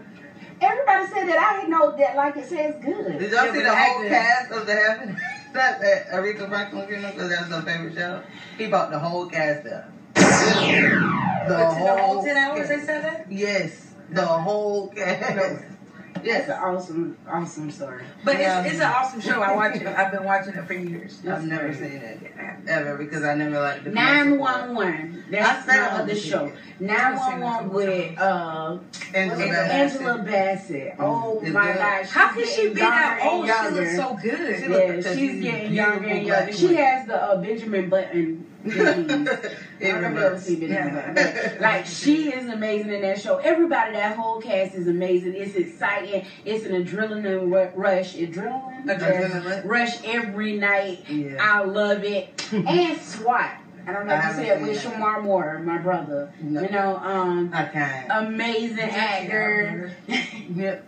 Everybody 0.61 1.05
said 1.07 1.25
that 1.27 1.37
I 1.39 1.57
didn't 1.57 1.69
know 1.71 1.95
that. 1.95 2.15
Like 2.15 2.35
it 2.35 2.45
says 2.45 2.75
good. 2.81 3.17
Did 3.19 3.31
y'all 3.31 3.45
Yeah, 3.45 3.51
see 3.51 3.57
the 3.59 3.63
the 3.63 3.75
whole 3.75 3.95
acting- 3.99 4.09
cast 4.09 4.51
of 4.51 4.65
the 4.65 4.73
Heaven? 4.75 5.17
That 5.53 5.79
that 5.81 6.07
Aretha 6.09 6.49
Franklin, 6.49 6.89
you 6.89 6.97
know, 6.97 7.11
because 7.11 7.29
that's 7.29 7.47
her 7.49 7.61
favorite 7.61 7.95
show. 7.95 8.21
He 8.57 8.67
bought 8.67 8.89
the 8.89 8.99
whole 8.99 9.25
cast 9.25 9.65
up. 9.67 9.85
The 10.15 11.05
But 11.47 11.57
the 11.69 11.75
whole 11.75 11.97
whole 11.97 12.23
ten 12.23 12.35
hours 12.35 12.57
cast. 12.57 12.69
they 12.69 12.79
said 12.79 13.03
that. 13.03 13.25
Yes, 13.29 13.93
the 14.09 14.25
whole 14.25 14.87
cast. 14.89 15.63
That's 16.23 16.47
Yes, 16.47 16.47
an 16.49 16.55
awesome, 16.63 17.17
awesome 17.29 17.71
story. 17.71 18.03
But 18.23 18.39
Yeah. 18.39 18.61
it's, 18.63 18.73
it's 18.73 18.81
an 18.81 18.91
awesome 18.91 19.21
show. 19.21 19.41
I 19.41 19.55
watch 19.55 19.75
it. 19.75 19.87
I've 19.87 20.11
been 20.11 20.23
watching 20.23 20.53
it 20.53 20.65
for 20.65 20.73
years. 20.73 21.19
I've 21.27 21.45
never 21.45 21.73
seen 21.73 21.83
it 21.93 22.19
ever 22.67 22.97
because 22.97 23.23
I 23.23 23.33
never 23.35 23.59
liked 23.59 23.83
the 23.85 23.91
Nine 23.91 24.23
commercial 24.33 24.45
part. 24.45 24.67
one 24.67 24.75
one. 24.75 25.23
That's 25.31 25.63
I 25.63 25.65
the 25.65 25.71
name 25.71 25.81
found 25.89 26.01
of 26.01 26.07
the 26.07 26.13
it. 26.13 26.19
show. 26.19 26.51
Nine 26.79 27.15
one 27.17 27.39
one 27.41 27.69
with 27.69 28.17
uh 28.19 28.77
Angela? 29.13 29.37
Bassett. 29.49 29.71
Angela 29.71 30.17
Bassett. 30.23 30.95
Oh 30.99 31.39
It's 31.41 31.51
my 31.53 31.67
good. 31.67 31.77
God! 31.77 32.01
She's 32.01 32.11
How 32.11 32.27
can 32.33 32.45
she 32.47 32.67
be 32.69 32.73
that 32.75 33.19
old? 33.23 33.45
She 33.47 33.75
looks 33.79 33.95
so 33.95 34.17
good. 34.21 34.59
She 34.63 34.69
Yeah, 34.71 34.95
she's 35.01 35.15
she's 35.17 35.41
getting 35.43 35.73
younger 35.73 36.07
and 36.07 36.25
younger. 36.27 36.51
She 36.53 36.75
has 36.75 37.07
the 37.07 37.15
uh, 37.21 37.41
Benjamin 37.41 37.89
Button 37.89 38.21
disease. 38.21 38.45
I 38.65 38.69
In 38.69 38.77
don't 38.77 39.23
know 39.25 39.31
if 39.31 39.41
you 39.81 39.87
ever 39.87 40.37
seen 40.37 40.59
Benjamin 40.59 40.93
Yeah. 40.93 41.11
Button. 41.13 41.33
but, 41.53 41.61
Like 41.61 41.85
she 41.85 42.31
is 42.31 42.49
amazing 42.49 42.91
in 42.91 43.01
that 43.01 43.19
show. 43.21 43.37
Everybody, 43.37 43.93
that 43.93 44.17
whole 44.17 44.41
cast 44.41 44.75
is 44.75 44.87
amazing. 44.87 45.35
It's 45.35 45.55
exciting. 45.55 46.25
It's 46.43 46.65
an 46.65 46.83
adrenaline 46.83 47.23
ru- 47.51 47.71
rush. 47.73 48.15
Adrenaline, 48.15 48.85
Adrenaline. 48.85 49.65
rush 49.65 50.03
every 50.05 50.57
night. 50.57 51.09
Yeah. 51.09 51.37
I 51.39 51.63
love 51.63 52.03
it. 52.03 52.45
and 52.53 52.99
SWAT. 52.99 53.51
I 53.87 53.93
don't 53.93 54.05
know 54.07 54.15
if 54.21 54.37
you 54.37 54.53
it 54.53 54.61
with. 54.61 54.83
Shemar 54.83 55.23
Moore, 55.23 55.59
my 55.59 55.77
brother. 55.77 56.31
No. 56.41 56.61
You 56.61 56.69
know, 56.69 56.97
um, 56.97 57.51
can't. 57.51 58.07
amazing 58.27 58.79
actor. 58.89 59.91
Yep. 60.53 60.85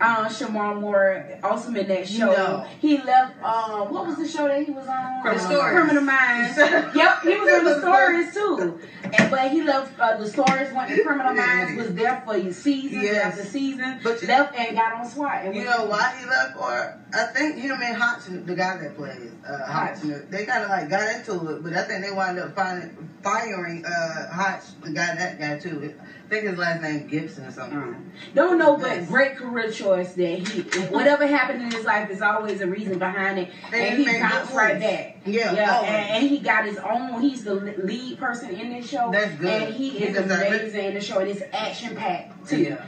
Um, 0.00 0.26
Shemar 0.26 0.80
Moore, 0.80 1.38
also 1.42 1.74
in 1.74 1.88
that 1.88 2.06
show. 2.06 2.26
No. 2.26 2.66
He 2.80 2.98
left. 3.02 3.42
Um, 3.42 3.92
what 3.92 4.06
was 4.06 4.16
the 4.16 4.28
show 4.28 4.46
that 4.46 4.64
he 4.64 4.70
was 4.70 4.86
on? 4.86 5.22
Criminal 5.22 5.44
Um, 5.44 5.50
Stories. 5.52 5.72
Criminal 5.74 6.02
Minds. 6.04 6.56
yep, 6.94 7.22
he 7.22 7.36
was 7.36 7.52
on 7.58 7.64
the 7.64 7.80
stories 7.80 8.32
too. 8.34 8.80
And 9.18 9.30
but 9.30 9.50
he 9.50 9.62
left. 9.62 9.98
Uh, 9.98 10.16
the 10.16 10.28
stories 10.28 10.72
went 10.72 10.88
to 10.90 11.02
Criminal 11.02 11.34
Minds. 11.34 11.76
Was 11.82 11.94
there 11.96 12.22
for 12.24 12.38
seasons 12.52 13.02
Yes. 13.02 13.24
after 13.38 13.44
season. 13.44 13.98
But 14.04 14.22
you- 14.22 14.28
left 14.28 14.54
and 14.56 14.76
got 14.76 14.92
on 14.94 15.04
SWAT. 15.08 15.46
And 15.46 15.54
You 15.56 15.64
know 15.64 15.86
why 15.86 16.14
he 16.20 16.26
left? 16.26 16.56
Or 16.56 16.96
I 17.12 17.24
think 17.34 17.56
him 17.56 17.78
and 17.82 17.96
Hodgson, 18.00 18.46
the 18.46 18.54
guy 18.54 18.76
that 18.76 18.96
plays 18.96 19.32
uh, 19.48 19.66
Hodgson, 19.66 20.26
they 20.30 20.44
kind 20.44 20.62
of 20.62 20.68
like 20.70 20.90
got 20.90 21.08
into 21.16 21.56
it, 21.56 21.62
but 21.64 21.72
I 21.72 21.82
think 21.84 22.04
they 22.04 22.10
wound 22.12 22.38
up 22.38 22.54
finding, 22.54 23.08
firing 23.22 23.84
uh, 23.84 24.28
Hodge, 24.30 24.60
the 24.84 24.90
guy 24.90 25.14
that 25.16 25.40
guy 25.40 25.58
too. 25.58 25.94
I 26.26 26.28
think 26.30 26.44
his 26.44 26.58
last 26.58 26.82
name 26.82 27.06
Gibson 27.06 27.46
or 27.46 27.50
something. 27.50 27.78
Um, 27.78 28.12
don't 28.34 28.58
know, 28.58 28.76
but 28.76 29.06
great 29.08 29.36
career 29.36 29.70
choice 29.72 29.87
that 29.96 30.48
he. 30.48 30.60
Whatever 30.94 31.26
happened 31.26 31.62
in 31.62 31.70
his 31.72 31.84
life 31.84 32.10
is 32.10 32.20
always 32.22 32.60
a 32.60 32.66
reason 32.66 32.98
behind 32.98 33.38
it, 33.38 33.50
And 33.66 33.74
and, 33.74 33.98
he 33.98 34.04
he 34.04 34.18
bounced 34.20 34.52
right 34.54 34.78
back. 34.78 35.16
Yeah, 35.26 35.52
Yeah, 35.54 35.80
and, 35.82 36.10
and 36.22 36.28
he 36.28 36.38
got 36.38 36.64
his 36.64 36.78
own. 36.78 37.20
He's 37.20 37.44
the 37.44 37.54
lead 37.54 38.18
person 38.18 38.50
in 38.50 38.70
this 38.70 38.88
show. 38.88 39.10
That's 39.10 39.34
good. 39.36 39.62
And 39.62 39.74
he 39.74 39.90
He 39.90 40.04
is 40.04 40.16
deserves 40.16 40.30
amazing 40.42 40.84
in 40.84 40.94
the 40.94 41.00
show, 41.00 41.18
and 41.18 41.30
it's 41.30 41.42
action 41.52 41.96
packed 41.96 42.48
too, 42.48 42.62
Yeah, 42.62 42.86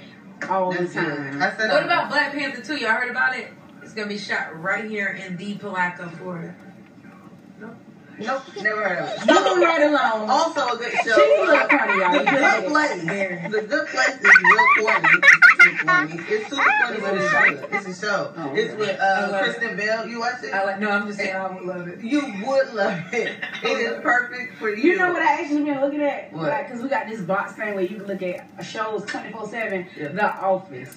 all 0.49 0.73
that's 0.73 0.95
the 0.95 1.01
good. 1.01 1.17
time. 1.17 1.43
I 1.43 1.57
said 1.57 1.71
What 1.71 1.83
I- 1.83 1.87
about 1.87 2.09
Black 2.11 2.33
Panther 2.33 2.63
2? 2.63 2.77
Y'all 2.77 2.91
heard 2.93 3.11
about 3.11 3.37
it? 3.37 3.49
It's 3.83 3.93
gonna 3.95 4.09
be 4.09 4.19
shot 4.19 4.61
right 4.63 4.85
here 4.85 5.09
in 5.09 5.37
the 5.37 5.55
Palatka, 5.55 6.09
Florida. 6.19 6.55
Nope, 8.21 8.43
never 8.63 8.87
heard 8.89 8.99
of 8.99 9.09
it. 9.23 9.27
Moving 9.27 9.63
right 9.65 9.83
along. 9.83 10.29
Also 10.31 10.61
a 10.69 10.77
good 10.77 10.93
show. 10.93 11.01
She's 11.03 11.17
a 11.17 11.45
little 11.45 11.69
funny, 11.69 12.01
y'all. 12.01 12.13
The 12.13 12.31
Good 12.31 12.67
Place. 12.69 13.53
The 13.53 13.63
Good 13.67 13.87
Place 13.89 14.17
is 14.21 14.31
real 14.43 14.87
funny. 14.87 15.09
It's 15.23 15.65
super 15.65 15.85
funny. 15.87 16.15
It's 16.29 16.49
super 16.51 16.63
funny, 16.63 17.01
but 17.01 17.15
it's 17.15 17.33
good. 17.33 17.69
It's 17.73 17.87
a 18.03 18.07
show. 18.07 18.35
Oh, 18.37 18.55
It's 18.55 18.73
okay. 18.73 18.77
with 18.77 19.01
uh, 19.01 19.31
it. 19.33 19.43
Kristen 19.45 19.77
Bell. 19.77 20.07
You 20.09 20.21
watch 20.21 20.43
it? 20.45 20.53
I 20.55 20.65
like. 20.65 20.81
No, 20.81 20.91
I'm 20.91 21.07
just 21.07 21.19
saying 21.19 21.35
I 21.35 21.51
would 21.51 21.65
love 21.65 21.89
it. 21.89 22.01
You 22.03 22.21
would 22.47 22.75
love 22.75 22.99
it. 23.13 23.37
It 23.63 23.67
is 23.67 24.01
perfect 24.03 24.57
for 24.59 24.69
you. 24.71 24.93
You 24.93 24.99
know 24.99 25.13
what 25.13 25.23
I 25.23 25.41
actually 25.43 25.65
been 25.65 25.81
looking 25.81 26.03
at? 26.03 26.33
What? 26.33 26.49
Like, 26.49 26.71
cause 26.71 26.83
we 26.83 26.89
got 26.89 27.09
this 27.09 27.21
box 27.23 27.53
thing 27.55 27.75
where 27.75 27.85
you 27.85 27.97
can 27.97 28.07
look 28.07 28.23
at 28.23 28.47
shows 28.65 29.05
twenty 29.07 29.33
four 29.33 29.49
seven. 29.49 29.87
Yeah. 29.97 30.09
The 30.09 30.35
Office. 30.41 30.95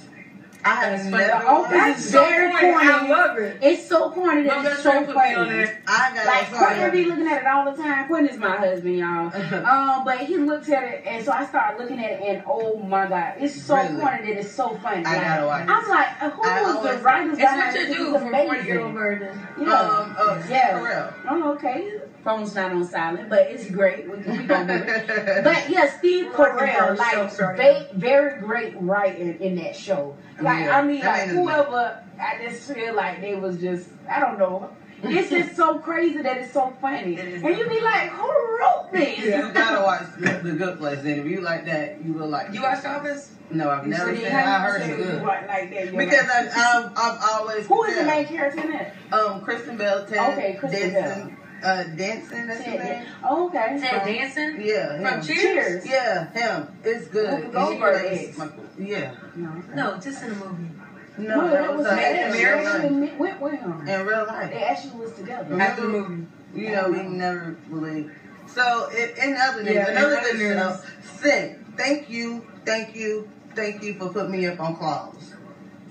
I 0.66 0.70
have 0.76 1.06
never. 1.06 1.26
The 1.26 1.46
Office 1.46 1.72
That's 1.72 2.10
so 2.12 2.26
very 2.26 2.52
corny. 2.52 2.88
I 2.88 3.08
love 3.10 3.38
it. 3.38 3.58
It's 3.62 3.88
so 3.88 4.12
corny 4.12 4.44
My 4.44 4.56
that 4.56 4.64
best 4.64 4.74
it's 4.76 4.84
so 4.84 4.90
friend 4.92 5.06
put 5.06 5.16
me 5.16 5.34
on 5.34 5.48
funny. 5.48 5.70
I 5.88 6.14
got 6.14 6.26
Like 6.26 6.52
Quentin 6.52 6.92
be 6.92 7.06
looking 7.06 7.28
at 7.28 7.42
it 7.42 7.48
all 7.48 7.72
the 7.72 7.82
time. 7.82 8.08
Quentin 8.08 8.30
is 8.34 8.40
my 8.40 8.58
husband, 8.58 8.98
y'all. 8.98 9.34
um, 9.66 10.06
but 10.06 10.20
he 10.20 10.38
looks 10.38 10.70
at 10.70 10.84
it, 10.84 11.04
and 11.06 11.24
so 11.26 11.32
I 11.32 11.46
started 11.46 11.80
looking 11.82 12.00
at 12.00 12.12
it, 12.12 12.22
and 12.22 12.44
oh 12.48 12.78
my 12.78 13.08
god, 13.08 13.34
it's 13.38 13.62
so 13.62 13.76
Really? 13.76 14.00
corny 14.00 14.18
that 14.24 14.40
it's 14.40 14.52
so 14.52 14.76
funny. 14.76 15.06
I 15.06 15.14
Like, 15.16 15.22
gotta 15.22 15.46
watch. 15.46 15.68
I'm 15.68 15.90
like, 15.90 16.22
uh, 16.22 16.30
who 16.30 16.42
I 16.44 16.62
was 16.62 16.98
the 16.98 17.04
writers 17.04 17.38
It's 17.40 17.52
what 17.52 17.90
you 17.90 17.96
do 17.96 18.12
for 18.18 18.32
40 18.32 18.64
year 18.66 18.80
old 18.80 18.94
murder. 18.94 19.34
Yeah. 19.60 19.74
Um, 19.74 20.16
uh, 20.18 20.42
Yeah. 20.48 20.80
Pharrell. 20.80 21.14
Oh, 21.28 21.52
okay. 21.54 21.92
Phone's 22.24 22.56
not 22.56 22.72
on 22.72 22.86
silent, 22.86 23.30
but 23.30 23.40
it's 23.52 23.70
great. 23.70 24.06
We, 24.10 24.16
we 24.18 24.44
gonna 24.46 24.78
do 24.78 24.84
it. 24.86 25.44
But 25.44 25.70
yeah, 25.70 25.98
Steve 25.98 26.28
We're 26.38 26.56
Carell, 26.58 26.98
like 26.98 27.18
ourselves 27.18 27.40
right 27.40 27.58
va- 27.58 27.90
very 27.96 28.40
great 28.40 28.76
writing 28.80 29.40
in 29.42 29.56
that 29.58 29.76
show. 29.76 30.16
Like 30.42 30.66
Yeah, 30.66 30.78
I 30.80 30.84
mean, 30.84 31.02
like 31.02 31.28
whoever, 31.30 32.02
I 32.20 32.42
just 32.46 32.72
feel 32.74 32.94
like 32.96 33.20
they 33.22 33.36
was 33.36 33.60
just, 33.60 33.90
I 34.10 34.20
don't 34.20 34.40
know. 34.40 34.70
It's 35.06 35.30
just 35.30 35.58
so 35.58 35.80
crazy 35.80 36.22
that 36.22 36.38
it's 36.38 36.54
so 36.54 36.74
funny, 36.80 37.16
It 37.16 37.28
is 37.28 37.44
and 37.44 37.58
you 37.58 37.68
be 37.68 37.82
like, 37.82 38.10
who 38.12 38.26
wrote 38.30 38.90
this? 38.94 39.20
You 39.20 39.52
gotta 39.52 39.84
watch 39.84 40.04
The 40.18 40.50
The 40.50 40.56
Good 40.56 40.78
Place. 40.78 41.02
Then 41.02 41.20
if 41.20 41.26
you 41.26 41.42
like 41.42 41.66
that, 41.66 42.04
you 42.06 42.14
will 42.14 42.30
like. 42.30 42.54
You 42.54 42.62
watch 42.62 42.84
Elvis? 42.84 43.28
No, 43.52 43.70
I've 43.70 43.86
never 43.86 44.06
said 44.06 44.18
seen 44.18 44.26
it. 44.28 44.34
I 44.34 44.60
heard 44.62 44.82
said 44.82 44.90
it's 44.92 45.10
good. 45.10 45.22
like 45.24 45.48
like 45.48 45.70
that. 45.72 45.92
Because 45.98 46.28
like- 46.28 46.58
I, 46.58 46.80
I've, 46.80 46.92
I've 46.96 47.20
always. 47.34 47.68
who 47.68 47.84
is 47.84 47.98
the 47.98 48.06
main 48.06 48.26
character 48.26 48.62
in 48.62 48.72
that? 48.72 48.96
Um, 49.12 49.42
Kristen 49.42 49.76
Bell, 49.78 50.04
Okay, 50.10 50.56
Kristen 50.58 50.94
Denson, 50.94 51.38
uh, 51.64 51.84
Denson. 51.96 52.48
That's 52.48 52.62
his 52.62 52.80
name. 52.80 53.06
Oh, 53.24 53.48
okay. 53.48 53.78
Ted 53.80 54.06
Danson? 54.06 54.62
Yeah, 54.64 54.98
him. 54.98 55.04
From 55.04 55.22
Cheers? 55.28 55.86
Yeah, 55.88 56.32
him. 56.32 56.68
It's 56.84 57.08
good. 57.08 57.30
Whoopi 57.30 57.36
And 57.36 57.46
he 57.46 57.52
Goldberg 57.52 58.12
is. 58.12 58.42
Yeah. 58.80 59.16
No, 59.36 59.64
No, 59.76 59.98
just 60.00 60.24
in 60.24 60.30
the 60.30 60.36
movie. 60.36 60.70
No, 61.16 61.42
no, 61.42 61.50
that 61.52 61.78
was 61.78 61.86
uh, 61.86 61.96
Mad 61.96 62.26
in 62.26 62.32
They 62.32 62.46
real 62.46 62.56
life. 62.58 62.66
actually 62.76 63.12
went 63.18 63.42
with 63.42 63.60
him. 63.60 63.88
In 63.88 64.06
real 64.08 64.26
life. 64.26 64.50
They 64.52 64.64
actually 64.64 65.00
was 65.00 65.14
together. 65.14 65.62
After 65.62 65.82
the 65.84 65.88
movie. 65.88 66.28
You 66.56 66.72
know, 66.72 66.90
we 66.90 67.04
never 67.04 67.52
believe. 67.70 68.12
So, 68.48 68.90
in, 68.90 69.10
in 69.32 69.38
other 69.38 69.64
news, 69.64 69.74
Yeah, 69.76 69.90
another 69.90 70.18
other 70.18 70.32
good 70.32 70.40
news. 70.40 70.58
show. 70.58 70.80
Sid, 71.22 71.66
thank 71.78 72.10
you, 72.10 72.46
thank 72.66 72.96
you, 72.96 73.30
thank 73.56 73.82
you 73.84 73.94
for 73.96 74.10
putting 74.10 74.32
me 74.32 74.46
up 74.48 74.60
on 74.60 74.76
Claws. 74.76 75.34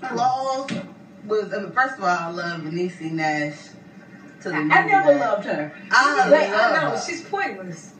Claws 0.01 0.71
was, 1.25 1.53
I 1.53 1.59
mean, 1.59 1.71
first 1.71 1.97
of 1.97 2.03
all, 2.03 2.09
I 2.09 2.29
love 2.29 2.63
Benicia 2.63 3.05
Nash 3.05 3.55
I. 4.51 4.83
Never 4.85 5.13
loved 5.17 5.45
her. 5.45 5.71
I 5.91 6.49
I 6.53 6.73
know, 6.73 6.99
she's 7.05 7.21
pointless. 7.21 7.92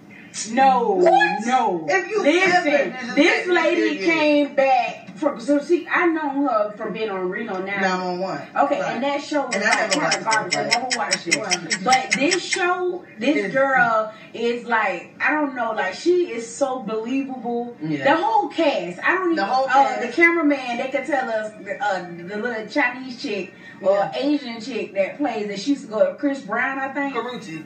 No, 0.51 0.89
What? 0.91 1.45
no. 1.45 1.85
If 1.89 2.09
you 2.09 2.21
listen, 2.23 3.15
this 3.15 3.47
lady 3.47 3.97
came 4.03 4.55
back 4.55 5.15
from. 5.15 5.39
So 5.39 5.59
see, 5.59 5.87
I 5.87 6.07
know 6.07 6.47
her 6.47 6.71
from 6.75 6.91
being 6.93 7.09
on 7.11 7.29
Reno 7.29 7.59
now. 7.63 7.79
911. 7.79 8.47
Okay, 8.65 8.81
Right. 8.81 8.93
and 8.95 9.03
that 9.03 9.21
show 9.23 9.45
was 9.45 9.55
And 9.55 9.63
I 9.63 9.69
like 9.69 9.95
never 9.95 9.99
kind 9.99 10.03
watched 10.03 10.17
of 10.17 10.21
it, 10.21 10.31
garbage. 10.33 10.55
I 10.55 10.63
never 10.63 10.97
watched 10.97 11.27
it. 11.27 11.83
But 11.83 12.11
this 12.11 12.43
show, 12.43 13.05
this 13.19 13.53
girl 13.53 14.11
is 14.33 14.65
like, 14.65 15.13
I 15.21 15.31
don't 15.31 15.55
know, 15.55 15.71
like 15.73 15.93
she 15.93 16.31
is 16.31 16.47
so 16.53 16.79
believable. 16.81 17.77
Yeah. 17.81 18.15
The 18.15 18.23
whole 18.23 18.49
cast, 18.49 18.99
I 19.03 19.13
don't 19.13 19.25
even. 19.33 19.35
The 19.35 19.45
whole 19.45 19.65
uh, 19.65 19.69
cast. 19.73 20.01
the 20.01 20.07
cameraman, 20.13 20.77
they 20.77 20.89
could 20.89 21.05
tell 21.05 21.29
us 21.29 21.53
uh, 21.81 22.07
the 22.17 22.37
little 22.37 22.65
Chinese 22.67 23.21
chick 23.21 23.53
or 23.81 23.91
Yeah. 23.91 24.11
Asian 24.15 24.59
chick 24.59 24.93
that 24.95 25.17
plays 25.17 25.47
that 25.47 25.59
she 25.59 25.71
used 25.71 25.83
to 25.83 25.89
go 25.89 26.09
with 26.09 26.17
Chris 26.19 26.41
Brown, 26.41 26.79
I 26.79 26.89
think. 26.91 27.15
Karrueche. 27.15 27.65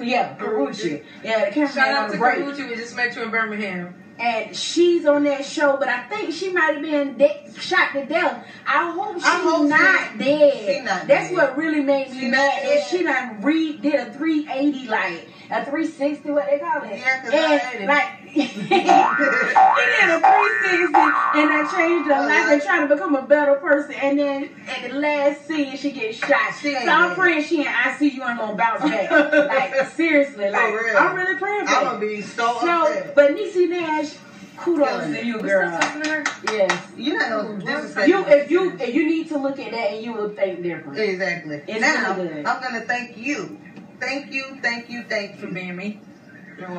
Yeah, 0.00 0.36
Karrueche. 0.36 1.02
Yeah, 1.24 1.44
the 1.46 1.50
cameraman 1.50 1.74
Shout 1.74 1.88
out 1.88 2.12
to 2.12 2.18
break 2.18 2.38
Karrueche. 2.38 2.68
We 2.68 2.76
just 2.76 2.94
met 2.96 3.14
you 3.16 3.22
in 3.22 3.30
Birmingham. 3.30 3.94
and 4.18 4.54
she's 4.56 5.06
on 5.06 5.22
that 5.24 5.44
show, 5.44 5.76
but 5.76 5.88
I 5.88 6.02
think 6.08 6.32
she 6.34 6.52
might 6.52 6.74
have 6.74 6.82
been 6.82 7.16
de- 7.18 7.52
shot 7.60 7.92
to 7.92 8.04
death. 8.04 8.44
I 8.66 8.90
hope 8.90 9.14
she's 9.16 9.24
I 9.24 9.38
hope 9.38 9.68
not 9.68 10.12
she- 10.12 10.18
dead. 10.18 10.52
she 10.78 10.80
not 10.84 11.06
That's 11.06 11.28
dead. 11.28 11.32
what 11.36 11.56
really 11.56 11.80
made 11.82 12.10
me 12.10 12.20
She 12.20 12.28
mad. 12.28 12.62
dead. 12.62 12.86
she 12.90 13.02
done 13.04 13.40
re 13.42 13.76
did 13.78 13.94
a 13.94 14.12
380 14.14 14.88
like 14.88 15.28
a 15.50 15.64
360, 15.64 16.30
what 16.30 16.46
they 16.50 16.58
call 16.58 16.82
it? 16.82 16.98
Yeah, 16.98 17.20
'cause 17.22 17.32
I 17.32 17.56
hate 17.58 17.74
and 17.80 17.84
it. 17.84 17.88
like 17.88 18.08
he 18.28 18.42
did 18.42 20.10
a 20.10 20.20
360 20.20 20.94
and 21.38 21.50
I 21.50 21.68
changed 21.74 22.08
her 22.08 22.14
Oh, 22.16 22.26
life 22.26 22.46
I- 22.46 22.52
and 22.54 22.62
trying 22.62 22.88
to 22.88 22.94
become 22.94 23.14
a 23.16 23.22
better 23.22 23.54
person. 23.56 23.94
And 23.94 24.18
then 24.18 24.50
at 24.68 24.90
the 24.90 24.96
last 24.98 25.46
scene, 25.46 25.76
she 25.76 25.90
gets 25.92 26.18
shot. 26.18 26.52
She 26.60 26.74
so 26.74 26.88
I'm 26.88 27.14
praying 27.14 27.44
she 27.44 27.60
and 27.64 27.68
I 27.74 27.94
see 27.96 28.08
you 28.10 28.22
ain't 28.24 28.38
gonna 28.38 28.56
bounce 28.56 28.82
back. 28.82 29.10
like 29.48 29.86
seriously, 29.92 30.50
like 30.50 30.72
real. 30.74 30.96
I'm 30.96 31.14
really 31.16 31.38
praying 31.38 31.66
for 31.66 31.72
I'm 31.74 31.84
gonna 31.84 31.98
be 32.00 32.20
so, 32.20 32.58
So, 32.60 32.82
upset. 32.82 33.14
but 33.14 33.30
Niecy 33.34 33.68
Nash, 33.68 34.14
kudos 34.58 34.86
Killing 34.88 35.12
to 35.12 35.18
it. 35.18 35.24
you, 35.24 35.34
still 35.38 35.48
girl. 35.48 35.80
to 35.80 35.86
her? 36.10 36.24
Yes. 36.52 36.92
You're 36.96 37.58
disrespect 37.58 38.08
You, 38.08 38.24
if 38.26 38.50
you, 38.50 38.72
if 38.78 38.94
you 38.94 39.06
need 39.06 39.28
to 39.28 39.38
look 39.38 39.58
at 39.58 39.70
that 39.72 39.92
and 39.92 40.04
you 40.04 40.12
will 40.12 40.30
think 40.30 40.62
different. 40.62 40.98
Exactly. 40.98 41.62
It's 41.66 41.80
now, 41.80 42.14
really 42.16 42.28
good. 42.28 42.46
I'm 42.46 42.62
gonna 42.62 42.80
thank 42.80 43.16
you. 43.16 43.58
Thank 44.00 44.32
you, 44.32 44.44
thank 44.62 44.90
you, 44.90 45.02
thank 45.02 45.38
For 45.38 45.46
you 45.46 45.52
being 45.52 45.76
me. 45.76 46.00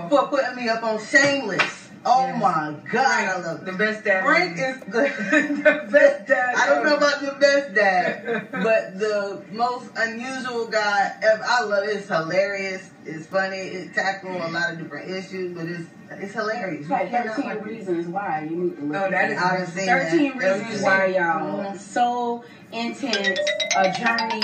For 0.10 0.28
putting 0.28 0.56
me 0.56 0.68
up 0.70 0.84
on 0.84 1.00
Shameless. 1.00 1.88
Oh 2.06 2.26
Yes. 2.28 2.42
my 2.42 2.76
God, 2.92 3.06
I 3.06 3.38
love 3.42 3.60
it. 3.62 3.66
The 3.66 3.72
best 3.74 4.06
dad. 4.06 4.24
Frank 4.24 4.58
ever. 4.58 4.72
is 4.72 4.80
the 4.86 5.62
the 5.64 5.92
best 5.92 6.28
dad. 6.28 6.56
I 6.56 6.66
don't 6.68 6.84
know 6.86 6.96
about 6.96 7.20
the 7.20 7.38
best 7.40 7.74
dad, 7.76 8.48
but 8.52 8.98
the 8.98 9.42
most 9.52 9.90
unusual 9.98 10.68
guy 10.68 11.12
ever. 11.22 11.44
I 11.46 11.62
love 11.64 11.84
it. 11.84 11.98
It's 11.98 12.08
hilarious. 12.08 12.90
It's 13.06 13.26
funny. 13.28 13.58
It 13.58 13.94
tackles 13.94 14.42
a 14.42 14.48
lot 14.48 14.72
of 14.74 14.78
different 14.80 15.10
issues, 15.10 15.54
but 15.54 15.68
it's 15.68 15.88
it's 16.12 16.34
hilarious. 16.34 16.82
It's 16.82 16.90
like 16.90 17.12
You 17.12 17.18
13 17.18 17.46
like 17.46 17.58
it. 17.58 17.64
reasons 17.64 18.08
why 18.08 18.48
you 18.50 18.56
need 18.56 18.78
to 18.78 18.84
look 18.86 18.96
Oh, 18.96 19.06
at 19.06 19.12
that 19.12 19.30
it. 19.30 19.34
is 19.34 19.40
I 19.40 19.58
done 19.58 19.68
seen 19.68 19.86
13 19.88 20.38
That's 20.40 20.60
reasons 20.62 20.76
good. 20.76 20.84
why, 20.86 21.06
y'all. 21.08 21.64
Mhm. 21.66 21.78
So 21.78 22.44
intense, 22.72 23.40
a 23.76 23.92
journey. 23.92 24.42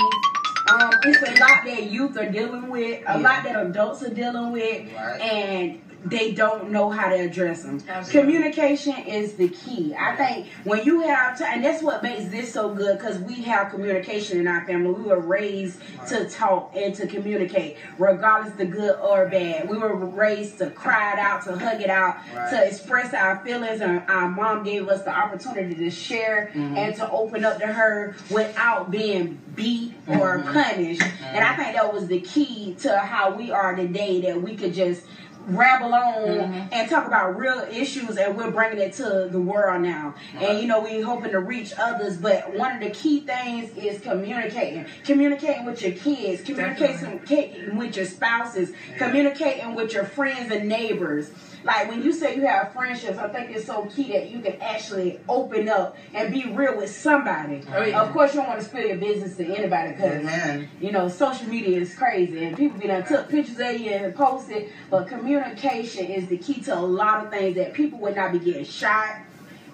Um, 0.68 0.90
it's 1.04 1.22
a 1.22 1.40
lot 1.40 1.64
that 1.64 1.84
youth 1.84 2.16
are 2.16 2.30
dealing 2.30 2.68
with, 2.68 3.00
a 3.00 3.04
Yeah. 3.04 3.16
lot 3.18 3.44
that 3.44 3.56
adults 3.66 4.02
are 4.02 4.12
dealing 4.12 4.50
with, 4.52 4.92
Right. 4.94 5.20
and 5.20 5.80
they 6.04 6.32
don't 6.32 6.70
know 6.70 6.90
how 6.90 7.08
to 7.08 7.14
address 7.16 7.62
them. 7.62 7.82
Absolutely. 7.88 8.20
Communication 8.20 8.96
is 9.06 9.34
the 9.34 9.48
key. 9.48 9.94
I 9.98 10.14
think 10.16 10.46
when 10.64 10.84
you 10.84 11.00
have 11.00 11.36
to, 11.38 11.46
and 11.48 11.64
that's 11.64 11.82
what 11.82 12.02
makes 12.02 12.26
this 12.30 12.52
so 12.52 12.74
good 12.74 12.98
because 12.98 13.18
we 13.18 13.42
have 13.42 13.70
communication 13.70 14.38
in 14.38 14.46
our 14.46 14.64
family. 14.66 14.92
We 14.92 15.02
were 15.02 15.18
raised 15.20 15.80
to 16.08 16.28
talk 16.28 16.72
and 16.76 16.94
to 16.96 17.06
communicate, 17.06 17.76
regardless 17.98 18.54
the 18.54 18.66
good 18.66 18.96
or 19.00 19.26
bad. 19.26 19.68
We 19.68 19.78
were 19.78 19.94
raised 19.94 20.58
to 20.58 20.70
cry 20.70 21.12
it 21.14 21.18
out, 21.18 21.42
to 21.44 21.56
hug 21.58 21.80
it 21.80 21.90
out, 21.90 22.16
Right. 22.34 22.50
to 22.50 22.66
express 22.66 23.12
our 23.14 23.38
feelings, 23.44 23.80
and 23.80 24.02
our 24.08 24.28
mom 24.28 24.62
gave 24.62 24.88
us 24.88 25.02
the 25.02 25.10
opportunity 25.16 25.74
to 25.74 25.90
share 25.90 26.50
Mhm. 26.54 26.76
and 26.76 26.94
to 26.96 27.10
open 27.10 27.44
up 27.44 27.58
to 27.60 27.66
her 27.66 28.14
without 28.30 28.90
being 28.90 29.38
beat 29.54 29.94
or 30.06 30.38
Mhm. 30.38 30.52
punished. 30.52 31.02
And 31.32 31.44
I 31.44 31.54
think 31.54 31.74
that 31.74 31.92
was 31.92 32.06
the 32.06 32.20
key 32.20 32.76
to 32.80 32.96
how 32.98 33.30
we 33.30 33.50
are 33.50 33.74
today. 33.74 34.20
That 34.20 34.40
we 34.42 34.54
could 34.56 34.74
just 34.74 35.02
ramble 35.46 35.94
on 35.94 36.14
Mhm. 36.24 36.68
and 36.72 36.90
talk 36.90 37.06
about 37.06 37.38
real 37.38 37.64
issues 37.70 38.16
and 38.16 38.36
we're 38.36 38.50
bringing 38.50 38.78
it 38.78 38.92
to 38.94 39.28
the 39.30 39.40
world 39.40 39.82
now. 39.82 40.14
And 40.40 40.60
you 40.60 40.66
know 40.66 40.80
we 40.80 41.00
hoping 41.00 41.30
to 41.32 41.38
reach 41.40 41.72
others 41.78 42.16
but 42.16 42.54
one 42.56 42.72
of 42.72 42.80
the 42.80 42.90
key 42.90 43.20
things 43.20 43.70
is 43.76 44.00
communicating. 44.00 44.86
Communicating 45.04 45.64
with 45.64 45.82
your 45.82 45.92
kids 45.92 46.42
communicating 46.42 46.96
communicating 46.98 47.76
with 47.76 47.96
your 47.96 48.06
spouses 48.06 48.72
communicating 48.98 49.74
with 49.74 49.92
your 49.92 50.04
friends 50.04 50.50
and 50.50 50.68
neighbors 50.68 51.30
like 51.66 51.88
when 51.88 52.02
you 52.02 52.12
say 52.12 52.36
you 52.36 52.46
have 52.46 52.72
friendships 52.72 53.18
i 53.18 53.28
think 53.28 53.50
it's 53.50 53.66
so 53.66 53.84
key 53.94 54.12
that 54.12 54.30
you 54.30 54.40
can 54.40 54.54
actually 54.62 55.18
open 55.28 55.68
up 55.68 55.96
and 56.14 56.32
be 56.32 56.44
real 56.50 56.76
with 56.76 56.88
somebody 56.90 57.62
Oh, 57.74 57.82
yeah. 57.82 58.00
of 58.02 58.12
course 58.12 58.32
you 58.32 58.40
don't 58.40 58.48
want 58.48 58.60
to 58.60 58.64
spill 58.64 58.86
your 58.86 58.96
business 58.98 59.36
to 59.36 59.44
anybody 59.44 59.92
because 59.92 60.20
Amen. 60.20 60.68
you 60.80 60.92
know, 60.92 61.08
social 61.08 61.48
media 61.48 61.80
is 61.80 61.94
crazy 61.94 62.44
and 62.44 62.56
people 62.56 62.78
be 62.78 62.86
done 62.86 63.04
took 63.04 63.28
pictures 63.28 63.58
of 63.58 63.80
you 63.80 63.90
and 63.90 64.14
posted, 64.14 64.70
but 64.90 65.08
communication 65.08 66.06
is 66.06 66.28
the 66.28 66.38
key 66.38 66.60
to 66.62 66.74
a 66.78 66.80
lot 66.80 67.24
of 67.24 67.30
things 67.30 67.56
that 67.56 67.72
people 67.74 67.98
would 68.00 68.14
not 68.16 68.32
be 68.32 68.38
getting 68.38 68.64
shot. 68.64 69.16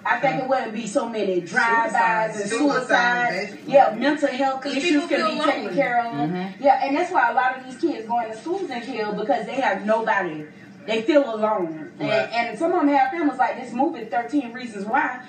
I 0.05 0.19
think 0.19 0.43
it 0.43 0.49
wouldn't 0.49 0.73
be 0.73 0.85
so 0.85 1.07
many 1.07 1.39
drive-bys 1.39 2.41
and 2.41 2.49
suicides. 2.49 3.35
basically. 3.51 3.73
Yeah, 3.73 3.95
mental 3.95 4.27
health 4.29 4.65
issues 4.65 5.07
can 5.07 5.17
feel 5.17 5.29
be 5.35 5.39
taken 5.39 5.73
care 5.75 5.99
of. 6.05 6.13
Mhm. 6.29 6.53
Yeah, 6.59 6.81
and 6.83 6.97
that's 6.97 7.11
why 7.11 7.29
a 7.29 7.33
lot 7.33 7.57
of 7.57 7.65
these 7.65 7.79
kids 7.79 8.05
going 8.07 8.29
to 8.29 8.35
schools 8.37 8.69
and 8.69 8.83
kill 8.83 9.13
because 9.13 9.45
they 9.45 9.55
have 9.61 9.85
nobody. 9.85 10.45
They 10.85 11.01
feel 11.01 11.33
alone. 11.33 11.91
And, 11.99 12.09
Right. 12.09 12.29
and 12.33 12.57
some 12.59 12.73
of 12.73 12.79
them 12.81 12.89
have 12.89 13.11
families 13.11 13.37
like 13.39 13.59
this 13.61 13.73
movie, 13.73 14.05
13 14.05 14.51
Reasons 14.53 14.85
Why. 14.85 15.19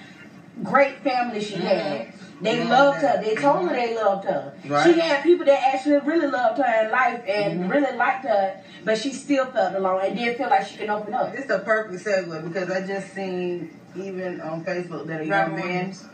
Great 0.63 0.99
family 1.03 1.41
she 1.41 1.57
had. 1.57 2.07
They 2.41 2.59
Mhm. 2.59 2.69
loved 2.71 3.01
her. 3.01 3.21
They 3.21 3.35
told 3.35 3.69
her 3.69 3.75
they 3.75 3.95
loved 3.95 4.25
her. 4.25 4.53
Right. 4.67 4.85
She 4.87 4.99
had 5.01 5.23
people 5.23 5.45
that 5.47 5.61
actually 5.75 5.99
really 6.01 6.27
loved 6.27 6.59
her 6.59 6.85
in 6.85 6.91
life 6.91 7.21
and 7.27 7.65
Mhm. 7.65 7.71
really 7.71 7.97
liked 7.97 8.25
her, 8.25 8.55
but 8.85 8.97
she 8.99 9.13
still 9.13 9.47
felt 9.47 9.75
alone 9.75 10.03
and 10.05 10.17
didn't 10.17 10.37
feel 10.37 10.49
like 10.49 10.65
she 10.65 10.77
could 10.77 10.89
open 10.91 11.15
up. 11.15 11.33
This 11.33 11.45
is 11.45 11.51
a 11.51 11.59
perfect 11.59 12.05
segue 12.05 12.45
because 12.45 12.71
I 12.71 12.81
just 12.83 13.13
seen 13.13 13.69
even 13.97 14.41
on 14.41 14.61
Facebook 14.63 15.07
that 15.07 15.21
a 15.21 15.29
Robin 15.29 15.29
young 15.29 15.55
man 15.55 15.63
Williams. 15.63 16.05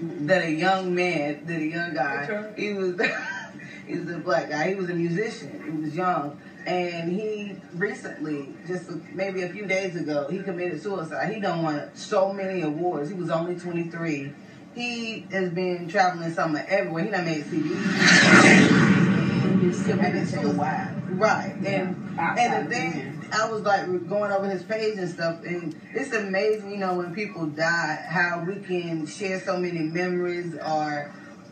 that 0.00 0.42
a 0.42 0.50
young 0.50 0.94
man, 0.94 1.38
that 1.44 1.56
a 1.60 1.64
young 1.66 1.92
guy, 1.94 2.28
he 2.56 2.72
was 2.72 2.94
he 3.86 3.96
was 3.98 4.10
a 4.14 4.18
black 4.18 4.48
guy. 4.48 4.68
He 4.68 4.74
was 4.74 4.88
a 4.90 4.94
musician. 4.94 5.60
He 5.64 5.70
was 5.70 5.96
young, 5.96 6.36
and 6.68 7.10
he 7.10 7.56
recently, 7.74 8.48
just 8.66 8.90
maybe 9.14 9.42
a 9.42 9.48
few 9.48 9.64
days 9.66 9.96
ago, 9.96 10.26
he 10.30 10.42
committed 10.42 10.82
suicide. 10.82 11.32
He 11.32 11.40
done 11.40 11.62
won 11.62 11.90
so 11.94 12.32
many 12.32 12.60
awards. 12.60 13.08
He 13.08 13.14
was 13.14 13.30
only 13.30 13.58
23. 13.58 14.32
He 14.74 15.26
has 15.32 15.50
been 15.50 15.88
traveling 15.88 16.32
somewhere 16.34 16.66
everywhere. 16.68 17.04
He 17.04 17.10
done 17.10 17.24
made 17.24 17.44
CDs. 17.44 19.60
He's 19.60 19.80
still 19.82 19.96
been 19.96 20.16
And 20.16 20.28
for 20.28 20.36
a 20.36 20.40
it's- 20.40 20.54
while. 20.56 20.88
Right, 21.10 21.54
and 21.64 21.96
Outside 22.18 22.44
and 22.44 22.66
the 22.66 22.70
thing, 22.74 23.22
I 23.32 23.50
was 23.50 23.62
like 23.62 23.86
going 24.08 24.30
over 24.30 24.46
his 24.48 24.62
page 24.62 24.98
and 24.98 25.08
stuff, 25.08 25.42
and 25.44 25.74
it's 25.94 26.12
amazing, 26.12 26.70
you 26.70 26.76
know, 26.76 26.94
when 26.94 27.14
people 27.14 27.46
die, 27.46 28.04
how 28.08 28.44
we 28.46 28.56
can 28.56 29.06
share 29.06 29.40
so 29.40 29.56
many 29.58 29.80
memories 29.80 30.54
or 30.54 31.10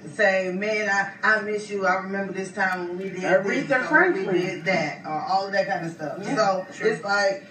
say, 0.09 0.52
man, 0.52 0.88
I, 0.88 1.12
I 1.22 1.42
miss 1.42 1.70
you. 1.70 1.86
I 1.86 1.96
remember 1.96 2.32
this 2.32 2.52
time 2.52 2.88
when 2.88 2.98
we 2.98 3.04
did 3.11 3.20
Aretha 3.20 3.68
this, 3.68 3.86
Franklin. 3.88 4.26
we 4.26 4.32
did 4.40 4.64
that, 4.64 5.04
or 5.04 5.24
all 5.28 5.46
of 5.46 5.52
that 5.52 5.66
kind 5.66 5.86
of 5.86 5.92
stuff. 5.92 6.18
Yeah, 6.22 6.36
so 6.36 6.66
sure. 6.72 6.92
it's 6.92 7.04
like, 7.04 7.44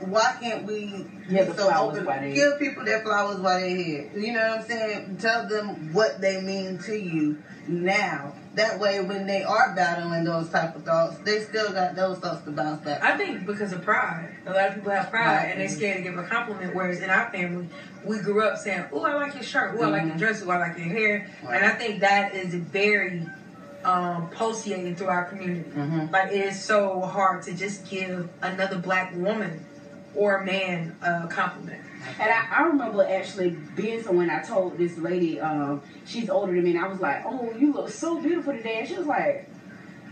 why 0.00 0.36
can't 0.40 0.64
we 0.64 1.06
be 1.28 1.52
so 1.56 1.72
open? 1.72 2.34
Give 2.34 2.58
people 2.58 2.84
their 2.84 3.02
flowers 3.02 3.38
while 3.38 3.58
they're 3.58 3.76
here. 3.76 4.10
You 4.16 4.32
know 4.32 4.48
what 4.48 4.60
I'm 4.60 4.66
saying? 4.66 5.16
Tell 5.18 5.48
them 5.48 5.92
what 5.92 6.20
they 6.20 6.40
mean 6.40 6.78
to 6.80 6.96
you 6.96 7.38
now. 7.68 8.34
That 8.54 8.78
way, 8.78 9.00
when 9.00 9.26
they 9.26 9.42
are 9.42 9.74
battling 9.74 10.24
those 10.24 10.48
type 10.48 10.76
of 10.76 10.84
thoughts, 10.84 11.16
they 11.24 11.40
still 11.40 11.72
got 11.72 11.96
those 11.96 12.18
thoughts 12.18 12.44
to 12.44 12.50
bounce 12.50 12.84
back. 12.84 13.02
I 13.02 13.16
think 13.16 13.44
because 13.46 13.72
of 13.72 13.82
pride. 13.82 14.32
A 14.46 14.52
lot 14.52 14.68
of 14.68 14.74
people 14.76 14.92
have 14.92 15.10
pride 15.10 15.50
and 15.50 15.60
they're 15.60 15.68
scared 15.68 15.96
to 15.98 16.02
give 16.02 16.16
a 16.16 16.22
compliment. 16.22 16.74
Whereas 16.74 17.00
in 17.00 17.10
our 17.10 17.30
family, 17.30 17.66
we 18.04 18.18
grew 18.18 18.42
up 18.42 18.56
saying, 18.58 18.84
"Oh, 18.92 19.02
I 19.04 19.14
like 19.14 19.34
your 19.34 19.42
shirt. 19.42 19.74
Oh, 19.76 19.82
I 19.82 19.86
like 19.88 20.04
your 20.06 20.16
dress. 20.16 20.42
Oh, 20.46 20.50
I 20.50 20.58
like 20.58 20.78
your 20.78 20.86
hair." 20.86 21.26
And 21.42 21.64
I 21.64 21.70
think 21.70 22.00
that 22.00 22.34
is 22.34 22.54
very 22.54 23.26
um, 23.84 24.28
pulsating 24.30 24.94
through 24.96 25.08
our 25.08 25.24
community. 25.24 25.68
Mhm. 25.74 26.10
Like 26.12 26.32
it 26.32 26.40
is 26.40 26.58
so 26.58 27.00
hard 27.02 27.42
to 27.42 27.52
just 27.52 27.88
give 27.90 28.28
another 28.40 28.78
black 28.78 29.14
woman 29.14 29.64
or 30.16 30.38
a 30.38 30.44
man 30.46 30.96
a 31.02 31.26
compliment. 31.28 31.80
And 32.20 32.30
I, 32.30 32.46
I 32.58 32.62
remember 32.64 33.06
actually 33.08 33.50
being 33.74 34.02
someone 34.02 34.28
I 34.30 34.42
told 34.42 34.76
this 34.78 34.98
lady, 34.98 35.40
um, 35.40 35.80
she's 36.04 36.28
older 36.28 36.52
than 36.54 36.62
me, 36.64 36.76
and 36.76 36.84
I 36.84 36.88
was 36.88 37.00
like, 37.00 37.22
"Oh, 37.24 37.52
you 37.58 37.72
look 37.72 37.88
so 37.88 38.20
beautiful 38.20 38.52
today." 38.52 38.80
And 38.80 38.88
she 38.88 38.96
was 38.96 39.06
like, 39.06 39.48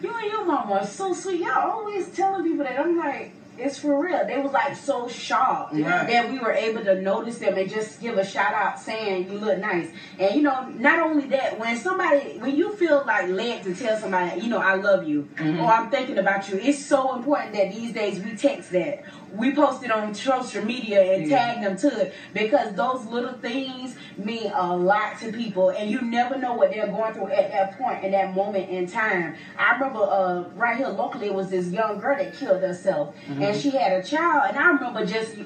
"You 0.01 0.13
and 0.17 0.27
your 0.27 0.45
mama 0.45 0.75
are 0.77 0.87
so 0.87 1.13
sweet. 1.13 1.41
Y'all 1.41 1.71
always 1.71 2.09
telling 2.11 2.45
people 2.45 2.65
that." 2.65 2.81
I'm 2.81 2.97
like, 2.97 3.33
"It's 3.59 3.79
for 3.79 4.03
real." 4.03 4.27
They 4.27 4.39
was 4.41 4.53
like 4.53 4.75
so 4.75 5.07
shocked 5.07 5.75
Right. 5.75 6.07
that 6.09 6.31
we 6.31 6.39
were 6.39 6.53
able 6.53 6.83
to 6.85 7.01
notice 7.01 7.39
them 7.39 7.57
and 7.59 7.69
just 7.71 8.01
give 8.01 8.17
a 8.17 8.25
shout 8.25 8.55
out 8.55 8.81
saying 8.81 9.31
you 9.31 9.39
look 9.39 9.59
nice. 9.59 9.91
And 10.19 10.35
you 10.35 10.41
know, 10.43 10.63
not 10.71 10.99
only 10.99 11.27
that, 11.27 11.59
when 11.59 11.77
somebody, 11.77 12.39
when 12.39 12.57
you 12.57 12.73
feel 12.75 13.05
like 13.07 13.29
led 13.29 13.63
to 13.65 13.75
tell 13.75 13.99
somebody, 13.99 14.41
you 14.41 14.49
know, 14.49 14.59
I 14.59 14.75
love 14.77 15.07
you 15.07 15.29
or 15.61 15.67
I'm 15.71 15.91
thinking 15.91 16.17
about 16.19 16.49
you, 16.49 16.57
it's 16.59 16.79
so 16.85 17.15
important 17.17 17.53
that 17.53 17.71
these 17.73 17.93
days 17.93 18.19
we 18.25 18.35
text 18.35 18.73
that. 18.73 19.05
We 19.35 19.55
post 19.55 19.83
it 19.83 19.91
on 19.91 20.15
social 20.15 20.65
media 20.65 21.01
and 21.15 21.27
Yeah. 21.27 21.37
tag 21.55 21.63
them 21.63 21.77
to 21.79 22.01
it. 22.01 22.13
Because 22.35 22.75
those 22.75 23.07
little 23.07 23.33
things 23.35 23.97
mean 24.17 24.51
a 24.55 24.77
lot 24.77 25.19
to 25.21 25.33
people. 25.33 25.71
And 25.71 25.91
you 25.91 26.03
never 26.03 26.37
know 26.37 26.53
what 26.53 26.71
they're 26.71 26.87
going 26.87 27.15
through 27.15 27.29
at 27.29 27.51
that 27.53 27.79
point 27.79 28.05
in 28.05 28.13
that 28.13 28.35
moment 28.35 28.69
in 28.69 28.87
time. 28.87 29.35
I 29.59 29.73
remember 29.75 30.01
uh, 30.01 30.45
right 30.55 30.77
here 30.77 30.89
locally 30.89 31.27
it 31.29 31.35
was 31.35 31.51
this 31.51 31.71
young 31.71 31.99
girl 31.99 32.17
that 32.17 32.35
killed 32.35 32.61
herself. 32.61 33.15
And 33.29 33.57
she 33.57 33.71
had 33.71 33.93
a 33.93 34.03
child. 34.03 34.45
And 34.51 34.59
I 34.59 34.67
remember 34.69 35.05
just 35.07 35.37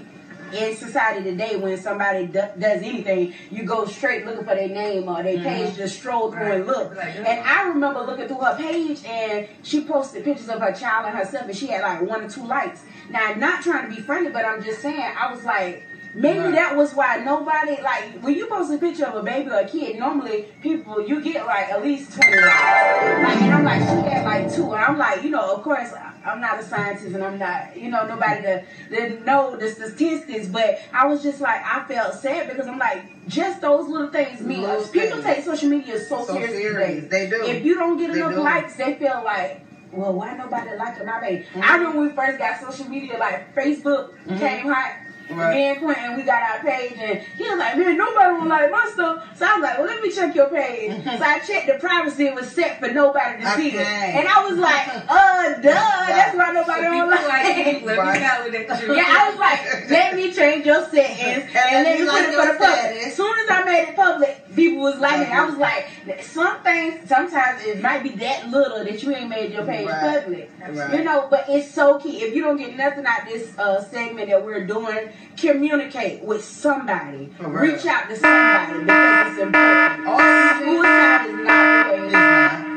in 0.54 0.76
society 0.76 1.22
today 1.22 1.56
when 1.56 1.76
somebody 1.76 2.26
do, 2.26 2.42
does 2.58 2.82
anything 2.82 3.34
you 3.50 3.64
go 3.64 3.86
straight 3.86 4.24
looking 4.24 4.44
for 4.44 4.54
their 4.54 4.68
name 4.68 5.08
or 5.08 5.22
their 5.22 5.36
mm-hmm. 5.36 5.44
page 5.44 5.76
just 5.76 5.98
stroll 5.98 6.30
through 6.30 6.52
and 6.52 6.66
look 6.66 6.94
Right. 6.96 7.14
Mm-hmm. 7.14 7.26
and 7.26 7.40
I 7.40 7.68
remember 7.68 8.00
looking 8.02 8.28
through 8.28 8.38
her 8.38 8.56
page 8.56 9.04
and 9.04 9.48
she 9.62 9.84
posted 9.84 10.24
pictures 10.24 10.48
of 10.48 10.60
her 10.60 10.72
child 10.72 11.06
and 11.06 11.16
herself 11.16 11.46
and 11.46 11.56
she 11.56 11.66
had 11.68 11.82
like 11.82 12.02
one 12.08 12.22
or 12.22 12.28
two 12.28 12.46
likes 12.46 12.82
now 13.10 13.20
I'm 13.26 13.40
not 13.40 13.62
trying 13.62 13.88
to 13.88 13.94
be 13.94 14.00
friendly, 14.02 14.30
but 14.30 14.44
I'm 14.44 14.62
just 14.62 14.80
saying 14.80 15.00
I 15.00 15.32
was 15.32 15.44
like 15.44 15.82
Maybe 16.16 16.38
Right. 16.38 16.54
that 16.54 16.74
was 16.74 16.94
why 16.94 17.18
nobody 17.18 17.80
like 17.82 18.20
when 18.22 18.34
you 18.34 18.46
post 18.46 18.72
a 18.72 18.78
picture 18.78 19.04
of 19.04 19.16
a 19.16 19.22
baby 19.22 19.50
or 19.50 19.58
a 19.58 19.68
kid. 19.68 19.98
Normally, 19.98 20.46
people 20.62 21.06
you 21.06 21.20
get 21.20 21.44
like 21.44 21.68
at 21.68 21.82
least 21.84 22.14
twenty 22.14 22.40
likes. 22.40 22.46
Like, 22.46 23.42
and 23.42 23.52
I'm 23.54 23.64
like, 23.64 23.80
she 23.82 24.10
had 24.10 24.24
like 24.24 24.50
two, 24.54 24.72
and 24.72 24.82
I'm 24.82 24.96
like, 24.96 25.22
you 25.22 25.28
know, 25.28 25.56
of 25.56 25.62
course, 25.62 25.92
I'm 26.26 26.40
not 26.40 26.58
a 26.58 26.64
scientist, 26.64 27.14
and 27.14 27.22
I'm 27.22 27.38
not, 27.38 27.76
you 27.76 27.90
know, 27.90 28.06
nobody 28.06 28.42
to, 28.42 28.64
to 28.90 29.24
know 29.24 29.56
the 29.56 29.70
statistics. 29.70 30.48
But 30.48 30.80
I 30.92 31.06
was 31.06 31.22
just 31.22 31.40
like, 31.40 31.62
I 31.64 31.84
felt 31.86 32.14
sad 32.14 32.48
because 32.48 32.66
I'm 32.66 32.78
like, 32.78 33.28
just 33.28 33.60
those 33.60 33.88
little 33.88 34.10
things 34.10 34.40
mean. 34.40 34.62
Those 34.62 34.90
people 34.90 35.22
things. 35.22 35.24
take 35.24 35.44
social 35.44 35.68
media 35.68 35.98
so, 35.98 36.24
So 36.24 36.34
serious, 36.34 36.50
serious. 36.50 37.10
They 37.10 37.30
do. 37.30 37.44
If 37.44 37.64
you 37.64 37.74
don't 37.74 37.96
get 37.96 38.12
They 38.12 38.18
enough 38.18 38.34
do. 38.34 38.40
likes, 38.40 38.76
they 38.76 38.94
feel 38.94 39.22
like. 39.24 39.62
Well, 39.92 40.12
why 40.12 40.36
nobody 40.36 40.76
liking 40.76 41.06
my 41.06 41.20
baby? 41.20 41.46
I 41.54 41.58
mm-hmm. 41.58 41.60
remember 41.60 41.98
when 41.98 42.08
we 42.08 42.14
first 42.14 42.38
got 42.38 42.60
social 42.60 42.88
media, 42.88 43.16
like 43.18 43.54
Facebook 43.54 44.10
mm-hmm. 44.10 44.38
came 44.38 44.66
hot. 44.66 44.96
Right. 45.28 45.54
Me 45.54 45.62
and 45.64 45.80
Quentin, 45.80 46.16
we 46.16 46.22
got 46.22 46.42
our 46.42 46.58
page, 46.60 46.96
and 46.98 47.18
he 47.18 47.48
was 47.48 47.58
like, 47.58 47.76
"Man, 47.76 47.96
nobody 47.96 48.34
will 48.40 48.46
like 48.48 48.70
my 48.70 48.88
stuff." 48.92 49.24
So 49.36 49.44
I 49.46 49.54
was 49.54 49.62
like, 49.62 49.78
"Well, 49.78 49.86
let 49.88 50.00
me 50.02 50.10
check 50.10 50.34
your 50.34 50.48
page." 50.48 51.02
so 51.04 51.22
I 51.24 51.38
checked 51.40 51.66
the 51.66 51.74
privacy; 51.80 52.26
it 52.26 52.34
was 52.34 52.48
set 52.50 52.78
for 52.80 52.88
nobody 52.92 53.42
to 53.42 53.48
see 53.56 53.70
it, 53.70 53.86
and 53.86 54.28
I 54.28 54.48
was 54.48 54.58
like, 54.58 54.86
"Uh, 54.88 55.54
duh, 55.60 55.60
that's 55.62 56.36
why 56.36 56.52
nobody 56.52 56.78
So 56.78 56.82
don't 56.82 56.92
people 56.92 57.08
like 57.10 57.28
like 57.28 57.56
it." 57.66 57.84
let 57.84 57.98
Right. 57.98 58.14
me 58.14 58.20
validate 58.20 58.82
you. 58.82 58.94
Yeah, 58.94 59.04
I 59.08 59.30
was 59.30 59.38
like, 59.38 59.90
let 59.90 60.14
me 60.14 60.32
change 60.32 60.64
your 60.66 60.84
settings 60.84 61.50
and, 61.54 61.56
And 61.56 61.84
let 61.84 61.98
you 61.98 62.04
me 62.04 62.10
put 62.10 62.14
like 62.14 62.28
it 62.28 62.34
for 62.34 62.46
the 62.52 62.58
public. 62.58 63.06
As 63.06 63.16
soon 63.16 63.38
as 63.40 63.50
I 63.50 63.64
made 63.64 63.88
it 63.88 63.96
public, 63.96 64.54
people 64.54 64.82
was 64.82 64.98
liking 64.98 65.22
it. 65.22 65.32
I 65.32 65.44
was 65.44 65.56
like, 65.58 65.88
some 66.22 66.60
things, 66.62 67.08
sometimes 67.08 67.64
it 67.64 67.80
might 67.80 68.02
be 68.02 68.10
that 68.10 68.48
little 68.48 68.84
that 68.84 69.02
you 69.02 69.14
ain't 69.14 69.28
made 69.28 69.52
your 69.52 69.64
page 69.64 69.86
Right. 69.88 70.22
public. 70.22 70.50
Right. 70.68 70.98
You 70.98 71.04
know, 71.04 71.26
but 71.30 71.46
it's 71.48 71.70
so 71.70 71.98
key. 71.98 72.22
If 72.22 72.34
you 72.34 72.42
don't 72.42 72.56
get 72.56 72.76
nothing 72.76 73.06
out 73.06 73.26
this 73.26 73.56
uh, 73.58 73.82
segment 73.82 74.28
that 74.30 74.44
we're 74.44 74.66
doing, 74.66 75.08
communicate 75.36 76.22
with 76.22 76.44
somebody. 76.44 77.30
Real. 77.38 77.50
Reach 77.50 77.86
out 77.86 78.08
to 78.08 78.16
somebody 78.16 78.80
because 78.84 79.32
it's 79.32 79.42
important. 79.42 80.06
All 80.06 80.18
these 80.18 80.76
Suicide 80.76 81.26
is 81.26 81.46
not 81.46 81.86
the 81.86 82.02
way. 82.02 82.12
Not. 82.12 82.76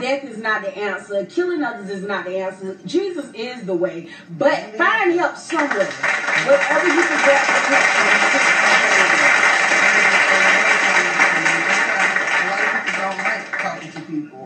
Death 0.00 0.24
is 0.24 0.38
not 0.38 0.62
the 0.62 0.76
answer. 0.76 1.24
Killing 1.26 1.62
others 1.62 1.90
is 1.90 2.04
not 2.04 2.24
the 2.24 2.38
answer. 2.38 2.78
Jesus 2.86 3.30
is 3.34 3.64
the 3.64 3.74
way. 3.74 4.08
But 4.38 4.74
find 4.76 5.12
help 5.12 5.36
somewhere. 5.36 5.86
Wherever 5.86 6.86
you 6.86 7.02
can 7.02 7.24
grab 7.24 7.48
A 9.24 9.27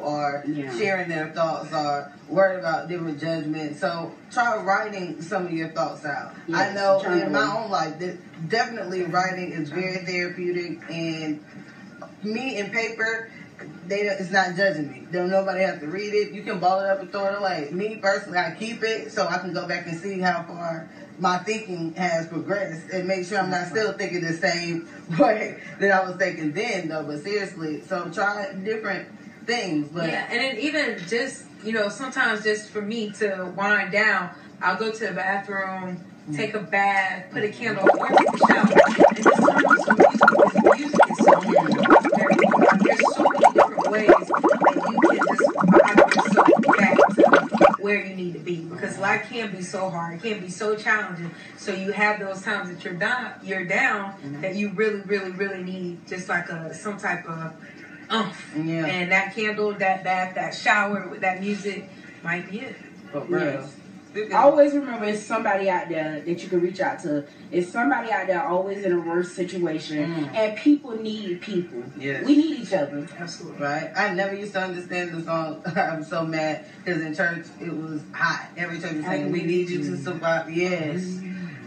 or 0.03 0.43
Yeah. 0.47 0.73
sharing 0.77 1.09
their 1.09 1.29
thoughts 1.29 1.73
or 1.73 2.11
worried 2.29 2.59
about 2.59 2.89
different 2.89 3.21
judgments. 3.21 3.81
So 3.81 4.13
try 4.31 4.57
writing 4.57 5.21
some 5.23 5.47
of 5.47 5.53
your 5.53 5.69
thoughts 5.69 6.05
out. 6.05 6.35
I 6.53 6.67
Yes, 6.69 6.75
know 6.75 7.01
in 7.01 7.33
my 7.33 7.61
own 7.63 7.71
life, 7.71 7.99
that 8.01 8.49
definitely 8.49 9.03
writing 9.05 9.53
is 9.53 9.69
very 9.69 9.99
therapeutic 10.05 10.79
and 10.91 11.41
me 12.23 12.59
and 12.59 12.73
paper. 12.73 13.29
They 13.87 14.01
it's 14.01 14.31
not 14.31 14.57
judging 14.57 14.91
me. 14.91 15.07
Don't 15.13 15.31
nobody 15.31 15.63
have 15.63 15.81
to 15.81 15.87
read 15.87 16.13
it. 16.15 16.33
You 16.33 16.43
can 16.43 16.59
ball 16.59 16.81
it 16.81 16.89
up 16.89 17.01
and 17.01 17.11
throw 17.11 17.27
it 17.27 17.39
away. 17.39 17.69
Me 17.73 17.97
personally, 17.97 18.39
I 18.39 18.55
keep 18.59 18.83
it 18.83 19.13
so 19.13 19.27
I 19.29 19.39
can 19.39 19.53
go 19.53 19.69
back 19.69 19.87
and 19.87 19.97
see 19.97 20.19
how 20.19 20.43
far 20.43 20.89
my 21.19 21.39
thinking 21.39 21.95
has 21.95 22.27
progressed 22.27 22.91
and 22.91 23.07
make 23.07 23.25
sure 23.27 23.39
I'm 23.39 23.51
not 23.51 23.69
still 23.69 23.93
thinking 23.93 24.23
the 24.23 24.33
same 24.33 24.89
way 25.19 25.59
that 25.79 25.91
I 25.93 26.09
was 26.09 26.17
thinking 26.17 26.53
then 26.53 26.89
though. 26.89 27.05
But 27.05 27.23
seriously, 27.23 27.83
so 27.83 28.09
try 28.11 28.53
different 28.65 29.09
things. 29.47 29.89
But 29.89 30.09
Yeah, 30.09 30.27
and 30.31 30.41
then 30.41 30.59
even 30.59 30.99
just 31.09 31.47
you 31.65 31.73
know, 31.73 31.89
sometimes 31.89 32.43
just 32.43 32.71
for 32.71 32.83
me 32.83 33.11
to 33.13 33.53
wind 33.57 33.93
down, 33.93 34.31
I'll 34.61 34.77
go 34.77 34.91
to 34.91 35.07
the 35.07 35.13
bathroom, 35.13 36.05
mm. 36.29 36.37
take 36.37 36.55
a 36.55 36.61
bath, 36.61 37.27
put 37.31 37.45
a 37.45 37.51
candle, 37.51 37.89
or 37.99 38.09
take 38.09 38.19
a 38.19 38.39
shower, 38.39 38.67
and 39.09 39.17
just 39.17 39.29
turn 39.29 39.65
on 39.65 39.79
some 39.81 39.97
music. 39.97 40.21
Because 40.23 40.77
music 40.77 41.01
is 41.11 41.19
so 41.19 41.33
There's 42.83 43.15
so 43.15 43.25
many 43.25 43.55
different 43.55 43.91
ways 43.91 44.09
that 44.09 44.37
you 44.91 45.01
can 45.09 45.19
just 45.37 45.51
vibe 45.57 46.17
yourself 46.17 46.49
back 46.77 46.97
to 47.15 47.83
where 47.83 48.05
you 48.05 48.15
need 48.15 48.33
to 48.35 48.41
be. 48.41 48.57
Because 48.65 48.99
life 48.99 49.29
can 49.29 49.55
be 49.55 49.63
so 49.63 49.91
hard, 49.91 50.17
it 50.17 50.23
can 50.23 50.41
be 50.41 50.49
so 50.49 50.75
challenging. 50.77 51.31
So 51.59 51.73
you 51.73 51.93
have 51.93 52.19
those 52.19 52.43
times 52.43 52.71
that 52.71 52.85
you're 52.85 52.95
down, 52.95 53.35
you're 53.43 53.67
down, 53.67 54.13
mm-hmm. 54.13 54.41
that 54.41 54.55
you 54.57 54.71
really, 54.71 55.01
really, 55.03 55.31
really 55.31 55.63
need 55.63 56.07
just 56.09 56.29
like 56.29 56.49
a 56.49 56.75
some 56.75 56.99
type 56.99 57.29
of 57.29 57.55
umph. 58.13 58.53
Yeah. 58.57 58.87
And 58.87 59.11
that 59.13 59.35
candle, 59.35 59.73
that 59.75 60.05
bath, 60.05 60.35
that 60.35 60.55
shower 60.55 61.09
with 61.09 61.21
that 61.23 61.41
music 61.41 61.89
might 62.23 62.51
be 62.51 62.61
it. 62.61 62.77
but 63.13 63.29
real. 63.31 63.43
Yes. 63.45 63.77
Speaking- 64.11 64.35
Always 64.35 64.75
remember 64.75 65.07
it's 65.07 65.23
somebody 65.23 65.71
out 65.71 65.89
there 65.89 66.21
that 66.21 66.43
you 66.43 66.49
can 66.49 66.61
reach 66.61 66.81
out 66.81 67.01
to. 67.01 67.25
It's 67.51 67.71
somebody 67.73 68.11
out 68.13 68.27
there 68.27 68.43
always 68.47 68.85
in 68.85 68.93
a 68.93 69.01
worse 69.01 69.33
situation. 69.33 70.15
Mm. 70.15 70.35
And 70.35 70.59
people 70.59 70.91
need 71.01 71.41
people. 71.41 71.83
Yes. 71.99 72.25
We 72.27 72.37
need 72.37 72.61
each 72.61 72.75
other. 72.75 73.09
Absolutely. 73.19 73.63
Right? 73.63 73.91
I 73.97 74.13
never 74.13 74.35
used 74.35 74.53
to 74.53 74.61
understand 74.61 75.13
the 75.13 75.23
song. 75.23 75.63
I'm 75.77 76.05
so 76.05 76.27
mad 76.27 76.67
because 76.85 77.01
in 77.01 77.15
church 77.15 77.47
it 77.61 77.73
was 77.75 78.03
hot. 78.13 78.49
Every 78.57 78.79
church 78.81 78.93
was 78.97 79.05
saying, 79.07 79.33
"We 79.33 79.43
need 79.45 79.71
you 79.71 79.79
to 79.83 79.97
survive." 79.97 80.51
Yes. 80.55 81.19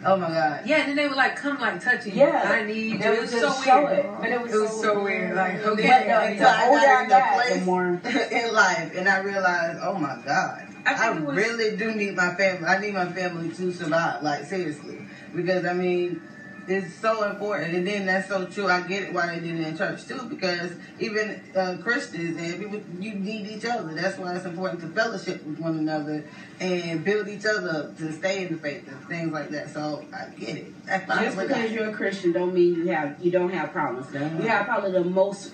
Oh 0.05 0.17
my 0.17 0.27
God. 0.29 0.61
Yeah, 0.65 0.77
and 0.81 0.89
then 0.89 0.95
they 0.95 1.07
would 1.07 1.17
like 1.17 1.35
come 1.35 1.57
like 1.59 1.83
touching 1.83 2.15
Yeah. 2.15 2.43
I 2.45 2.63
need 2.63 2.91
you. 2.93 2.97
They 2.99 3.15
It 3.17 3.21
was 3.21 3.31
so 3.31 3.49
weird. 3.65 3.91
it. 3.99 4.05
But 4.19 4.29
it 4.29 4.41
was, 4.41 4.53
It 4.53 4.57
was 4.61 4.81
so 4.81 5.03
weird. 5.03 5.35
Like, 5.35 5.65
okay. 5.65 5.81
the, 5.83 5.93
I 6.15 6.29
need 6.29 6.39
the 6.39 6.43
So 6.43 6.49
I 6.49 6.69
got 6.69 7.05
in 7.05 7.11
a 7.11 7.15
the 7.15 7.43
place 7.53 7.65
more. 7.65 7.87
in 8.31 8.53
life, 8.53 8.91
and 8.95 9.09
I 9.09 9.17
realized, 9.19 9.79
oh 9.81 9.95
my 9.97 10.15
God, 10.25 10.67
I 10.85 10.93
I, 11.07 11.09
was- 11.19 11.35
really 11.35 11.75
do 11.75 11.95
need 11.95 12.15
my 12.15 12.35
family. 12.35 12.65
I 12.67 12.79
need 12.79 12.93
my 12.93 13.11
family 13.11 13.49
to 13.49 13.71
survive, 13.71 14.21
like 14.21 14.45
seriously, 14.45 14.99
because 15.35 15.65
I 15.65 15.73
mean, 15.73 16.21
it's 16.67 16.95
so 16.95 17.29
important. 17.29 17.75
And 17.75 17.87
then 17.87 18.05
that's 18.05 18.27
so 18.27 18.45
true. 18.45 18.67
I 18.67 18.81
get 18.81 19.03
it 19.03 19.13
why 19.13 19.27
they 19.27 19.39
did 19.39 19.59
it 19.59 19.67
in 19.67 19.77
church 19.77 20.05
too, 20.07 20.21
because 20.29 20.71
even 20.99 21.41
uh, 21.55 21.77
Christians 21.81 22.37
and 22.37 22.59
people, 22.59 22.81
you 22.99 23.13
need 23.13 23.47
each 23.47 23.65
other. 23.65 23.93
That's 23.93 24.17
why 24.17 24.35
it's 24.35 24.45
important 24.45 24.81
to 24.81 24.87
fellowship 24.87 25.45
with 25.45 25.59
one 25.59 25.77
another 25.77 26.25
and 26.59 27.03
build 27.03 27.27
each 27.27 27.45
other 27.45 27.69
up 27.69 27.97
to 27.97 28.11
stay 28.11 28.45
in 28.45 28.53
the 28.53 28.59
faith 28.59 28.87
and 28.87 29.07
things 29.07 29.31
like 29.31 29.49
that. 29.49 29.69
So 29.69 30.05
I 30.13 30.29
get 30.39 30.57
it. 30.57 30.85
That's 30.85 31.05
Just 31.07 31.37
because 31.37 31.49
that. 31.49 31.71
you're 31.71 31.89
a 31.89 31.93
Christian 31.93 32.31
don't 32.31 32.53
mean 32.53 32.75
you 32.75 32.87
have 32.87 33.23
you 33.23 33.31
don't 33.31 33.51
have 33.51 33.71
problems. 33.71 34.13
You 34.13 34.47
have 34.47 34.65
probably 34.65 34.91
the 34.91 35.03
most 35.03 35.53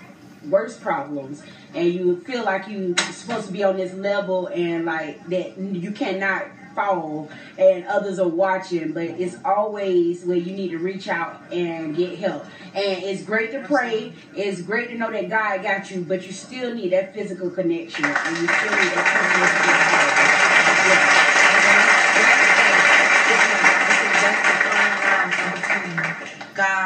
worst 0.50 0.82
problems, 0.82 1.44
and 1.74 1.94
you 1.94 2.20
feel 2.22 2.44
like 2.44 2.68
you're 2.68 2.98
supposed 2.98 3.48
to 3.48 3.54
be 3.54 3.64
on 3.64 3.78
this 3.78 3.94
level 3.94 4.48
and 4.48 4.86
like 4.86 5.26
that 5.28 5.58
you 5.58 5.92
cannot 5.92 6.46
fall 6.74 7.30
and 7.58 7.86
others 7.86 8.20
are 8.20 8.28
watching 8.28 8.92
but 8.92 9.04
it's 9.04 9.38
always 9.46 10.24
where 10.26 10.38
you 10.38 10.54
need 10.54 10.70
to 10.70 10.78
reach 10.78 11.08
out 11.08 11.42
and 11.52 11.96
get 11.96 12.18
help. 12.18 12.46
And 12.74 13.04
it's 13.04 13.24
great 13.24 13.52
to 13.52 13.62
pray. 13.62 14.14
It's 14.36 14.62
great 14.62 14.90
to 14.90 14.96
know 14.96 15.12
that 15.12 15.30
god 15.30 15.64
got 15.64 15.92
you 15.92 16.02
but 16.02 16.26
you 16.26 16.32
still 16.32 16.74
need 16.74 16.92
that 16.92 17.14
physical 17.14 17.50
connection 17.50 18.06
and 18.06 18.38
you 18.38 18.48
still 18.48 18.72
need 18.72 18.92
that 18.94 19.12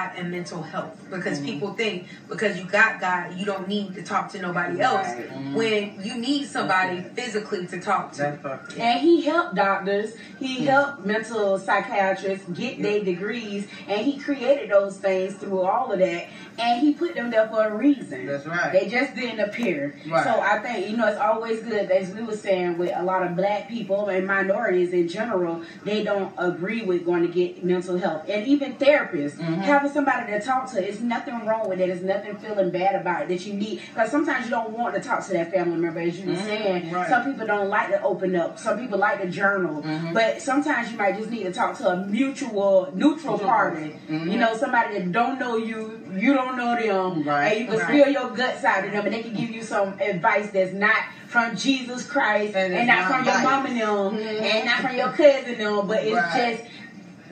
God 0.05 0.17
and 0.17 0.31
mental 0.31 0.61
health 0.61 0.91
because 1.09 1.35
Mm-hmm. 1.39 1.45
people 1.45 1.73
think 1.73 2.07
because 2.29 2.57
you 2.57 2.63
got 2.65 2.99
God 3.01 3.33
you 3.37 3.45
don't 3.45 3.67
need 3.67 3.93
to 3.95 4.03
talk 4.03 4.31
to 4.31 4.41
nobody 4.41 4.79
else 4.81 5.07
Right. 5.07 5.29
Mm-hmm. 5.29 5.53
when 5.55 6.01
you 6.01 6.15
need 6.17 6.45
somebody 6.47 7.01
physically 7.01 7.67
to 7.67 7.79
talk 7.81 8.13
to. 8.13 8.59
And 8.77 8.99
he 9.01 9.21
helped 9.21 9.55
doctors, 9.55 10.15
he 10.39 10.65
helped 10.65 11.05
mental 11.05 11.57
psychiatrists 11.59 12.47
get 12.49 12.81
their 12.81 13.03
degrees, 13.03 13.67
and 13.87 14.05
he 14.05 14.17
created 14.17 14.69
those 14.71 14.97
things 14.97 15.35
through 15.35 15.61
all 15.61 15.91
of 15.91 15.99
that. 15.99 16.27
And 16.57 16.79
he 16.81 16.93
put 16.93 17.15
them 17.15 17.31
there 17.31 17.47
for 17.49 17.67
a 17.67 17.75
reason. 17.75 18.25
That's 18.25 18.45
right. 18.45 18.71
They 18.71 18.87
just 18.87 19.13
didn't 19.13 19.41
appear. 19.41 19.95
Right. 20.07 20.23
So 20.23 20.39
I 20.39 20.59
think, 20.59 20.89
you 20.89 20.95
know, 20.95 21.05
it's 21.07 21.19
always 21.19 21.61
good, 21.61 21.91
as 21.91 22.13
we 22.13 22.23
were 22.23 22.35
saying, 22.37 22.77
with 22.77 22.91
a 22.95 23.03
lot 23.03 23.23
of 23.23 23.35
black 23.35 23.67
people 23.67 24.07
and 24.07 24.25
minorities 24.25 24.93
in 24.93 25.09
general, 25.09 25.63
they 25.83 26.03
don't 26.03 26.33
agree 26.37 26.83
with 26.83 27.05
going 27.05 27.23
to 27.23 27.27
get 27.27 27.63
mental 27.65 27.97
health. 27.97 28.29
And 28.29 28.47
even 28.47 28.75
therapists, 28.75 29.35
Mm-hmm. 29.35 29.53
having 29.61 29.91
somebody 29.95 30.29
to 30.33 30.41
talk 30.41 30.69
to, 30.69 30.75
there's 30.75 30.99
nothing 30.99 31.45
wrong 31.45 31.69
with 31.69 31.79
it. 31.79 31.87
There's 31.87 32.03
nothing 32.03 32.35
feeling 32.37 32.69
bad 32.69 32.99
about 32.99 33.23
it 33.23 33.27
that 33.29 33.45
you 33.45 33.53
need. 33.53 33.81
Because 33.89 34.11
sometimes 34.11 34.45
you 34.45 34.51
don't 34.51 34.71
want 34.71 34.93
to 34.93 34.99
talk 35.01 35.25
to 35.27 35.33
that 35.33 35.51
family 35.51 35.77
member, 35.77 36.01
as 36.01 36.19
you 36.19 36.29
were 36.29 36.35
saying. 36.35 36.83
Mm-hmm. 36.83 36.95
Right. 36.95 37.09
Some 37.09 37.31
people 37.31 37.47
don't 37.47 37.69
like 37.69 37.89
to 37.89 38.01
open 38.03 38.35
up. 38.35 38.59
Some 38.59 38.77
people 38.77 38.99
like 38.99 39.21
to 39.21 39.29
journal. 39.29 39.81
Mm-hmm. 39.81 40.13
But 40.13 40.41
sometimes 40.41 40.91
you 40.91 40.97
might 40.97 41.17
just 41.17 41.31
need 41.31 41.43
to 41.43 41.53
talk 41.53 41.77
to 41.77 41.87
a 41.89 42.05
mutual, 42.05 42.91
neutral 42.93 43.39
party. 43.39 43.95
Mm-hmm. 44.09 44.29
You 44.29 44.37
know, 44.37 44.55
somebody 44.57 44.99
that 44.99 45.11
don't 45.13 45.39
know 45.39 45.55
you, 45.55 46.01
you 46.13 46.33
don't 46.33 46.57
know 46.57 46.75
them, 46.75 47.23
Right. 47.23 47.47
and 47.53 47.59
you 47.61 47.65
can 47.67 47.79
Right. 47.79 47.87
spill 47.87 48.09
your 48.13 48.29
guts 48.31 48.63
out 48.65 48.85
of 48.85 48.91
them, 48.91 49.05
and 49.05 49.13
they 49.15 49.23
can 49.23 49.33
give 49.33 49.49
you 49.49 49.63
some 49.63 49.97
advice 50.01 50.51
that's 50.51 50.73
not 50.73 51.03
from 51.27 51.55
Jesus 51.55 52.05
Christ, 52.05 52.55
And 52.55 52.73
and, 52.73 52.87
not 52.87 53.09
not 53.09 53.11
from 53.11 53.25
your 53.25 53.41
mom 53.41 53.65
and 53.65 53.79
them, 53.81 54.17
and 54.17 54.65
not 54.65 54.79
from 54.81 54.95
your 54.95 55.09
cousin 55.09 55.57
them, 55.57 55.87
but 55.87 56.03
it's 56.03 56.35
just 56.35 56.63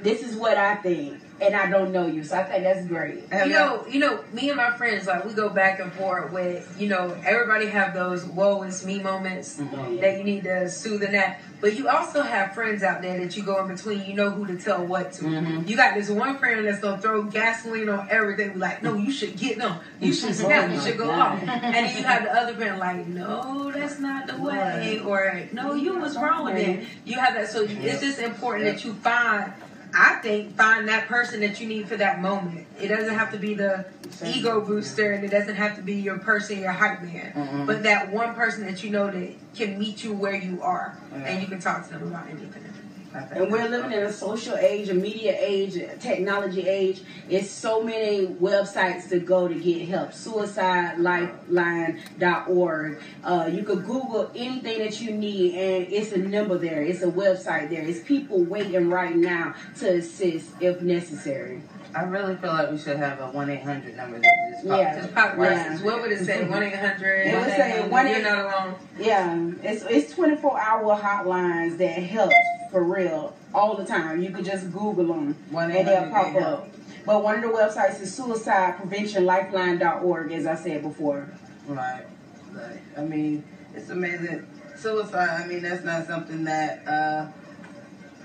this 0.02 0.22
is 0.24 0.36
what 0.36 0.58
I 0.58 0.76
think, 0.76 1.18
and 1.44 1.56
I 1.56 1.70
don't 1.70 1.92
know 1.92 2.08
you, 2.08 2.24
so 2.24 2.38
I 2.38 2.44
think 2.44 2.64
that's 2.64 2.86
great. 2.88 3.16
You 3.32 3.38
y'all- 3.38 3.48
know, 3.50 3.86
you 3.90 4.00
know, 4.00 4.24
me 4.32 4.48
and 4.50 4.56
my 4.58 4.72
friends 4.78 5.06
like 5.08 5.26
we 5.26 5.34
go 5.34 5.50
back 5.50 5.80
and 5.82 5.92
forth 5.94 6.32
with, 6.32 6.74
you 6.80 6.88
know, 6.88 7.16
everybody 7.26 7.68
have 7.68 7.94
those 7.94 8.24
woe 8.26 8.64
is 8.64 8.86
me 8.86 9.00
moments 9.02 9.60
Mm-hmm. 9.60 9.98
that 10.02 10.18
you 10.18 10.24
need 10.24 10.44
to 10.46 10.70
soothe 10.70 11.04
and 11.04 11.14
that. 11.14 11.42
But 11.60 11.78
you 11.78 11.88
also 11.88 12.22
have 12.24 12.54
friends 12.54 12.84
out 12.84 13.02
there 13.02 13.18
that 13.20 13.38
you 13.38 13.44
go 13.44 13.62
in 13.64 13.74
between, 13.74 14.06
you 14.06 14.14
know 14.14 14.30
who 14.30 14.46
to 14.48 14.58
tell 14.58 14.86
what 14.86 15.14
to. 15.14 15.24
Mm-hmm. 15.26 15.68
You 15.68 15.76
got 15.78 15.96
this 15.96 16.10
one 16.10 16.38
friend 16.38 16.66
that's 16.66 16.80
gonna 16.80 17.02
throw 17.02 17.24
gasoline 17.24 17.88
on 17.90 18.08
everything, 18.10 18.60
like, 18.60 18.82
no, 18.84 18.96
you 18.96 19.12
should 19.12 19.38
get 19.38 19.58
them, 19.58 19.78
you 20.00 20.14
should 20.14 20.36
snap, 20.36 20.72
you 20.72 20.80
should 20.82 20.98
go 20.98 21.10
off. 21.12 21.42
And 21.48 21.74
then 21.74 21.98
you 21.98 22.04
have 22.04 22.24
the 22.24 22.34
other 22.34 22.54
friend 22.56 22.80
like, 22.80 23.06
no, 23.08 23.72
that's 23.74 24.00
not 24.00 24.28
the 24.28 24.38
way, 24.42 25.00
or 25.06 25.44
no, 25.54 25.74
you 25.74 25.98
was 26.00 26.16
wrong 26.18 26.46
with 26.46 26.58
it. 26.58 26.86
You 27.06 27.18
have 27.20 27.34
that, 27.36 27.50
so 27.50 27.62
it's 27.68 28.02
just 28.02 28.20
important 28.20 28.66
that 28.66 28.84
you 28.86 28.94
find. 28.96 29.52
I 29.96 30.16
think 30.16 30.56
find 30.56 30.88
that 30.88 31.08
person 31.08 31.42
that 31.42 31.60
you 31.60 31.68
need 31.68 31.88
for 31.88 31.98
that 31.98 32.22
moment. 32.22 32.68
It 32.80 32.88
doesn't 32.88 33.14
have 33.14 33.32
to 33.32 33.38
be 33.38 33.54
the 33.54 33.86
ego 34.26 34.62
booster, 34.62 35.14
and 35.14 35.24
it 35.24 35.30
doesn't 35.30 35.56
have 35.56 35.76
to 35.76 35.82
be 35.82 35.96
your 35.96 36.18
person, 36.18 36.60
your 36.60 36.72
hype 36.72 37.02
man, 37.02 37.34
mm-hmm. 37.34 37.66
but 37.66 37.84
that 37.84 38.12
one 38.12 38.34
person 38.34 38.66
that 38.66 38.84
you 38.84 38.90
know 38.90 39.12
that 39.12 39.34
can 39.56 39.78
meet 39.78 40.04
you 40.04 40.14
where 40.14 40.36
you 40.36 40.62
are, 40.62 40.98
and 41.14 41.42
you 41.42 41.48
can 41.48 41.60
talk 41.60 41.86
to 41.88 41.94
them 41.94 42.08
about 42.08 42.28
anything. 42.28 42.73
And 43.14 43.52
we're 43.52 43.68
living 43.68 43.92
in 43.92 44.04
a 44.04 44.12
social 44.12 44.56
age, 44.56 44.90
a 44.90 44.94
media 44.94 45.36
age, 45.38 45.76
a 45.76 45.96
technology 45.98 46.68
age. 46.68 47.02
It's 47.30 47.50
so 47.50 47.82
many 47.84 48.28
websites 48.28 49.08
to 49.10 49.20
go 49.20 49.48
to 49.48 49.54
get 49.54 49.88
help. 49.88 50.10
SuicideLifeline.org. 50.12 53.02
Uh, 53.24 53.50
you 53.52 53.64
could 53.64 53.86
Google 53.86 54.32
anything 54.36 54.80
that 54.80 55.00
you 55.00 55.12
need, 55.12 55.54
and 55.56 55.94
it's 55.94 56.12
a 56.12 56.18
number 56.18 56.58
there. 56.58 56.82
It's 56.82 57.04
a 57.04 57.12
website 57.12 57.70
there. 57.70 57.84
It's 57.84 58.00
people 58.02 58.44
waiting 58.44 58.90
right 58.90 59.16
now 59.16 59.54
to 59.80 59.98
assist 59.98 60.50
if 60.60 60.82
necessary. 60.82 61.62
I 61.96 62.06
really 62.06 62.36
feel 62.38 62.50
like 62.50 62.72
we 62.72 62.80
should 62.80 62.98
have 62.98 63.20
a 63.20 63.28
one 63.28 63.52
eight 63.52 63.62
hundred 63.62 63.96
number 63.96 64.18
that 64.20 64.50
just 64.52 64.68
pops 64.68 64.80
Yeah. 64.82 64.96
Just 65.00 65.14
pop 65.14 65.36
Yeah. 65.38 65.78
What 65.84 66.02
would 66.02 66.12
it 66.12 66.26
say? 66.26 66.44
One 66.50 66.64
eight 66.64 66.76
hundred. 66.76 67.28
It 67.28 67.36
would 67.36 67.52
say 67.52 67.84
1-800. 67.88 68.10
You're 68.10 68.24
not 68.24 68.40
alone. 68.46 68.76
Yeah, 69.00 69.38
it's 69.62 69.84
it's 69.84 70.12
24 70.14 70.60
hour 70.60 71.00
hotlines 71.00 71.78
that 71.78 72.02
help 72.02 72.32
for 72.74 72.84
real 72.84 73.34
all 73.54 73.78
the 73.78 73.86
time. 73.86 74.22
You 74.22 74.32
could 74.32 74.44
just 74.44 74.66
Google 74.74 75.06
them 75.06 75.34
One 75.52 75.72
and 75.72 75.88
they'll 75.88 76.10
pop 76.10 76.36
up. 76.36 76.68
But 77.06 77.24
one 77.24 77.36
of 77.36 77.42
the 77.44 77.50
websites 77.50 78.02
is 78.02 78.20
suicidepreventionlifeline.org, 78.20 80.32
as 80.32 80.46
I 80.48 80.56
said 80.56 80.82
before. 80.82 81.30
Right. 81.68 82.04
But, 82.52 82.78
I 82.98 83.02
mean, 83.02 83.44
it's 83.76 83.90
amazing. 83.90 84.48
Suicide, 84.76 85.44
I 85.44 85.48
mean, 85.48 85.62
that's 85.62 85.84
not 85.84 86.08
something 86.08 86.44
that 86.46 86.88
uh, 86.88 87.28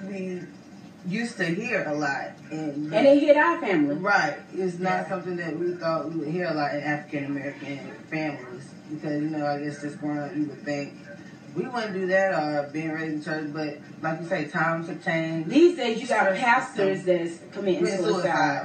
we 0.08 0.40
used 1.06 1.36
to 1.36 1.44
hear 1.44 1.84
a 1.86 1.94
lot. 1.94 2.30
And, 2.50 2.92
And 2.94 3.06
it 3.06 3.18
hit 3.20 3.36
our 3.36 3.60
family. 3.60 3.96
Right. 3.96 4.38
It's 4.54 4.78
not 4.78 4.90
Yeah. 4.90 5.08
something 5.08 5.36
that 5.36 5.58
we 5.58 5.74
thought 5.74 6.10
we 6.10 6.20
would 6.20 6.28
hear 6.28 6.46
a 6.46 6.54
lot 6.54 6.74
in 6.74 6.80
African 6.82 7.26
American 7.26 7.80
families. 8.10 8.64
Because, 8.90 9.22
you 9.22 9.28
know, 9.28 9.46
I 9.46 9.58
guess 9.60 9.82
just 9.82 10.00
growing 10.00 10.18
up, 10.18 10.34
you 10.34 10.44
would 10.46 10.64
think 10.64 10.94
we 11.58 11.66
wouldn't 11.68 11.92
do 11.92 12.06
that 12.06 12.32
or 12.34 12.70
being 12.72 12.90
raised 12.90 13.14
in 13.14 13.22
church. 13.24 13.52
But, 13.52 13.78
like 14.02 14.20
you 14.20 14.26
say, 14.28 14.46
times 14.46 14.88
have 14.88 15.04
changed. 15.04 15.50
These 15.50 15.76
days, 15.76 16.00
you 16.00 16.06
got 16.06 16.34
pastors 16.36 17.04
that's 17.04 17.38
committing 17.52 17.86
suicide. 17.86 18.02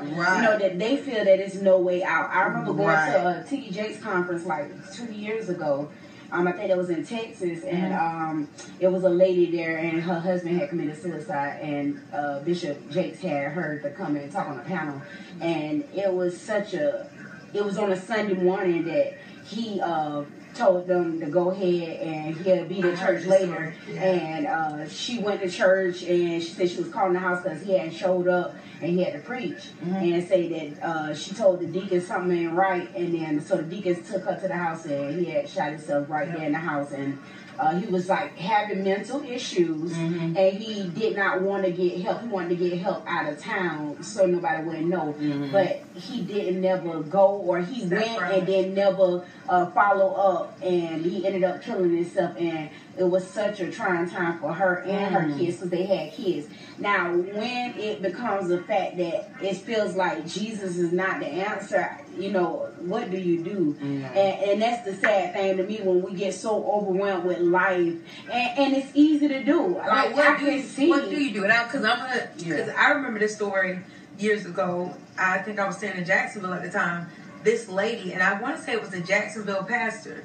suicide, 0.02 0.18
right. 0.18 0.38
You 0.38 0.44
know 0.44 0.60
that 0.60 0.80
they 0.80 0.98
feel 0.98 1.16
that 1.16 1.26
there's 1.26 1.62
no 1.62 1.80
way 1.80 2.04
out. 2.04 2.30
I 2.30 2.44
remember 2.44 2.74
going 2.74 2.88
Right. 2.88 3.12
to 3.14 3.42
a 3.42 3.44
T.D. 3.50 3.72
Jakes 3.72 4.00
conference 4.02 4.46
like 4.46 4.70
two 4.94 5.12
years 5.12 5.50
ago. 5.50 5.90
Um, 6.32 6.48
I 6.48 6.52
think 6.52 6.72
it 6.72 6.78
was 6.78 6.90
in 6.90 7.06
Texas, 7.06 7.64
and 7.64 7.94
Mm-hmm. 7.94 8.30
um, 8.32 8.50
it 8.80 8.88
was 8.88 9.04
a 9.04 9.10
lady 9.10 9.52
there, 9.56 9.78
and 9.78 10.02
her 10.02 10.20
husband 10.20 10.60
had 10.60 10.70
committed 10.70 11.00
suicide, 11.00 11.60
and 11.62 12.02
uh, 12.12 12.40
Bishop 12.40 12.90
Jakes 12.90 13.22
had 13.22 13.52
her 13.52 13.78
to 13.80 13.92
come 13.92 14.16
and 14.16 14.32
talk 14.32 14.48
on 14.48 14.58
the 14.58 14.64
panel, 14.64 15.00
and 15.42 15.84
it 15.94 16.12
was 16.12 16.40
such 16.40 16.74
a, 16.74 17.08
it 17.54 17.64
was 17.64 17.78
on 17.78 17.92
a 17.92 17.96
Sunday 18.02 18.34
morning 18.34 18.84
that 18.86 19.14
he 19.46 19.80
uh, 19.80 20.24
told 20.54 20.88
them 20.88 21.20
to 21.20 21.26
go 21.26 21.52
ahead 21.52 22.00
and 22.00 22.36
he'll 22.38 22.66
be 22.66 22.82
to 22.82 22.96
church 22.98 23.26
later, 23.26 23.74
yeah. 23.90 24.02
and 24.02 24.48
uh, 24.48 24.88
she 24.88 25.20
went 25.20 25.42
to 25.42 25.50
church, 25.50 26.04
and 26.04 26.42
she 26.42 26.50
said 26.50 26.70
she 26.70 26.78
was 26.82 26.90
calling 26.92 27.14
the 27.14 27.20
house 27.20 27.44
because 27.44 27.62
he 27.62 27.74
hadn't 27.78 27.94
showed 27.94 28.28
up, 28.28 28.56
and 28.82 28.92
he 28.92 29.04
had 29.04 29.14
to 29.14 29.20
preach, 29.20 29.70
and 29.82 30.28
say 30.28 30.48
that 30.48 30.88
uh, 30.88 31.14
she 31.14 31.34
told 31.34 31.60
the 31.60 31.68
deacon 31.68 32.02
something 32.02 32.38
ain't 32.38 32.54
right, 32.54 32.94
and 32.96 33.14
then 33.14 33.42
so 33.42 33.58
the 33.58 33.64
deacons 33.64 34.10
took 34.10 34.24
her 34.24 34.40
to 34.40 34.48
the 34.48 34.54
house, 34.54 34.86
and 34.86 35.20
he 35.20 35.32
had 35.32 35.50
shot 35.50 35.72
himself 35.72 36.10
right 36.10 36.32
there 36.32 36.46
in 36.46 36.52
the 36.52 36.58
house, 36.58 36.92
and 36.92 37.18
uh, 37.60 37.78
he 37.80 37.86
was 37.88 38.10
like 38.10 38.38
having 38.38 38.84
mental 38.84 39.24
issues, 39.24 39.92
and 39.94 40.38
he 40.38 40.90
did 40.90 41.16
not 41.16 41.42
want 41.42 41.64
to 41.66 41.72
get 41.72 42.00
help. 42.02 42.22
He 42.22 42.28
wanted 42.28 42.50
to 42.50 42.56
get 42.56 42.80
help 42.80 43.04
out 43.08 43.32
of 43.32 43.40
town 43.40 44.02
so 44.04 44.26
nobody 44.26 44.64
would 44.64 44.86
know, 44.86 45.16
but 45.52 45.84
he 45.96 46.22
didn't 46.22 46.62
never 46.62 47.02
go, 47.02 47.28
or 47.38 47.60
he 47.62 47.86
Step 47.86 48.00
went 48.00 48.22
right. 48.22 48.34
and 48.40 48.48
then 48.48 48.74
never 48.74 49.26
uh, 49.48 49.66
follow 49.68 50.14
up, 50.14 50.58
and 50.62 51.06
he 51.06 51.26
ended 51.26 51.44
up 51.44 51.62
killing 51.62 51.96
himself, 51.96 52.36
and 52.38 52.70
it 52.96 53.04
was 53.04 53.28
such 53.28 53.60
a 53.60 53.72
trying 53.72 54.08
time 54.10 54.40
for 54.40 54.54
her 54.54 54.84
and 54.84 55.16
her 55.16 55.22
mm. 55.22 55.38
kids 55.38 55.58
because 55.58 55.72
they 55.72 55.86
had 55.86 56.14
kids. 56.14 56.48
Now, 56.78 57.12
when 57.16 57.74
it 57.78 58.02
becomes 58.02 58.52
a 58.52 58.62
fact 58.62 58.98
that 58.98 59.32
it 59.42 59.58
feels 59.58 59.96
like 59.96 60.28
Jesus 60.28 60.78
is 60.78 60.92
not 60.92 61.20
the 61.20 61.26
answer, 61.26 61.98
you 62.18 62.32
know, 62.32 62.70
what 62.80 63.10
do 63.10 63.18
you 63.18 63.44
do? 63.44 63.76
Mm. 63.82 64.04
And, 64.16 64.52
and 64.52 64.62
that's 64.62 64.86
the 64.86 64.94
sad 64.96 65.34
thing 65.34 65.58
to 65.58 65.64
me 65.64 65.80
when 65.82 66.04
we 66.04 66.14
get 66.14 66.36
so 66.36 66.64
overwhelmed 66.72 67.26
with 67.26 67.40
life, 67.40 67.96
and, 68.32 68.60
and 68.60 68.76
it's 68.76 68.92
easy 68.94 69.28
to 69.28 69.44
do. 69.44 69.76
Like, 69.76 70.16
What 70.16 70.28
I 70.28 70.40
do 70.40 70.52
you 70.52 70.62
see. 70.62 70.90
What 70.90 71.10
do 71.10 71.20
you 71.20 71.34
do? 71.34 71.42
Because 71.42 71.84
I'm 71.84 71.98
gonna. 71.98 72.30
Because 72.38 72.68
Yeah. 72.68 72.76
I 72.78 72.92
remember 72.92 73.20
this 73.20 73.36
story 73.36 73.80
years 74.20 74.46
ago. 74.46 74.94
I 75.18 75.40
think 75.40 75.60
I 75.60 75.68
was 75.68 75.78
staying 75.78 75.98
in 75.98 76.06
Jacksonville 76.06 76.54
at 76.54 76.64
the 76.64 76.70
time. 76.70 77.08
This 77.44 77.68
lady, 77.68 78.14
and 78.14 78.24
I 78.24 78.40
want 78.40 78.58
to 78.58 78.62
say 78.62 78.74
it 78.74 78.82
was 78.82 78.94
a 78.94 79.02
Jacksonville 79.02 79.64
pastor. 79.64 80.24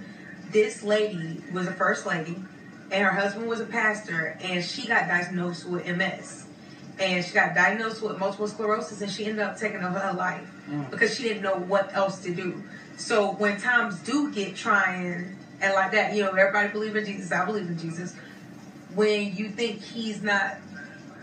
This 0.50 0.82
lady 0.82 1.42
was 1.52 1.66
a 1.66 1.72
first 1.72 2.06
lady, 2.06 2.36
and 2.90 3.04
her 3.04 3.10
husband 3.10 3.48
was 3.48 3.60
a 3.60 3.64
pastor, 3.64 4.38
and 4.40 4.64
she 4.64 4.86
got 4.86 5.08
diagnosed 5.08 5.68
with 5.68 5.86
MS. 5.86 6.46
And 6.98 7.24
she 7.24 7.32
got 7.32 7.54
diagnosed 7.54 8.02
with 8.02 8.18
multiple 8.18 8.48
sclerosis, 8.48 9.00
and 9.00 9.10
she 9.10 9.26
ended 9.26 9.40
up 9.40 9.56
taking 9.56 9.84
over 9.84 9.98
her 9.98 10.12
life 10.12 10.50
mm. 10.68 10.90
because 10.90 11.14
she 11.14 11.22
didn't 11.22 11.42
know 11.42 11.54
what 11.54 11.94
else 11.94 12.20
to 12.24 12.34
do. 12.34 12.62
So 12.96 13.32
when 13.32 13.60
times 13.60 14.00
do 14.00 14.32
get 14.32 14.56
trying 14.56 15.36
and 15.60 15.74
like 15.74 15.92
that, 15.92 16.14
you 16.14 16.22
know, 16.22 16.30
everybody 16.30 16.68
believe 16.70 16.96
in 16.96 17.04
Jesus. 17.04 17.30
I 17.30 17.44
believe 17.44 17.68
in 17.68 17.78
Jesus 17.78 18.14
when 18.94 19.36
you 19.36 19.48
think 19.48 19.80
he's 19.80 20.22
not 20.22 20.56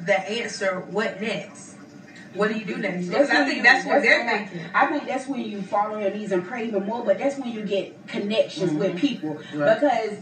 the 0.06 0.18
answer, 0.18 0.80
what 0.90 1.22
next? 1.22 1.74
what 2.34 2.52
do 2.52 2.60
you 2.60 2.66
do 2.66 2.76
next? 2.76 3.08
Because 3.08 3.30
I 3.30 3.46
think 3.46 3.58
you- 3.58 3.64
that's 3.64 3.86
what 3.86 4.02
they're 4.02 4.20
when 4.20 4.28
I- 4.28 4.38
thinking. 4.40 4.70
I 4.74 4.86
think 4.88 5.08
that's 5.08 5.26
when 5.26 5.40
you 5.40 5.62
fall 5.62 5.94
on 5.94 6.02
your 6.02 6.12
knees 6.12 6.34
and 6.34 6.46
pray 6.46 6.68
even 6.68 6.86
more, 6.86 7.02
but 7.06 7.18
that's 7.18 7.38
when 7.38 7.50
you 7.50 7.62
get 7.62 8.08
connections 8.08 8.74
with 8.74 8.90
mm-hmm. 8.90 8.98
people 8.98 9.40
Right. 9.54 9.80
because 9.80 10.18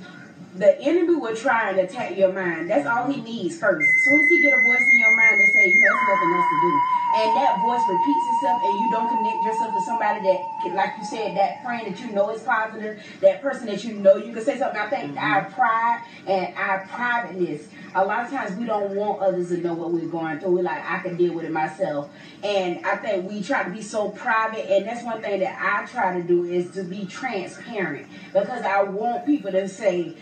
the 0.55 0.79
enemy 0.81 1.15
will 1.15 1.35
try 1.35 1.69
and 1.69 1.79
attack 1.79 2.15
your 2.17 2.31
mind. 2.31 2.69
That's 2.69 2.85
all 2.85 3.11
he 3.11 3.21
needs 3.21 3.57
first. 3.57 3.89
As 3.89 4.03
soon 4.03 4.19
as 4.21 4.29
he 4.29 4.41
get 4.41 4.57
a 4.57 4.61
voice 4.61 4.85
in 4.91 4.99
your 4.99 5.15
mind 5.15 5.39
that 5.39 5.49
say, 5.53 5.65
you 5.65 5.79
know, 5.79 5.89
there's 5.89 6.09
nothing 6.13 6.33
else 6.33 6.49
to 6.49 6.59
do, 6.61 6.81
and 7.15 7.37
that 7.37 7.61
voice 7.61 7.81
repeats 7.89 8.25
itself, 8.33 8.61
and 8.63 8.73
you 8.79 8.91
don't 8.91 9.09
connect 9.09 9.43
yourself 9.45 9.73
to 9.73 9.81
somebody 9.81 10.19
that, 10.21 10.75
like 10.75 10.93
you 10.97 11.05
said, 11.05 11.37
that 11.37 11.63
friend 11.63 11.87
that 11.87 11.99
you 11.99 12.11
know 12.11 12.29
is 12.29 12.41
positive, 12.43 13.01
that 13.21 13.41
person 13.41 13.67
that 13.67 13.83
you 13.83 13.93
know 13.93 14.15
you 14.15 14.33
can 14.33 14.43
say 14.43 14.57
something. 14.57 14.79
I 14.79 14.89
think 14.89 15.15
mm-hmm. 15.15 15.17
our 15.17 15.49
pride 15.51 16.03
and 16.27 16.55
our 16.55 16.87
privateness. 16.87 17.67
A 17.95 18.03
lot 18.03 18.25
of 18.25 18.31
times 18.31 18.57
we 18.57 18.65
don't 18.65 18.95
want 18.95 19.21
others 19.21 19.49
to 19.49 19.57
know 19.57 19.75
what 19.75 19.91
we're 19.91 20.07
going 20.07 20.39
through. 20.39 20.51
We're 20.51 20.63
like, 20.63 20.83
I 20.83 20.99
can 20.99 21.15
deal 21.15 21.33
with 21.33 21.45
it 21.45 21.51
myself. 21.51 22.09
And 22.43 22.83
I 22.83 22.95
think 22.95 23.29
we 23.29 23.43
try 23.43 23.63
to 23.63 23.69
be 23.69 23.83
so 23.83 24.09
private, 24.09 24.71
and 24.71 24.85
that's 24.85 25.03
one 25.03 25.21
thing 25.21 25.39
that 25.41 25.57
I 25.61 25.85
try 25.85 26.19
to 26.19 26.23
do 26.27 26.43
is 26.43 26.71
to 26.71 26.83
be 26.83 27.05
transparent 27.05 28.07
because 28.33 28.63
I 28.63 28.83
want 28.83 29.25
people 29.25 29.51
to 29.51 29.67
say, 29.67 30.15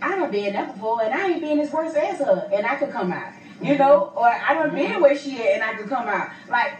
I 0.00 0.16
done 0.16 0.30
been 0.30 0.52
there 0.52 0.66
before, 0.66 1.02
and 1.02 1.14
I 1.14 1.28
ain't 1.28 1.40
been 1.40 1.60
as 1.60 1.72
worse 1.72 1.94
as 1.94 2.18
her, 2.18 2.48
and 2.52 2.66
I 2.66 2.76
could 2.76 2.90
come 2.90 3.12
out. 3.12 3.32
You 3.60 3.76
know, 3.76 4.12
or 4.14 4.26
I 4.26 4.54
done 4.54 4.74
been 4.74 5.00
where 5.00 5.16
she 5.16 5.40
at, 5.42 5.54
and 5.54 5.64
I 5.64 5.74
could 5.74 5.88
come 5.88 6.06
out. 6.06 6.30
Like 6.48 6.78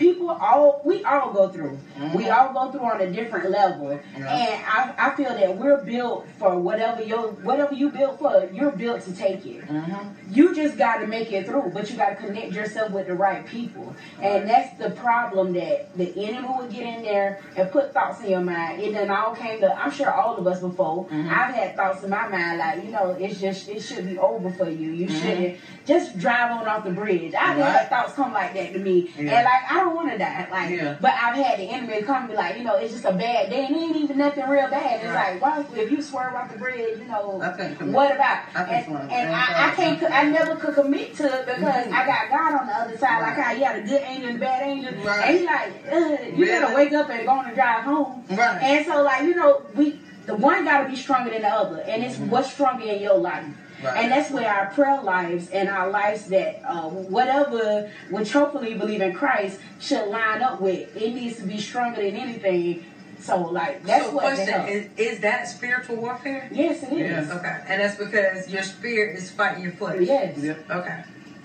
people, 0.00 0.30
all 0.30 0.80
we 0.84 1.04
all 1.04 1.32
go 1.32 1.48
through. 1.48 1.78
Mm-hmm. 1.98 2.16
We 2.16 2.30
all 2.30 2.52
go 2.52 2.72
through 2.72 2.80
on 2.80 3.00
a 3.02 3.12
different 3.12 3.50
level, 3.50 3.90
and 3.90 4.24
I, 4.24 4.94
I 4.98 5.14
feel 5.14 5.28
that 5.28 5.56
we're 5.56 5.84
built 5.84 6.26
for 6.38 6.58
whatever 6.58 7.02
your 7.02 7.28
whatever 7.28 7.74
you 7.74 7.90
built 7.90 8.18
for. 8.18 8.48
You're 8.52 8.72
built 8.72 9.02
to 9.02 9.14
take 9.14 9.44
it. 9.46 9.62
Mm-hmm. 9.68 10.34
You 10.34 10.54
just 10.54 10.78
got 10.78 10.98
to 10.98 11.06
make 11.06 11.30
it 11.30 11.46
through, 11.46 11.70
but 11.72 11.90
you 11.90 11.96
got 11.96 12.10
to 12.10 12.16
connect 12.16 12.52
yourself 12.52 12.90
with 12.90 13.06
the 13.06 13.14
right 13.14 13.46
people, 13.46 13.94
and 14.20 14.48
that's 14.48 14.76
the 14.78 14.90
problem 14.90 15.52
that 15.52 15.96
the 15.96 16.08
enemy 16.24 16.48
would 16.58 16.72
get 16.72 16.82
in 16.82 17.02
there 17.02 17.42
and 17.56 17.70
put 17.70 17.92
thoughts 17.92 18.20
in 18.22 18.30
your 18.30 18.40
mind. 18.40 18.80
It 18.80 18.92
done 18.92 19.10
all 19.10 19.34
came 19.34 19.60
to. 19.60 19.72
I'm 19.78 19.92
sure 19.92 20.10
all 20.10 20.36
of 20.36 20.46
us 20.46 20.60
before. 20.60 21.04
Mm-hmm. 21.06 21.28
I've 21.28 21.54
had 21.54 21.76
thoughts 21.76 22.02
in 22.02 22.10
my 22.10 22.26
mind 22.26 22.58
like, 22.58 22.82
you 22.82 22.90
know, 22.90 23.10
it's 23.10 23.38
just 23.38 23.68
it 23.68 23.80
should 23.80 24.06
be 24.08 24.18
over 24.18 24.50
for 24.50 24.70
you. 24.70 24.90
You 24.90 25.08
shouldn't 25.08 25.58
just 25.86 26.18
drive 26.18 26.52
on 26.52 26.66
off 26.66 26.84
the 26.84 26.90
bridge. 26.90 27.34
I've 27.34 27.58
had 27.58 27.88
thoughts 27.90 28.14
come 28.14 28.32
like 28.32 28.54
that 28.54 28.72
to 28.72 28.78
me, 28.78 29.12
and 29.18 29.26
like 29.26 29.70
I 29.70 29.74
don't 29.74 29.89
want 29.94 30.10
to 30.12 30.18
die. 30.18 30.46
Like, 30.50 30.70
Yeah. 30.70 30.96
but 31.00 31.12
I've 31.12 31.34
had 31.34 31.58
the 31.58 31.64
enemy 31.70 32.02
come 32.02 32.22
and 32.22 32.28
be 32.28 32.34
like, 32.34 32.56
you 32.58 32.64
know, 32.64 32.76
it's 32.76 32.92
just 32.92 33.04
a 33.04 33.12
bad 33.12 33.50
day, 33.50 33.66
and 33.66 33.76
it 33.76 33.78
ain't 33.78 33.96
even 33.96 34.18
nothing 34.18 34.48
real 34.48 34.68
bad. 34.68 35.00
It's 35.02 35.12
Right. 35.12 35.40
like, 35.40 35.42
why 35.42 35.64
if 35.76 35.90
you 35.90 36.00
swerve 36.02 36.34
off 36.34 36.52
the 36.52 36.58
bridge, 36.58 36.98
you 36.98 37.06
know, 37.06 37.40
I 37.42 37.48
what 37.84 38.14
about? 38.14 38.38
I 38.54 38.62
and 38.62 39.10
and 39.10 39.30
I, 39.34 39.68
I 39.68 39.70
can't, 39.74 40.02
I 40.02 40.24
never 40.24 40.56
could 40.56 40.74
commit 40.74 41.14
to 41.16 41.24
it 41.24 41.46
because 41.46 41.86
Mhm. 41.86 41.92
I 41.92 42.06
got 42.06 42.30
God 42.30 42.60
on 42.60 42.66
the 42.66 42.72
other 42.74 42.96
side. 42.96 43.20
Like 43.22 43.36
Right. 43.36 43.44
how 43.46 43.52
you 43.52 43.64
had 43.64 43.76
a 43.76 43.82
good 43.82 44.02
angel 44.02 44.28
and 44.28 44.36
a 44.36 44.40
bad 44.40 44.62
angel, 44.68 44.92
Right. 45.04 45.24
and 45.28 45.38
he 45.38 45.44
like, 45.44 46.36
you 46.36 46.46
gotta 46.46 46.74
wake 46.74 46.92
up 46.92 47.10
and 47.10 47.24
go 47.26 47.32
on 47.32 47.46
and 47.46 47.54
drive 47.54 47.82
home. 47.84 48.24
Right. 48.30 48.62
And 48.62 48.86
so, 48.86 49.02
like, 49.02 49.22
you 49.22 49.34
know, 49.34 49.62
we 49.76 49.98
the 50.26 50.34
one 50.36 50.64
got 50.64 50.82
to 50.84 50.88
be 50.88 50.94
stronger 50.96 51.30
than 51.30 51.42
the 51.42 51.48
other, 51.48 51.80
and 51.88 52.04
it's 52.04 52.16
what's 52.18 52.52
stronger 52.52 52.84
in 52.84 53.00
your 53.02 53.16
life. 53.16 53.44
Mm-hmm. 53.80 53.86
Right. 53.86 54.04
And 54.04 54.12
that's 54.12 54.30
where 54.30 54.48
our 54.48 54.66
prayer 54.66 55.02
lives 55.02 55.48
and 55.50 55.68
our 55.68 55.90
lives 55.90 56.26
that 56.26 56.62
uh, 56.66 56.88
whatever 56.88 57.90
which 58.10 58.32
hopefully 58.32 58.74
believe 58.74 59.00
in 59.00 59.14
Christ 59.14 59.58
should 59.80 60.08
line 60.08 60.42
up 60.42 60.60
with. 60.60 60.94
It 60.96 61.14
needs 61.14 61.36
to 61.36 61.44
be 61.44 61.58
stronger 61.58 62.02
than 62.02 62.16
anything. 62.16 62.84
So, 63.20 63.38
like, 63.42 63.84
that's 63.84 64.06
so, 64.06 64.14
what 64.14 64.22
question 64.22 64.46
the 64.46 64.52
help. 64.52 64.68
is, 64.68 64.88
is 64.96 65.20
that 65.20 65.46
spiritual 65.46 65.96
warfare? 65.96 66.48
Yes, 66.50 66.82
it 66.82 66.92
is. 66.92 66.98
Yes. 66.98 67.30
Okay, 67.30 67.60
and 67.68 67.82
that's 67.82 67.96
because 67.96 68.48
your 68.48 68.62
spirit 68.62 69.18
is 69.18 69.30
fighting 69.30 69.62
your 69.62 69.72
flesh. 69.72 70.00
Yes. 70.00 70.38
Yep. 70.38 70.70
Okay. 70.70 71.04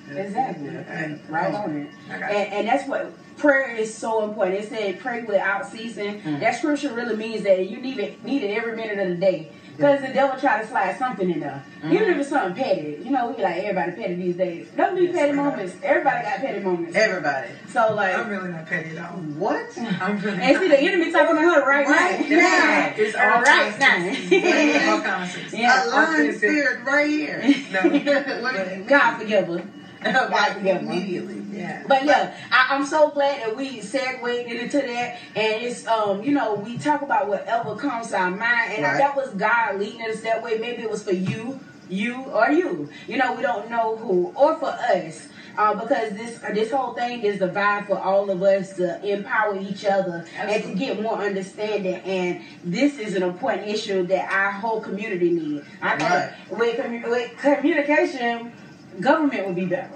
Exactly. 0.09 0.69
Okay. 0.69 1.19
Right 1.27 1.53
on 1.53 1.75
it. 1.75 1.89
I 2.09 2.19
got 2.19 2.31
And, 2.31 2.53
and 2.53 2.67
that's 2.67 2.87
what 2.87 3.11
prayer 3.37 3.75
is 3.75 3.93
so 3.93 4.23
important. 4.23 4.59
It 4.59 4.69
said 4.69 4.99
pray 4.99 5.23
without 5.23 5.65
ceasing. 5.67 6.21
Mm. 6.21 6.39
That 6.39 6.55
scripture 6.55 6.93
really 6.93 7.15
means 7.15 7.43
that 7.43 7.69
you 7.69 7.77
need 7.81 7.97
it, 7.97 8.23
need 8.23 8.43
it 8.43 8.55
every 8.55 8.75
minute 8.75 8.99
of 8.99 9.09
the 9.09 9.15
day. 9.15 9.51
Because 9.77 10.01
the 10.01 10.07
devil 10.13 10.39
try 10.39 10.61
to 10.61 10.67
slide 10.67 10.97
something 10.97 11.29
in 11.29 11.39
there. 11.41 11.63
Mm. 11.83 11.91
Even 11.93 12.09
if 12.11 12.17
it's 12.19 12.29
something 12.29 12.63
petty. 12.63 12.99
You 13.03 13.11
know, 13.11 13.31
we 13.31 13.43
like 13.43 13.57
everybody 13.63 13.91
petty 13.91 14.15
these 14.15 14.35
days. 14.37 14.67
Don't 14.75 14.95
be 14.95 15.07
petty 15.09 15.33
moments. 15.33 15.75
Everybody 15.83 16.23
got 16.23 16.39
petty 16.39 16.59
moments. 16.61 16.95
Everybody. 16.95 17.49
So 17.69 17.93
like 17.93 18.15
I'm 18.15 18.29
really 18.29 18.49
not 18.51 18.65
petty 18.67 18.97
at 18.97 19.05
all. 19.11 19.17
What? 19.17 19.77
I'm 19.77 20.19
really 20.19 20.41
and 20.41 20.57
see 20.57 20.67
the 20.69 20.79
enemy 20.79 21.11
talking 21.11 21.35
to 21.35 21.41
her 21.41 21.61
right, 21.67 21.87
Right 21.87 22.29
now. 22.29 22.37
now. 22.37 22.93
It's 22.95 23.15
all 23.15 23.21
all 23.21 23.41
right 23.41 23.77
kinds 23.77 24.31
now. 24.31 24.93
All 24.95 25.01
kinds 25.01 25.35
of 25.35 25.53
Yeah. 25.53 25.85
a 25.85 25.89
lying 25.89 26.09
Authentic. 26.29 26.35
spirit 26.37 26.83
right 26.85 27.09
here. 27.09 27.41
No. 27.71 28.83
God 28.87 29.17
forgive 29.17 29.47
her. 29.47 29.63
Like 30.29 30.53
forgive 30.53 30.75
her. 30.77 30.79
immediately. 30.83 31.44
Yeah. 31.55 31.83
But 31.87 32.05
yeah, 32.05 32.35
I, 32.51 32.75
I'm 32.75 32.85
so 32.85 33.09
glad 33.09 33.41
that 33.41 33.55
we 33.55 33.79
segued 33.81 34.27
into 34.47 34.77
that, 34.81 35.17
and 35.35 35.63
it's 35.63 35.87
um, 35.87 36.21
you 36.23 36.31
know, 36.31 36.55
we 36.55 36.77
talk 36.77 37.01
about 37.01 37.27
whatever 37.27 37.75
comes 37.75 38.09
to 38.09 38.17
our 38.19 38.31
mind, 38.31 38.73
and 38.73 38.83
Right. 38.83 38.97
that 38.97 39.15
was 39.15 39.29
God 39.31 39.79
leading 39.79 40.01
us 40.01 40.21
that 40.21 40.43
way. 40.43 40.57
Maybe 40.57 40.83
it 40.83 40.89
was 40.89 41.03
for 41.03 41.13
you, 41.13 41.59
you 41.89 42.23
or 42.25 42.49
you. 42.51 42.89
You 43.07 43.17
know, 43.17 43.33
we 43.33 43.41
don't 43.41 43.69
know 43.69 43.95
who, 43.95 44.33
or 44.35 44.55
for 44.57 44.67
us. 44.69 45.29
Uh, 45.57 45.73
because 45.73 46.11
this 46.17 46.37
this 46.53 46.69
whole 46.69 46.91
thing 46.93 47.21
is 47.21 47.39
the 47.39 47.47
vibe 47.47 47.87
for 47.87 47.97
all 47.97 48.29
of 48.29 48.43
us 48.43 48.75
to 48.75 49.01
empower 49.09 49.57
each 49.57 49.85
other 49.85 50.25
and 50.37 50.61
to 50.65 50.73
get 50.75 51.01
more 51.01 51.17
understanding. 51.17 51.95
And 51.95 52.41
this 52.65 52.97
is 52.99 53.15
an 53.15 53.23
important 53.23 53.65
issue 53.69 54.05
that 54.07 54.29
our 54.29 54.51
whole 54.51 54.81
community 54.81 55.31
needs. 55.31 55.65
I 55.81 55.95
think 55.97 56.09
Right. 56.09 56.33
with, 56.51 56.75
commu- 56.77 57.09
with 57.09 57.37
communication, 57.37 58.51
government 58.99 59.47
would 59.47 59.55
be 59.55 59.65
better. 59.65 59.91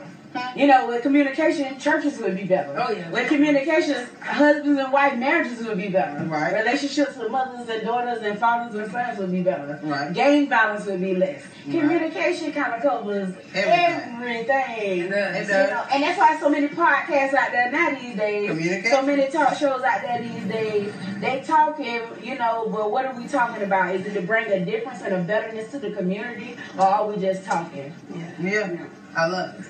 You 0.56 0.68
know, 0.68 0.88
with 0.88 1.02
communication, 1.02 1.80
churches 1.80 2.20
would 2.20 2.36
be 2.36 2.44
better. 2.44 2.76
Oh, 2.78 2.92
yeah. 2.92 3.10
With 3.10 3.28
communications, 3.30 4.10
husbands 4.22 4.80
and 4.80 4.92
wife 4.94 5.18
marriages 5.18 5.66
would 5.66 5.78
be 5.78 5.88
better. 5.90 6.24
Right. 6.26 6.54
Relationships 6.54 7.18
with 7.18 7.32
mothers 7.32 7.68
and 7.68 7.82
daughters 7.84 8.22
and 8.22 8.38
fathers 8.38 8.76
and 8.76 8.92
sons 8.92 9.18
would 9.18 9.32
be 9.32 9.42
better. 9.42 9.80
Right. 9.82 10.14
Gang 10.14 10.48
violence 10.48 10.86
would 10.86 11.02
be 11.02 11.16
less. 11.16 11.44
Right. 11.66 11.80
Communication 11.80 12.52
kind 12.52 12.74
of 12.76 12.82
covers 12.84 13.34
Everything. 13.56 14.14
everything. 14.14 15.00
It 15.06 15.10
does. 15.10 15.36
It 15.36 15.42
You 15.42 15.48
does. 15.48 15.70
know, 15.72 15.84
and 15.94 16.04
that's 16.04 16.18
why 16.20 16.40
so 16.40 16.50
many 16.50 16.68
podcasts 16.68 17.34
out 17.34 17.52
there 17.52 17.72
now 17.72 17.90
these 18.00 18.16
days. 18.16 18.50
Communication. 18.50 18.92
So 18.92 19.02
many 19.02 19.32
talk 19.32 19.58
shows 19.58 19.82
out 19.82 20.02
there 20.04 20.22
these 20.22 20.44
days. 20.46 20.94
They 21.20 21.42
talking, 21.46 22.02
you 22.24 22.38
know, 22.38 22.68
but 22.72 22.92
what 22.92 23.06
are 23.06 23.16
we 23.20 23.28
talking 23.28 23.64
about? 23.64 23.96
Is 23.96 24.06
it 24.06 24.14
to 24.14 24.22
bring 24.22 24.46
a 24.52 24.64
difference 24.64 25.02
and 25.02 25.14
a 25.16 25.22
betterness 25.24 25.72
to 25.72 25.80
the 25.80 25.92
community, 25.92 26.56
or 26.78 26.84
are 26.86 27.08
we 27.08 27.20
just 27.20 27.46
talking? 27.46 27.94
Yeah. 28.40 28.86
I 29.16 29.26
love 29.26 29.56
it. 29.60 29.66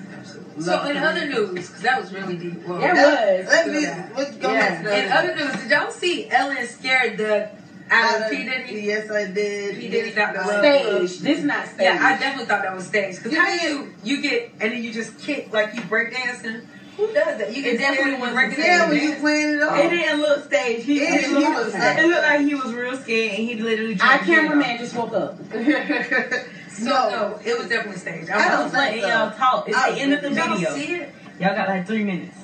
So 0.60 0.84
in 0.84 0.96
other 0.98 1.26
news, 1.26 1.50
because 1.68 1.82
that 1.82 2.00
was 2.00 2.12
really 2.12 2.36
deep. 2.36 2.66
Well, 2.66 2.80
Yeah. 2.80 2.92
Let- 2.92 3.38
was. 3.38 3.48
Let 3.48 3.68
me. 3.68 3.86
Let's 4.16 4.36
go 4.36 4.52
Yeah. 4.52 4.82
back. 4.82 5.04
In 5.04 5.12
other 5.12 5.34
news, 5.36 5.62
did 5.62 5.70
y'all 5.70 5.90
see 5.90 6.28
Ellen 6.30 6.66
scared 6.66 7.16
the 7.18 7.48
out 7.90 8.20
of 8.22 8.30
P 8.30 8.44
Diddy? 8.44 8.80
Yes, 8.82 9.10
I 9.10 9.24
did. 9.26 9.76
P. 9.76 9.88
Diddy 9.88 10.12
got 10.12 10.34
the 10.34 10.44
Stage. 10.44 11.18
This 11.20 11.38
is 11.38 11.44
not 11.44 11.66
stage. 11.66 11.82
Yeah, 11.82 11.98
I 12.00 12.18
definitely 12.18 12.46
thought 12.46 12.62
that 12.62 12.74
was 12.74 12.86
staged. 12.86 13.22
Because 13.22 13.36
how 13.36 13.46
did. 13.46 13.62
you 13.62 13.94
you 14.04 14.22
get 14.22 14.52
and 14.60 14.72
then 14.72 14.82
you 14.82 14.92
just 14.92 15.18
kick 15.18 15.52
like 15.52 15.74
you 15.74 15.82
break 15.82 16.12
dancing? 16.12 16.62
Who 17.00 17.06
does 17.14 17.38
that? 17.38 17.56
You 17.56 17.62
It 17.64 17.78
definitely 17.78 17.80
scared 17.80 17.98
when 17.98 18.08
you 18.12 18.18
wasn't 18.20 18.34
break 18.34 18.58
Yeah, 18.58 18.88
when 18.88 18.96
you 19.02 19.08
dance. 19.08 19.20
playing 19.20 19.54
it 19.54 19.62
off. 19.62 19.78
It 19.78 19.90
didn't 19.90 20.20
look 20.20 20.44
staged. 20.44 20.84
He, 20.84 21.00
It- 21.00 21.14
it, 21.14 21.24
he 21.24 21.28
looked, 21.34 21.64
was- 21.64 21.74
it 21.74 22.06
looked 22.06 22.22
like 22.22 22.40
he 22.40 22.54
was 22.54 22.72
real 22.74 22.96
scared, 22.96 23.30
and 23.38 23.48
he 23.48 23.54
literally. 23.56 23.92
Our 23.94 23.98
tried 23.98 24.18
to 24.18 24.24
get 24.26 24.38
it 24.38 24.40
cameraman 24.42 24.78
just 24.78 24.94
woke 24.94 25.12
up. 25.12 25.38
So 26.70 26.86
no, 26.86 27.38
it 27.44 27.58
was 27.58 27.68
definitely 27.68 27.98
staged. 27.98 28.30
I 28.30 28.38
I 28.38 28.48
don't 28.52 28.64
was 28.64 28.72
letting 28.72 29.00
so. 29.02 29.08
y'all 29.08 29.30
talk. 29.32 29.68
It's 29.68 29.76
I 29.76 29.90
the 29.90 29.98
end 30.00 30.12
of 30.14 30.22
the 30.22 30.28
Did 30.30 30.38
y'all 30.38 30.54
video. 30.54 30.70
see 30.74 30.92
it? 30.94 31.10
Y'all 31.38 31.54
got 31.54 31.68
like 31.68 31.84
three 31.86 32.04
minutes. 32.04 32.34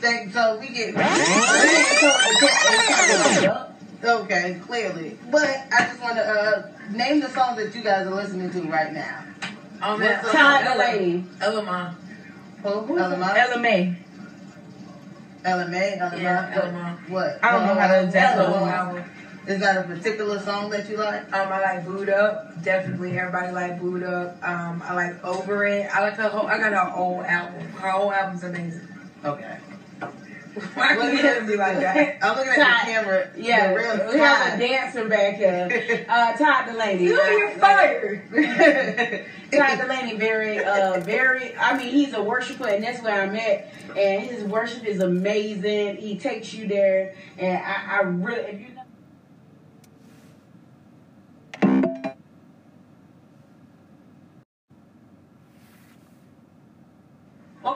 Think- 0.00 0.32
so 0.34 0.58
we 0.58 0.68
get 0.68 0.94
okay, 4.04 4.58
clearly. 4.66 5.16
But 5.30 5.48
I 5.72 5.86
just 5.86 6.00
want 6.02 6.16
to 6.16 6.22
uh, 6.28 6.62
name 6.90 7.20
the 7.20 7.28
songs 7.30 7.56
that 7.62 7.72
you 7.74 7.82
guys 7.82 8.06
are 8.06 8.14
listening 8.14 8.50
to 8.50 8.60
right 8.68 8.92
now. 8.92 9.24
Oh 9.82 9.96
man, 9.96 10.18
What's 10.18 10.30
the- 10.32 10.36
Todd 10.36 10.64
Who? 12.62 12.68
LMA? 12.98 13.34
LMA. 13.48 13.96
LMA? 15.44 15.98
LMA? 15.98 16.20
Yeah, 16.20 16.54
What- 16.54 16.64
LMA. 16.64 17.10
What? 17.10 17.38
I 17.42 17.52
don't 17.52 17.66
know 17.66 17.74
how 17.74 17.86
to 17.88 18.02
exactly- 18.04 18.44
Ella 18.44 19.04
Is 19.46 19.60
that 19.60 19.78
a 19.78 19.82
particular 19.84 20.38
song 20.40 20.68
that 20.70 20.90
you 20.90 20.98
like? 20.98 21.22
Um, 21.32 21.48
I 21.50 21.60
like 21.60 21.86
Boo'd 21.86 22.10
Up. 22.10 22.62
Definitely, 22.62 23.18
everybody 23.18 23.50
like 23.52 23.80
Boo'd 23.80 24.02
Up. 24.02 24.36
Um, 24.46 24.82
I 24.86 24.92
like 24.94 25.24
Over 25.24 25.64
It. 25.64 25.88
I 25.94 26.00
like 26.02 26.14
her 26.16 26.28
whole. 26.28 26.46
I 26.46 26.58
got 26.58 26.72
her 26.72 26.90
whole 26.90 27.22
album. 27.22 27.66
Her 27.80 27.88
whole 27.90 28.12
album's 28.12 28.44
amazing. 28.44 28.86
Okay. 29.24 29.56
Why 30.74 30.96
can 30.96 31.16
you 31.16 31.22
let 31.22 31.46
me 31.46 31.56
like 31.56 31.78
that? 31.80 32.18
I'm 32.22 32.36
looking 32.36 32.52
at 32.52 32.56
Todd- 32.56 32.86
the 32.86 32.90
camera. 32.92 33.30
Yeah, 33.36 33.68
The 33.72 33.74
real 33.78 34.12
we 34.12 34.18
have 34.18 34.54
a 34.54 34.58
dancer 34.58 35.08
back 35.08 35.36
here. 35.36 36.04
Uh, 36.08 36.36
Todd 36.36 36.66
Dulaney. 36.68 37.00
You 37.00 37.20
you're 37.22 37.50
fired. 37.52 38.22
Todd 39.52 39.78
Dulaney, 39.78 40.18
very, 40.18 40.62
uh, 40.64 41.00
very. 41.00 41.56
I 41.56 41.76
mean, 41.76 41.88
he's 41.92 42.12
a 42.14 42.22
worshiper, 42.22 42.68
and 42.68 42.82
that's 42.84 43.02
where 43.02 43.22
I'm 43.22 43.34
at. 43.36 43.72
And 43.96 44.22
his 44.22 44.44
worship 44.44 44.84
is 44.84 45.00
amazing. 45.00 45.96
He 45.96 46.18
takes 46.18 46.52
you 46.54 46.66
there, 46.68 47.14
and 47.38 47.58
I, 47.58 47.98
I 47.98 48.00
really, 48.02 48.40
if 48.42 48.60
you 48.60 48.66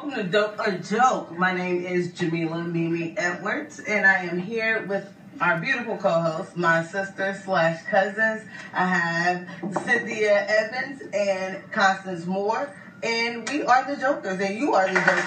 Welcome 0.02 0.24
to 0.24 0.28
Dope 0.28 0.58
or 0.58 0.72
Joke. 0.78 1.38
My 1.38 1.52
name 1.52 1.84
is 1.84 2.12
Jamila 2.12 2.64
Mimi 2.64 3.14
Edwards, 3.16 3.78
and 3.78 4.04
I 4.04 4.24
am 4.24 4.36
here 4.36 4.84
with 4.88 5.06
our 5.40 5.60
beautiful 5.60 5.96
co-hosts, 5.96 6.56
my 6.56 6.82
sister 6.82 7.40
slash 7.44 7.84
cousins. 7.84 8.42
I 8.72 8.84
have 8.84 9.48
Cynthia 9.84 10.44
Evans 10.48 11.02
and 11.14 11.70
Constance 11.70 12.26
Moore, 12.26 12.74
and 13.04 13.48
we 13.48 13.62
are 13.62 13.84
the 13.84 13.96
Jokers, 13.96 14.40
and 14.40 14.58
you 14.58 14.74
are 14.74 14.88
the 14.88 14.94
Jokers. 14.94 15.22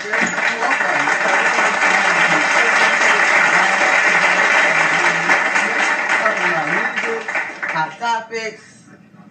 Hot 7.71 7.95
topics, 7.97 8.83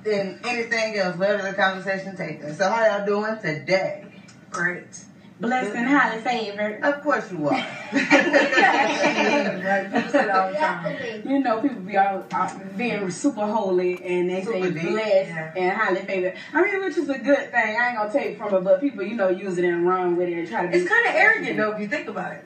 and 0.06 0.40
anything 0.46 0.96
else, 0.96 1.18
wherever 1.18 1.42
the 1.42 1.52
conversation 1.52 2.16
takes 2.16 2.42
us. 2.46 2.56
So 2.56 2.70
how 2.70 2.86
y'all 2.86 3.04
doing 3.04 3.38
today? 3.42 4.06
Great. 4.50 5.04
Blessed 5.46 5.74
and 5.76 5.88
highly 5.88 6.20
favored. 6.22 6.82
Of 6.82 7.02
course 7.02 7.30
you 7.32 7.48
are. 7.48 7.66
You 11.24 11.38
know, 11.40 11.60
people 11.60 11.80
be 11.80 11.96
all, 11.96 12.24
all 12.32 12.50
being 12.76 13.10
super 13.10 13.46
holy 13.46 14.02
and 14.04 14.30
they 14.30 14.44
say 14.44 14.60
deep. 14.70 14.82
blessed 14.82 15.30
Yeah. 15.30 15.52
and 15.56 15.76
highly 15.76 16.02
favored. 16.02 16.34
I 16.52 16.62
mean, 16.62 16.80
which 16.84 16.96
is 16.98 17.08
a 17.08 17.18
good 17.18 17.50
thing. 17.50 17.76
I 17.80 17.88
ain't 17.88 17.96
gonna 17.98 18.12
take 18.12 18.38
from 18.38 18.54
it, 18.54 18.64
but 18.64 18.80
people, 18.80 19.02
you 19.04 19.16
know, 19.16 19.28
use 19.28 19.58
it 19.58 19.64
and 19.64 19.86
run 19.86 20.16
with 20.16 20.28
it 20.28 20.38
and 20.38 20.48
try 20.48 20.62
to 20.66 20.68
be. 20.68 20.78
It's 20.78 20.88
kind 20.88 21.06
of 21.06 21.14
arrogant 21.14 21.56
though 21.56 21.72
if 21.72 21.80
you 21.80 21.88
think 21.88 22.08
about 22.08 22.32
it. 22.32 22.44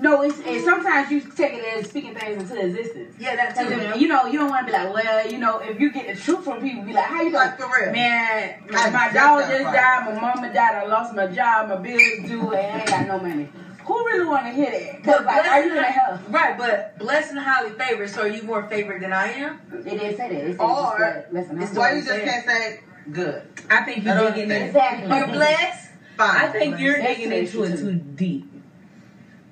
No, 0.00 0.22
it's 0.22 0.38
and 0.40 0.62
sometimes 0.64 1.10
you 1.10 1.20
take 1.20 1.54
it 1.54 1.64
as 1.78 1.88
speaking 1.88 2.14
things 2.14 2.42
into 2.50 2.60
existence. 2.66 3.14
Yeah, 3.18 3.36
that 3.36 3.54
Cause 3.54 3.66
too. 3.68 3.72
if- 3.72 4.00
you 4.00 4.08
know, 4.08 4.26
you 4.26 4.38
don't 4.38 4.50
want 4.50 4.66
to 4.66 4.72
be 4.72 4.78
like, 4.78 4.92
well, 4.92 5.30
you 5.30 5.38
know, 5.38 5.58
if 5.58 5.80
you 5.80 5.90
get 5.92 6.14
the 6.14 6.20
truth 6.20 6.44
from 6.44 6.60
people, 6.60 6.82
be 6.84 6.92
like, 6.92 7.04
how 7.06 7.16
you 7.22 7.30
doing? 7.30 7.34
Like 7.34 7.58
for 7.58 7.66
real. 7.66 7.92
Man, 7.92 8.62
I 8.74 8.90
my 8.90 9.04
just 9.04 9.14
dog 9.14 9.40
just 9.48 9.62
fired. 9.62 9.74
died, 9.74 10.14
my 10.14 10.20
mama 10.20 10.52
died, 10.52 10.74
I 10.74 10.86
lost 10.86 11.14
my 11.14 11.26
job, 11.28 11.68
my 11.68 11.76
bills 11.76 12.28
due, 12.28 12.52
and 12.52 12.76
I 12.76 12.78
ain't 12.80 12.88
got 12.88 13.06
no 13.08 13.18
money. 13.20 13.48
Who 13.84 14.04
really 14.04 14.26
want 14.26 14.44
to 14.46 14.52
hear 14.52 14.70
that? 14.70 15.02
But 15.04 15.24
like, 15.24 15.46
are 15.46 15.62
you 15.64 15.70
blessed- 15.70 15.74
gonna 15.96 16.06
help? 16.16 16.20
Right, 16.28 16.58
but 16.58 16.98
blessed 16.98 17.30
and 17.30 17.38
highly 17.40 17.70
favored. 17.70 18.10
So 18.10 18.22
are 18.22 18.28
you 18.28 18.42
more 18.42 18.68
favored 18.68 19.00
than 19.02 19.12
I 19.14 19.28
am? 19.32 19.60
It 19.72 19.84
didn't 19.84 20.16
say 20.16 20.28
that. 20.28 20.32
It 20.32 20.56
said 20.58 20.60
Or- 20.60 20.98
just 21.32 21.48
that. 21.48 21.62
It's 21.62 21.72
Why 21.74 21.92
you 21.94 22.02
just 22.02 22.20
can't 22.20 22.44
say 22.46 22.80
good? 23.10 23.42
I 23.70 23.82
think 23.84 24.04
you're 24.04 24.14
don't 24.14 24.34
digging 24.34 24.52
understand. 24.52 24.62
in. 24.62 24.68
exactly. 25.10 25.16
You're 25.16 25.26
blessed. 25.28 25.88
Fine. 26.18 26.36
I 26.36 26.48
think 26.48 26.78
you're 26.80 27.00
digging 27.00 27.32
into 27.32 27.62
it 27.62 27.78
too 27.78 27.94
deep. 27.94 28.52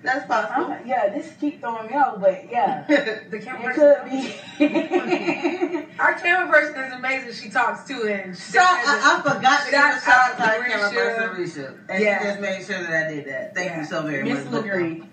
That's 0.07 0.27
possible. 0.27 0.73
I'm- 0.73 0.87
yeah, 0.87 1.09
this 1.09 1.33
keep 1.41 1.61
throwing 1.61 1.89
me 1.89 1.95
off, 1.95 2.21
but 2.21 2.51
yeah, 2.51 2.85
The 3.31 3.39
camera 3.41 3.73
it 3.73 3.77
person. 3.77 3.95
could 4.03 4.11
be. 4.11 5.87
Our 5.99 6.15
camera 6.15 6.49
person 6.53 6.81
is 6.85 6.93
amazing. 6.93 7.33
She 7.35 7.51
talks 7.51 7.87
too, 7.89 8.07
and 8.09 8.35
she 8.37 8.43
So 8.53 8.61
I, 8.61 9.19
I 9.19 9.23
forgot 9.23 9.65
to 9.67 9.71
Shout 9.71 9.95
give 9.95 10.03
a 10.03 10.05
shout 10.05 10.31
out 10.31 10.37
to 10.37 10.43
out 10.43 10.49
our 10.49 10.65
camera 10.65 10.89
Risha. 10.91 11.35
person, 11.45 11.63
Risha. 11.65 11.79
And 11.91 12.03
Yeah. 12.05 12.19
she 12.21 12.25
just 12.29 12.41
made 12.41 12.65
sure 12.65 12.83
that 12.83 13.07
I 13.07 13.15
did 13.15 13.27
that. 13.27 13.55
Thank 13.55 13.71
Yeah. 13.71 13.79
you 13.81 13.85
so 13.87 14.03
very 14.03 14.23
much. 14.23 14.33
Miss 14.45 14.45
much. 14.53 14.65
LaGree. 14.65 15.07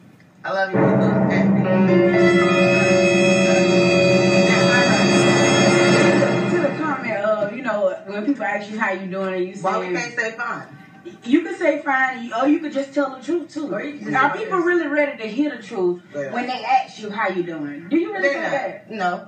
I 0.45 0.51
love 0.51 0.73
you. 0.73 0.79
Okay. 0.79 2.53
To 5.53 6.59
the 6.61 6.69
comment 6.83 7.17
of, 7.17 7.55
you 7.55 7.61
know, 7.63 7.95
when 8.05 8.25
people 8.25 8.43
ask 8.43 8.69
you 8.69 8.79
how 8.79 8.91
you 8.91 9.07
doing 9.09 9.33
and 9.35 9.45
you 9.47 9.55
say, 9.55 9.61
Why 9.61 9.79
we 9.79 9.93
can't 9.95 10.13
say 10.15 10.31
fine? 10.31 10.67
You 11.25 11.41
can 11.41 11.57
say 11.57 11.81
fine, 11.81 12.31
or 12.33 12.47
you 12.47 12.59
could 12.59 12.73
just 12.73 12.93
tell 12.93 13.15
the 13.15 13.21
truth 13.23 13.53
too. 13.53 13.73
Or 13.73 13.83
you 13.83 13.97
can 13.99 14.11
just 14.11 14.23
Are 14.23 14.33
say 14.33 14.43
people 14.43 14.59
yes. 14.59 14.65
really 14.67 14.87
ready 14.87 15.17
to 15.21 15.27
hear 15.27 15.55
the 15.55 15.61
truth 15.61 16.01
Yeah. 16.13 16.31
when 16.33 16.47
they 16.47 16.63
ask 16.63 17.01
you 17.01 17.09
how 17.09 17.29
you 17.29 17.43
doing? 17.43 17.89
Do 17.89 17.97
you 17.97 18.13
really 18.13 18.29
They 18.29 18.33
that? 18.35 18.89
No, 18.91 19.27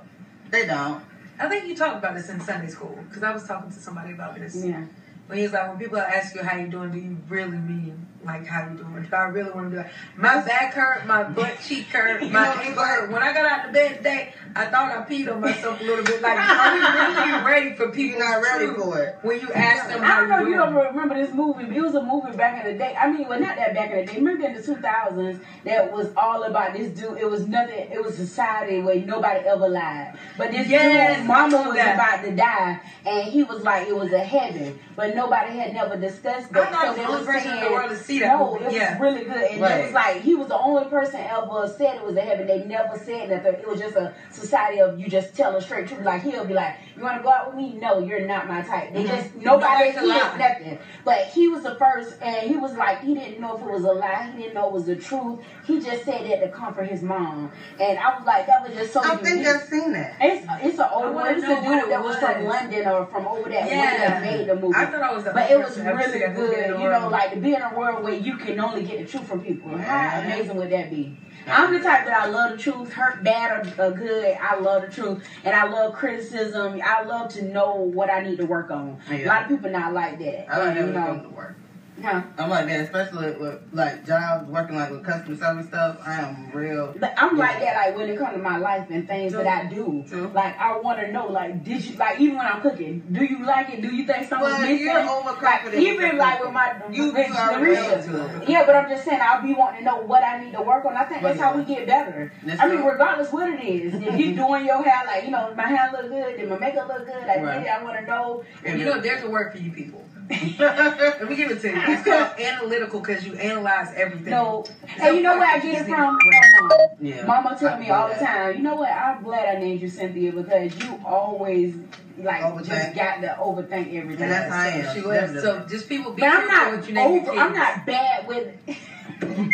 they 0.50 0.66
don't. 0.66 1.02
I 1.38 1.48
think 1.48 1.66
you 1.66 1.76
talked 1.76 1.98
about 1.98 2.14
this 2.14 2.30
in 2.30 2.40
Sunday 2.40 2.68
school 2.68 2.98
because 3.08 3.22
I 3.22 3.32
was 3.32 3.46
talking 3.46 3.70
to 3.70 3.78
somebody 3.78 4.12
about 4.12 4.36
this. 4.38 4.56
Yeah. 4.64 4.84
When 5.26 5.38
he's 5.38 5.52
like, 5.52 5.68
when 5.68 5.78
people 5.78 5.98
ask 5.98 6.34
you 6.34 6.42
how 6.42 6.56
you 6.56 6.68
doing, 6.68 6.92
do 6.92 6.98
you 6.98 7.16
really 7.28 7.58
mean 7.58 8.06
like 8.26 8.46
how 8.46 8.68
you 8.68 8.76
doing? 8.76 9.04
If 9.04 9.14
I 9.14 9.24
really 9.24 9.50
want 9.50 9.70
to 9.70 9.76
do 9.76 9.82
like, 9.82 9.90
my 10.16 10.44
back 10.44 10.74
hurt, 10.74 11.06
my 11.06 11.22
butt 11.24 11.58
cheek 11.66 11.86
hurt, 11.86 12.20
my 12.22 12.28
know, 12.28 12.38
ankle 12.62 12.82
hurt. 12.82 13.10
When 13.10 13.22
I 13.22 13.32
got 13.32 13.46
out 13.46 13.66
of 13.66 13.72
bed 13.72 13.98
today, 13.98 14.32
I 14.54 14.66
thought 14.66 14.90
I 14.90 15.02
peed 15.08 15.32
on 15.32 15.40
myself 15.40 15.80
a 15.80 15.84
little 15.84 16.04
bit. 16.04 16.20
Like, 16.22 16.38
are 16.38 16.72
we 16.74 16.80
really 16.80 17.44
ready 17.44 17.74
for 17.76 17.88
people? 17.90 18.18
You're 18.18 18.18
not 18.18 18.42
ready 18.42 18.66
for 18.74 19.02
it. 19.02 19.16
When 19.22 19.40
you 19.40 19.52
ask 19.52 19.88
them 19.88 20.02
I 20.02 20.06
how 20.06 20.20
don't 20.20 20.28
know 20.30 20.38
you 20.40 20.48
you 20.50 20.56
don't 20.56 20.74
remember 20.74 21.14
this 21.14 21.32
movie. 21.34 21.64
but 21.64 21.76
It 21.76 21.80
was 21.82 21.94
a 21.94 22.02
movie 22.02 22.36
back 22.36 22.64
in 22.64 22.72
the 22.72 22.78
day. 22.78 22.94
I 22.98 23.10
mean, 23.10 23.28
well, 23.28 23.40
not 23.40 23.56
that 23.56 23.74
back 23.74 23.90
in 23.90 23.98
the 23.98 24.06
day. 24.06 24.18
Remember 24.18 24.46
in 24.46 24.54
the 24.54 24.60
2000s 24.60 25.40
that 25.64 25.92
was 25.92 26.08
all 26.16 26.42
about 26.44 26.72
this 26.72 26.88
dude. 26.98 27.18
It 27.18 27.28
was 27.30 27.46
nothing. 27.46 27.90
It 27.92 28.02
was 28.02 28.16
society 28.16 28.80
where 28.80 28.96
nobody 29.00 29.40
ever 29.46 29.68
lied. 29.68 30.18
But 30.38 30.50
this 30.50 30.68
Yes, 30.68 31.18
dude, 31.18 31.26
mama 31.28 31.56
was 31.68 31.76
that. 31.76 31.94
about 31.94 32.24
to 32.24 32.34
die, 32.34 32.80
and 33.06 33.28
he 33.28 33.42
was 33.42 33.62
like, 33.62 33.86
it 33.88 33.96
was 33.96 34.12
a 34.12 34.18
heaven. 34.18 34.78
But 34.96 35.14
nobody 35.14 35.56
had 35.58 35.74
never 35.74 35.96
discussed 35.96 36.52
that. 36.52 36.68
I 36.68 36.70
thought 36.72 36.84
I 36.84 36.88
was 36.88 36.96
they 36.96 37.02
the 37.04 37.08
only 37.10 37.26
person 37.26 37.52
in 37.58 37.64
the 37.64 37.70
world 37.70 37.90
to 37.90 37.96
see 37.96 38.15
that 38.20 38.38
No, 38.38 38.52
movie. 38.52 38.64
it 38.66 38.72
Yeah. 38.72 38.92
was 38.92 39.00
really 39.00 39.24
good. 39.24 39.36
And 39.36 39.64
it 39.64 39.84
was 39.84 39.92
like, 39.92 40.20
he 40.22 40.34
was 40.34 40.48
the 40.48 40.58
only 40.58 40.84
person 40.88 41.20
ever 41.20 41.68
said 41.76 41.96
it 41.96 42.04
was 42.04 42.16
a 42.16 42.20
heaven. 42.20 42.46
They 42.46 42.64
never 42.64 42.98
said 42.98 43.30
that. 43.30 43.46
It 43.46 43.68
was 43.68 43.80
just 43.80 43.96
a 43.96 44.14
society 44.30 44.80
of 44.80 44.98
you 44.98 45.08
just 45.08 45.34
telling 45.34 45.60
straight 45.60 45.88
truth. 45.88 46.04
Like, 46.04 46.22
he'll 46.22 46.44
be 46.44 46.54
like, 46.54 46.76
you 46.96 47.02
want 47.02 47.18
to 47.18 47.22
go 47.22 47.30
out 47.30 47.48
with 47.48 47.56
me? 47.56 47.74
No, 47.80 47.98
you're 47.98 48.26
not 48.26 48.48
my 48.48 48.62
type. 48.62 48.92
They 48.92 49.04
mm-hmm. 49.04 49.16
just, 49.16 49.34
nobody 49.36 49.66
Nobody 49.66 49.92
can 49.92 50.04
hears 50.04 50.38
nothing. 50.38 50.78
But 51.04 51.26
he 51.28 51.48
was 51.48 51.62
the 51.62 51.74
first, 51.76 52.16
and 52.22 52.48
he 52.48 52.56
was 52.56 52.74
like, 52.76 53.02
he 53.02 53.14
didn't 53.14 53.40
know 53.40 53.56
if 53.56 53.62
it 53.62 53.68
was 53.68 53.84
a 53.84 53.92
lie. 53.92 54.30
He 54.34 54.42
didn't 54.42 54.54
know 54.54 54.68
it 54.68 54.72
was 54.72 54.86
the 54.86 54.96
truth. 54.96 55.40
He 55.66 55.80
just 55.80 56.04
said 56.04 56.30
that 56.30 56.40
to 56.40 56.48
comfort 56.48 56.88
his 56.88 57.02
mom. 57.02 57.50
And 57.80 57.98
I 57.98 58.16
was 58.16 58.26
like, 58.26 58.46
that 58.46 58.66
was 58.66 58.76
just 58.76 58.92
so 58.92 59.02
I 59.02 59.16
think. 59.16 59.46
I've 59.46 59.62
seen 59.62 59.92
that. 59.92 60.16
It's 60.20 60.46
it's 60.62 60.78
an 60.78 60.88
old 60.92 61.14
one. 61.14 61.34
It's 61.34 61.44
a 61.44 61.62
dude 61.62 61.84
it 61.84 61.88
that 61.90 62.02
was 62.02 62.16
from. 62.16 62.44
London 62.44 62.86
or 62.88 63.06
from 63.06 63.26
over 63.26 63.48
there. 63.48 63.66
Yeah. 63.66 63.96
that 63.98 64.22
made 64.22 64.48
the 64.48 64.56
movie. 64.56 64.74
I 64.76 64.86
thought 64.86 65.02
I 65.02 65.14
was 65.14 65.24
the 65.24 65.32
But 65.32 65.50
it 65.50 65.58
was 65.58 65.66
person 65.68 65.84
to 65.84 65.90
ever 65.90 66.02
see 66.02 66.06
really 66.06 66.20
that 66.20 66.34
movie 66.34 66.54
in 66.54 66.70
good. 66.70 66.80
You 66.80 66.90
know, 66.90 67.08
like 67.08 67.32
to 67.32 67.40
be 67.40 67.54
in 67.54 67.62
a 67.62 67.74
world 67.76 68.04
where 68.06 68.14
you 68.14 68.36
can 68.36 68.60
only 68.60 68.84
get 68.84 68.98
the 69.00 69.04
truth 69.04 69.26
from 69.26 69.40
people. 69.40 69.76
How 69.76 69.96
Yeah. 69.96 70.20
amazing 70.20 70.56
would 70.56 70.70
that 70.70 70.90
be? 70.90 71.18
I'm 71.48 71.72
the 71.72 71.80
type 71.80 72.04
that 72.04 72.14
I 72.14 72.26
love 72.26 72.52
the 72.52 72.56
truth, 72.56 72.92
hurt 72.92 73.24
bad 73.24 73.50
or, 73.78 73.84
or 73.84 73.90
good. 73.90 74.36
I 74.40 74.56
love 74.58 74.82
the 74.82 74.88
truth, 74.88 75.24
and 75.44 75.54
I 75.54 75.64
love 75.64 75.92
criticism. 75.92 76.80
I 76.84 77.02
love 77.02 77.32
to 77.34 77.42
know 77.42 77.74
what 77.74 78.08
I 78.08 78.20
need 78.20 78.38
to 78.38 78.46
work 78.46 78.70
on. 78.70 78.98
A 79.10 79.24
lot 79.24 79.42
of 79.42 79.48
people 79.48 79.70
not 79.70 79.92
like 79.92 80.18
that. 80.20 80.52
I 80.52 80.58
don't 80.58 80.74
you 80.76 80.82
ever 80.82 80.92
come 80.92 81.16
know, 81.16 81.22
to 81.22 81.28
work. 81.34 81.56
Huh? 82.02 82.22
I'm 82.38 82.50
like 82.50 82.66
that, 82.66 82.80
especially 82.80 83.32
with 83.36 83.60
like 83.72 84.04
jobs, 84.06 84.48
working 84.48 84.76
like 84.76 84.90
with 84.90 85.04
customer 85.04 85.36
service 85.36 85.66
stuff. 85.68 85.98
I 86.06 86.14
am 86.20 86.50
real. 86.52 86.94
But 86.98 87.14
I'm 87.16 87.36
like 87.36 87.60
that, 87.60 87.74
like 87.76 87.96
when 87.96 88.10
it 88.10 88.18
comes 88.18 88.32
to 88.34 88.38
my 88.38 88.58
life 88.58 88.86
and 88.90 89.06
things 89.06 89.32
that 89.32 89.46
I 89.46 89.68
do. 89.68 90.04
True. 90.08 90.30
Like 90.34 90.58
I 90.58 90.78
want 90.78 91.00
to 91.00 91.10
know, 91.12 91.26
like, 91.28 91.64
did 91.64 91.84
you 91.84 91.96
like 91.96 92.20
even 92.20 92.36
when 92.38 92.46
I'm 92.46 92.60
cooking, 92.60 93.02
do 93.12 93.24
you 93.24 93.44
like 93.44 93.70
it? 93.70 93.82
Do 93.82 93.88
you 93.94 94.06
think 94.06 94.28
something's 94.28 94.52
Well, 94.52 94.60
missing? 94.60 94.78
you're 94.86 95.00
overconfident 95.00 95.82
Like, 95.82 95.92
even 95.94 96.18
like 96.18 96.40
with 96.44 96.52
my 96.52 96.74
You- 96.90 97.12
with 97.12 97.28
you 97.28 97.34
are 97.34 97.52
Larisha. 97.52 98.12
real. 98.40 98.48
Yeah, 98.48 98.66
but 98.66 98.76
I'm 98.76 98.88
just 98.88 99.04
saying 99.04 99.20
I'll 99.22 99.42
be 99.42 99.54
wanting 99.54 99.80
to 99.80 99.84
know 99.86 100.00
what 100.02 100.22
I 100.22 100.42
need 100.42 100.52
to 100.52 100.62
work 100.62 100.84
on. 100.84 100.96
I 100.96 101.04
think 101.04 101.22
that's 101.22 101.38
Well, 101.38 101.52
how 101.52 101.56
we 101.58 101.64
get 101.64 101.86
better. 101.86 102.32
That's 102.44 102.60
I 102.60 102.68
mean, 102.68 102.78
true. 102.78 102.90
regardless 102.90 103.32
what 103.32 103.48
it 103.52 103.60
is, 103.64 103.94
if 103.94 104.18
you 104.18 104.34
doing 104.36 104.64
your 104.66 104.82
hair, 104.82 105.02
like 105.06 105.24
you 105.24 105.30
know, 105.30 105.52
my 105.54 105.66
hair 105.66 105.90
look 105.92 106.08
good, 106.10 106.36
did 106.36 106.48
my 106.48 106.58
makeup 106.58 106.88
look 106.88 107.06
good? 107.06 107.14
I 107.14 107.42
Right. 107.42 107.62
it. 107.62 107.68
I 107.68 107.82
want 107.82 107.96
to 107.98 108.06
know. 108.06 108.42
And 108.64 108.78
you 108.78 108.84
know, 108.86 109.00
there's 109.00 109.22
a 109.24 109.30
word 109.30 109.52
for 109.52 109.58
you 109.58 109.70
people. 109.70 110.02
Let 110.28 111.28
me 111.28 111.36
give 111.36 111.50
it 111.50 111.60
to 111.60 111.68
you. 111.68 111.74
It's 111.76 112.04
called 112.08 112.40
analytical 112.40 113.00
because 113.00 113.24
you 113.24 113.34
analyze 113.34 113.92
everything. 113.94 114.30
No, 114.30 114.64
and 115.00 115.16
you 115.16 115.22
know 115.22 115.38
where 115.38 115.46
I 115.48 115.60
get 115.60 115.82
it 115.82 115.88
from? 115.88 116.18
From. 116.18 116.70
Yeah. 117.00 117.26
Mama 117.26 117.56
tell 117.58 117.78
me 117.78 117.86
feel 117.86 117.94
all 117.94 118.08
the 118.08 118.14
time. 118.14 118.56
You 118.56 118.62
know 118.62 118.76
what? 118.76 118.90
I'm 118.90 119.22
glad 119.22 119.56
I 119.56 119.60
named 119.60 119.82
you 119.82 119.88
Cynthia 119.88 120.32
because 120.32 120.76
you 120.82 121.00
always 121.04 121.76
like 122.18 122.42
Overthink. 122.42 122.66
just 122.66 122.94
got 122.94 123.20
to 123.20 123.36
overthink 123.40 123.94
everything. 123.94 124.22
And 124.22 124.32
that's 124.32 124.52
how 124.52 124.60
I 124.60 124.68
am. 124.68 124.94
She 124.94 125.00
was. 125.02 125.16
Definitely. 125.20 125.40
So 125.42 125.66
just 125.68 125.88
people 125.88 126.12
be 126.12 126.20
But 126.20 126.30
I'm 126.30 126.46
not 126.48 126.72
what 126.76 126.88
you 126.88 126.94
name 126.94 127.20
over. 127.28 127.40
I'm 127.40 127.52
not 127.52 127.86
bad 127.86 128.26
with. 128.26 128.54
I'm 129.22 129.50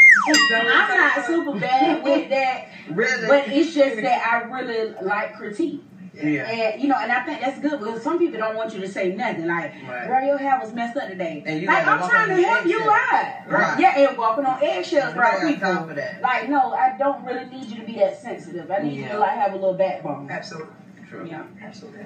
not 0.89 1.27
super 1.27 1.59
bad 1.59 2.03
with 2.03 2.31
that, 2.31 2.69
really. 2.91 3.27
but 3.29 3.49
it's 3.49 3.75
just 3.75 3.97
that 3.97 4.27
I 4.27 4.49
really 4.49 4.95
like 5.03 5.37
critique. 5.37 5.83
Yeah. 6.23 6.51
And 6.51 6.83
you 6.83 6.89
know, 6.89 6.97
and 6.99 7.11
I 7.13 7.23
think 7.25 7.41
that's 7.41 7.59
good 7.61 7.79
because 7.81 8.03
some 8.03 8.19
people 8.19 8.39
don't 8.39 8.57
want 8.57 8.73
you 8.75 8.81
to 8.81 8.89
say 8.89 9.15
nothing. 9.15 9.47
Like, 9.47 9.73
Right. 9.89 10.07
girl, 10.07 10.25
your 10.27 10.39
hair 10.39 10.59
was 10.61 10.73
messed 10.73 10.97
up 10.97 11.09
today. 11.09 11.43
And 11.47 11.61
you 11.61 11.67
like, 11.67 11.87
I'm 11.87 12.09
trying 12.09 12.29
to 12.37 12.43
help 12.43 12.67
you 12.67 12.81
out. 12.81 13.49
Right. 13.49 13.81
Yeah, 13.81 14.09
and 14.09 14.17
walking 14.19 14.45
on 14.47 14.63
eggshells, 14.63 15.15
You 15.15 15.21
right? 15.21 15.41
People. 15.55 15.61
time 15.75 15.89
for 15.89 15.95
that. 15.95 16.23
Like, 16.23 16.49
no, 16.49 16.73
I 16.73 16.97
don't 16.99 17.25
really 17.25 17.47
need 17.47 17.67
you 17.67 17.77
to 17.81 17.87
be 17.87 17.95
that 17.95 18.21
sensitive. 18.21 18.71
I 18.71 18.79
need 18.79 18.95
you 18.95 19.03
Yeah. 19.03 19.13
to 19.13 19.19
like 19.19 19.33
have 19.33 19.53
a 19.53 19.57
little 19.57 19.75
backbone. 19.75 20.29
Absolutely. 20.31 20.73
True. 21.09 21.27
Yeah. 21.29 21.43
Absolutely. 21.63 22.01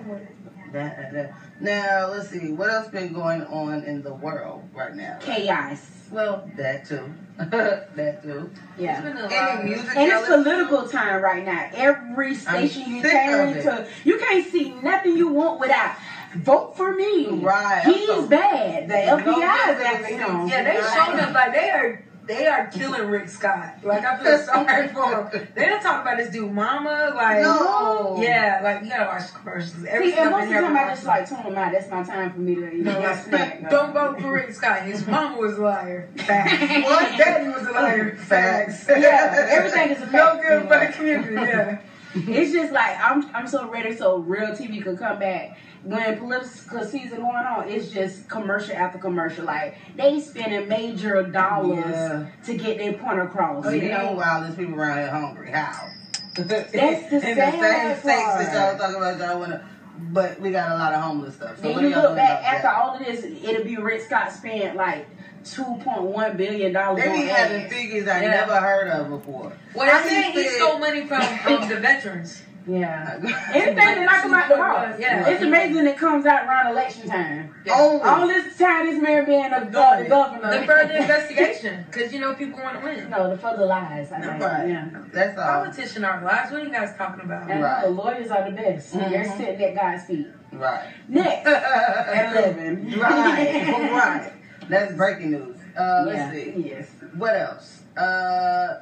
That, 0.73 0.97
that, 0.97 1.13
that. 1.13 1.35
Now 1.61 2.09
let's 2.11 2.29
see 2.29 2.51
what 2.51 2.71
else 2.71 2.89
been 2.89 3.13
going 3.13 3.43
on 3.45 3.85
in 3.85 4.03
the 4.03 4.13
world 4.13 4.69
right 4.75 4.95
now. 4.95 5.19
Chaos. 5.21 5.96
Well, 6.11 6.49
that 6.57 6.87
too. 6.87 7.13
that 7.39 8.23
too. 8.23 8.51
It's 8.53 8.81
Yeah. 8.81 9.01
been 9.01 9.17
a 9.17 9.23
lot 9.23 9.33
Any 9.33 9.71
music? 9.71 9.97
And 9.97 10.11
it's 10.13 10.21
listen 10.29 10.45
political 10.45 10.89
time 10.89 11.23
right 11.23 11.45
now. 11.45 11.69
Every 11.75 12.35
station 12.35 12.83
you 12.91 13.03
turn 13.03 13.57
of 13.59 13.63
to, 13.65 13.87
you 14.05 14.19
can't 14.19 14.47
see 14.47 14.71
nothing 14.83 15.17
you 15.17 15.29
want 15.29 15.61
without 15.61 15.97
vote 16.37 16.77
for 16.77 16.95
me. 16.95 17.29
Right, 17.41 17.83
He's 17.85 18.07
so- 18.07 18.27
bad. 18.27 18.89
The 18.89 18.95
FBI 18.95 19.25
is 19.25 19.79
No, 19.79 19.85
after 19.85 20.07
him. 20.07 20.49
Yeah, 20.49 20.63
they 20.65 20.77
showed 20.77 21.21
us 21.21 21.35
like 21.35 21.53
they 21.53 21.71
are 21.71 22.03
they 22.27 22.47
are 22.47 22.67
killing 22.69 23.09
Rick 23.09 23.29
Scott. 23.29 23.77
Like 23.83 24.05
I 24.05 24.17
feel 24.23 24.39
sorry 24.39 24.89
for 24.89 25.29
him. 25.31 25.49
They 25.55 25.67
don't 25.67 25.81
talk 25.81 26.03
about 26.03 26.17
this 26.19 26.31
dude, 26.31 26.53
Mama. 26.53 27.13
Like, 27.15 27.43
No. 27.43 28.21
yeah, 28.21 28.61
like 28.63 28.83
you 28.83 28.91
gotta 28.91 29.07
watch 29.07 29.33
the 29.33 29.39
commercials. 29.39 29.85
Every 29.85 30.11
See, 30.11 30.19
and 30.19 30.31
most 30.31 30.45
of 30.45 30.49
the 30.49 30.55
time 30.61 30.77
I 30.77 30.89
just 30.89 31.05
like 31.07 31.29
tune 31.29 31.43
them 31.45 31.55
out. 31.57 31.73
That's 31.73 31.89
my 31.91 32.03
time 32.03 32.33
for 32.33 32.41
me 32.41 32.55
to 32.57 32.61
you 32.61 32.83
know 32.85 33.01
No, 33.01 33.15
snack. 33.15 33.71
don't 33.71 33.93
vote 33.93 34.21
for 34.21 34.33
Rick 34.33 34.53
Scott. 34.53 34.83
His 34.83 35.07
mama 35.09 35.39
was 35.39 35.57
a 35.59 35.63
liar. 35.63 36.09
Facts. 36.17 36.53
What? 36.85 37.09
His 37.11 37.19
daddy 37.19 37.49
was 37.49 37.67
a 37.67 37.73
liar. 37.73 38.17
Facts. 38.17 38.87
Yeah, 38.89 39.47
everything 39.51 39.91
is 39.91 40.03
a 40.03 40.07
fact. 40.07 40.13
No 40.13 40.41
good 40.43 40.63
for 40.69 40.87
the 40.87 40.93
community. 40.93 41.35
Yeah. 41.35 41.79
It's 42.15 42.51
just 42.53 42.73
like 42.73 42.97
I'm 42.99 43.29
I'm 43.35 43.47
so 43.47 43.69
ready 43.69 43.95
so 43.95 44.17
real 44.19 44.49
TV 44.49 44.83
could 44.83 44.99
come 44.99 45.19
back. 45.19 45.59
When 45.87 46.19
political 46.19 46.83
season 46.85 47.19
going 47.19 47.37
on, 47.37 47.69
it's 47.69 47.91
just 47.93 48.29
commercial 48.29 48.75
after 48.75 48.99
commercial. 48.99 49.45
Like 49.45 49.77
they 49.97 50.19
spending 50.21 50.69
major 50.69 51.23
dollars 51.23 51.85
Yeah. 51.87 52.27
to 52.45 52.55
get 52.57 52.79
their 52.79 52.95
point 52.95 53.21
across. 53.21 53.65
Oh, 53.65 53.71
you 53.71 53.83
you 53.83 53.89
know, 53.91 54.07
know? 54.11 54.13
while 54.13 54.43
there's 54.43 54.57
people 54.57 54.75
around 54.75 54.99
here 54.99 55.11
hungry. 55.11 55.51
How? 55.53 55.89
That's 56.35 56.73
the 56.73 56.83
In 56.83 57.11
the 57.11 57.21
same 57.21 57.37
sad 57.61 57.99
states 58.01 58.05
that 58.07 58.53
y'all 58.53 58.79
talking 58.79 58.97
about, 58.97 59.19
y'all 59.21 59.39
wanna, 59.39 59.65
but 60.13 60.41
we 60.41 60.51
got 60.51 60.73
a 60.73 60.75
lot 60.75 60.93
of 60.93 61.01
homeless 61.03 61.37
stuff. 61.37 61.57
So 61.63 61.73
Then 61.73 61.85
you 61.85 61.95
look 61.95 62.17
back 62.17 62.43
after 62.45 62.63
that? 62.63 62.77
all 62.77 62.97
of 62.97 63.05
this, 63.07 63.23
it'll 63.25 63.65
be 63.65 63.77
Rick 63.77 64.01
Scott 64.01 64.33
spent 64.33 64.75
like 64.75 65.07
two 65.45 65.63
point 65.85 66.03
one 66.03 66.37
billion 66.37 66.73
dollars. 66.73 67.05
They 67.05 67.13
be 67.13 67.27
having 67.27 67.69
figures 67.71 68.09
I 68.09 68.23
Yeah. 68.23 68.31
never 68.33 68.57
heard 68.57 68.89
of 68.89 69.09
before. 69.09 69.53
Well, 69.73 69.89
How 69.89 70.03
they're 70.03 70.11
saying 70.11 70.33
he 70.33 70.49
stole 70.49 70.79
money 70.81 71.07
from 71.07 71.23
um, 71.23 71.69
the 71.69 71.77
veterans. 71.77 72.43
Yeah, 72.69 73.19
anything 73.55 73.77
that 73.77 74.05
knock 74.05 74.25
him 74.25 74.35
out 74.35 74.49
the 74.49 74.57
ball. 74.57 75.01
Yeah. 75.01 75.29
It's 75.29 75.43
amazing 75.43 75.87
it 75.87 75.97
comes 75.97 76.27
out 76.27 76.47
around 76.49 76.73
election 76.73 77.09
time. 77.09 77.55
Only. 77.73 78.03
All 78.03 78.27
this 78.27 78.59
time, 78.59 78.87
this 78.87 79.01
man 79.01 79.25
being 79.25 79.45
a 79.45 79.57
uh, 79.57 79.61
the 80.03 80.09
governor. 80.09 80.61
The 80.61 80.67
further 80.67 80.95
investigation, 80.95 81.85
because 81.91 82.13
you 82.13 82.19
know 82.19 82.35
people 82.35 82.59
want 82.59 82.81
to 82.81 82.85
win. 82.85 83.09
No, 83.09 83.31
the 83.31 83.39
further 83.39 83.67
lies. 83.67 84.11
I 84.11 84.21
think. 84.21 84.43
Right. 84.43 84.69
Yeah. 84.69 84.89
That's 85.13 85.39
all. 85.39 85.45
Politician 85.65 86.05
aren't 86.05 86.25
lies. 86.25 86.51
What 86.51 86.61
are 86.63 86.65
you 86.65 86.73
guys 86.73 86.93
talking 86.99 87.25
about? 87.25 87.49
And 87.49 87.63
Right. 87.63 87.85
the 87.85 87.91
lawyers 87.91 88.31
are 88.33 88.51
the 88.51 88.57
best. 88.57 88.93
They're 88.93 89.03
Mhm. 89.25 89.37
sitting 89.37 89.63
at 89.63 89.75
God's 89.77 90.05
feet. 90.05 90.27
Right. 90.53 90.89
Next, 91.09 91.47
at 91.49 92.33
11. 92.37 92.99
right. 93.01 93.69
right. 93.93 94.33
That's 94.69 94.93
breaking 94.95 95.31
news. 95.31 95.57
Uh, 95.79 96.03
let's 96.07 96.33
see. 96.35 96.53
Yes. 96.57 96.89
What 97.15 97.37
else? 97.37 97.83
Uh, 97.97 98.81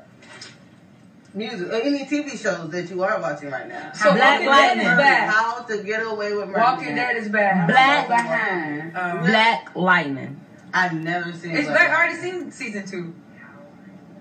music. 1.34 1.68
or 1.68 1.74
any 1.74 2.04
TV 2.06 2.30
shows 2.40 2.70
that 2.70 2.88
you 2.90 3.02
are 3.02 3.20
watching 3.20 3.50
right 3.50 3.68
now? 3.68 3.92
So 3.92 4.12
Black 4.14 4.40
Walking 4.40 4.42
is 4.44 4.48
Lightning. 4.48 4.84
bad. 4.86 5.30
How 5.30 5.62
to 5.62 5.82
get 5.82 6.02
away 6.06 6.32
with 6.34 6.48
murder. 6.48 6.60
Walking 6.60 6.94
Dead 6.94 7.16
is 7.16 7.28
bad. 7.28 7.66
Black- 7.68 8.08
Behind. 8.08 8.96
Um, 8.96 9.26
Black 9.26 9.74
Lightning. 9.74 10.40
I've 10.72 10.94
never 10.94 11.32
seen. 11.32 11.56
It's 11.56 11.66
Black 11.68 11.88
back. 11.88 11.90
I 11.90 12.06
Lightning. 12.06 12.30
already 12.32 12.40
seen 12.42 12.50
season 12.52 12.86
two. 12.86 13.14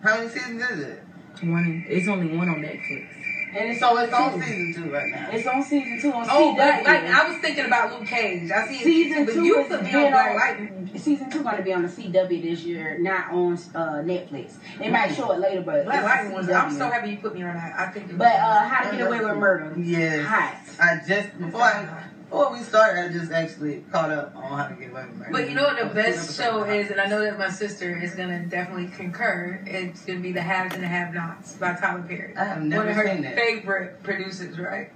How 0.03 0.17
many 0.17 0.29
seasons 0.29 0.61
is 0.69 0.79
it? 0.79 1.03
One. 1.41 1.85
It's 1.87 2.07
only 2.07 2.35
one 2.37 2.47
on 2.49 2.57
Netflix. 2.61 3.07
And 3.55 3.69
it's 3.69 3.79
So 3.79 3.97
it's 3.97 4.13
on 4.13 4.41
season 4.41 4.73
two 4.73 4.91
right 4.91 5.11
now. 5.11 5.29
It's 5.31 5.47
on 5.47 5.63
season 5.63 5.99
two 6.01 6.11
on 6.13 6.25
Oh, 6.29 6.51
CW. 6.53 6.55
Black 6.55 6.85
Lightning. 6.85 7.11
I 7.13 7.27
was 7.29 7.37
thinking 7.37 7.65
about 7.65 7.91
Luke 7.93 8.07
Cage. 8.07 8.51
I 8.51 8.67
see 8.67 8.79
Season 8.83 9.25
but 9.25 9.33
two 9.33 9.43
you 9.43 9.59
is 9.59 9.67
put 9.67 9.83
me 9.83 9.91
being 9.91 10.05
on 10.05 10.11
Black 10.11 10.35
Lightning. 10.35 10.91
Season 10.97 11.29
two 11.29 11.43
going 11.43 11.57
to 11.57 11.63
be 11.63 11.73
on 11.73 11.81
the 11.83 11.87
CW 11.87 12.41
this 12.41 12.63
year, 12.63 12.97
not 12.99 13.31
on 13.31 13.53
uh, 13.75 14.01
Netflix. 14.03 14.53
They 14.79 14.89
might 14.89 15.13
show 15.15 15.31
it 15.31 15.39
later, 15.39 15.61
but 15.61 15.85
Black 15.85 16.03
Lightning 16.03 16.33
was. 16.33 16.49
I'm 16.49 16.71
so 16.71 16.89
happy 16.89 17.11
you 17.11 17.17
put 17.17 17.35
me 17.35 17.43
on 17.43 17.53
that. 17.53 17.73
I 17.77 17.87
think. 17.91 18.17
But 18.17 18.27
uh, 18.27 18.59
How 18.67 18.89
to 18.89 18.97
Get 18.97 19.07
Away 19.07 19.19
with 19.19 19.37
Murder. 19.37 19.73
Yes. 19.79 20.25
Hot. 20.25 20.59
I 20.79 21.01
just 21.07 21.37
before 21.39 21.61
I 21.61 22.03
before 22.33 22.51
we 22.51 22.63
started, 22.63 22.99
I 23.11 23.13
just 23.13 23.31
actually 23.31 23.83
caught 23.91 24.09
up 24.09 24.35
on 24.35 24.57
how 24.57 24.65
to 24.67 24.73
get 24.73 24.89
away 24.89 25.05
with 25.05 25.17
murder. 25.17 25.31
But 25.31 25.49
you 25.49 25.55
know 25.55 25.65
what 25.65 25.77
the 25.77 25.93
best 25.93 26.35
show 26.35 26.63
is, 26.63 26.89
and 26.89 26.99
I 26.99 27.05
know 27.05 27.21
that 27.21 27.37
my 27.37 27.49
sister 27.49 27.95
is 27.95 28.15
gonna 28.15 28.47
definitely 28.47 28.87
concur. 28.87 29.61
It's 29.67 30.03
gonna 30.03 30.19
be 30.19 30.31
The 30.31 30.41
Haves 30.41 30.73
and 30.73 30.81
the 30.83 30.87
Have-Nots 30.87 31.53
by 31.57 31.73
Tyler 31.75 32.01
Perry. 32.01 32.35
I 32.35 32.45
have 32.45 32.57
One 32.63 32.73
of 32.73 32.95
her 32.95 33.05
seen 33.07 33.21
that. 33.21 33.35
favorite 33.35 34.01
producers, 34.01 34.57
right? 34.57 34.89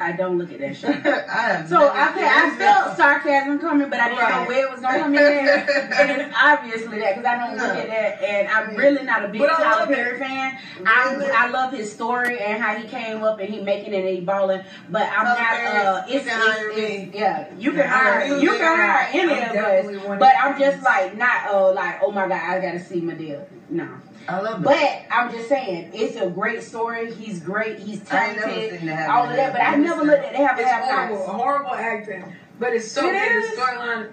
I 0.00 0.12
don't 0.12 0.38
look 0.38 0.50
at 0.50 0.60
that 0.60 0.74
show. 0.74 0.88
I 0.88 1.62
So 1.68 1.76
I, 1.76 2.14
I 2.16 2.56
felt 2.56 2.96
sarcasm 2.96 3.58
coming, 3.58 3.90
but 3.90 4.00
I 4.00 4.08
didn't 4.08 4.28
know 4.30 4.44
where 4.48 4.66
it 4.66 4.70
was 4.72 4.80
going 4.80 4.94
to 4.94 5.00
come 5.00 5.14
in. 5.14 5.20
and 5.20 6.34
obviously 6.42 7.00
that, 7.00 7.16
because 7.16 7.24
I 7.26 7.36
don't 7.38 7.56
look 7.58 7.76
at 7.76 7.86
that, 7.88 8.22
and 8.22 8.48
I'm 8.48 8.74
really 8.76 9.04
not 9.04 9.26
a 9.26 9.28
big 9.28 9.42
I 9.42 9.46
Tyler. 9.46 9.86
Perry 9.86 10.18
fan. 10.18 10.58
I, 10.86 11.10
Really? 11.12 11.26
I 11.30 11.48
love 11.48 11.72
his 11.72 11.92
story 11.92 12.38
and 12.38 12.62
how 12.62 12.74
he 12.76 12.88
came 12.88 13.22
up 13.22 13.40
and 13.40 13.48
he 13.52 13.60
making 13.60 13.92
it 13.92 13.98
and 14.04 14.08
he 14.08 14.20
balling, 14.20 14.62
but 14.88 15.02
I'm 15.02 15.26
Tyler 15.26 15.38
not. 15.38 15.50
Perry, 15.50 15.78
Uh, 15.78 16.06
you 16.06 16.16
it's, 16.16 16.26
it's, 16.26 16.78
it's- 16.78 17.14
yeah, 17.14 17.54
you 17.58 17.70
can 17.70 17.78
Yeah, 17.80 17.86
hire 17.88 18.24
you 18.26 18.36
you 18.40 18.50
can 18.56 18.76
hire 18.78 19.08
any 19.12 19.32
of 19.32 19.54
us, 19.56 20.18
but 20.18 20.32
I'm 20.40 20.58
just 20.58 20.82
like 20.82 21.16
not 21.16 21.46
uh 21.50 21.72
like 21.72 21.96
oh 22.02 22.10
my 22.10 22.26
god 22.26 22.40
I 22.40 22.60
gotta 22.60 22.80
see 22.80 23.02
Madea. 23.02 23.44
No, 23.68 23.86
I 24.30 24.40
love 24.40 24.62
but 24.62 24.74
that. 24.74 25.06
I'm 25.10 25.30
just 25.30 25.48
saying 25.48 25.90
it's 25.92 26.16
a 26.16 26.28
great 26.30 26.62
story. 26.62 27.10
He's 27.10 27.40
great. 27.40 27.78
He's 27.78 28.00
I 28.10 28.32
never 28.34 28.40
talented. 28.50 28.78
seen 28.80 28.86
the 28.86 29.10
All 29.10 29.28
of 29.28 29.36
that, 29.36 29.52
but 29.52 29.62
I 29.62 29.76
never 29.76 30.02
looked 30.02 30.24
at 30.24 30.32
the 30.32 30.38
have 30.38 30.58
It's 30.58 30.70
have 30.70 30.82
horrible, 30.82 31.16
nots. 31.26 31.40
horrible 31.42 31.74
acting, 31.74 32.32
but 32.58 32.72
it's 32.72 32.86
so 32.86 33.08
It 33.08 33.12
good. 33.12 33.42
is? 33.42 33.56
The 33.56 33.62
storyline. 33.62 34.08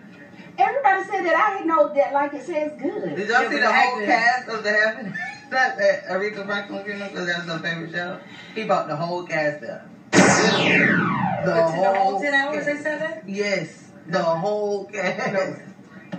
Everybody 0.59 1.03
said 1.03 1.21
that 1.21 1.35
I 1.35 1.51
didn't 1.55 1.67
know 1.67 1.87
that 1.93 2.13
like 2.13 2.33
it 2.33 2.43
says 2.43 2.71
good. 2.77 3.15
Did 3.15 3.27
y'all 3.27 3.43
Yeah, 3.43 3.49
see 3.49 3.55
but 3.55 3.61
the 3.61 3.71
whole 3.71 3.97
cast 3.97 4.47
of 4.49 4.63
the 4.63 4.71
Heaven? 4.71 5.13
That 5.51 5.75
that 5.77 6.03
Aretha 6.05 6.45
Franklin, 6.45 6.85
you 6.85 6.95
know, 6.95 7.07
because 7.07 7.25
that's 7.27 7.45
her 7.45 7.59
favorite 7.59 7.91
show. 7.91 8.17
He 8.55 8.63
bought 8.63 8.87
the 8.87 8.95
whole 8.95 9.21
cast 9.23 9.63
up. 9.63 9.81
The 10.11 11.51
But 11.51 11.75
in 11.75 11.81
the 11.81 11.91
whole 11.91 11.95
whole 11.95 12.19
ten 12.19 12.33
hours 12.33 12.65
they 12.65 12.75
said 12.77 12.99
that. 12.99 13.19
Yes, 13.27 13.91
the 14.07 14.21
whole 14.21 14.83
cast. 14.85 15.66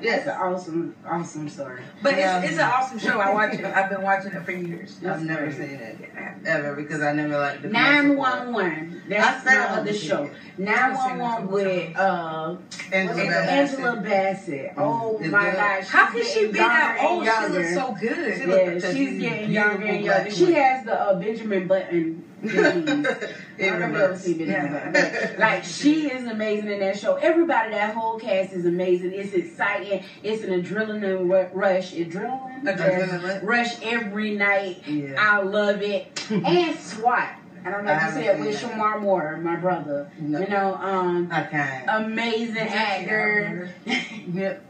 Yes, 0.00 0.26
an 0.26 0.32
awesome, 0.32 0.94
awesome 1.06 1.48
story. 1.48 1.82
But 2.02 2.16
Yeah. 2.16 2.40
it's, 2.40 2.50
it's 2.52 2.58
an 2.60 2.68
awesome 2.70 2.98
show. 2.98 3.18
I 3.18 3.32
watch 3.34 3.54
it. 3.54 3.64
I've 3.64 3.90
been 3.90 4.02
watching 4.02 4.32
it 4.32 4.42
for 4.44 4.52
years. 4.52 4.96
I've 5.04 5.22
never 5.24 5.50
seen 5.50 5.62
it 5.70 6.10
ever 6.44 6.74
because 6.76 7.02
I 7.02 7.12
never 7.12 7.36
liked 7.38 7.62
the 7.62 7.68
Nine 7.68 8.16
one 8.16 8.52
one. 8.52 9.02
That's 9.08 9.44
the 9.44 9.50
other 9.50 9.90
it. 9.90 9.94
show. 9.96 10.30
Nine 10.56 10.94
one 10.94 11.18
one 11.18 11.48
with 11.48 11.96
uh 11.96 12.56
Angela 12.92 13.16
Bassett. 13.26 13.48
Angela 13.50 13.96
Bassett. 14.00 14.72
Oh 14.76 15.18
It's 15.20 15.30
my 15.32 15.44
good. 15.50 15.56
gosh. 15.56 15.86
How 15.88 16.06
can 16.10 16.24
she 16.24 16.46
be 16.46 16.52
that 16.52 16.98
old? 17.02 17.24
She 17.24 17.52
looks 17.58 17.74
so 17.74 17.96
good. 17.98 18.38
She 18.40 18.48
Yeah, 18.48 18.72
she's 18.74 18.94
she's 18.96 19.20
getting 19.20 19.50
younger 19.50 19.84
and 19.86 20.04
younger. 20.04 20.30
She 20.30 20.52
has 20.52 20.84
the 20.84 20.94
uh, 21.00 21.18
Benjamin 21.18 21.66
Button 21.66 22.24
disease. 22.42 22.56
I 22.58 22.70
In 22.70 22.86
don't 22.86 23.02
know 23.02 23.10
if 23.10 23.58
you 23.58 23.66
ever 23.66 23.86
reverse. 23.86 24.20
seen 24.22 24.38
Benjamin 24.38 24.92
Yeah. 24.94 25.36
Like 25.38 25.64
she 25.64 26.08
is 26.10 26.26
amazing 26.26 26.70
in 26.70 26.80
that 26.80 26.98
show. 26.98 27.14
Everybody, 27.16 27.70
that 27.72 27.94
whole 27.94 28.18
cast 28.18 28.52
is 28.52 28.64
amazing. 28.66 29.12
It's 29.14 29.32
exciting. 29.32 30.04
It's 30.22 30.42
an 30.44 30.50
adrenaline 30.62 31.28
ru- 31.28 31.48
rush. 31.58 31.92
Adrenaline, 31.94 32.62
Adrenaline. 32.64 33.42
rush 33.42 33.82
every 33.82 34.34
night. 34.36 34.86
Yeah. 34.86 35.16
I 35.18 35.42
love 35.42 35.82
it. 35.82 36.24
and 36.30 36.78
SWAT. 36.78 37.34
I 37.64 37.70
don't 37.70 37.84
know 37.84 37.92
if 37.92 38.02
you 38.02 38.10
see 38.22 38.26
it 38.28 38.38
with. 38.38 38.60
Shemar 38.60 39.00
Moore, 39.00 39.36
my 39.38 39.56
brother. 39.56 40.10
No. 40.20 40.38
You 40.40 40.46
know, 40.46 40.74
um, 40.76 41.28
can't. 41.28 41.84
amazing 42.06 42.56
actor. 42.68 43.70
Yep. 44.32 44.62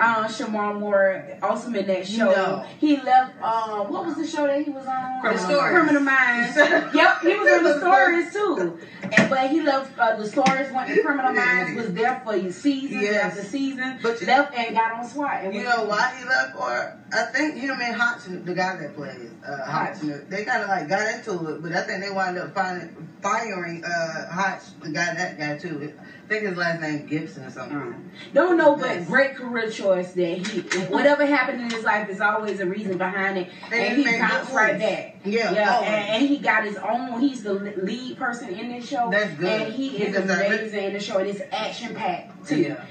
Um, 0.00 0.24
Shemar 0.26 0.78
Moore, 0.78 1.24
also 1.42 1.72
in 1.72 1.86
that 1.86 2.06
show. 2.06 2.26
No. 2.30 2.64
He 2.78 2.96
left. 2.98 3.40
Um, 3.42 3.90
what 3.92 4.06
was 4.06 4.16
the 4.16 4.26
show 4.26 4.46
that 4.46 4.62
he 4.62 4.70
was 4.70 4.86
on? 4.86 5.20
Criminal 5.20 5.44
Uh, 5.44 5.48
Stories. 5.48 5.72
Criminal 5.72 6.02
Minds. 6.02 6.56
yep, 6.94 7.20
he 7.20 7.34
was 7.34 7.52
on 7.58 7.64
the 7.64 7.78
stories 7.80 8.32
too. 8.32 8.78
And 9.10 9.28
but 9.30 9.50
he 9.50 9.60
left. 9.60 9.98
Uh, 9.98 10.14
the 10.16 10.28
stories 10.28 10.70
went 10.72 10.88
to 10.88 11.02
Criminal 11.02 11.32
Minds. 11.32 11.76
Was 11.76 11.92
there 11.94 12.20
for 12.24 12.38
seasons 12.52 13.02
Yes. 13.02 13.24
after 13.24 13.42
season. 13.42 13.98
But 14.02 14.20
you- 14.20 14.26
left 14.28 14.54
and 14.56 14.74
got 14.76 14.92
on 14.92 15.04
SWAT. 15.04 15.44
And 15.44 15.54
You 15.54 15.64
know 15.64 15.84
why 15.84 16.12
he 16.16 16.24
left? 16.24 16.54
Or 16.56 16.96
I 17.12 17.22
think 17.32 17.56
him 17.56 17.76
and 17.80 17.96
Hodgson, 18.00 18.44
the 18.44 18.54
guy 18.54 18.76
that 18.76 18.94
plays 18.94 19.30
uh, 19.46 19.64
Hodgson, 19.68 20.26
they 20.28 20.44
kind 20.44 20.62
of 20.62 20.68
like 20.68 20.88
got 20.88 21.12
into 21.14 21.54
it, 21.54 21.62
but 21.62 21.72
I 21.72 21.80
think 21.82 22.04
they 22.04 22.10
wound 22.10 22.36
up 22.38 22.54
finding, 22.54 23.08
firing 23.22 23.82
uh, 23.84 24.28
Hodge, 24.30 24.60
the 24.82 24.90
guy 24.90 25.14
that 25.14 25.38
guy 25.38 25.56
too. 25.56 25.92
I 26.24 26.28
think 26.28 26.44
his 26.44 26.58
last 26.58 26.82
name 26.82 27.06
Gibson 27.06 27.44
or 27.44 27.50
something. 27.50 27.74
Um, 27.78 28.10
don't 28.34 28.58
know, 28.58 28.76
but 28.76 29.06
great 29.06 29.34
career 29.36 29.70
choice 29.70 29.87
that 29.96 30.46
he. 30.46 30.60
Whatever 30.92 31.24
happened 31.26 31.60
in 31.62 31.70
his 31.70 31.84
life, 31.84 32.06
there's 32.06 32.20
always 32.20 32.60
a 32.60 32.66
reason 32.66 32.98
behind 32.98 33.38
it, 33.38 33.48
and, 33.64 33.74
And 33.74 33.96
he 33.96 34.04
he 34.04 34.18
bounced 34.18 34.52
right 34.52 34.78
back. 34.78 35.16
Yeah, 35.24 35.52
yeah, 35.52 35.80
and, 35.80 36.08
and 36.22 36.28
he 36.28 36.38
got 36.38 36.64
his 36.64 36.76
own. 36.76 37.20
He's 37.20 37.42
the 37.42 37.54
lead 37.54 38.16
person 38.18 38.50
in 38.50 38.70
this 38.70 38.88
show. 38.88 39.08
That's 39.10 39.32
good. 39.34 39.62
And 39.62 39.72
he 39.72 39.88
He 39.88 40.04
is 40.04 40.14
deserves 40.16 40.30
it. 40.40 40.46
amazing 40.46 40.84
in 40.84 40.92
the 40.92 41.00
show, 41.00 41.18
and 41.18 41.28
it's 41.28 41.40
action 41.52 41.94
packed 41.94 42.46
too, 42.48 42.60
Yeah, 42.60 42.84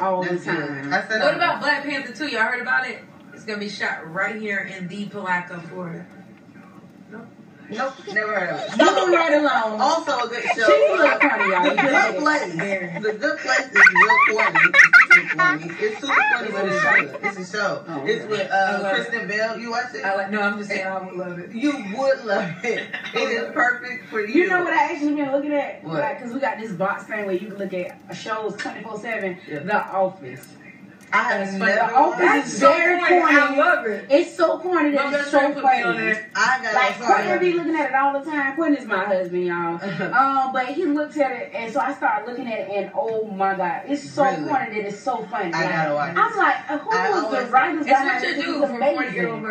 all 0.00 0.22
that's 0.22 0.44
the 0.44 0.52
good. 0.52 0.68
time. 0.68 0.92
I 0.94 1.02
said 1.08 1.20
What 1.22 1.34
I- 1.34 1.36
about 1.36 1.60
Black 1.60 1.82
Panther 1.84 2.12
2? 2.12 2.28
Y'all 2.28 2.42
heard 2.42 2.62
about 2.62 2.86
it? 2.86 2.98
It's 3.34 3.44
gonna 3.44 3.58
be 3.58 3.68
shot 3.68 4.12
right 4.12 4.36
here 4.36 4.58
in 4.58 4.88
the 4.88 5.06
Palatka, 5.06 5.60
Florida. 5.68 6.06
Nope, 7.76 7.94
never 8.12 8.38
heard 8.38 8.50
of 8.50 8.60
it. 8.60 8.78
Moving 8.78 9.14
right 9.14 9.34
along. 9.34 9.80
Also 9.80 10.18
a 10.18 10.28
good 10.28 10.42
show. 10.42 10.66
She's 10.66 10.90
a 10.90 10.92
little 10.92 11.18
funny, 11.18 11.50
y'all. 11.50 11.64
The 11.64 11.82
Good 11.82 12.18
Place. 12.18 13.02
The 13.02 13.12
Good 13.18 13.38
Place 13.38 13.66
is 13.66 13.82
real 13.94 14.18
corny. 14.36 14.58
It's 14.64 15.14
super 15.14 15.36
funny. 15.36 15.64
It's 15.80 16.00
super 16.00 16.14
funny, 16.32 16.50
but 16.52 16.64
it's 16.66 16.82
good. 16.82 17.20
It's 17.22 17.38
a 17.38 17.56
show. 17.56 17.84
Oh, 17.88 18.04
It's 18.06 18.26
with 18.26 18.50
uh, 18.50 18.90
Kristen 18.94 19.28
Bell. 19.28 19.58
You 19.58 19.70
watch 19.70 19.94
it? 19.94 20.04
I 20.04 20.14
like. 20.16 20.30
No, 20.30 20.40
I'm 20.40 20.58
just 20.58 20.70
saying 20.70 20.86
I 20.86 21.02
would 21.02 21.14
love 21.16 21.38
it. 21.38 21.52
You 21.52 21.72
would 21.96 22.24
love 22.24 22.50
it. 22.64 22.86
It 23.14 23.18
is 23.18 23.52
perfect 23.52 24.08
for 24.08 24.20
you. 24.20 24.42
You 24.42 24.48
know 24.48 24.64
what 24.64 24.72
I 24.72 24.92
actually 24.92 25.14
been 25.14 25.32
looking 25.32 25.52
at? 25.52 25.82
What? 25.84 26.00
Like, 26.00 26.20
cause 26.22 26.32
we 26.32 26.40
got 26.40 26.58
this 26.58 26.72
box 26.72 27.04
thing 27.04 27.26
where 27.26 27.34
you 27.34 27.48
can 27.48 27.56
look 27.58 27.72
at 27.74 27.98
shows 28.16 28.56
24 28.56 29.00
seven. 29.00 29.38
Yeah. 29.48 29.60
The 29.60 29.86
Office. 29.86 30.46
I 31.12 31.22
have 31.24 31.52
never. 31.58 31.74
The 31.74 31.94
office 31.94 32.18
That's 32.18 32.58
so 32.58 32.72
very 32.72 32.98
corny. 32.98 33.20
corny. 33.20 33.36
I 33.36 33.56
love 33.56 33.86
it. 33.86 34.06
It's 34.08 34.34
so 34.34 34.58
corny 34.58 34.92
that 34.92 35.12
it's 35.12 35.30
so 35.30 35.38
friend 35.38 35.54
put 35.54 35.64
me 35.64 35.82
on 35.82 35.94
funny. 35.96 36.16
I 36.34 36.62
got 36.62 36.74
Like 36.74 36.98
Quentin 37.00 37.38
be 37.40 37.52
looking 37.52 37.74
at 37.74 37.88
it 37.90 37.94
all 37.94 38.18
the 38.18 38.30
time. 38.30 38.54
Quentin 38.54 38.78
is 38.80 38.86
my 38.86 39.04
husband, 39.04 39.44
y'all. 39.44 39.82
um, 40.14 40.52
but 40.52 40.66
he 40.68 40.86
looks 40.86 41.16
at 41.18 41.32
it, 41.32 41.50
and 41.52 41.70
so 41.72 41.80
I 41.80 41.92
started 41.92 42.26
looking 42.26 42.46
at 42.50 42.60
it, 42.60 42.68
and 42.70 42.90
oh 42.94 43.26
my 43.26 43.54
god, 43.54 43.82
it's 43.86 44.02
so 44.02 44.24
Really? 44.24 44.48
corny 44.48 44.70
that 44.70 44.86
it's 44.86 44.98
so 44.98 45.22
funny. 45.24 45.52
I 45.52 45.64
Like, 45.64 45.70
gotta 45.70 45.94
watch 45.94 46.16
I'm 46.16 46.38
like, 46.38 46.70
uh, 46.70 46.78
who 46.78 46.90
I 46.90 47.10
was 47.10 47.44
the 47.46 47.52
writers 47.52 47.86
It's 47.86 48.00
what 48.00 48.22
you 48.22 48.42
do 48.42 48.66
for 48.66 48.78
40 48.78 49.12
year 49.12 49.28
old. 49.28 49.42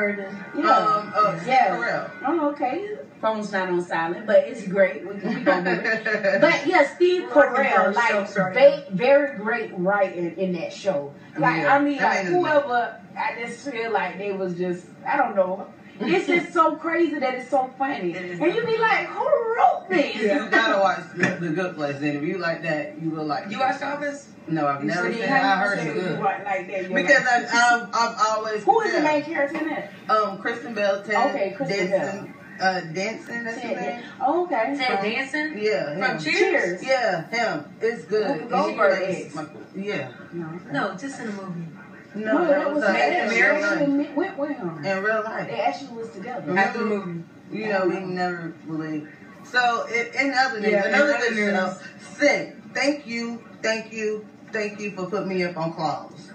Yeah. 0.55 0.71
Um, 0.71 1.13
uh, 1.15 1.39
Yeah. 1.45 1.75
Pharrell. 1.75 2.09
Oh, 2.25 2.49
okay. 2.49 2.88
Phone's 3.22 3.52
not 3.52 3.69
on 3.69 3.81
silent, 3.84 4.26
but 4.26 4.38
it's 4.48 4.68
great. 4.68 5.06
We, 5.07 5.14
we 5.14 5.41
gonna 5.41 5.76
do 5.76 5.81
it. 5.89 6.41
But 6.41 6.65
yeah, 6.65 6.93
Steve 6.95 7.23
We're 7.34 7.52
working 7.53 7.65
Carell, 7.65 7.93
like 7.95 8.14
ourselves 8.15 8.56
right 8.57 8.89
very 8.89 9.38
great 9.38 9.72
writing 9.77 10.35
in 10.38 10.53
that 10.53 10.73
show. 10.73 11.14
Like 11.38 11.61
Yeah, 11.61 11.76
I 11.76 11.80
mean, 11.80 11.98
like 12.02 12.26
whoever, 12.26 12.99
I 13.18 13.39
just 13.39 13.69
feel 13.69 13.91
like 13.91 14.18
they 14.18 14.31
was 14.31 14.57
just, 14.57 14.85
I 15.07 15.18
don't 15.18 15.35
know. 15.35 15.68
It's 15.99 16.26
just 16.26 16.52
so 16.52 16.77
crazy 16.77 17.19
that 17.19 17.35
it's 17.35 17.49
so 17.52 17.69
funny, 17.77 18.11
It 18.11 18.26
is 18.26 18.39
and 18.39 18.56
you 18.56 18.65
be 18.65 18.77
like, 18.80 19.07
who 19.07 19.23
wrote 19.23 19.85
this? 19.88 20.15
You 20.15 20.48
gotta 20.49 20.80
watch 20.80 20.99
the, 21.15 21.45
the 21.45 21.53
Good 21.53 21.76
Place. 21.76 21.99
Then 21.99 22.15
if 22.18 22.23
you 22.23 22.39
like 22.39 22.64
that, 22.64 22.99
you 22.99 23.11
will 23.11 23.26
like. 23.26 23.52
You 23.52 23.60
watch 23.60 23.80
The 23.80 23.85
Office? 23.85 24.30
No, 24.48 24.65
I've 24.68 24.84
never 24.84 25.07
So 25.07 25.14
seen 25.14 25.22
it. 25.22 25.30
I 25.30 25.38
how 25.38 25.56
heard 25.57 25.77
say 25.77 25.88
it's 25.89 26.02
good. 26.02 26.19
like 26.19 26.43
that? 26.43 26.68
Because 26.93 27.23
like- 27.23 27.53
I, 27.53 27.76
I've, 27.76 27.89
I've 27.93 28.18
always. 28.30 28.64
who 28.64 28.81
is 28.81 28.93
the 28.93 29.02
main 29.02 29.22
character 29.23 29.57
in 29.60 29.68
that? 29.68 29.91
Um, 30.10 30.39
Kristen 30.39 30.73
Bell, 30.73 30.95
Okay, 31.02 31.53
Kristen 31.56 31.89
Denson, 31.89 32.34
uh. 32.61 32.81
That's 32.93 33.25
Ted, 33.25 33.75
name. 33.77 34.03
oh, 34.21 34.43
okay. 34.45 34.75
Ted 34.77 35.01
Danson? 35.03 35.57
Yeah, 35.57 35.93
him. 35.93 35.99
From 35.99 36.19
Cheers? 36.23 36.83
Yeah, 36.83 37.27
him. 37.29 37.65
It's 37.81 38.05
good. 38.05 38.49
Goldberg. 38.49 39.31
Yeah. 39.75 40.11
No, 40.33 40.59
No, 40.71 40.95
just 40.95 41.19
in 41.19 41.27
the 41.27 41.41
movie. 41.41 41.67
No, 42.13 42.38
no, 42.39 42.47
that 42.47 42.73
was 42.73 42.83
Made 42.83 43.21
in 43.23 43.97
they 43.97 44.09
went 44.13 44.38
with 44.38 44.57
him. 44.57 44.85
in 44.85 45.03
real 45.03 45.23
life. 45.23 45.47
They 45.47 45.61
actually 45.61 45.95
was 45.97 46.09
together. 46.09 46.57
After 46.57 46.79
the 46.79 46.85
movie. 46.85 47.23
You 47.51 47.67
know, 47.67 47.88
we 47.88 47.99
never 48.01 48.53
really. 48.65 49.07
So, 49.43 49.85
in, 49.88 50.07
in 50.27 50.33
other 50.33 50.59
news, 50.59 50.71
Yeah, 50.71 50.88
another 50.88 51.15
other 51.15 51.29
good 51.29 51.53
show. 51.55 51.77
Sid, 52.17 52.61
thank 52.73 53.07
you, 53.07 53.43
thank 53.61 53.91
you, 53.91 54.25
thank 54.51 54.79
you 54.79 54.91
for 54.91 55.05
putting 55.07 55.29
me 55.29 55.43
up 55.43 55.57
on 55.57 55.73
Claws. 55.73 56.31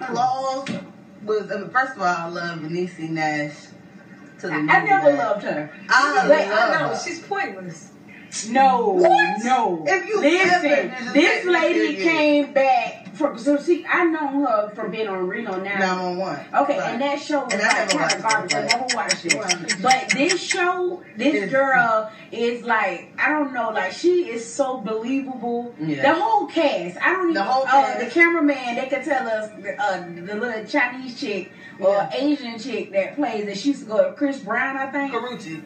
Claws 0.00 0.68
was, 1.24 1.50
I 1.52 1.56
mean, 1.60 1.70
first 1.70 1.94
of 1.96 2.02
all, 2.02 2.06
I 2.06 2.28
love 2.28 2.58
Niecy 2.60 3.08
Nash 3.08 3.54
to 4.42 4.48
the 4.48 4.54
I. 4.54 4.84
Never 4.84 5.12
loved 5.16 5.42
her. 5.44 5.70
I 5.88 6.14
No, 6.72 6.90
her. 6.90 7.00
she's 7.00 7.20
pointless. 7.20 7.91
No, 8.48 8.88
What? 8.88 9.44
no. 9.44 9.84
If 9.86 10.06
you 10.08 10.20
listen, 10.20 11.12
this 11.12 11.44
lady 11.44 11.96
came 12.02 12.52
back 12.52 13.14
from. 13.14 13.38
So 13.38 13.58
see, 13.58 13.84
I 13.86 14.04
know 14.04 14.26
her 14.46 14.70
from 14.74 14.90
being 14.90 15.06
on 15.06 15.28
Reno 15.28 15.60
now. 15.60 15.78
911. 15.78 16.46
Okay, 16.62 16.78
Right. 16.78 16.92
and 16.92 17.02
that 17.02 17.20
show 17.20 17.44
was 17.44 17.52
And 17.52 17.62
I 17.62 17.66
like 17.66 17.76
never 17.76 17.90
kind 17.90 18.00
watched 18.00 18.16
of 18.16 18.22
garbage. 18.22 18.52
it, 18.52 18.56
I 18.56 18.62
never 18.62 18.96
watched 18.96 19.24
it. 19.26 19.34
Right. 19.34 19.82
But 19.82 20.08
this 20.16 20.40
show, 20.42 21.02
this 21.18 21.50
girl 21.50 22.10
is 22.32 22.64
like, 22.64 23.12
I 23.18 23.28
don't 23.28 23.52
know, 23.52 23.68
like 23.70 23.92
she 23.92 24.30
is 24.30 24.50
so 24.50 24.78
believable. 24.78 25.74
Yeah. 25.78 26.00
The 26.14 26.20
whole 26.20 26.46
cast, 26.46 26.96
I 27.02 27.12
don't 27.12 27.22
even. 27.24 27.34
The 27.34 27.42
whole 27.44 27.64
uh, 27.64 27.70
cast. 27.70 28.00
the 28.00 28.06
cameraman, 28.06 28.76
they 28.76 28.86
could 28.86 29.04
tell 29.04 29.28
us 29.28 29.50
uh, 29.78 30.06
the 30.24 30.34
little 30.36 30.64
Chinese 30.64 31.20
chick 31.20 31.52
or 31.78 31.90
Yeah. 31.96 32.10
Asian 32.14 32.58
chick 32.58 32.92
that 32.92 33.14
plays 33.14 33.44
that 33.44 33.58
she 33.58 33.68
used 33.68 33.80
to 33.82 33.86
go 33.86 34.12
Chris 34.16 34.40
Brown, 34.40 34.78
I 34.78 34.86
think. 34.90 35.12
Karrueche. 35.12 35.62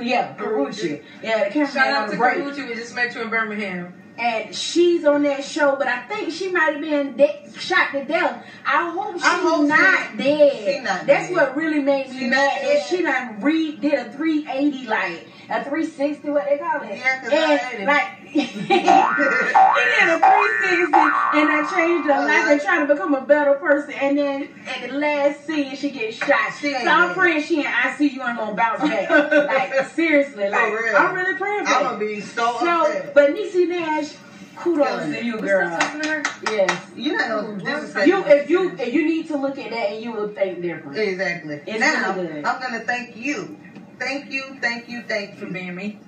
Yeah, 0.00 0.34
Karrueche. 0.36 1.02
Yeah, 1.22 1.44
the 1.44 1.50
cameraman 1.50 1.72
Shout 1.74 1.86
out 1.88 2.10
to 2.10 2.16
break. 2.16 2.44
We 2.44 2.74
just 2.74 2.94
met 2.94 3.14
you 3.14 3.22
in 3.22 3.30
Birmingham. 3.30 3.94
and 4.18 4.54
she's 4.54 5.04
on 5.04 5.22
that 5.22 5.44
show, 5.44 5.76
but 5.76 5.86
I 5.86 6.02
think 6.08 6.32
she 6.32 6.50
might 6.50 6.72
have 6.72 6.80
been 6.80 7.16
de- 7.16 7.52
shot 7.58 7.92
to 7.92 8.04
death. 8.04 8.44
I 8.66 8.90
hope 8.90 9.14
she's 9.14 9.22
hope 9.24 9.68
not 9.68 10.10
she- 10.12 10.16
dead. 10.18 10.52
she 10.64 10.80
not 10.82 11.06
That's 11.06 11.28
dead. 11.28 11.32
what 11.36 11.56
really 11.56 11.80
made 11.80 12.10
me 12.10 12.18
She 12.18 12.26
mad. 12.26 12.62
That 12.62 12.86
she 12.88 13.02
done 13.02 13.40
re 13.40 13.76
did 13.76 13.94
a 13.94 14.12
380 14.12 14.86
like 14.88 15.28
a 15.50 15.64
360, 15.64 16.28
what 16.30 16.44
they 16.48 16.58
call 16.58 16.82
it? 16.82 16.98
Yeah, 16.98 17.20
'cause 17.20 17.32
I 17.32 17.54
and 17.72 17.82
it. 17.82 17.86
like 17.86 18.06
he 18.28 18.40
did 18.42 18.84
a 18.84 20.18
360 20.18 20.94
and 21.38 21.50
I 21.50 21.66
changed 21.74 22.08
her 22.08 22.20
life 22.26 22.48
and 22.50 22.60
trying 22.60 22.86
to 22.86 22.94
become 22.94 23.14
a 23.14 23.22
better 23.22 23.54
person. 23.54 23.94
And 23.94 24.18
then 24.18 24.48
at 24.68 24.88
the 24.88 24.94
last 24.94 25.46
scene, 25.46 25.74
she 25.74 25.90
gets 25.90 26.16
shot. 26.16 26.52
She 26.60 26.72
so 26.74 26.86
I'm 26.86 27.14
praying 27.14 27.42
she 27.42 27.60
in 27.60 27.66
ICU 27.66 28.20
and 28.20 28.36
gonna 28.38 28.54
bounce 28.54 28.80
back. 28.82 29.08
like 29.48 29.86
seriously, 29.86 30.48
like 30.50 30.72
real. 30.72 30.96
I'm 30.96 31.14
really 31.14 31.38
praying 31.38 31.64
for 31.66 31.72
I'm 31.74 31.82
gonna 31.84 31.98
be 31.98 32.20
so, 32.20 32.58
So, 32.60 32.82
upset. 32.82 33.14
but 33.14 33.30
Niecy 33.34 33.66
Nash, 33.68 34.14
kudos 34.56 34.86
Killing 34.86 35.12
to 35.12 35.24
you, 35.24 35.36
We 35.38 35.48
girl. 35.48 35.68
still 35.68 35.80
talking 35.80 36.02
to 36.02 36.08
her? 36.08 36.22
Yes. 36.52 36.90
You're 36.94 37.16
not 37.16 37.28
gonna 37.42 37.58
disrespect 37.64 38.06
You, 38.06 38.24
if 38.26 38.50
you, 38.50 38.70
if 38.78 38.92
you 38.92 39.06
need 39.06 39.26
to 39.28 39.36
look 39.36 39.56
at 39.58 39.70
that 39.70 39.90
and 39.92 40.02
you 40.02 40.12
will 40.12 40.28
think 40.28 40.60
different. 40.60 40.98
Exactly. 40.98 41.60
It's 41.66 41.80
now, 41.80 42.14
really 42.14 42.28
good. 42.28 42.44
I'm 42.44 42.60
gonna 42.60 42.80
thank 42.80 43.16
you. 43.16 43.58
Thank 43.98 44.30
you, 44.30 44.56
thank 44.60 44.88
you, 44.88 45.02
thank 45.02 45.34
you. 45.40 45.46
For 45.46 45.52
being 45.52 45.74
me. 45.74 45.98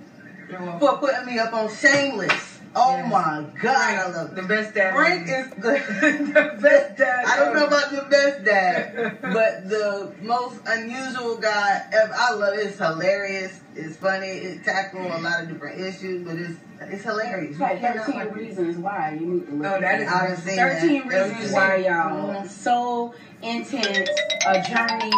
For 0.79 0.97
putting 0.99 1.27
me 1.27 1.39
up 1.39 1.53
on 1.53 1.69
Shameless. 1.69 2.59
Oh 2.75 2.97
Yes. 2.97 3.11
my 3.11 3.45
God, 3.61 3.75
I 3.77 4.09
love 4.13 4.31
it. 4.31 4.35
The 4.37 4.43
best 4.43 4.75
dad. 4.75 4.95
Frank 4.95 5.29
ever. 5.29 5.41
is 5.41 5.51
the 5.57 6.33
the 6.55 6.61
best 6.63 6.97
dad. 6.97 7.25
I 7.27 7.37
don't 7.37 7.55
know 7.55 7.67
about 7.67 7.91
the 7.91 8.07
best 8.09 8.45
dad, 8.45 9.19
but 9.23 9.69
the 9.69 10.13
most 10.23 10.61
unusual 10.67 11.37
guy 11.39 11.83
ever. 11.93 12.13
I 12.17 12.33
love 12.35 12.55
it. 12.55 12.67
It's 12.67 12.79
hilarious. 12.79 13.59
It's 13.75 13.97
funny. 13.97 14.27
It 14.29 14.63
tackles 14.65 15.13
a 15.13 15.19
lot 15.21 15.43
of 15.43 15.49
different 15.49 15.81
issues, 15.81 16.25
but 16.25 16.37
it's 16.37 16.57
it's 16.81 17.03
hilarious. 17.03 17.59
Like 17.59 17.81
13 17.81 18.15
like 18.15 18.29
it. 18.29 18.35
reasons 18.35 18.77
why 18.77 19.19
you 19.21 19.27
need 19.27 19.47
to 19.49 19.53
look 19.55 19.67
Oh, 19.67 19.75
at 19.75 19.81
that 19.81 20.01
it. 20.01 20.03
is- 20.05 20.09
I 20.13 20.27
done 20.29 20.37
seen 20.37 20.57
that. 20.57 20.81
13 20.81 21.09
reasons 21.09 21.33
Everything. 21.33 21.53
why, 21.53 21.75
y'all. 21.77 22.35
Mhm. 22.43 22.49
So 22.49 23.15
intense, 23.43 24.09
a 24.47 24.61
journey. 24.63 25.13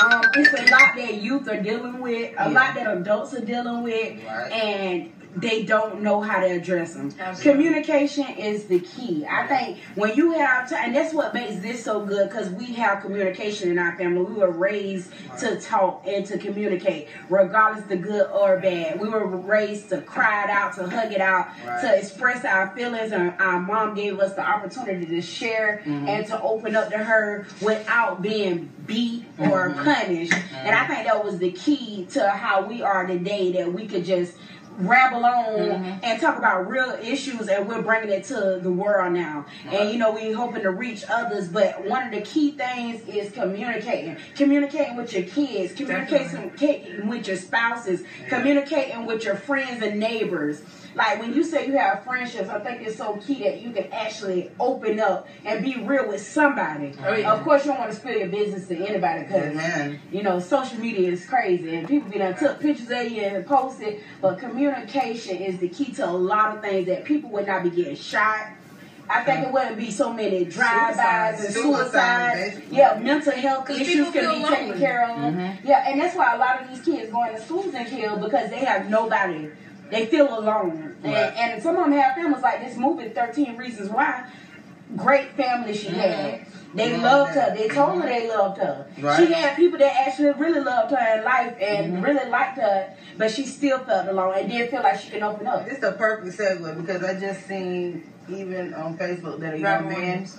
Um, 0.00 0.22
it's 0.34 0.52
a 0.52 0.70
lot 0.70 0.94
that 0.96 1.14
youth 1.14 1.48
are 1.48 1.60
dealing 1.60 2.00
with, 2.00 2.30
a 2.32 2.34
Yeah. 2.34 2.48
lot 2.48 2.74
that 2.74 2.86
adults 2.96 3.34
are 3.34 3.44
dealing 3.44 3.82
with, 3.82 4.22
Right. 4.24 4.52
and 4.52 5.12
they 5.36 5.62
don't 5.62 6.00
know 6.00 6.20
how 6.20 6.40
to 6.40 6.46
address 6.46 6.94
them. 6.94 7.12
Absolutely. 7.18 7.52
Communication 7.52 8.26
is 8.36 8.64
the 8.64 8.80
key. 8.80 9.26
I 9.28 9.46
think 9.46 9.78
when 9.94 10.14
you 10.16 10.32
have 10.32 10.68
to, 10.70 10.78
and 10.78 10.94
that's 10.94 11.12
what 11.14 11.34
makes 11.34 11.56
this 11.56 11.84
so 11.84 12.04
good 12.04 12.28
because 12.28 12.48
we 12.50 12.66
have 12.74 13.02
communication 13.02 13.70
in 13.70 13.78
our 13.78 13.96
family. 13.96 14.22
We 14.22 14.34
were 14.34 14.50
raised 14.50 15.10
to 15.40 15.60
talk 15.60 16.04
and 16.06 16.24
to 16.26 16.38
communicate, 16.38 17.08
regardless 17.28 17.84
the 17.86 17.96
good 17.96 18.26
or 18.32 18.58
bad. 18.58 18.98
We 19.00 19.08
were 19.08 19.26
raised 19.26 19.90
to 19.90 20.00
cry 20.00 20.44
it 20.44 20.50
out, 20.50 20.74
to 20.76 20.88
hug 20.88 21.12
it 21.12 21.20
out, 21.20 21.48
Right. 21.66 21.80
to 21.82 21.96
express 21.98 22.44
our 22.44 22.68
feelings, 22.74 23.12
and 23.12 23.32
our 23.38 23.60
mom 23.60 23.94
gave 23.94 24.18
us 24.18 24.34
the 24.34 24.42
opportunity 24.48 25.06
to 25.06 25.20
share 25.20 25.82
Mhm. 25.84 26.08
and 26.08 26.26
to 26.26 26.40
open 26.40 26.74
up 26.74 26.90
to 26.90 26.98
her 26.98 27.46
without 27.60 28.22
being 28.22 28.70
beat 28.86 29.24
or 29.38 29.70
Mhm. 29.70 29.84
punished. 29.84 30.32
And 30.64 30.74
I 30.74 30.86
think 30.86 31.06
that 31.06 31.24
was 31.24 31.38
the 31.38 31.50
key 31.52 32.06
to 32.12 32.28
how 32.28 32.62
we 32.62 32.82
are 32.82 33.06
today. 33.06 33.52
That 33.52 33.72
we 33.72 33.86
could 33.86 34.04
just 34.04 34.32
ramble 34.78 35.24
on 35.24 35.44
Mhm. 35.56 35.98
and 36.02 36.20
talk 36.20 36.38
about 36.38 36.68
real 36.68 36.96
issues 37.02 37.48
and 37.48 37.66
we're 37.68 37.82
bringing 37.82 38.10
it 38.10 38.24
to 38.24 38.58
the 38.62 38.70
world 38.70 39.12
now. 39.12 39.44
And 39.70 39.90
you 39.90 39.98
know 39.98 40.12
we're 40.12 40.36
hoping 40.36 40.62
to 40.62 40.70
reach 40.70 41.04
others 41.08 41.48
but 41.48 41.84
one 41.84 42.06
of 42.06 42.12
the 42.12 42.20
key 42.20 42.52
things 42.52 43.06
is 43.08 43.32
communicating. 43.32 44.16
Communicating 44.36 44.96
with 44.96 45.12
your 45.12 45.24
kids 45.24 45.72
communicating 45.74 46.28
communicating 46.28 47.08
with 47.08 47.26
your 47.26 47.36
spouses 47.36 48.02
communicating 48.28 49.04
with 49.06 49.24
your 49.24 49.34
friends 49.34 49.82
and 49.82 49.98
neighbors 49.98 50.62
like 50.94 51.20
when 51.20 51.34
you 51.34 51.44
say 51.44 51.66
you 51.66 51.76
have 51.76 52.02
friendships 52.04 52.48
i 52.48 52.58
think 52.60 52.80
it's 52.86 52.96
so 52.96 53.16
key 53.26 53.42
that 53.42 53.60
you 53.60 53.70
can 53.70 53.90
actually 53.92 54.50
open 54.58 54.98
up 55.00 55.26
and 55.44 55.62
be 55.64 55.76
real 55.82 56.08
with 56.08 56.20
somebody 56.20 56.94
Oh, 57.04 57.14
yeah. 57.14 57.32
of 57.32 57.42
course 57.44 57.64
you 57.64 57.70
don't 57.72 57.80
want 57.80 57.90
to 57.90 57.96
spill 57.96 58.16
your 58.16 58.28
business 58.28 58.66
to 58.68 58.76
anybody 58.76 59.24
because 59.24 59.52
Amen. 59.52 60.00
you 60.10 60.22
know, 60.22 60.38
social 60.40 60.78
media 60.78 61.10
is 61.10 61.26
crazy 61.26 61.76
and 61.76 61.86
people 61.88 62.10
be 62.10 62.18
done 62.18 62.36
took 62.36 62.60
pictures 62.60 62.90
of 62.90 63.10
you 63.10 63.22
and 63.22 63.46
posted, 63.46 64.00
but 64.20 64.38
communication 64.38 65.36
is 65.38 65.58
the 65.58 65.68
key 65.68 65.92
to 65.92 66.08
a 66.08 66.10
lot 66.10 66.54
of 66.56 66.62
things 66.62 66.86
that 66.86 67.04
people 67.04 67.30
would 67.30 67.46
not 67.46 67.62
be 67.62 67.70
getting 67.70 67.96
shot. 67.96 68.48
I 69.10 69.22
think 69.24 69.46
it 69.46 69.52
wouldn't 69.52 69.78
be 69.78 69.90
so 69.90 70.12
many 70.12 70.44
drive-bys 70.44 71.42
and 71.44 71.54
suicides. 71.54 72.40
basically. 72.56 72.76
Yeah, 72.76 72.98
mental 72.98 73.32
health 73.32 73.70
issues 73.70 74.10
can 74.10 74.20
feel 74.20 74.38
be 74.38 74.44
taken 74.44 74.78
care 74.78 75.04
of. 75.08 75.16
Mhm. 75.34 75.56
Yeah, 75.64 75.88
and 75.88 76.00
that's 76.00 76.14
why 76.14 76.34
a 76.34 76.38
lot 76.38 76.60
of 76.62 76.68
these 76.68 76.82
kids 76.84 77.10
going 77.10 77.34
to 77.34 77.40
schools 77.40 77.72
and 77.74 77.86
kill 77.88 78.16
because 78.18 78.50
they 78.50 78.58
have 78.58 78.90
nobody. 78.90 79.48
They 79.90 80.06
feel 80.06 80.38
alone. 80.38 80.96
Right. 81.02 81.14
And, 81.36 81.52
and 81.54 81.62
some 81.62 81.76
of 81.76 81.84
them 81.84 81.92
have 81.92 82.14
families 82.14 82.42
like 82.42 82.60
this 82.64 82.76
movie, 82.76 83.08
13 83.08 83.56
Reasons 83.56 83.88
Why. 83.90 84.24
Great 84.96 85.30
family 85.32 85.74
she 85.74 85.88
had. 85.88 86.40
They 86.74 86.90
Mhm. 86.90 87.02
loved 87.02 87.34
her. 87.34 87.54
They 87.54 87.68
told 87.68 88.00
her 88.00 88.06
they 88.06 88.28
loved 88.28 88.58
her. 88.58 88.86
Right. 88.98 89.16
She 89.26 89.32
had 89.32 89.56
people 89.56 89.78
that 89.78 90.06
actually 90.06 90.32
really 90.32 90.60
loved 90.60 90.90
her 90.92 91.16
in 91.18 91.24
life 91.24 91.54
and 91.60 91.94
Mhm. 91.98 92.02
really 92.04 92.28
liked 92.30 92.58
her, 92.58 92.88
but 93.16 93.30
she 93.30 93.44
still 93.46 93.78
felt 93.80 94.08
alone 94.08 94.34
and 94.36 94.48
didn't 94.48 94.70
feel 94.70 94.82
like 94.82 94.98
she 94.98 95.10
could 95.10 95.22
open 95.22 95.46
up. 95.46 95.64
This 95.64 95.78
is 95.78 95.84
a 95.84 95.92
perfect 95.92 96.36
segue 96.38 96.76
because 96.76 97.02
I 97.04 97.14
just 97.14 97.46
seen 97.46 98.02
even 98.28 98.74
on 98.74 98.96
Facebook 98.96 99.40
that 99.40 99.54
a 99.54 99.60
Robin 99.60 99.60
young 99.62 99.88
man, 99.88 100.00
Williams. 100.00 100.36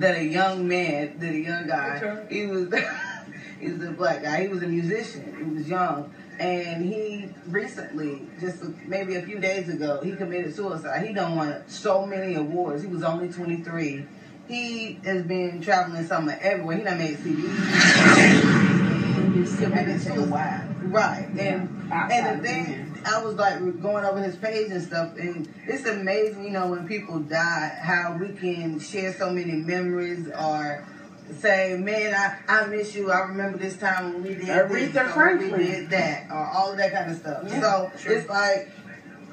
that 0.00 0.14
a 0.16 0.24
young 0.24 0.68
man, 0.68 1.12
that 1.18 1.30
a 1.30 1.38
young 1.38 1.66
guy, 1.66 2.00
he 2.28 2.46
was, 2.46 2.72
he 3.60 3.70
was 3.70 3.82
a 3.88 3.90
black 3.92 4.22
guy. 4.22 4.42
He 4.42 4.48
was 4.48 4.62
a 4.62 4.66
musician. 4.68 5.34
He 5.38 5.44
was 5.58 5.68
young, 5.68 6.10
and 6.42 6.84
he 6.84 7.28
recently, 7.46 8.22
just 8.40 8.62
maybe 8.86 9.14
a 9.14 9.22
few 9.22 9.38
days 9.38 9.68
ago, 9.68 10.00
he 10.02 10.12
committed 10.16 10.54
suicide. 10.54 11.06
He 11.06 11.14
done 11.14 11.36
won 11.36 11.62
so 11.68 12.04
many 12.04 12.34
awards. 12.34 12.82
He 12.82 12.88
was 12.88 13.02
only 13.02 13.28
23. 13.32 14.06
he 14.48 14.98
has 15.04 15.22
been 15.24 15.60
traveling 15.62 16.04
somewhere 16.06 16.38
everywhere. 16.42 16.76
He 16.78 16.84
done 16.84 16.98
made 16.98 17.16
CDs. 17.18 17.52
Been 19.32 20.00
to 20.00 20.22
a. 20.24 20.68
Right. 20.82 21.28
And 21.38 21.90
and 21.92 22.40
the 22.40 22.42
thing 22.46 22.94
I 23.04 23.22
was 23.22 23.36
like 23.36 23.58
going 23.80 24.04
over 24.04 24.20
his 24.22 24.36
page 24.36 24.70
and 24.70 24.82
stuff 24.82 25.16
and 25.18 25.52
it's 25.66 25.86
amazing, 25.86 26.44
you 26.44 26.50
know, 26.50 26.68
when 26.68 26.86
people 26.86 27.18
die, 27.20 27.78
how 27.80 28.16
we 28.20 28.28
can 28.34 28.78
share 28.78 29.12
so 29.12 29.30
many 29.30 29.52
memories 29.52 30.28
or 30.28 30.84
say, 31.34 31.76
Man, 31.78 32.14
I, 32.14 32.38
I 32.48 32.66
miss 32.66 32.94
you, 32.94 33.10
I 33.10 33.20
remember 33.28 33.58
this 33.58 33.76
time 33.76 34.12
when 34.14 34.22
we 34.22 34.34
did 34.34 34.46
Aretha 34.46 34.92
this 34.92 35.12
Franklin. 35.12 35.52
we 35.52 35.66
did 35.66 35.90
that 35.90 36.30
or 36.30 36.44
all 36.46 36.70
of 36.72 36.76
that 36.78 36.92
kind 36.92 37.10
of 37.10 37.16
stuff. 37.16 37.44
Yeah, 37.46 37.60
so 37.60 37.92
sure. 37.98 38.18
it's 38.18 38.28
like 38.28 38.70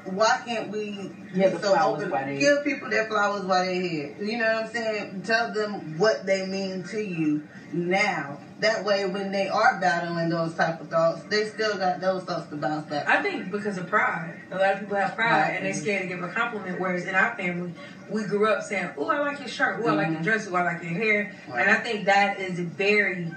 why 0.04 0.40
can't 0.44 0.70
we 0.70 1.10
the 1.34 1.50
flowers 1.58 2.02
open- 2.02 2.38
give 2.38 2.64
people 2.64 2.88
their 2.88 3.06
flowers 3.06 3.44
while 3.44 3.64
they're 3.64 3.80
here? 3.80 4.14
You 4.20 4.38
know 4.38 4.54
what 4.54 4.64
I'm 4.64 4.70
saying? 4.70 5.22
Tell 5.22 5.52
them 5.52 5.98
what 5.98 6.26
they 6.26 6.46
mean 6.46 6.84
to 6.84 7.00
you 7.00 7.42
now. 7.72 8.38
That 8.60 8.84
way, 8.84 9.06
when 9.06 9.32
they 9.32 9.48
are 9.48 9.78
battling 9.80 10.28
those 10.28 10.54
type 10.54 10.80
of 10.80 10.88
thoughts, 10.88 11.22
they 11.30 11.44
still 11.46 11.78
got 11.78 12.00
those 12.00 12.24
thoughts 12.24 12.48
to 12.50 12.56
bounce 12.56 12.86
back. 12.90 13.08
I 13.08 13.22
think 13.22 13.50
because 13.50 13.78
of 13.78 13.86
pride. 13.86 14.38
A 14.50 14.58
lot 14.58 14.74
of 14.74 14.80
people 14.80 14.96
have 14.96 15.14
pride 15.14 15.54
and 15.56 15.64
they're 15.64 15.72
scared 15.72 16.02
to 16.02 16.08
give 16.08 16.22
a 16.22 16.28
compliment. 16.28 16.78
Whereas 16.78 17.06
in 17.06 17.14
our 17.14 17.34
family, 17.36 17.72
we 18.08 18.24
grew 18.24 18.46
up 18.48 18.62
saying, 18.62 18.90
"Oh, 18.98 19.08
I 19.08 19.18
like 19.20 19.38
your 19.38 19.48
shirt. 19.48 19.80
Oh, 19.82 19.88
I 19.88 19.92
like 19.92 20.10
your 20.10 20.22
dress. 20.22 20.46
Oh, 20.50 20.54
I 20.56 20.62
like 20.64 20.82
your 20.82 20.92
hair." 20.92 21.32
And 21.48 21.70
I 21.70 21.76
think 21.76 22.04
that 22.04 22.38
is 22.38 22.60
very 22.60 23.32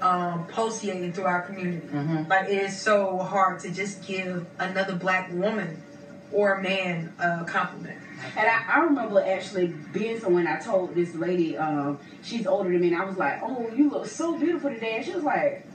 um, 0.00 0.46
pulsating 0.48 1.12
through 1.12 1.24
our 1.26 1.42
community. 1.42 1.86
Mhm. 1.92 2.28
Like 2.28 2.48
it 2.48 2.58
is 2.58 2.76
so 2.76 3.18
hard 3.18 3.60
to 3.60 3.70
just 3.70 4.04
give 4.06 4.46
another 4.58 4.94
black 4.96 5.30
woman 5.32 5.80
or 6.32 6.60
man 6.60 7.12
a 7.20 7.44
compliment. 7.44 7.98
And 8.36 8.48
I, 8.48 8.64
I 8.68 8.84
remember 8.84 9.22
actually 9.26 9.68
being 9.92 10.18
someone 10.18 10.46
I 10.46 10.58
told 10.58 10.94
this 10.94 11.14
lady, 11.14 11.56
um, 11.56 11.98
she's 12.22 12.46
older 12.46 12.70
than 12.70 12.80
me, 12.80 12.92
and 12.92 13.02
I 13.02 13.04
was 13.04 13.16
like, 13.16 13.40
Oh, 13.42 13.70
you 13.74 13.90
look 13.90 14.06
so 14.06 14.38
beautiful 14.38 14.70
today. 14.70 14.96
And 14.96 15.04
she 15.04 15.12
was 15.14 15.24
like, 15.24 15.66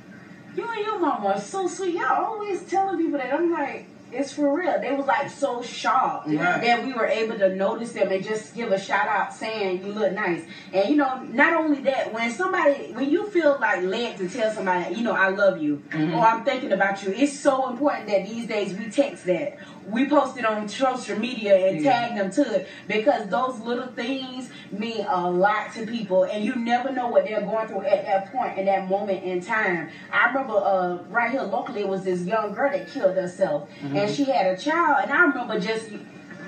You 0.56 0.68
and 0.69 0.82
your 0.86 0.99
mama 0.99 1.30
are 1.30 1.40
so 1.40 1.68
sweet. 1.68 1.95
Y'all 1.95 2.26
always 2.26 2.64
telling 2.69 2.98
people 2.98 3.18
that. 3.19 3.34
I'm 3.34 3.52
like, 3.52 3.88
it's 4.10 4.32
for 4.32 4.57
real. 4.57 4.80
They 4.80 4.95
was 4.95 5.06
like 5.06 5.30
so 5.30 5.61
shocked 5.61 6.28
Right. 6.28 6.61
that 6.61 6.86
we 6.86 6.94
were 6.94 7.06
able 7.06 7.38
to 7.40 7.53
notice 7.53 7.91
them 7.91 8.10
and 8.10 8.24
just 8.24 8.56
give 8.56 8.72
a 8.72 8.80
shout 8.80 9.06
out 9.07 9.34
saying 9.34 9.86
you 9.86 9.91
look 9.91 10.14
nice. 10.14 10.45
And 10.72 10.90
you 10.90 10.95
know, 10.95 11.19
not 11.24 11.53
only 11.53 11.82
that, 11.82 12.14
when 12.14 12.32
somebody, 12.32 12.94
when 12.94 13.10
you 13.10 13.28
feel 13.30 13.57
like 13.60 13.84
led 13.84 14.18
to 14.19 14.30
tell 14.30 14.49
somebody, 14.52 14.95
you 14.95 15.03
know, 15.03 15.11
I 15.11 15.30
love 15.30 15.61
you 15.61 15.84
or 15.94 16.26
I'm 16.26 16.45
thinking 16.45 16.72
about 16.72 17.03
you, 17.03 17.11
it's 17.11 17.38
so 17.38 17.69
important 17.69 18.07
that 18.07 18.26
these 18.26 18.48
days 18.48 18.78
we 18.78 18.90
text 18.90 19.26
that. 19.26 19.57
We 19.88 20.10
post 20.10 20.38
it 20.38 20.46
on 20.46 20.68
social 20.68 21.18
media 21.18 21.56
and 21.68 21.80
Yeah. 21.82 21.92
tag 22.08 22.16
them 22.16 22.30
to 22.32 22.42
it 22.56 22.68
because 22.88 23.28
those 23.30 23.60
little 23.60 23.88
things 23.88 24.50
mean 24.72 25.06
a 25.08 25.30
lot 25.30 25.72
to 25.74 25.86
people 25.86 26.24
and 26.24 26.44
you 26.44 26.56
never 26.56 26.92
know 26.92 27.08
what 27.08 27.26
they're 27.26 27.42
going 27.42 27.68
through 27.68 27.84
at 27.86 28.06
that 28.06 28.32
point 28.32 28.58
in 28.58 28.66
that 28.66 28.88
moment 28.88 29.24
in 29.24 29.40
time. 29.42 29.90
I 30.12 30.28
remember 30.28 30.54
uh, 30.56 30.98
right 31.10 31.32
here 31.32 31.42
locally 31.44 31.82
it 31.82 31.88
was 31.88 32.04
this 32.04 32.24
young 32.26 32.52
girl 32.54 32.70
that 32.72 32.88
killed 32.88 33.16
herself 33.16 33.70
and 33.82 34.10
she 34.10 34.26
had 34.26 34.48
a 34.48 34.58
child 34.58 35.00
and 35.04 35.12
I 35.12 35.22
remember 35.22 35.60
just 35.60 35.90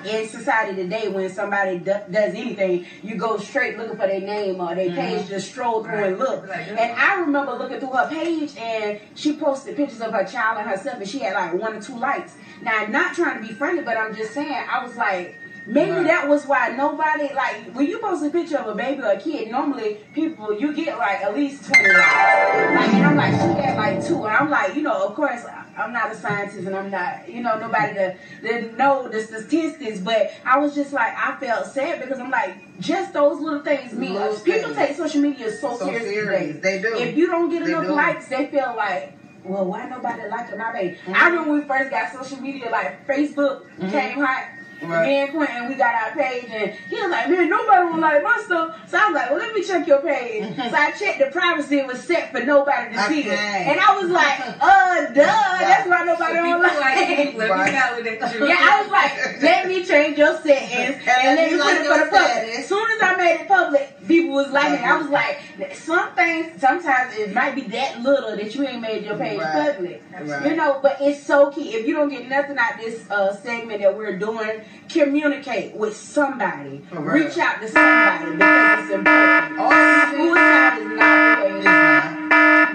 in 0.05 0.27
society 0.27 0.75
today 0.75 1.07
when 1.09 1.29
somebody 1.29 1.77
do, 1.79 1.95
does 2.09 2.33
anything 2.33 2.85
you 3.03 3.15
go 3.15 3.37
straight 3.37 3.77
looking 3.77 3.97
for 3.97 4.07
their 4.07 4.21
name 4.21 4.59
or 4.59 4.75
their 4.75 4.89
mm-hmm. 4.89 4.95
page 4.95 5.27
just 5.27 5.51
stroll 5.51 5.83
through 5.83 6.03
and 6.03 6.19
look. 6.19 6.47
Right. 6.47 6.67
and 6.67 6.99
I 6.99 7.19
remember 7.21 7.53
looking 7.53 7.79
through 7.79 7.91
her 7.91 8.09
page 8.09 8.55
and 8.57 8.99
she 9.15 9.35
posted 9.35 9.75
pictures 9.75 10.01
of 10.01 10.11
her 10.11 10.25
child 10.25 10.59
and 10.59 10.69
herself 10.69 10.99
and 10.99 11.07
she 11.07 11.19
had 11.19 11.33
like 11.33 11.53
one 11.53 11.73
or 11.73 11.81
two 11.81 11.97
likes. 11.97 12.35
Now 12.61 12.85
not 12.85 13.15
trying 13.15 13.41
to 13.41 13.47
be 13.47 13.53
funny 13.53 13.81
but 13.81 13.97
I'm 13.97 14.15
just 14.15 14.33
saying 14.33 14.51
I 14.51 14.83
was 14.83 14.95
like 14.95 15.35
Maybe 15.69 15.91
Right. 15.91 16.07
that 16.07 16.27
was 16.27 16.47
why 16.47 16.69
nobody 16.69 17.31
like 17.33 17.71
when 17.73 17.85
you 17.85 17.99
post 17.99 18.25
a 18.25 18.31
picture 18.31 18.57
of 18.57 18.67
a 18.67 18.75
baby 18.75 19.03
or 19.03 19.11
a 19.11 19.19
kid. 19.19 19.51
Normally, 19.51 19.97
people 20.15 20.59
you 20.59 20.73
get 20.73 20.97
like 20.97 21.21
at 21.21 21.35
least 21.35 21.65
twenty 21.65 21.89
likes. 21.89 22.75
Like, 22.75 22.93
and 22.93 23.05
I'm 23.05 23.15
like, 23.15 23.33
she 23.33 23.61
had 23.61 23.77
like 23.77 24.03
two, 24.03 24.25
and 24.25 24.35
I'm 24.35 24.49
like, 24.49 24.75
you 24.75 24.81
know, 24.81 25.05
of 25.05 25.13
course, 25.13 25.45
I'm 25.77 25.93
not 25.93 26.11
a 26.11 26.15
scientist, 26.15 26.65
and 26.65 26.75
I'm 26.75 26.89
not, 26.89 27.29
you 27.29 27.43
know, 27.43 27.59
nobody 27.59 27.93
to, 27.93 28.15
to 28.41 28.75
know 28.77 29.09
the 29.09 29.21
statistics. 29.21 29.99
But 29.99 30.31
I 30.43 30.57
was 30.57 30.73
just 30.73 30.91
like, 30.91 31.13
I 31.15 31.37
felt 31.39 31.67
sad 31.67 32.01
because 32.01 32.19
I'm 32.19 32.31
like, 32.31 32.79
just 32.79 33.13
those 33.13 33.39
little 33.39 33.61
things 33.61 33.93
mean. 33.93 34.15
Those 34.15 34.41
people 34.41 34.73
things. 34.73 34.87
take 34.87 34.97
social 34.97 35.21
media 35.21 35.51
so, 35.51 35.77
So 35.77 35.85
serious. 35.85 36.03
serious. 36.03 36.63
They 36.63 36.81
do. 36.81 36.95
If 36.97 37.15
you 37.15 37.27
don't 37.27 37.49
get 37.51 37.63
They 37.63 37.71
enough 37.71 37.85
do. 37.85 37.93
likes, 37.93 38.27
they 38.27 38.47
feel 38.47 38.73
like. 38.75 39.13
Well, 39.43 39.65
why 39.65 39.87
nobody 39.87 40.27
liking 40.27 40.57
my 40.57 40.73
baby? 40.73 40.97
I 41.07 41.11
mm-hmm. 41.11 41.13
remember 41.13 41.51
when 41.51 41.61
we 41.61 41.65
first 41.65 41.91
got 41.91 42.11
social 42.11 42.41
media, 42.41 42.69
like 42.69 43.07
Facebook 43.07 43.63
mm-hmm. 43.77 43.89
came 43.89 44.19
hot. 44.19 44.49
Right. 44.81 45.07
Me 45.07 45.15
and 45.21 45.31
Quentin, 45.33 45.67
we 45.69 45.75
got 45.75 45.93
our 45.93 46.11
page, 46.11 46.47
and 46.51 46.71
he 46.71 46.95
was 47.01 47.11
like, 47.11 47.29
"Man, 47.29 47.49
nobody 47.49 47.85
will 47.91 47.99
like 47.99 48.23
my 48.23 48.41
stuff." 48.45 48.77
So 48.89 48.97
I 48.97 49.05
was 49.07 49.15
like, 49.15 49.29
"Well, 49.29 49.39
let 49.39 49.53
me 49.53 49.61
check 49.63 49.85
your 49.87 49.99
page." 50.01 50.55
so 50.55 50.75
I 50.75 50.91
checked 50.91 51.19
the 51.19 51.31
privacy; 51.31 51.79
it 51.79 51.87
was 51.87 52.01
set 52.03 52.31
for 52.31 52.41
nobody 52.43 52.95
to 52.95 53.01
see 53.07 53.23
it, 53.23 53.37
and 53.37 53.79
I 53.79 53.99
was 54.01 54.09
like, 54.09 54.39
"Uh, 54.39 55.05
duh, 55.13 55.13
that's 55.13 55.87
why 55.89 56.03
nobody 56.05 56.33
So 56.35 56.43
don't 56.43 56.61
like 56.61 56.79
like 56.79 57.09
it." 57.09 57.33
you, 57.33 57.39
let 57.39 57.49
Right. 57.49 57.65
me 57.73 57.79
validate 57.79 58.33
you. 58.39 58.47
Yeah, 58.47 58.55
I 58.59 58.81
was 58.81 58.91
like, 58.91 59.41
let 59.41 59.67
me 59.67 59.83
change 59.83 60.17
your 60.17 60.35
settings 60.37 61.03
and, 61.07 61.07
let 61.07 61.35
let 61.35 61.51
me 61.51 61.57
me 61.57 61.57
put 61.57 61.65
like 61.65 61.75
it 61.75 61.85
for 61.85 61.93
the 62.05 62.11
public. 62.11 62.31
status. 62.31 62.57
As 62.59 62.67
soon 62.67 62.91
as 62.91 63.01
I 63.01 63.15
made 63.17 63.41
it 63.41 63.47
public, 63.47 64.07
people 64.07 64.31
was 64.35 64.51
liking 64.51 64.75
it. 64.75 64.85
I 64.85 64.97
was 64.97 65.09
like, 65.09 65.39
some 65.75 66.11
things, 66.15 66.61
sometimes 66.61 67.15
it 67.17 67.33
might 67.33 67.53
be 67.55 67.61
that 67.63 68.01
little 68.01 68.35
that 68.35 68.55
you 68.55 68.65
ain't 68.67 68.81
made 68.81 69.03
your 69.03 69.17
page 69.17 69.39
Right. 69.39 69.73
public. 69.75 70.03
Right. 70.21 70.49
You 70.49 70.55
know, 70.55 70.79
but 70.81 70.97
it's 71.01 71.21
so 71.23 71.51
key. 71.51 71.73
If 71.75 71.87
you 71.87 71.95
don't 71.95 72.09
get 72.09 72.27
nothing 72.29 72.57
out 72.57 72.77
this 72.79 73.09
uh, 73.09 73.33
segment 73.35 73.81
that 73.81 73.95
we're 73.97 74.17
doing, 74.17 74.61
communicate 74.89 75.75
with 75.75 75.95
somebody. 75.95 76.81
Real. 76.91 77.01
Reach 77.01 77.37
out 77.37 77.61
to 77.61 77.67
somebody 77.67 78.31
because 78.31 78.83
it's 78.85 78.93
important. 78.93 79.59
Or 79.59 79.71
Suicide 80.11 80.77
is 80.79 80.97
not 80.97 81.39
the 81.39 81.53
way. 81.55 81.63
Not. 81.63 82.29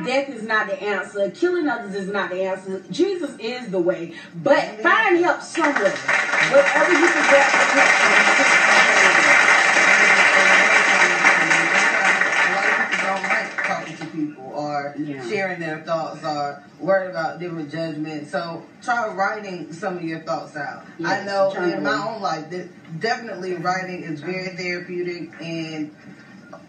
Death 0.04 0.28
is 0.28 0.42
not 0.42 0.66
the 0.66 0.82
answer. 0.82 1.30
Killing 1.30 1.68
others 1.68 1.94
is 1.94 2.08
not 2.08 2.30
the 2.30 2.42
answer. 2.42 2.82
Jesus 2.90 3.34
is 3.38 3.70
the 3.70 3.78
way. 3.78 4.14
But 4.34 4.80
find 4.80 5.16
help 5.18 5.40
somewhere. 5.40 5.90
Wherever 5.90 6.92
you 6.92 7.06
can 7.08 7.30
get 7.30 7.54
A 9.20 9.23
or 14.55 14.94
Yeah. 14.97 15.22
sharing 15.26 15.60
their 15.60 15.78
thoughts 15.81 16.24
or 16.24 16.62
worried 16.78 17.10
about 17.10 17.39
different 17.39 17.70
judgments. 17.70 18.31
So 18.31 18.64
try 18.82 19.09
writing 19.09 19.72
some 19.72 19.97
of 19.97 20.02
your 20.02 20.20
thoughts 20.20 20.56
out. 20.56 20.85
I 21.05 21.18
Yes, 21.18 21.26
know 21.26 21.52
in 21.62 21.82
my 21.82 22.12
own 22.14 22.20
life, 22.22 22.44
definitely 23.01 23.55
writing 23.55 24.02
is 24.02 24.20
very 24.20 24.48
therapeutic 24.56 25.31
and 25.40 25.90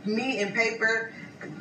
me 0.05 0.41
and 0.41 0.53
paper. 0.53 1.11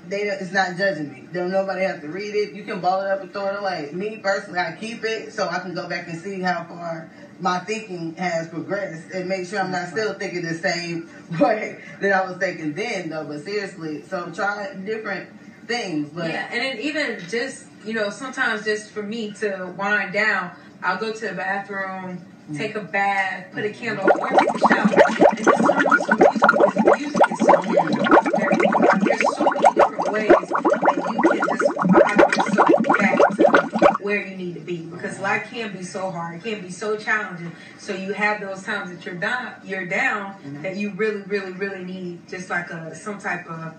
They 0.09 0.23
it's 0.23 0.53
not 0.53 0.77
judging 0.77 1.11
me. 1.13 1.29
Don't 1.33 1.51
nobody 1.51 1.83
have 1.83 2.01
to 2.03 2.09
read 2.09 2.35
it. 2.35 2.53
You 2.55 2.63
can 2.65 2.81
ball 2.81 3.03
it 3.03 3.09
up 3.11 3.21
and 3.23 3.33
throw 3.33 3.49
it 3.49 3.59
away. 3.59 3.91
Me 3.93 4.19
personally, 4.19 4.59
I 4.61 4.73
keep 4.79 5.05
it 5.05 5.33
so 5.33 5.49
I 5.49 5.59
can 5.59 5.75
go 5.75 5.89
back 5.89 6.09
and 6.09 6.19
see 6.19 6.41
how 6.41 6.65
far 6.65 7.09
my 7.41 7.59
thinking 7.61 8.15
has 8.15 8.49
progressed 8.49 9.11
and 9.13 9.29
make 9.29 9.47
sure 9.47 9.61
I'm 9.61 9.71
not 9.71 9.89
still 9.89 10.15
thinking 10.15 10.43
the 10.43 10.55
same 10.55 11.09
way 11.41 11.79
that 12.01 12.13
I 12.13 12.27
was 12.29 12.39
thinking 12.39 12.75
then. 12.75 13.11
Though, 13.11 13.25
but 13.27 13.43
seriously, 13.45 14.03
so 14.09 14.31
try 14.31 14.73
different 14.75 15.29
things. 15.67 16.11
But 16.11 16.31
Yeah, 16.31 16.49
and 16.51 16.61
then 16.61 16.79
even 16.79 17.21
just 17.29 17.67
you 17.85 17.93
know, 17.93 18.11
sometimes 18.11 18.65
just 18.65 18.91
for 18.91 19.03
me 19.03 19.33
to 19.33 19.73
wind 19.77 20.13
down, 20.13 20.53
I'll 20.83 20.97
go 20.97 21.13
to 21.13 21.29
the 21.29 21.35
bathroom, 21.35 22.21
mm. 22.51 22.57
take 22.57 22.75
a 22.75 22.81
bath, 22.81 23.47
put 23.53 23.65
a 23.65 23.71
candle, 23.71 24.09
or 24.19 24.29
take 24.29 24.55
a 24.55 24.59
shower, 24.59 24.89
and 25.29 25.39
just 25.39 25.51
turn 25.51 25.87
on 25.87 26.01
some 26.01 26.17
music. 26.17 26.41
Because 26.49 26.85
music 26.97 27.21
is 27.31 27.39
so 27.39 27.61
very 27.63 28.57
There's 29.05 29.37
so 29.37 29.45
many 29.45 29.75
different 29.75 30.11
ways 30.13 30.31
that 30.31 31.09
you 31.13 31.21
can 31.31 31.41
just 31.49 31.73
vibe 31.87 32.37
yourself 32.37 32.69
back 32.99 33.19
to 33.37 33.97
where 34.03 34.27
you 34.27 34.37
need 34.37 34.55
to 34.55 34.61
be. 34.61 34.79
Because 34.79 35.21
life 35.21 35.49
can 35.51 35.73
be 35.77 35.83
so 35.83 36.11
hard, 36.11 36.37
it 36.37 36.43
can 36.43 36.63
be 36.63 36.71
so 36.71 36.97
challenging. 36.97 37.53
So 37.79 37.95
you 37.95 38.13
have 38.13 38.41
those 38.41 38.63
times 38.63 38.91
that 38.91 39.05
you're 39.05 39.15
down, 39.15 39.55
you're 39.65 39.87
down, 39.87 40.35
mm-hmm. 40.35 40.63
that 40.63 40.77
you 40.77 40.91
really, 40.93 41.23
really, 41.23 41.53
really 41.53 41.85
need 41.85 42.29
just 42.29 42.49
like 42.49 42.71
a 42.71 42.95
some 42.95 43.19
type 43.19 43.47
of 43.47 43.75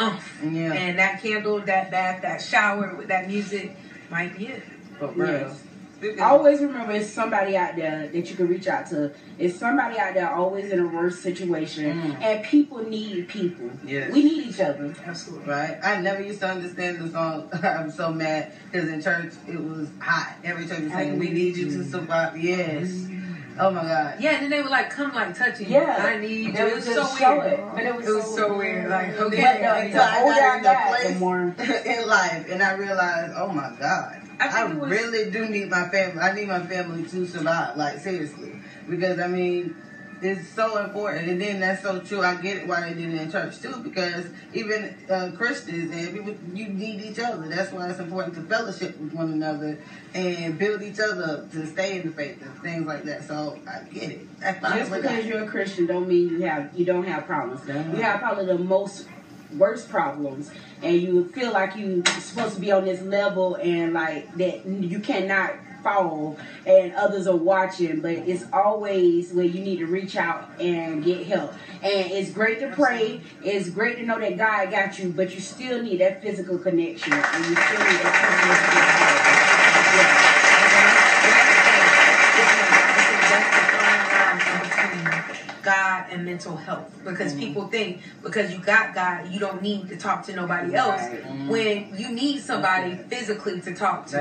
umph. 0.00 0.40
Yeah. 0.42 0.72
And 0.72 0.98
that 0.98 1.22
candle, 1.22 1.60
that 1.60 1.90
bath, 1.90 2.22
that 2.22 2.40
shower 2.40 2.94
with 2.94 3.08
that 3.08 3.28
music 3.28 3.76
might 4.10 4.36
be 4.36 4.48
it. 4.48 4.62
for 4.98 5.08
real. 5.08 5.28
Yes. 5.28 5.62
Speaking 6.00 6.20
Always 6.20 6.62
remember 6.62 6.92
it's 6.92 7.10
somebody 7.10 7.58
out 7.58 7.76
there 7.76 8.08
that 8.08 8.30
you 8.30 8.34
can 8.34 8.48
reach 8.48 8.66
out 8.66 8.86
to. 8.86 9.12
It's 9.38 9.58
somebody 9.58 9.98
out 9.98 10.14
there 10.14 10.30
always 10.30 10.72
in 10.72 10.80
a 10.80 10.86
worse 10.86 11.18
situation. 11.18 12.00
Mm. 12.00 12.22
And 12.22 12.44
people 12.46 12.78
need 12.78 13.28
people. 13.28 13.70
Yes. 13.84 14.10
We 14.10 14.24
need 14.24 14.46
each 14.46 14.60
other. 14.60 14.94
Absolutely. 15.04 15.46
Right? 15.46 15.78
I 15.82 16.00
never 16.00 16.22
used 16.22 16.40
to 16.40 16.48
understand 16.48 17.00
the 17.00 17.10
song. 17.10 17.50
I'm 17.62 17.90
so 17.90 18.10
mad 18.10 18.50
because 18.64 18.88
in 18.88 19.02
church 19.02 19.34
it 19.46 19.62
was 19.62 19.88
hot. 19.98 20.36
Every 20.42 20.66
church 20.66 20.84
was 20.84 20.92
saying, 20.92 21.18
"We 21.18 21.28
need 21.28 21.56
you 21.56 21.70
to 21.70 21.84
survive." 21.84 22.42
Yes. 22.42 23.06
Oh 23.60 23.70
my 23.70 23.82
God. 23.82 24.14
Yeah, 24.18 24.34
and 24.34 24.42
then 24.44 24.50
they 24.50 24.62
would 24.62 24.70
like 24.70 24.90
come 24.90 25.12
like 25.12 25.36
touching 25.36 25.68
Yeah. 25.68 26.02
you. 26.02 26.08
I 26.08 26.20
need 26.20 26.46
you. 26.58 26.66
It 26.66 26.74
was 26.74 26.84
so 26.84 27.04
weird. 27.14 27.52
it. 27.52 27.60
But 27.74 27.82
it 27.84 27.96
was, 27.96 28.06
It 28.08 28.14
was 28.14 28.34
so 28.34 28.56
weird. 28.56 28.90
Like, 28.90 29.08
okay. 29.18 29.44
I 29.44 29.82
the 29.82 29.88
need 29.88 29.96
I 29.96 30.32
got 30.32 30.56
in 30.56 30.62
the 30.62 30.96
place 30.96 31.18
more. 31.20 31.40
in 31.86 32.06
life, 32.08 32.46
and 32.50 32.62
I 32.62 32.72
realized, 32.72 33.34
oh 33.36 33.48
my 33.52 33.70
God, 33.78 34.16
I 34.40 34.62
I, 34.62 34.64
was- 34.64 34.90
really 34.90 35.30
do 35.30 35.48
need 35.48 35.68
my 35.68 35.88
family. 35.88 36.20
I 36.20 36.32
need 36.32 36.48
my 36.48 36.60
family 36.66 37.02
to 37.08 37.26
survive. 37.26 37.76
Like 37.76 37.98
seriously, 37.98 38.52
because 38.88 39.18
I 39.18 39.26
mean, 39.26 39.76
is 40.22 40.48
so 40.50 40.78
important, 40.78 41.28
and 41.28 41.40
then 41.40 41.60
that's 41.60 41.82
so 41.82 42.00
true. 42.00 42.22
I 42.22 42.34
get 42.36 42.58
it 42.58 42.66
why 42.66 42.80
they 42.80 42.94
did 42.94 43.14
it 43.14 43.20
in 43.20 43.32
church 43.32 43.60
too, 43.60 43.76
because 43.82 44.26
even 44.52 44.96
uh, 45.10 45.30
Christians 45.36 45.92
and 45.92 46.14
people, 46.14 46.34
you 46.54 46.68
need 46.68 47.00
each 47.02 47.18
other. 47.18 47.48
That's 47.48 47.72
why 47.72 47.88
it's 47.88 47.98
important 47.98 48.34
to 48.36 48.42
fellowship 48.42 48.98
with 48.98 49.12
one 49.12 49.32
another 49.32 49.78
and 50.14 50.58
build 50.58 50.82
each 50.82 51.00
other 51.00 51.22
up 51.22 51.52
to 51.52 51.66
stay 51.66 52.00
in 52.00 52.06
the 52.06 52.12
faith 52.12 52.42
and 52.42 52.62
things 52.62 52.86
like 52.86 53.04
that. 53.04 53.24
So 53.24 53.58
I 53.68 53.82
get 53.92 54.10
it. 54.10 54.40
That's 54.40 54.60
Just 54.60 54.90
because 54.90 55.02
that. 55.02 55.24
you're 55.24 55.44
a 55.44 55.48
Christian 55.48 55.86
don't 55.86 56.08
mean 56.08 56.28
you 56.28 56.42
have 56.42 56.70
you 56.74 56.84
don't 56.84 57.04
have 57.04 57.26
problems. 57.26 57.68
Uh-huh. 57.68 57.96
You 57.96 58.02
have 58.02 58.20
probably 58.20 58.46
the 58.46 58.58
most 58.58 59.06
worst 59.56 59.88
problems, 59.88 60.50
and 60.82 61.00
you 61.00 61.28
feel 61.28 61.52
like 61.52 61.76
you're 61.76 62.04
supposed 62.20 62.54
to 62.54 62.60
be 62.60 62.72
on 62.72 62.84
this 62.84 63.02
level 63.02 63.56
and 63.56 63.92
like 63.92 64.32
that 64.36 64.66
you 64.66 65.00
cannot 65.00 65.54
fall, 65.82 66.36
and 66.66 66.94
others 66.94 67.26
are 67.26 67.36
watching. 67.36 68.00
But 68.00 68.12
it's 68.12 68.44
always 68.52 69.32
where 69.32 69.44
you 69.44 69.60
need 69.60 69.78
to 69.78 69.86
reach 69.86 70.16
out 70.16 70.50
and 70.60 71.04
get 71.04 71.26
help. 71.26 71.52
And 71.82 72.10
it's 72.10 72.30
great 72.30 72.60
to 72.60 72.68
pray. 72.68 73.20
It's 73.42 73.70
great 73.70 73.96
to 73.98 74.04
know 74.04 74.18
that 74.20 74.36
God 74.36 74.70
got 74.70 74.98
you, 74.98 75.10
but 75.10 75.34
you 75.34 75.40
still 75.40 75.82
need 75.82 76.00
that 76.00 76.22
physical 76.22 76.58
connection, 76.58 77.12
and 77.12 77.46
you 77.46 77.54
still 77.56 77.78
need 77.78 78.02
God 78.02 79.09
and 86.10 86.24
mental 86.24 86.56
health. 86.56 86.92
Because 87.04 87.34
people 87.34 87.68
think 87.68 88.02
because 88.22 88.52
you 88.52 88.58
got 88.58 88.94
God 88.94 89.28
you 89.32 89.38
don't 89.38 89.62
need 89.62 89.88
to 89.88 89.96
talk 89.96 90.24
to 90.26 90.34
nobody 90.34 90.74
else. 90.74 91.00
Right. 91.00 91.48
when 91.48 91.96
you 91.96 92.10
need 92.10 92.40
somebody 92.40 92.94
physically 93.08 93.60
to 93.62 93.74
talk 93.74 94.06
to. 94.08 94.16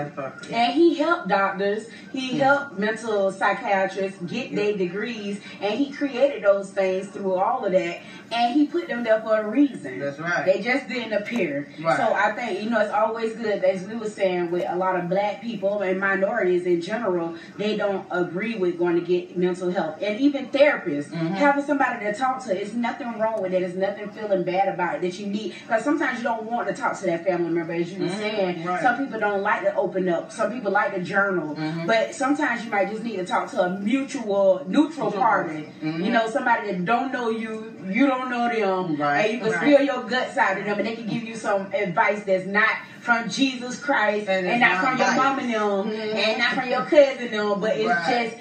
And 0.52 0.74
he 0.74 0.96
helped 0.96 1.28
doctors, 1.28 1.88
he 2.12 2.38
helped 2.38 2.78
mental 2.78 3.32
psychiatrists 3.32 4.22
get 4.24 4.56
their 4.56 4.76
degrees, 4.78 5.42
and 5.62 5.78
he 5.78 5.92
created 5.92 6.44
those 6.44 6.72
things 6.72 7.08
through 7.10 7.34
all 7.34 7.66
of 7.66 7.72
that. 7.72 8.02
And 8.32 8.54
he 8.54 8.68
put 8.68 8.88
them 8.88 9.04
there 9.04 9.22
for 9.22 9.40
a 9.40 9.48
reason. 9.50 10.00
That's 10.00 10.20
right. 10.20 10.46
They 10.46 10.62
just 10.62 10.88
didn't 10.88 11.14
appear. 11.14 11.70
Right. 11.80 11.98
So 11.98 12.14
I 12.14 12.32
think, 12.34 12.62
you 12.64 12.70
know, 12.70 12.80
it's 12.80 12.94
always 12.94 13.36
good, 13.36 13.64
as 13.64 13.84
we 13.88 13.96
were 13.96 14.10
saying, 14.10 14.52
with 14.52 14.66
a 14.68 14.76
lot 14.76 14.96
of 14.96 15.10
black 15.10 15.42
people 15.42 15.82
and 15.82 16.00
minorities 16.00 16.66
in 16.66 16.82
general, 16.82 17.36
they 17.58 17.76
don't 17.78 18.06
agree 18.12 18.56
with 18.56 18.78
going 18.78 18.96
to 18.96 19.06
get 19.06 19.38
mental 19.38 19.72
health. 19.72 20.02
And 20.02 20.20
even 20.20 20.48
therapists, 20.48 21.10
Mm-hmm. 21.10 21.34
having 21.34 21.64
somebody 21.64 22.06
to 22.06 22.14
talk 22.14 22.44
to, 22.44 22.50
there's 22.50 22.74
nothing 22.74 23.20
wrong 23.20 23.42
with 23.42 23.54
it. 23.54 23.62
It's 23.62 23.76
nothing 23.76 24.10
feeling 24.12 24.44
bad 24.44 24.74
about 24.74 24.96
it 24.96 25.02
that 25.02 25.20
you 25.20 25.28
need. 25.28 25.54
Because 25.62 25.84
sometimes 25.84 26.20
you 26.20 26.24
don't 26.24 26.44
want 26.44 26.68
to 26.68 26.74
talk 26.74 26.98
to 27.00 27.06
that 27.08 27.26
family 27.26 27.50
member, 27.50 27.74
as 27.74 27.92
you 27.92 28.04
were 28.04 28.10
saying. 28.10 28.58
Mm-hmm. 28.58 28.68
Right. 28.68 28.82
Some 28.82 28.98
people 29.04 29.20
don't 29.20 29.42
like 29.42 29.64
to 29.64 29.76
open 29.76 30.08
up. 30.08 30.32
Some 30.32 30.52
people 30.52 30.72
like 30.72 30.94
to 30.96 31.02
journal. 31.04 31.56
Mm-hmm. 31.56 31.88
But 31.88 32.16
sometimes 32.16 32.64
you 32.64 32.72
might 32.72 32.90
just 32.90 33.04
need 33.04 33.18
to 33.18 33.26
talk 33.26 33.50
to 33.52 33.62
a 33.64 33.80
mutual, 33.80 34.64
neutral 34.68 35.12
party. 35.12 35.70
Mm-hmm. 35.82 36.04
You 36.04 36.12
know, 36.12 36.30
somebody 36.30 36.72
that 36.72 36.86
don't 36.86 37.12
know 37.12 37.30
you, 37.30 37.76
you 37.88 38.08
don't 38.08 38.30
know 38.30 38.50
them, 38.50 38.98
Right. 38.98 39.26
and 39.26 39.34
you 39.34 39.40
can 39.40 39.52
Right. 39.52 39.62
spill 39.62 39.82
your 39.86 40.04
guts 40.04 40.38
out 40.38 40.58
of 40.58 40.66
them, 40.66 40.78
and 40.80 40.88
they 40.88 40.96
can 40.96 41.08
give 41.08 41.24
you 41.24 41.36
some 41.36 41.68
advice 41.74 42.24
that's 42.24 42.46
not 42.46 42.70
from 43.00 43.30
Jesus 43.30 43.80
Christ, 43.80 44.28
And 44.28 44.48
and, 44.48 44.60
not, 44.60 44.84
from 44.84 44.98
your 44.98 45.12
mom 45.16 45.40
and 45.40 45.50
them, 45.54 45.92
Mhm. 45.92 46.16
and 46.16 46.38
not 46.40 46.52
from 46.54 46.70
your 46.70 46.82
cousin 46.84 47.32
them, 47.32 47.60
but 47.60 47.76
it's 47.76 47.88
Right. 47.88 48.32
just 48.32 48.36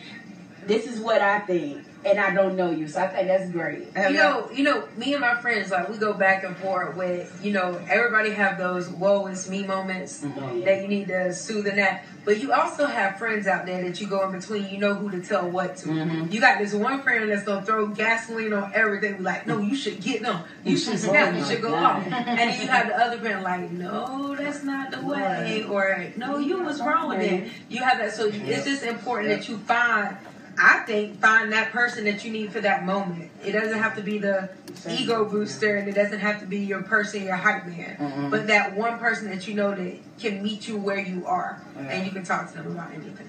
this 0.66 0.86
is 0.86 1.01
what 1.01 1.20
I 1.23 1.39
think, 1.40 1.78
and 2.09 2.18
I 2.18 2.32
don't 2.35 2.56
know 2.56 2.70
you, 2.70 2.89
so 2.89 3.01
I 3.01 3.09
think 3.09 3.28
that's 3.28 3.51
great. 3.51 3.80
You 3.94 4.02
y'all- 4.02 4.12
know, 4.12 4.51
you 4.52 4.64
know, 4.64 4.89
me 4.97 5.12
and 5.12 5.20
my 5.20 5.35
friends 5.40 5.70
like 5.70 5.89
we 5.89 5.98
go 5.98 6.12
back 6.14 6.43
and 6.44 6.56
forth 6.56 6.97
with, 6.97 7.39
you 7.44 7.52
know, 7.52 7.80
everybody 7.90 8.30
have 8.30 8.56
those 8.59 8.89
woe 8.89 9.26
is 9.26 9.48
me 9.51 9.64
moments 9.64 10.24
Mm-hmm. 10.24 10.64
that 10.64 10.82
you 10.82 10.89
need 10.89 11.09
to 11.09 11.32
soothe 11.32 11.66
and 11.66 11.78
that. 11.78 12.05
But 12.24 12.40
you 12.43 12.52
also 12.52 12.86
have 12.86 13.16
friends 13.18 13.47
out 13.47 13.64
there 13.64 13.82
that 13.85 14.01
you 14.01 14.06
go 14.06 14.26
in 14.28 14.39
between, 14.39 14.68
you 14.68 14.78
know 14.78 14.94
who 14.94 15.10
to 15.10 15.20
tell 15.20 15.48
what 15.48 15.76
to. 15.78 15.89
Mm-hmm. 15.89 16.30
You 16.32 16.40
got 16.40 16.59
this 16.59 16.74
one 16.74 17.02
friend 17.02 17.30
that's 17.30 17.44
gonna 17.44 17.64
throw 17.64 17.86
gasoline 17.86 18.52
on 18.52 18.72
everything, 18.74 19.22
like, 19.22 19.47
no, 19.47 19.59
you 19.59 19.74
should 19.74 20.01
get 20.02 20.22
them, 20.22 20.43
you 20.64 20.76
should 20.76 20.98
snap, 20.98 21.35
you 21.35 21.44
should 21.44 21.62
go 21.62 21.74
off. 21.74 22.05
And 22.06 22.39
then 22.39 22.60
you 22.60 22.66
have 22.68 22.89
the 22.89 22.97
other 22.98 23.18
friend 23.18 23.43
like, 23.43 23.70
no, 23.70 24.35
that's 24.39 24.62
not 24.62 24.90
the 24.90 25.01
way, 25.06 25.64
or 25.68 26.06
no, 26.16 26.39
you 26.39 26.62
was 26.62 26.80
wrong 26.80 27.09
with 27.09 27.20
it. 27.20 27.51
You 27.68 27.82
have 27.82 27.98
that, 27.98 28.12
so 28.12 28.26
it's 28.32 28.64
just 28.64 28.82
important 28.82 29.28
that 29.30 29.48
you 29.48 29.59
find. 29.59 30.16
I 30.60 30.80
think 30.80 31.20
find 31.20 31.52
that 31.52 31.70
person 31.72 32.05
that 32.05 32.24
you 32.24 32.30
need 32.32 32.52
for 32.52 32.60
that 32.60 32.85
moment. 32.85 33.30
It 33.44 33.52
doesn't 33.52 33.78
have 33.78 33.94
to 33.97 34.02
be 34.02 34.18
the 34.18 34.51
ego 34.89 35.24
booster, 35.24 35.76
and 35.76 35.89
it 35.89 35.94
doesn't 35.94 36.18
have 36.20 36.40
to 36.40 36.47
be 36.47 36.59
your 36.59 36.82
person, 36.82 37.22
your 37.22 37.36
hype 37.36 37.66
man, 37.66 37.97
Mhm. 37.98 38.30
but 38.30 38.47
that 38.48 38.76
one 38.76 38.98
person 38.98 39.30
that 39.30 39.47
you 39.47 39.55
know 39.55 39.74
that 39.74 39.94
can 40.18 40.43
meet 40.43 40.66
you 40.68 40.76
where 40.76 40.98
you 40.98 41.26
are, 41.26 41.60
Yeah. 41.76 41.82
and 41.90 42.06
you 42.06 42.12
can 42.12 42.24
talk 42.24 42.51
to 42.52 42.59
them 42.59 42.72
about 42.72 42.90
anything. 42.93 43.28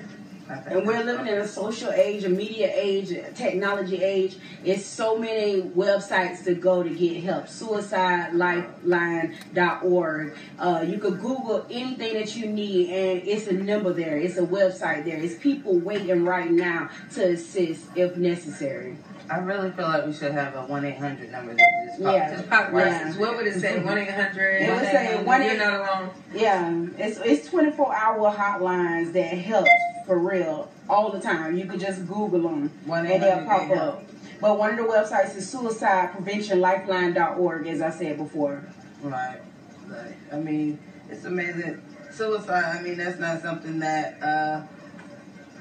And 0.50 0.88
we're 0.88 1.04
living 1.04 1.28
in 1.28 1.38
a 1.38 1.48
social 1.48 1.92
age, 1.92 2.24
a 2.24 2.30
media 2.30 2.72
age, 2.74 3.12
a 3.12 3.32
technology 3.34 4.02
age. 4.02 4.38
It's 4.64 4.84
so 4.84 5.16
many 5.18 5.62
websites 5.62 6.44
to 6.46 6.56
go 6.56 6.82
to 6.82 6.90
get 6.90 7.24
help. 7.24 7.46
SuicideLifeline.org. 7.46 10.38
Uh, 10.58 10.86
you 10.88 10.98
could 10.98 11.20
Google 11.20 11.68
anything 11.70 12.16
that 12.16 12.36
you 12.36 12.48
need, 12.48 12.90
and 12.90 13.22
it's 13.28 13.46
a 13.48 13.54
number 13.54 13.94
there. 13.94 14.18
It's 14.18 14.38
a 14.38 14.46
website 14.46 15.06
there. 15.06 15.18
It's 15.18 15.36
people 15.36 15.78
waiting 15.78 16.26
right 16.26 16.50
now 16.50 16.90
to 17.14 17.34
assist 17.34 17.86
if 17.96 18.18
necessary. 18.18 18.98
I 19.30 19.38
really 19.40 19.72
feel 19.72 19.88
like 19.88 20.06
we 20.06 20.14
should 20.14 20.32
have 20.32 20.56
a 20.56 20.62
one 20.64 20.86
eight 20.86 20.98
hundred 20.98 21.32
number 21.32 21.54
that 21.54 21.86
just 21.86 22.02
pops 22.04 22.16
Yeah. 22.16 22.36
Just 22.36 22.50
pop 22.50 22.72
Yeah. 22.74 23.12
What 23.14 23.38
would 23.38 23.48
it 23.48 23.60
say? 23.60 23.80
One 23.84 23.98
eight 23.98 24.10
hundred. 24.10 24.62
It 24.62 24.70
would 24.72 24.86
say 24.86 25.24
one 25.24 25.44
You're 25.44 25.58
not 25.58 25.74
alone. 25.76 26.10
Yeah, 26.34 26.86
it's 26.98 27.20
it's 27.20 27.50
24 27.50 27.96
hour 27.96 28.34
hotlines 28.34 29.14
that 29.14 29.38
help 29.38 29.68
for 30.06 30.18
real 30.18 30.72
all 30.90 31.12
the 31.12 31.20
time. 31.20 31.58
You 31.58 31.66
could 31.66 31.80
just 31.80 32.08
Google 32.08 32.42
them 32.42 32.72
and 32.90 33.22
they'll 33.22 33.46
pop 33.46 33.70
up. 33.72 34.04
But 34.42 34.58
one 34.58 34.72
of 34.72 34.78
the 34.78 34.84
websites 34.84 35.36
is 35.36 35.54
suicidepreventionlifeline.org, 35.54 37.68
as 37.68 37.82
I 37.82 37.90
said 37.90 38.18
before. 38.18 38.64
Right. 39.04 39.42
Like, 39.90 40.16
I 40.32 40.38
mean, 40.38 40.80
it's 41.10 41.26
amazing. 41.26 41.82
Suicide, 42.12 42.78
I 42.78 42.82
mean, 42.82 42.96
that's 42.98 43.20
not 43.20 43.42
something 43.42 43.80
that 43.80 44.24
uh, 44.24 44.62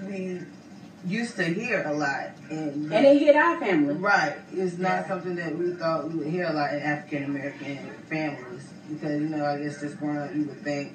we 0.06 0.40
used 1.06 1.36
to 1.36 1.44
hear 1.44 1.84
a 1.86 1.92
lot. 1.92 2.30
And, 2.50 2.92
And 2.92 3.06
it 3.06 3.18
hit 3.18 3.36
our 3.36 3.58
family. 3.60 3.94
right. 3.94 4.36
It's 4.52 4.78
not 4.78 4.88
Yeah. 4.88 5.08
something 5.08 5.36
that 5.36 5.56
we 5.56 5.72
thought 5.74 6.10
we 6.10 6.18
would 6.18 6.28
hear 6.28 6.46
a 6.46 6.52
lot 6.52 6.72
in 6.74 6.80
African 6.80 7.24
American 7.24 7.78
families. 8.10 8.64
Because, 8.90 9.20
you 9.20 9.28
know, 9.28 9.44
I 9.44 9.58
guess 9.58 9.80
just 9.80 9.98
growing 9.98 10.18
up, 10.18 10.34
you 10.34 10.44
would 10.44 10.62
think 10.64 10.92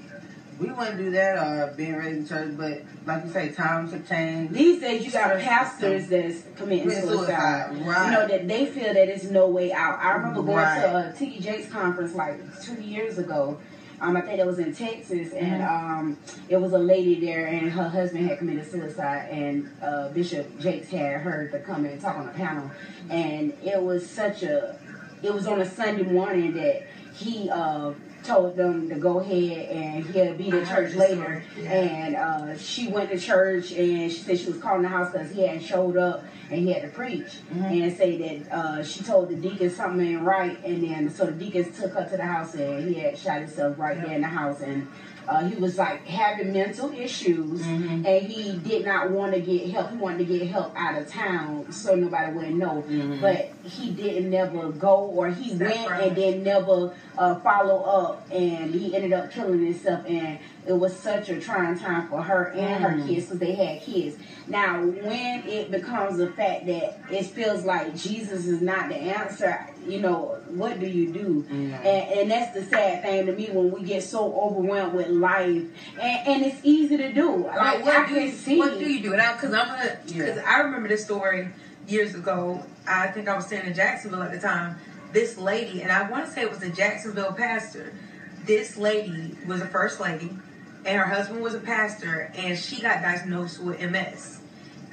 we 0.60 0.72
wouldn't 0.72 0.98
do 0.98 1.10
that 1.12 1.38
or 1.38 1.74
being 1.76 1.96
raised 1.96 2.18
in 2.20 2.28
church. 2.28 2.58
But, 2.58 2.82
like 3.06 3.26
you 3.26 3.32
say, 3.32 3.50
times 3.50 3.92
have 3.92 4.08
changed. 4.08 4.54
These 4.54 4.82
days, 4.82 5.06
you 5.06 5.12
got 5.12 5.40
pastors 5.40 6.08
that's 6.10 6.44
committing 6.56 6.90
suicide. 6.92 7.08
suicide, 7.10 7.88
right. 7.88 8.06
You 8.06 8.12
know 8.12 8.28
that 8.28 8.48
they 8.48 8.66
feel 8.68 8.86
that 8.86 8.94
there's 8.94 9.30
no 9.32 9.48
way 9.48 9.72
out. 9.72 10.00
I 10.00 10.12
remember 10.14 10.42
going 10.44 10.58
Right. 10.58 10.82
to 10.82 11.10
a 11.10 11.14
T.D. 11.18 11.40
Jakes 11.40 11.70
conference 11.72 12.14
like 12.14 12.40
two 12.62 12.82
years 12.82 13.18
ago. 13.18 13.58
Um, 14.04 14.18
I 14.18 14.22
think 14.22 14.38
it 14.38 14.46
was 14.46 14.60
in 14.60 14.76
Texas, 14.76 15.32
and 15.32 15.62
Mm-hmm. 15.62 16.00
um, 16.00 16.18
it 16.50 16.58
was 16.58 16.74
a 16.74 16.78
lady 16.78 17.26
there, 17.26 17.48
and 17.48 17.72
her 17.72 17.88
husband 17.88 18.28
had 18.28 18.38
committed 18.38 18.70
suicide, 18.70 19.30
and 19.32 19.70
uh, 19.82 20.10
Bishop 20.10 20.60
Jakes 20.60 20.90
had 20.90 21.22
her 21.22 21.48
to 21.48 21.60
come 21.60 21.86
and 21.86 22.02
talk 22.02 22.18
on 22.18 22.26
the 22.26 22.34
panel, 22.34 22.70
and 23.10 23.54
it 23.64 23.82
was 23.82 24.08
such 24.08 24.44
a, 24.44 24.78
it 25.24 25.34
was 25.34 25.48
on 25.48 25.62
a 25.62 25.66
Sunday 25.66 26.04
morning 26.04 26.52
that 26.54 26.84
he 27.16 27.50
uh, 27.50 27.94
told 28.24 28.56
them 28.56 28.90
to 28.90 28.96
go 28.96 29.20
ahead 29.20 29.70
and 29.70 30.06
he'll 30.06 30.34
be 30.34 30.50
to 30.52 30.66
church 30.66 30.94
later, 30.96 31.44
yeah. 31.58 31.72
and 31.72 32.16
uh, 32.16 32.58
she 32.58 32.88
went 32.88 33.10
to 33.12 33.20
church, 33.20 33.72
and 33.72 34.12
she 34.12 34.18
said 34.20 34.40
she 34.40 34.48
was 34.52 34.58
calling 34.62 34.82
the 34.84 34.88
house 34.90 35.12
because 35.12 35.32
he 35.32 35.42
hadn't 35.46 35.64
showed 35.64 35.98
up, 35.98 36.24
and 36.50 36.60
he 36.68 36.72
had 36.72 36.82
to 36.84 36.88
preach, 36.90 37.38
and 37.52 37.96
say 37.98 38.18
that 38.42 38.52
uh, 38.56 38.84
she 38.84 39.04
told 39.04 39.30
the 39.30 39.36
deacon 39.36 39.70
something 39.70 40.06
ain't 40.06 40.22
right, 40.22 40.58
and 40.66 40.84
then 40.84 41.10
so 41.10 41.26
the 41.26 41.32
deacons 41.34 41.78
took 41.80 41.94
her 41.94 42.08
to 42.10 42.18
the 42.18 42.24
house, 42.24 42.54
and 42.56 42.88
he 42.88 42.96
had 43.02 43.18
shot 43.18 43.40
himself 43.40 43.78
right 43.78 44.02
there 44.02 44.14
in 44.14 44.22
the 44.22 44.28
house, 44.28 44.62
and 44.62 44.88
uh, 45.28 45.48
he 45.48 45.56
was 45.56 45.78
like 45.78 46.06
having 46.06 46.52
mental 46.52 46.92
issues, 46.94 47.62
Mm-hmm. 47.62 48.06
and 48.06 48.26
he 48.28 48.58
did 48.58 48.86
not 48.86 49.10
want 49.12 49.34
to 49.34 49.40
get 49.40 49.70
help. 49.70 49.92
He 49.92 49.96
wanted 49.98 50.18
to 50.20 50.26
get 50.26 50.48
help 50.48 50.74
out 50.76 51.02
of 51.02 51.08
town 51.10 51.72
so 51.72 51.96
nobody 51.96 52.34
would 52.34 52.54
know, 52.56 52.84
Mhm. 52.90 53.22
but 53.22 53.53
he 53.64 53.92
didn't 53.92 54.30
never 54.30 54.70
go, 54.72 54.96
or 55.06 55.30
he 55.30 55.56
Step 55.56 55.70
went 55.90 56.02
and 56.04 56.16
then 56.16 56.44
never 56.44 56.94
uh, 57.18 57.36
follow 57.36 57.82
up, 57.84 58.28
and 58.32 58.74
he 58.74 58.94
ended 58.96 59.14
up 59.14 59.32
killing 59.32 59.64
himself, 59.66 60.06
and 60.08 60.38
it 60.68 60.74
was 60.74 60.96
such 60.96 61.30
a 61.30 61.40
trying 61.40 61.78
time 61.78 62.08
for 62.10 62.22
her 62.22 62.48
and 62.56 62.84
her 62.84 62.90
Mm. 62.92 63.08
kids 63.08 63.26
because 63.26 63.40
they 63.40 63.54
had 63.54 63.82
kids. 63.82 64.18
Now, 64.48 64.82
when 64.82 65.44
it 65.48 65.72
becomes 65.72 66.20
a 66.20 66.28
fact 66.32 66.66
that 66.66 67.00
it 67.10 67.26
feels 67.28 67.64
like 67.64 67.96
Jesus 67.96 68.46
is 68.46 68.62
not 68.62 68.90
the 68.90 68.96
answer, 68.96 69.66
you 69.88 70.00
know, 70.02 70.38
what 70.50 70.80
do 70.80 70.86
you 70.88 71.12
do? 71.14 71.46
Yeah. 71.50 71.78
And, 71.78 72.20
and 72.20 72.32
that's 72.32 72.54
the 72.54 72.64
sad 72.64 73.02
thing 73.04 73.26
to 73.28 73.34
me 73.34 73.50
when 73.52 73.72
we 73.72 73.84
get 73.84 74.04
so 74.04 74.34
overwhelmed 74.34 74.94
with 74.94 75.08
life, 75.10 75.64
and, 76.00 76.28
and 76.28 76.46
it's 76.46 76.60
easy 76.64 76.98
to 76.98 77.14
do. 77.14 77.46
Like, 77.46 77.58
I 77.58 77.82
what 77.82 78.08
do 78.10 78.16
you 78.20 78.32
see. 78.32 78.58
what 78.58 78.78
do 78.78 78.92
you 78.92 79.02
do? 79.02 79.12
Because 79.12 79.54
I'm 79.54 79.68
gonna 79.68 79.98
because 80.06 80.36
Yeah. 80.38 80.44
I 80.46 80.60
remember 80.62 80.90
this 80.90 81.06
story 81.06 81.48
years 81.88 82.14
ago. 82.16 82.62
I 82.88 83.08
think 83.08 83.28
I 83.28 83.36
was 83.36 83.48
staying 83.48 83.66
in 83.66 83.74
Jacksonville 83.74 84.24
at 84.24 84.32
the 84.32 84.40
time. 84.40 84.78
This 85.12 85.38
lady, 85.38 85.82
and 85.82 85.92
I 85.92 86.10
want 86.10 86.26
to 86.26 86.32
say 86.32 86.42
it 86.42 86.50
was 86.50 86.64
a 86.64 86.70
Jacksonville 86.70 87.34
pastor. 87.34 87.94
This 88.46 88.78
lady 88.78 89.38
was 89.48 89.62
a 89.62 89.68
first 89.68 90.00
lady, 90.00 90.32
and 90.86 90.98
her 90.98 91.06
husband 91.06 91.42
was 91.42 91.54
a 91.54 91.60
pastor, 91.60 92.32
and 92.36 92.58
she 92.58 92.82
got 92.82 93.02
diagnosed 93.02 93.62
with 93.62 93.80
MS. 93.80 94.40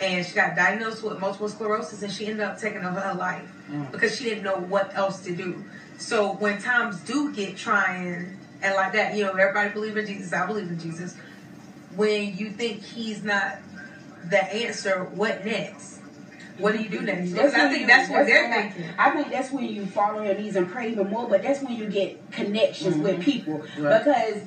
and 0.00 0.24
she 0.24 0.34
got 0.34 0.56
diagnosed 0.56 1.02
with 1.02 1.20
multiple 1.20 1.48
sclerosis, 1.48 2.02
and 2.02 2.12
she 2.12 2.26
ended 2.26 2.40
up 2.40 2.58
taking 2.58 2.84
over 2.84 3.00
her 3.00 3.14
life 3.14 3.50
mm. 3.70 3.90
because 3.92 4.16
she 4.16 4.24
didn't 4.24 4.44
know 4.44 4.56
what 4.56 4.94
else 4.96 5.20
to 5.20 5.34
do. 5.34 5.62
So 5.98 6.32
when 6.32 6.60
times 6.60 7.00
do 7.00 7.32
get 7.34 7.56
trying 7.56 8.38
and 8.62 8.74
like 8.74 8.92
that, 8.94 9.14
you 9.14 9.24
know, 9.24 9.30
everybody 9.30 9.70
believe 9.70 9.96
in 9.96 10.06
Jesus. 10.06 10.32
I 10.32 10.46
believe 10.46 10.68
in 10.68 10.78
Jesus. 10.78 11.16
When 11.96 12.36
you 12.36 12.50
think 12.50 12.82
He's 12.82 13.22
not 13.22 13.58
the 14.28 14.42
answer, 14.42 15.04
what 15.04 15.44
next? 15.44 15.99
What 16.60 16.76
do 16.76 16.82
you 16.82 16.88
do 16.88 17.00
next? 17.02 17.30
Because 17.30 17.54
I 17.54 17.68
think 17.68 17.80
you- 17.82 17.86
that's 17.86 18.10
what 18.10 18.26
they're 18.26 18.48
when- 18.48 18.70
thinking. 18.72 18.84
I 18.98 19.10
think 19.10 19.30
that's 19.30 19.50
when 19.50 19.64
you 19.64 19.86
fall 19.86 20.18
on 20.18 20.26
your 20.26 20.34
knees 20.34 20.56
and 20.56 20.70
pray 20.70 20.90
even 20.90 21.08
more, 21.10 21.28
but 21.28 21.42
that's 21.42 21.62
when 21.62 21.74
you 21.76 21.86
get 21.86 22.30
connections 22.32 22.94
Mm-hmm. 22.94 23.02
with 23.04 23.20
people. 23.20 23.62
Right. 23.78 24.04
Because 24.04 24.42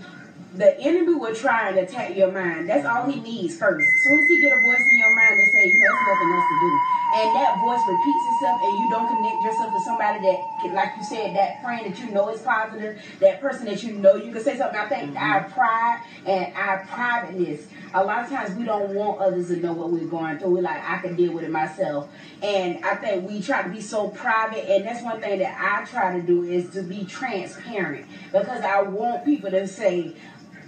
the 0.56 0.80
enemy 0.80 1.16
will 1.16 1.34
try 1.34 1.70
and 1.70 1.80
attack 1.80 2.16
your 2.16 2.32
mind. 2.32 2.70
That's 2.70 2.86
all 2.86 3.10
he 3.10 3.20
needs 3.22 3.58
first. 3.58 3.88
As 3.96 4.04
soon 4.04 4.20
as 4.20 4.28
he 4.28 4.40
get 4.40 4.56
a 4.56 4.62
voice 4.62 4.86
in 4.92 4.98
your 4.98 5.16
mind 5.16 5.40
that 5.40 5.48
say, 5.52 5.66
you 5.66 5.74
know, 5.74 5.80
there's 5.80 6.08
nothing 6.14 6.32
else 6.34 6.46
to 6.54 6.60
do. 6.62 6.80
And 7.16 7.36
that 7.36 7.60
voice 7.60 7.82
repeats 7.88 8.26
itself 8.34 8.62
and 8.64 8.74
you 8.80 8.90
don't 8.92 9.08
connect 9.08 9.44
yourself 9.44 9.74
to 9.74 9.80
somebody 9.82 10.20
that, 10.22 10.74
like 10.74 10.90
you 10.98 11.04
said, 11.04 11.36
that 11.36 11.62
friend 11.64 11.86
that 11.86 12.00
you 12.00 12.12
know 12.12 12.30
is 12.30 12.42
positive, 12.42 13.02
that 13.20 13.42
person 13.42 13.66
that 13.66 13.82
you 13.84 13.94
know 13.94 14.16
you 14.16 14.32
can 14.32 14.44
say 14.44 14.56
something. 14.58 14.80
I 14.80 14.86
think 14.88 15.14
Mm-hmm. 15.16 15.18
our 15.32 15.44
pride 15.50 16.02
and 16.28 16.54
our 16.56 16.86
privateness, 16.88 17.62
a 17.94 18.04
lot 18.04 18.24
of 18.24 18.30
times 18.30 18.56
we 18.56 18.66
don't 18.66 18.94
want 18.96 19.20
others 19.20 19.48
to 19.50 19.58
know 19.58 19.74
what 19.74 19.92
we're 19.92 20.08
going 20.08 20.40
through. 20.40 20.50
We're 20.50 20.62
like, 20.62 20.82
I 20.84 20.98
can 20.98 21.16
deal 21.16 21.34
with 21.34 21.44
it 21.44 21.52
myself. 21.52 22.10
And 22.42 22.84
I 22.84 22.96
think 22.96 23.30
we 23.30 23.42
try 23.42 23.64
to 23.64 23.70
be 23.70 23.82
so 23.82 24.10
private, 24.10 24.70
and 24.70 24.86
that's 24.86 25.04
one 25.04 25.22
thing 25.22 25.40
that 25.40 25.58
I 25.60 25.86
try 25.86 26.20
to 26.20 26.22
do 26.26 26.44
is 26.44 26.70
to 26.72 26.82
be 26.82 27.06
transparent 27.06 28.08
because 28.32 28.62
I 28.62 28.82
want 28.82 29.26
people 29.26 29.52
to 29.52 29.68
say, 29.68 30.16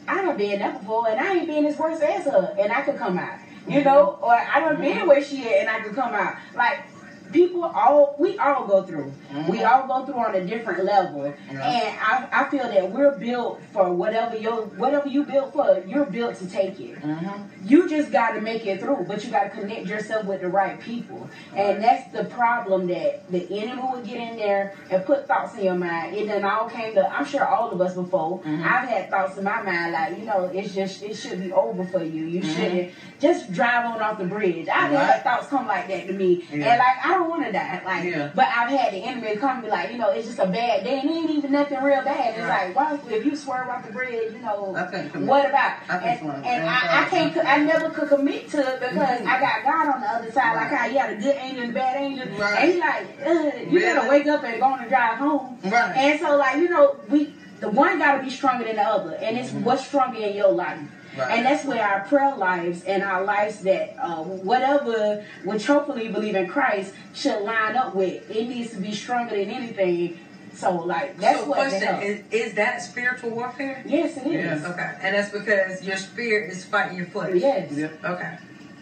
I 0.07 0.22
done 0.22 0.38
been 0.38 0.60
that 0.60 0.80
before, 0.80 1.10
and 1.10 1.19
I 1.19 1.34
ain't 1.34 1.47
been 1.47 1.65
as 1.65 1.77
worse 1.77 1.99
as 1.99 2.26
her, 2.26 2.56
and 2.60 2.72
I 2.72 2.81
could 2.81 2.97
come 2.97 3.18
out. 3.18 3.39
You 3.68 3.77
mm-hmm. 3.77 3.85
know, 3.85 4.19
or 4.22 4.34
I 4.34 4.60
done 4.60 4.80
been 4.80 5.07
where 5.07 5.23
she 5.23 5.47
at, 5.47 5.61
and 5.61 5.69
I 5.69 5.80
could 5.80 5.95
come 5.95 6.14
out. 6.14 6.35
Like 6.53 6.85
people, 7.36 7.64
all 7.64 8.16
we 8.18 8.38
all 8.40 8.66
go 8.66 8.84
through. 8.84 9.12
Mm-hmm. 9.32 9.52
We 9.52 9.64
all 9.64 9.86
go 9.88 10.06
through 10.06 10.16
on 10.16 10.36
a 10.36 10.45
different 10.45 10.86
level, 10.86 11.26
and 11.26 11.60
I, 11.60 12.28
I 12.32 12.49
feel 12.49 12.64
that 12.64 12.90
we're 12.91 13.18
built 13.18 13.62
for 13.74 13.91
whatever 13.91 14.38
your 14.38 14.66
whatever 14.78 15.10
you 15.10 15.26
built 15.26 15.53
for. 15.53 15.84
You're 15.86 16.06
built 16.06 16.38
to 16.38 16.49
take 16.49 16.80
it. 16.80 16.95
Mm-hmm. 17.02 17.68
You 17.68 17.90
just 17.90 18.12
got 18.12 18.32
to 18.32 18.41
make 18.41 18.66
it 18.66 18.80
through, 18.80 19.06
but 19.07 19.24
you 19.24 19.32
got 19.32 19.44
to 19.44 19.49
connect 19.49 19.88
yourself 19.88 20.26
with 20.26 20.41
the 20.41 20.48
right 20.48 20.80
people, 20.80 21.30
and 21.53 21.84
that's 21.84 22.12
the 22.14 22.24
problem 22.26 22.88
that 22.88 23.30
the 23.30 23.44
enemy 23.60 23.84
would 23.91 24.06
get 24.06 24.18
in 24.18 24.38
there 24.38 24.76
and 24.90 25.06
put 25.06 25.28
thoughts 25.28 25.56
in 25.56 25.66
your 25.66 25.76
mind. 25.76 26.16
It 26.16 26.28
then 26.28 26.45
all 26.45 26.70
came 26.70 26.94
to. 26.95 27.07
I'm 27.12 27.26
sure 27.26 27.45
all 27.45 27.72
of 27.72 27.82
us 27.82 27.95
before. 27.95 28.40
Mm-hmm. 28.40 28.64
I've 28.64 28.88
had 28.88 29.10
thoughts 29.10 29.38
in 29.38 29.44
my 29.44 29.62
mind 29.62 29.91
like, 29.91 30.18
you 30.18 30.26
know, 30.26 30.45
it's 30.45 30.74
just 30.74 31.03
it 31.03 31.16
should 31.16 31.41
be 31.41 31.52
over 31.52 31.84
for 31.86 32.03
you. 32.03 32.26
You 32.26 32.41
shouldn't 32.41 32.94
just 33.20 33.52
drive 33.52 33.86
on 33.86 34.02
off 34.02 34.18
the 34.18 34.26
bridge. 34.26 34.68
I've 34.70 34.91
had 34.91 35.24
thoughts 35.24 35.48
come 35.48 35.68
like 35.68 35.88
that 35.88 36.07
to 36.07 36.14
me, 36.14 36.45
Yeah. 36.49 36.72
and 36.72 36.80
like 36.80 37.06
I 37.06 37.10
don't 37.10 37.24
want 37.30 37.45
to 37.45 37.52
die. 37.52 37.81
Like, 37.85 38.03
Yeah. 38.06 38.30
but 38.35 38.45
I've 38.45 38.69
had 38.69 38.93
the 38.93 38.97
enemy 39.03 39.35
come 39.38 39.57
and 39.57 39.64
be 39.64 39.69
like, 39.69 39.91
you 39.91 39.97
know, 39.97 40.10
it's 40.10 40.27
just 40.27 40.39
a 40.39 40.45
bad 40.47 40.84
day, 40.84 40.99
and 40.99 41.10
it 41.10 41.14
ain't 41.14 41.30
even 41.31 41.52
nothing 41.52 41.81
real 41.84 42.02
bad. 42.03 42.35
It's 42.38 42.47
Right. 42.47 42.68
like, 42.68 42.76
why 42.76 42.99
if 43.14 43.26
you 43.26 43.35
swerve 43.35 43.68
off 43.69 43.85
the 43.85 43.91
bridge, 43.93 44.34
you 44.34 44.39
know, 44.39 44.76
I 44.76 44.84
what 45.19 45.45
about? 45.49 45.72
I 45.89 45.95
and 45.97 46.45
and 46.45 46.64
I, 46.69 47.02
I 47.02 47.10
can't, 47.10 47.38
I 47.38 47.57
never 47.57 47.89
could 47.89 48.10
commit 48.10 48.49
to 48.52 48.60
it 48.60 48.80
because 48.80 49.19
Mhm. 49.22 49.27
I 49.27 49.39
got 49.39 49.64
God 49.64 49.95
on 49.95 50.02
the 50.02 50.07
other 50.07 50.31
side. 50.31 50.56
Like 50.56 50.72
Right. 50.72 50.80
how 50.80 50.89
he 50.89 50.97
had 50.97 51.10
a 51.11 51.15
good 51.15 51.35
angel 51.35 51.64
and 51.64 51.72
a 51.72 51.73
bad 51.73 51.97
angel, 52.02 52.27
Right. 52.38 52.60
and 52.64 52.72
he 52.72 52.80
like, 52.80 53.72
you 53.72 53.80
gotta 53.81 54.10
wake 54.10 54.27
up 54.27 54.43
and 54.43 54.60
go 54.60 54.65
on 54.65 54.80
and 54.81 54.89
drive 54.89 55.18
home. 55.18 55.57
Right. 55.64 55.97
And 55.97 56.19
so, 56.19 56.38
like, 56.38 56.56
you 56.57 56.69
know, 56.69 56.95
we 57.10 57.34
the 57.61 57.69
one 57.69 57.97
got 57.97 58.18
to 58.18 58.23
be 58.23 58.30
stronger 58.30 58.65
than 58.65 58.76
the 58.76 58.84
other, 58.84 59.15
and 59.22 59.38
it's 59.38 59.52
what's 59.52 59.85
stronger 59.88 60.18
in 60.19 60.35
your 60.35 60.52
life. 60.52 60.77
Mm-hmm. 61.16 61.22
Right. 61.22 61.38
And 61.38 61.46
that's 61.46 61.66
where 61.66 61.86
our 61.86 62.02
prayer 62.02 62.36
lives 62.36 62.84
and 62.84 63.04
our 63.04 63.24
lives 63.24 63.60
that 63.62 63.96
uh, 64.00 64.24
whatever, 64.24 65.26
which 65.44 65.66
hopefully 65.66 66.10
believe 66.10 66.36
in 66.36 66.48
Christ, 66.48 66.94
should 67.14 67.42
line 67.42 67.76
up 67.76 67.96
with. 67.96 68.30
It 68.30 68.48
needs 68.48 68.72
to 68.72 68.78
be 68.78 68.94
stronger 68.94 69.36
than 69.36 69.50
anything. 69.50 70.20
So, 70.54 70.74
like, 70.76 71.18
that's 71.18 71.42
so, 71.42 71.46
what 71.48 71.56
the 71.70 71.70
question 71.78 72.02
is, 72.02 72.24
is 72.32 72.54
that 72.56 72.82
spiritual 72.82 73.32
warfare? 73.32 73.84
Yes, 73.86 74.16
it 74.18 74.28
is. 74.28 74.34
Yes. 74.34 74.66
Okay, 74.66 74.98
and 75.02 75.16
that's 75.16 75.30
because 75.30 75.84
your 75.84 75.98
spirit 75.98 76.50
is 76.50 76.64
fighting 76.64 76.98
your 76.98 77.08
flesh. 77.08 77.36
Yes, 77.36 77.72
Yep. 77.74 78.06
Okay. 78.06 78.38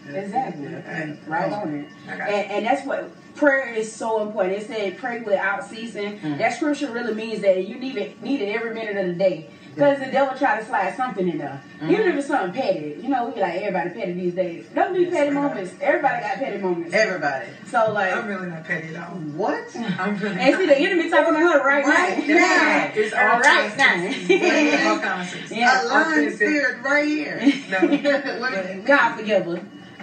exactly. 0.08 0.66
Okay. 0.68 1.18
Right 1.26 1.52
on 1.52 1.74
it. 1.74 1.88
Okay. 2.08 2.42
And, 2.42 2.50
and 2.52 2.66
that's 2.66 2.86
what 2.86 3.10
prayer 3.34 3.74
is 3.74 3.90
so 3.90 4.22
important. 4.22 4.58
It 4.58 4.66
said 4.68 4.98
pray 4.98 5.20
without 5.20 5.64
ceasing. 5.64 6.20
Mm. 6.20 6.38
That 6.38 6.54
scripture 6.54 6.92
really 6.92 7.14
means 7.14 7.42
that 7.42 7.66
you 7.66 7.76
need 7.76 7.96
it, 7.96 8.22
need 8.22 8.40
it 8.40 8.54
every 8.54 8.72
minute 8.72 8.96
of 8.96 9.06
the 9.08 9.14
day. 9.14 9.50
Because 9.74 9.98
the 9.98 10.06
devil 10.06 10.36
try 10.38 10.58
to 10.60 10.64
slide 10.64 10.94
something 10.96 11.28
in 11.28 11.38
there. 11.38 11.60
Mm. 11.80 11.90
Even 11.90 12.08
if 12.08 12.16
it's 12.16 12.26
something 12.28 12.52
petty. 12.60 12.96
You 13.02 13.08
know, 13.08 13.28
we 13.28 13.40
like 13.40 13.56
everybody 13.60 13.90
petty 13.90 14.12
these 14.12 14.34
days. 14.34 14.66
Don't 14.74 14.94
be 14.94 15.06
petty 15.06 15.30
moments. 15.30 15.74
Everybody 15.80 16.20
got 16.22 16.36
petty 16.38 16.58
moments. 16.58 16.94
Everybody. 16.94 17.46
So 17.66 17.92
like 17.92 18.14
I'm 18.14 18.26
really 18.26 18.48
not 18.48 18.64
petty 18.64 18.94
at 18.94 19.02
all. 19.08 19.16
What? 19.16 19.74
I'm 19.76 20.16
really 20.18 20.38
and 20.40 20.56
see 20.56 20.66
the 20.66 20.78
enemy 20.78 21.10
talking 21.10 21.34
to 21.34 21.40
her 21.40 21.58
right, 21.66 21.84
Right 21.84 22.18
now. 22.28 22.34
now. 22.34 22.90
It's 22.94 23.12
all 23.14 23.40
right 23.40 23.76
now. 23.76 24.92
All 24.92 24.98
kinds 25.00 25.34
of 25.34 25.40
stuff. 25.46 25.50
Yeah. 25.58 25.82
A 25.82 25.86
lying 25.86 26.06
Authentic. 26.28 26.34
spirit 26.34 26.82
right 26.82 27.06
here. 27.06 27.40
No. 27.70 28.82
God 28.84 29.16
forgive 29.16 29.44
her. 29.46 29.60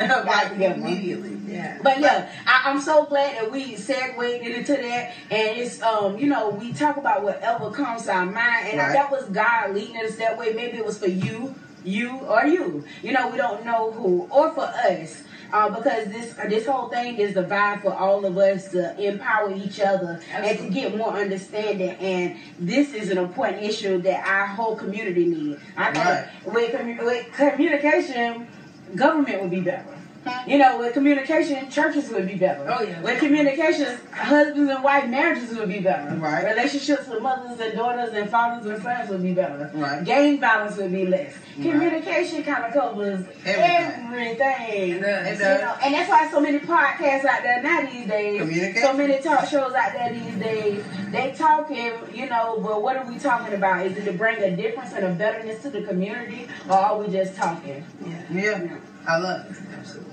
like 0.25 0.47
her. 0.53 0.63
immediately. 0.73 1.37
Yeah. 1.47 1.79
But 1.83 1.99
yeah, 1.99 2.29
I, 2.47 2.69
I'm 2.69 2.79
so 2.79 3.05
glad 3.05 3.35
that 3.35 3.51
we 3.51 3.75
segued 3.75 4.17
into 4.43 4.73
that, 4.73 5.13
and 5.29 5.57
it's 5.57 5.81
um, 5.81 6.17
you 6.17 6.27
know, 6.27 6.49
we 6.49 6.71
talk 6.73 6.97
about 6.97 7.23
whatever 7.23 7.71
comes 7.71 8.03
to 8.05 8.13
our 8.13 8.25
mind, 8.25 8.67
and 8.69 8.77
Right. 8.79 8.87
if 8.87 8.93
that 8.93 9.11
was 9.11 9.25
God 9.25 9.73
leading 9.73 9.97
us 9.97 10.15
that 10.17 10.37
way, 10.37 10.53
maybe 10.53 10.77
it 10.77 10.85
was 10.85 10.97
for 10.97 11.09
you, 11.09 11.53
you 11.83 12.17
or 12.19 12.45
you. 12.45 12.83
You 13.03 13.11
know, 13.11 13.29
we 13.29 13.37
don't 13.37 13.65
know 13.65 13.91
who, 13.91 14.27
or 14.31 14.51
for 14.53 14.61
us. 14.63 15.23
Uh, 15.53 15.69
because 15.69 16.07
this 16.07 16.33
this 16.47 16.65
whole 16.65 16.87
thing 16.87 17.17
is 17.17 17.33
the 17.33 17.43
vibe 17.43 17.81
for 17.81 17.93
all 17.93 18.23
of 18.23 18.37
us 18.37 18.69
to 18.71 18.97
empower 18.97 19.53
each 19.53 19.81
other 19.81 20.21
and 20.33 20.57
to 20.57 20.69
get 20.69 20.95
more 20.95 21.11
understanding. 21.11 21.89
And 21.99 22.37
this 22.57 22.93
is 22.93 23.09
an 23.11 23.17
important 23.17 23.61
issue 23.61 23.97
that 24.03 24.25
our 24.25 24.45
whole 24.47 24.77
community 24.77 25.25
needs. 25.25 25.59
I 25.75 25.91
think 25.91 26.05
Right. 26.05 26.27
with, 26.45 26.71
commu- 26.71 27.03
with 27.05 27.33
communication, 27.33 28.47
government 28.95 29.41
would 29.41 29.51
be 29.51 29.61
better. 29.61 30.00
You 30.47 30.57
know, 30.57 30.77
with 30.77 30.93
communication, 30.93 31.69
churches 31.69 32.09
would 32.09 32.27
be 32.27 32.35
better. 32.35 32.65
Oh, 32.69 32.83
yeah. 32.83 33.01
With 33.01 33.19
communications, 33.19 33.99
husbands 34.11 34.69
and 34.71 34.83
wife 34.83 35.09
marriages 35.09 35.55
would 35.57 35.69
be 35.69 35.79
better. 35.79 36.15
Right. 36.15 36.45
Relationships 36.45 37.07
with 37.07 37.21
mothers 37.21 37.59
and 37.59 37.73
daughters 37.75 38.13
and 38.13 38.29
fathers 38.29 38.65
and 38.65 38.81
sons 38.83 39.09
would 39.09 39.23
be 39.23 39.33
better. 39.33 39.71
Right. 39.73 40.03
Gang 40.03 40.39
violence 40.39 40.77
would 40.77 40.91
be 40.91 41.07
less. 41.07 41.33
Right. 41.57 41.71
Communication 41.71 42.43
kind 42.43 42.65
of 42.65 42.73
covers 42.73 43.25
Everything. 43.45 43.61
everything. 44.05 44.91
It 44.91 45.01
does. 45.01 45.27
It 45.27 45.43
You 45.43 45.61
know, 45.61 45.75
and 45.83 45.93
that's 45.93 46.09
why 46.09 46.29
so 46.29 46.39
many 46.39 46.59
podcasts 46.59 47.25
out 47.25 47.43
there 47.43 47.63
now 47.63 47.81
these 47.81 48.07
days. 48.07 48.81
So 48.81 48.93
many 48.93 49.21
talk 49.21 49.47
shows 49.47 49.73
out 49.73 49.93
there 49.93 50.13
these 50.13 50.35
days. 50.35 50.83
They 51.09 51.33
talking, 51.37 51.93
you 52.13 52.29
know, 52.29 52.59
but 52.61 52.81
what 52.81 52.95
are 52.95 53.05
we 53.05 53.17
talking 53.17 53.53
about? 53.55 53.85
Is 53.85 53.97
it 53.97 54.05
to 54.05 54.13
bring 54.13 54.37
a 54.41 54.55
difference 54.55 54.93
and 54.93 55.05
a 55.05 55.13
betterness 55.13 55.61
to 55.63 55.69
the 55.69 55.81
community, 55.81 56.47
or 56.69 56.75
are 56.75 56.99
we 57.01 57.11
just 57.11 57.35
talking? 57.35 57.83
Yeah. 58.05 58.23
Yeah. 58.31 58.77
I 59.07 59.17
love 59.17 59.45
it. 59.49 59.55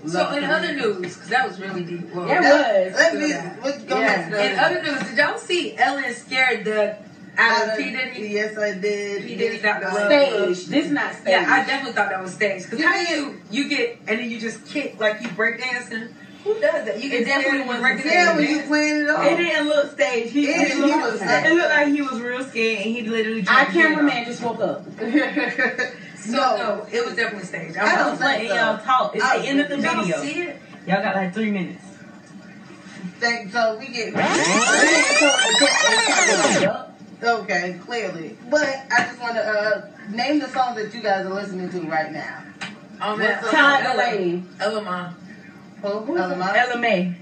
So 0.09 0.19
Love 0.19 0.37
in 0.39 0.45
it. 0.45 0.51
other 0.51 0.73
news, 0.75 0.97
because 1.15 1.29
that 1.29 1.47
was 1.49 1.61
really 1.61 1.85
deep. 1.85 2.15
Well, 2.15 2.27
That 2.27 2.43
That- 2.43 2.87
was. 2.87 2.95
Let 2.95 3.15
me. 3.17 3.29
Yeah. 3.31 3.53
Let's 3.63 3.83
go 3.83 3.99
Yeah. 4.01 4.31
back. 4.31 4.53
in 4.53 4.59
other 4.59 4.83
news, 4.83 5.09
did 5.09 5.19
y'all 5.19 5.39
see 5.39 5.77
Ellen 5.77 6.15
scared 6.15 6.65
the 6.65 6.97
out 7.37 7.69
of 7.69 7.77
P 7.77 7.91
Diddy? 7.91 8.29
Yes, 8.29 8.57
I 8.57 8.73
did. 8.73 9.25
P. 9.27 9.37
Diddy 9.37 9.59
got 9.59 9.81
the 9.81 9.89
love. 9.89 10.07
Stage. 10.11 10.67
This 10.67 10.87
is 10.87 10.93
not 10.93 11.13
stage. 11.15 11.29
Yeah, 11.29 11.47
I 11.49 11.65
definitely 11.65 11.93
thought 11.93 12.09
that 12.11 12.23
was 12.23 12.33
stage. 12.35 12.65
Because 12.65 12.83
how 12.83 12.93
did. 12.97 13.09
you 13.11 13.41
you 13.51 13.69
get 13.69 13.99
and 14.09 14.19
then 14.19 14.31
you 14.31 14.41
just 14.41 14.65
kick 14.67 14.99
like 14.99 15.21
you 15.23 15.29
break 15.31 15.61
dancing? 15.61 16.09
Who 16.45 16.55
does 16.55 16.87
that? 16.87 17.03
You 17.03 17.11
It 17.13 17.25
definitely 17.27 17.43
scared 17.43 17.59
when 17.59 17.67
wasn't 17.67 17.83
breaking 17.83 18.11
Yeah, 18.11 18.37
when 18.37 18.49
you 18.49 18.61
playing 18.63 19.03
it 19.03 19.11
off. 19.11 19.27
It 19.27 19.37
didn't 19.37 19.69
look 19.69 19.93
staged. 19.93 20.31
He, 20.33 20.47
it, 20.49 20.69
he 20.73 20.81
looked, 20.81 21.13
was 21.13 21.21
it 21.23 21.53
looked 21.55 21.71
like 21.71 21.89
he 21.89 22.01
was 22.01 22.21
real 22.21 22.43
scared 22.45 22.79
and 22.87 22.97
he 22.97 23.03
literally 23.03 23.41
Our 23.41 23.45
tried 23.45 23.67
cameraman 23.69 24.25
just 24.25 24.43
woke 24.43 24.61
up. 24.61 24.87
So 26.21 26.33
no, 26.33 26.87
it 26.93 27.05
was 27.07 27.15
definitely 27.17 27.47
staged. 27.47 27.77
I 27.77 27.93
I 27.93 27.97
don't 27.97 28.11
was 28.11 28.19
think 28.19 28.31
letting 28.31 28.49
so. 28.49 28.55
y'all 28.55 28.79
talk. 28.79 29.15
It's 29.17 29.25
I 29.25 29.39
the 29.39 29.47
end 29.49 29.61
of 29.61 29.69
the 29.69 29.77
Did 29.77 29.85
y'all 29.85 30.01
video. 30.03 30.17
see 30.23 30.41
it? 30.43 30.61
Y'all 30.87 31.03
got 31.03 31.15
like 31.17 31.33
three 31.35 31.51
minutes. 31.51 31.85
Think 33.21 33.53
so. 33.53 33.77
We 33.79 33.89
get. 33.89 34.15
Okay, 37.21 37.77
clearly. 37.85 38.37
But 38.49 38.63
I 38.93 39.05
just 39.07 39.21
want 39.21 39.35
to 39.35 39.43
uh, 39.43 39.89
name 40.11 40.39
the 40.39 40.49
songs 40.49 40.77
that 40.77 40.95
you 40.95 41.01
guys 41.03 41.27
are 41.27 41.35
listening 41.35 41.69
to 41.71 41.81
right 41.89 42.13
now. 42.13 42.45
Oh 43.03 43.11
What's 43.11 43.19
man, 43.21 43.43
the- 43.43 43.51
Time 43.51 43.83
the 43.85 43.91
Ella, 43.91 43.99
lady. 43.99 44.45
Ella 44.61 44.83
Mai. 44.83 45.13
Who? 45.83 45.89
LMA? 46.17 46.55
LMA. 46.69 47.15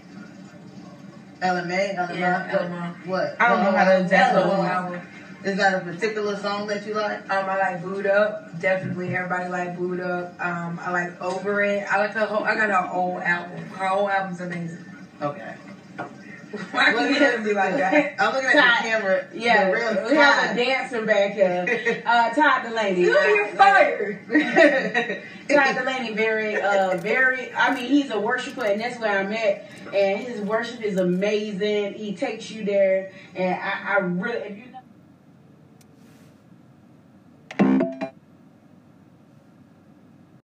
LMA? 1.40 1.96
LMA? 1.96 2.18
Yeah, 2.18 2.48
LMA. 2.58 3.06
What? 3.06 3.36
I 3.40 3.48
don't 3.48 3.62
know 3.64 3.70
how 3.72 3.84
to 3.84 4.00
exactly- 4.00 4.42
Ella 4.42 4.54
Ella. 4.54 4.66
album. 4.68 5.00
Is 5.46 5.58
that 5.58 5.80
a 5.80 5.84
particular 5.84 6.36
song 6.38 6.66
that 6.66 6.84
you 6.84 6.94
like? 6.94 7.20
Um, 7.30 7.48
I 7.48 7.56
like 7.56 7.82
Boo'd 7.82 8.08
Up. 8.08 8.60
Definitely, 8.60 9.14
everybody 9.14 9.48
like 9.48 9.78
Boo'd 9.78 10.00
Up. 10.00 10.34
Um, 10.44 10.80
I 10.82 10.90
like 10.90 11.22
Over 11.22 11.62
It. 11.62 11.86
I 11.88 11.98
like 11.98 12.10
her 12.14 12.26
whole. 12.26 12.42
I 12.42 12.56
got 12.56 12.68
her 12.68 12.88
whole 12.88 13.20
album. 13.20 13.64
Her 13.68 13.86
whole 13.86 14.10
album's 14.10 14.40
amazing. 14.40 14.84
Okay. 15.22 15.54
Why 16.72 16.92
Look 16.92 17.10
you 17.10 17.44
be 17.44 17.54
like 17.54 17.76
that? 17.76 18.16
I'm 18.20 18.34
looking 18.34 18.48
at 18.48 18.54
Todd. 18.54 18.84
the 18.84 18.88
camera. 18.88 19.26
Yeah, 19.34 19.66
the 19.66 19.72
real 19.72 20.10
we 20.10 20.16
have 20.16 20.50
a 20.50 20.56
dancer 20.56 21.06
back 21.06 21.32
here. 21.34 22.02
Uh, 22.06 22.34
Todd 22.34 22.62
Dulaney. 22.62 22.98
You 22.98 23.12
you're 23.12 23.48
fired. 23.48 24.20
Todd 25.48 25.76
Dulaney, 25.76 26.16
very, 26.16 26.60
uh, 26.60 26.96
very. 26.98 27.52
I 27.52 27.72
mean, 27.72 27.88
he's 27.88 28.10
a 28.10 28.18
worshiper, 28.18 28.64
and 28.64 28.80
that's 28.80 28.98
where 28.98 29.18
I'm 29.18 29.32
at. 29.32 29.70
And 29.94 30.20
his 30.20 30.40
worship 30.40 30.82
is 30.82 30.98
amazing. 30.98 31.94
He 31.94 32.16
takes 32.16 32.50
you 32.50 32.64
there, 32.64 33.12
and 33.36 33.54
I, 33.54 33.94
I 33.94 33.98
really, 33.98 34.38
if 34.38 34.56
you 34.56 34.64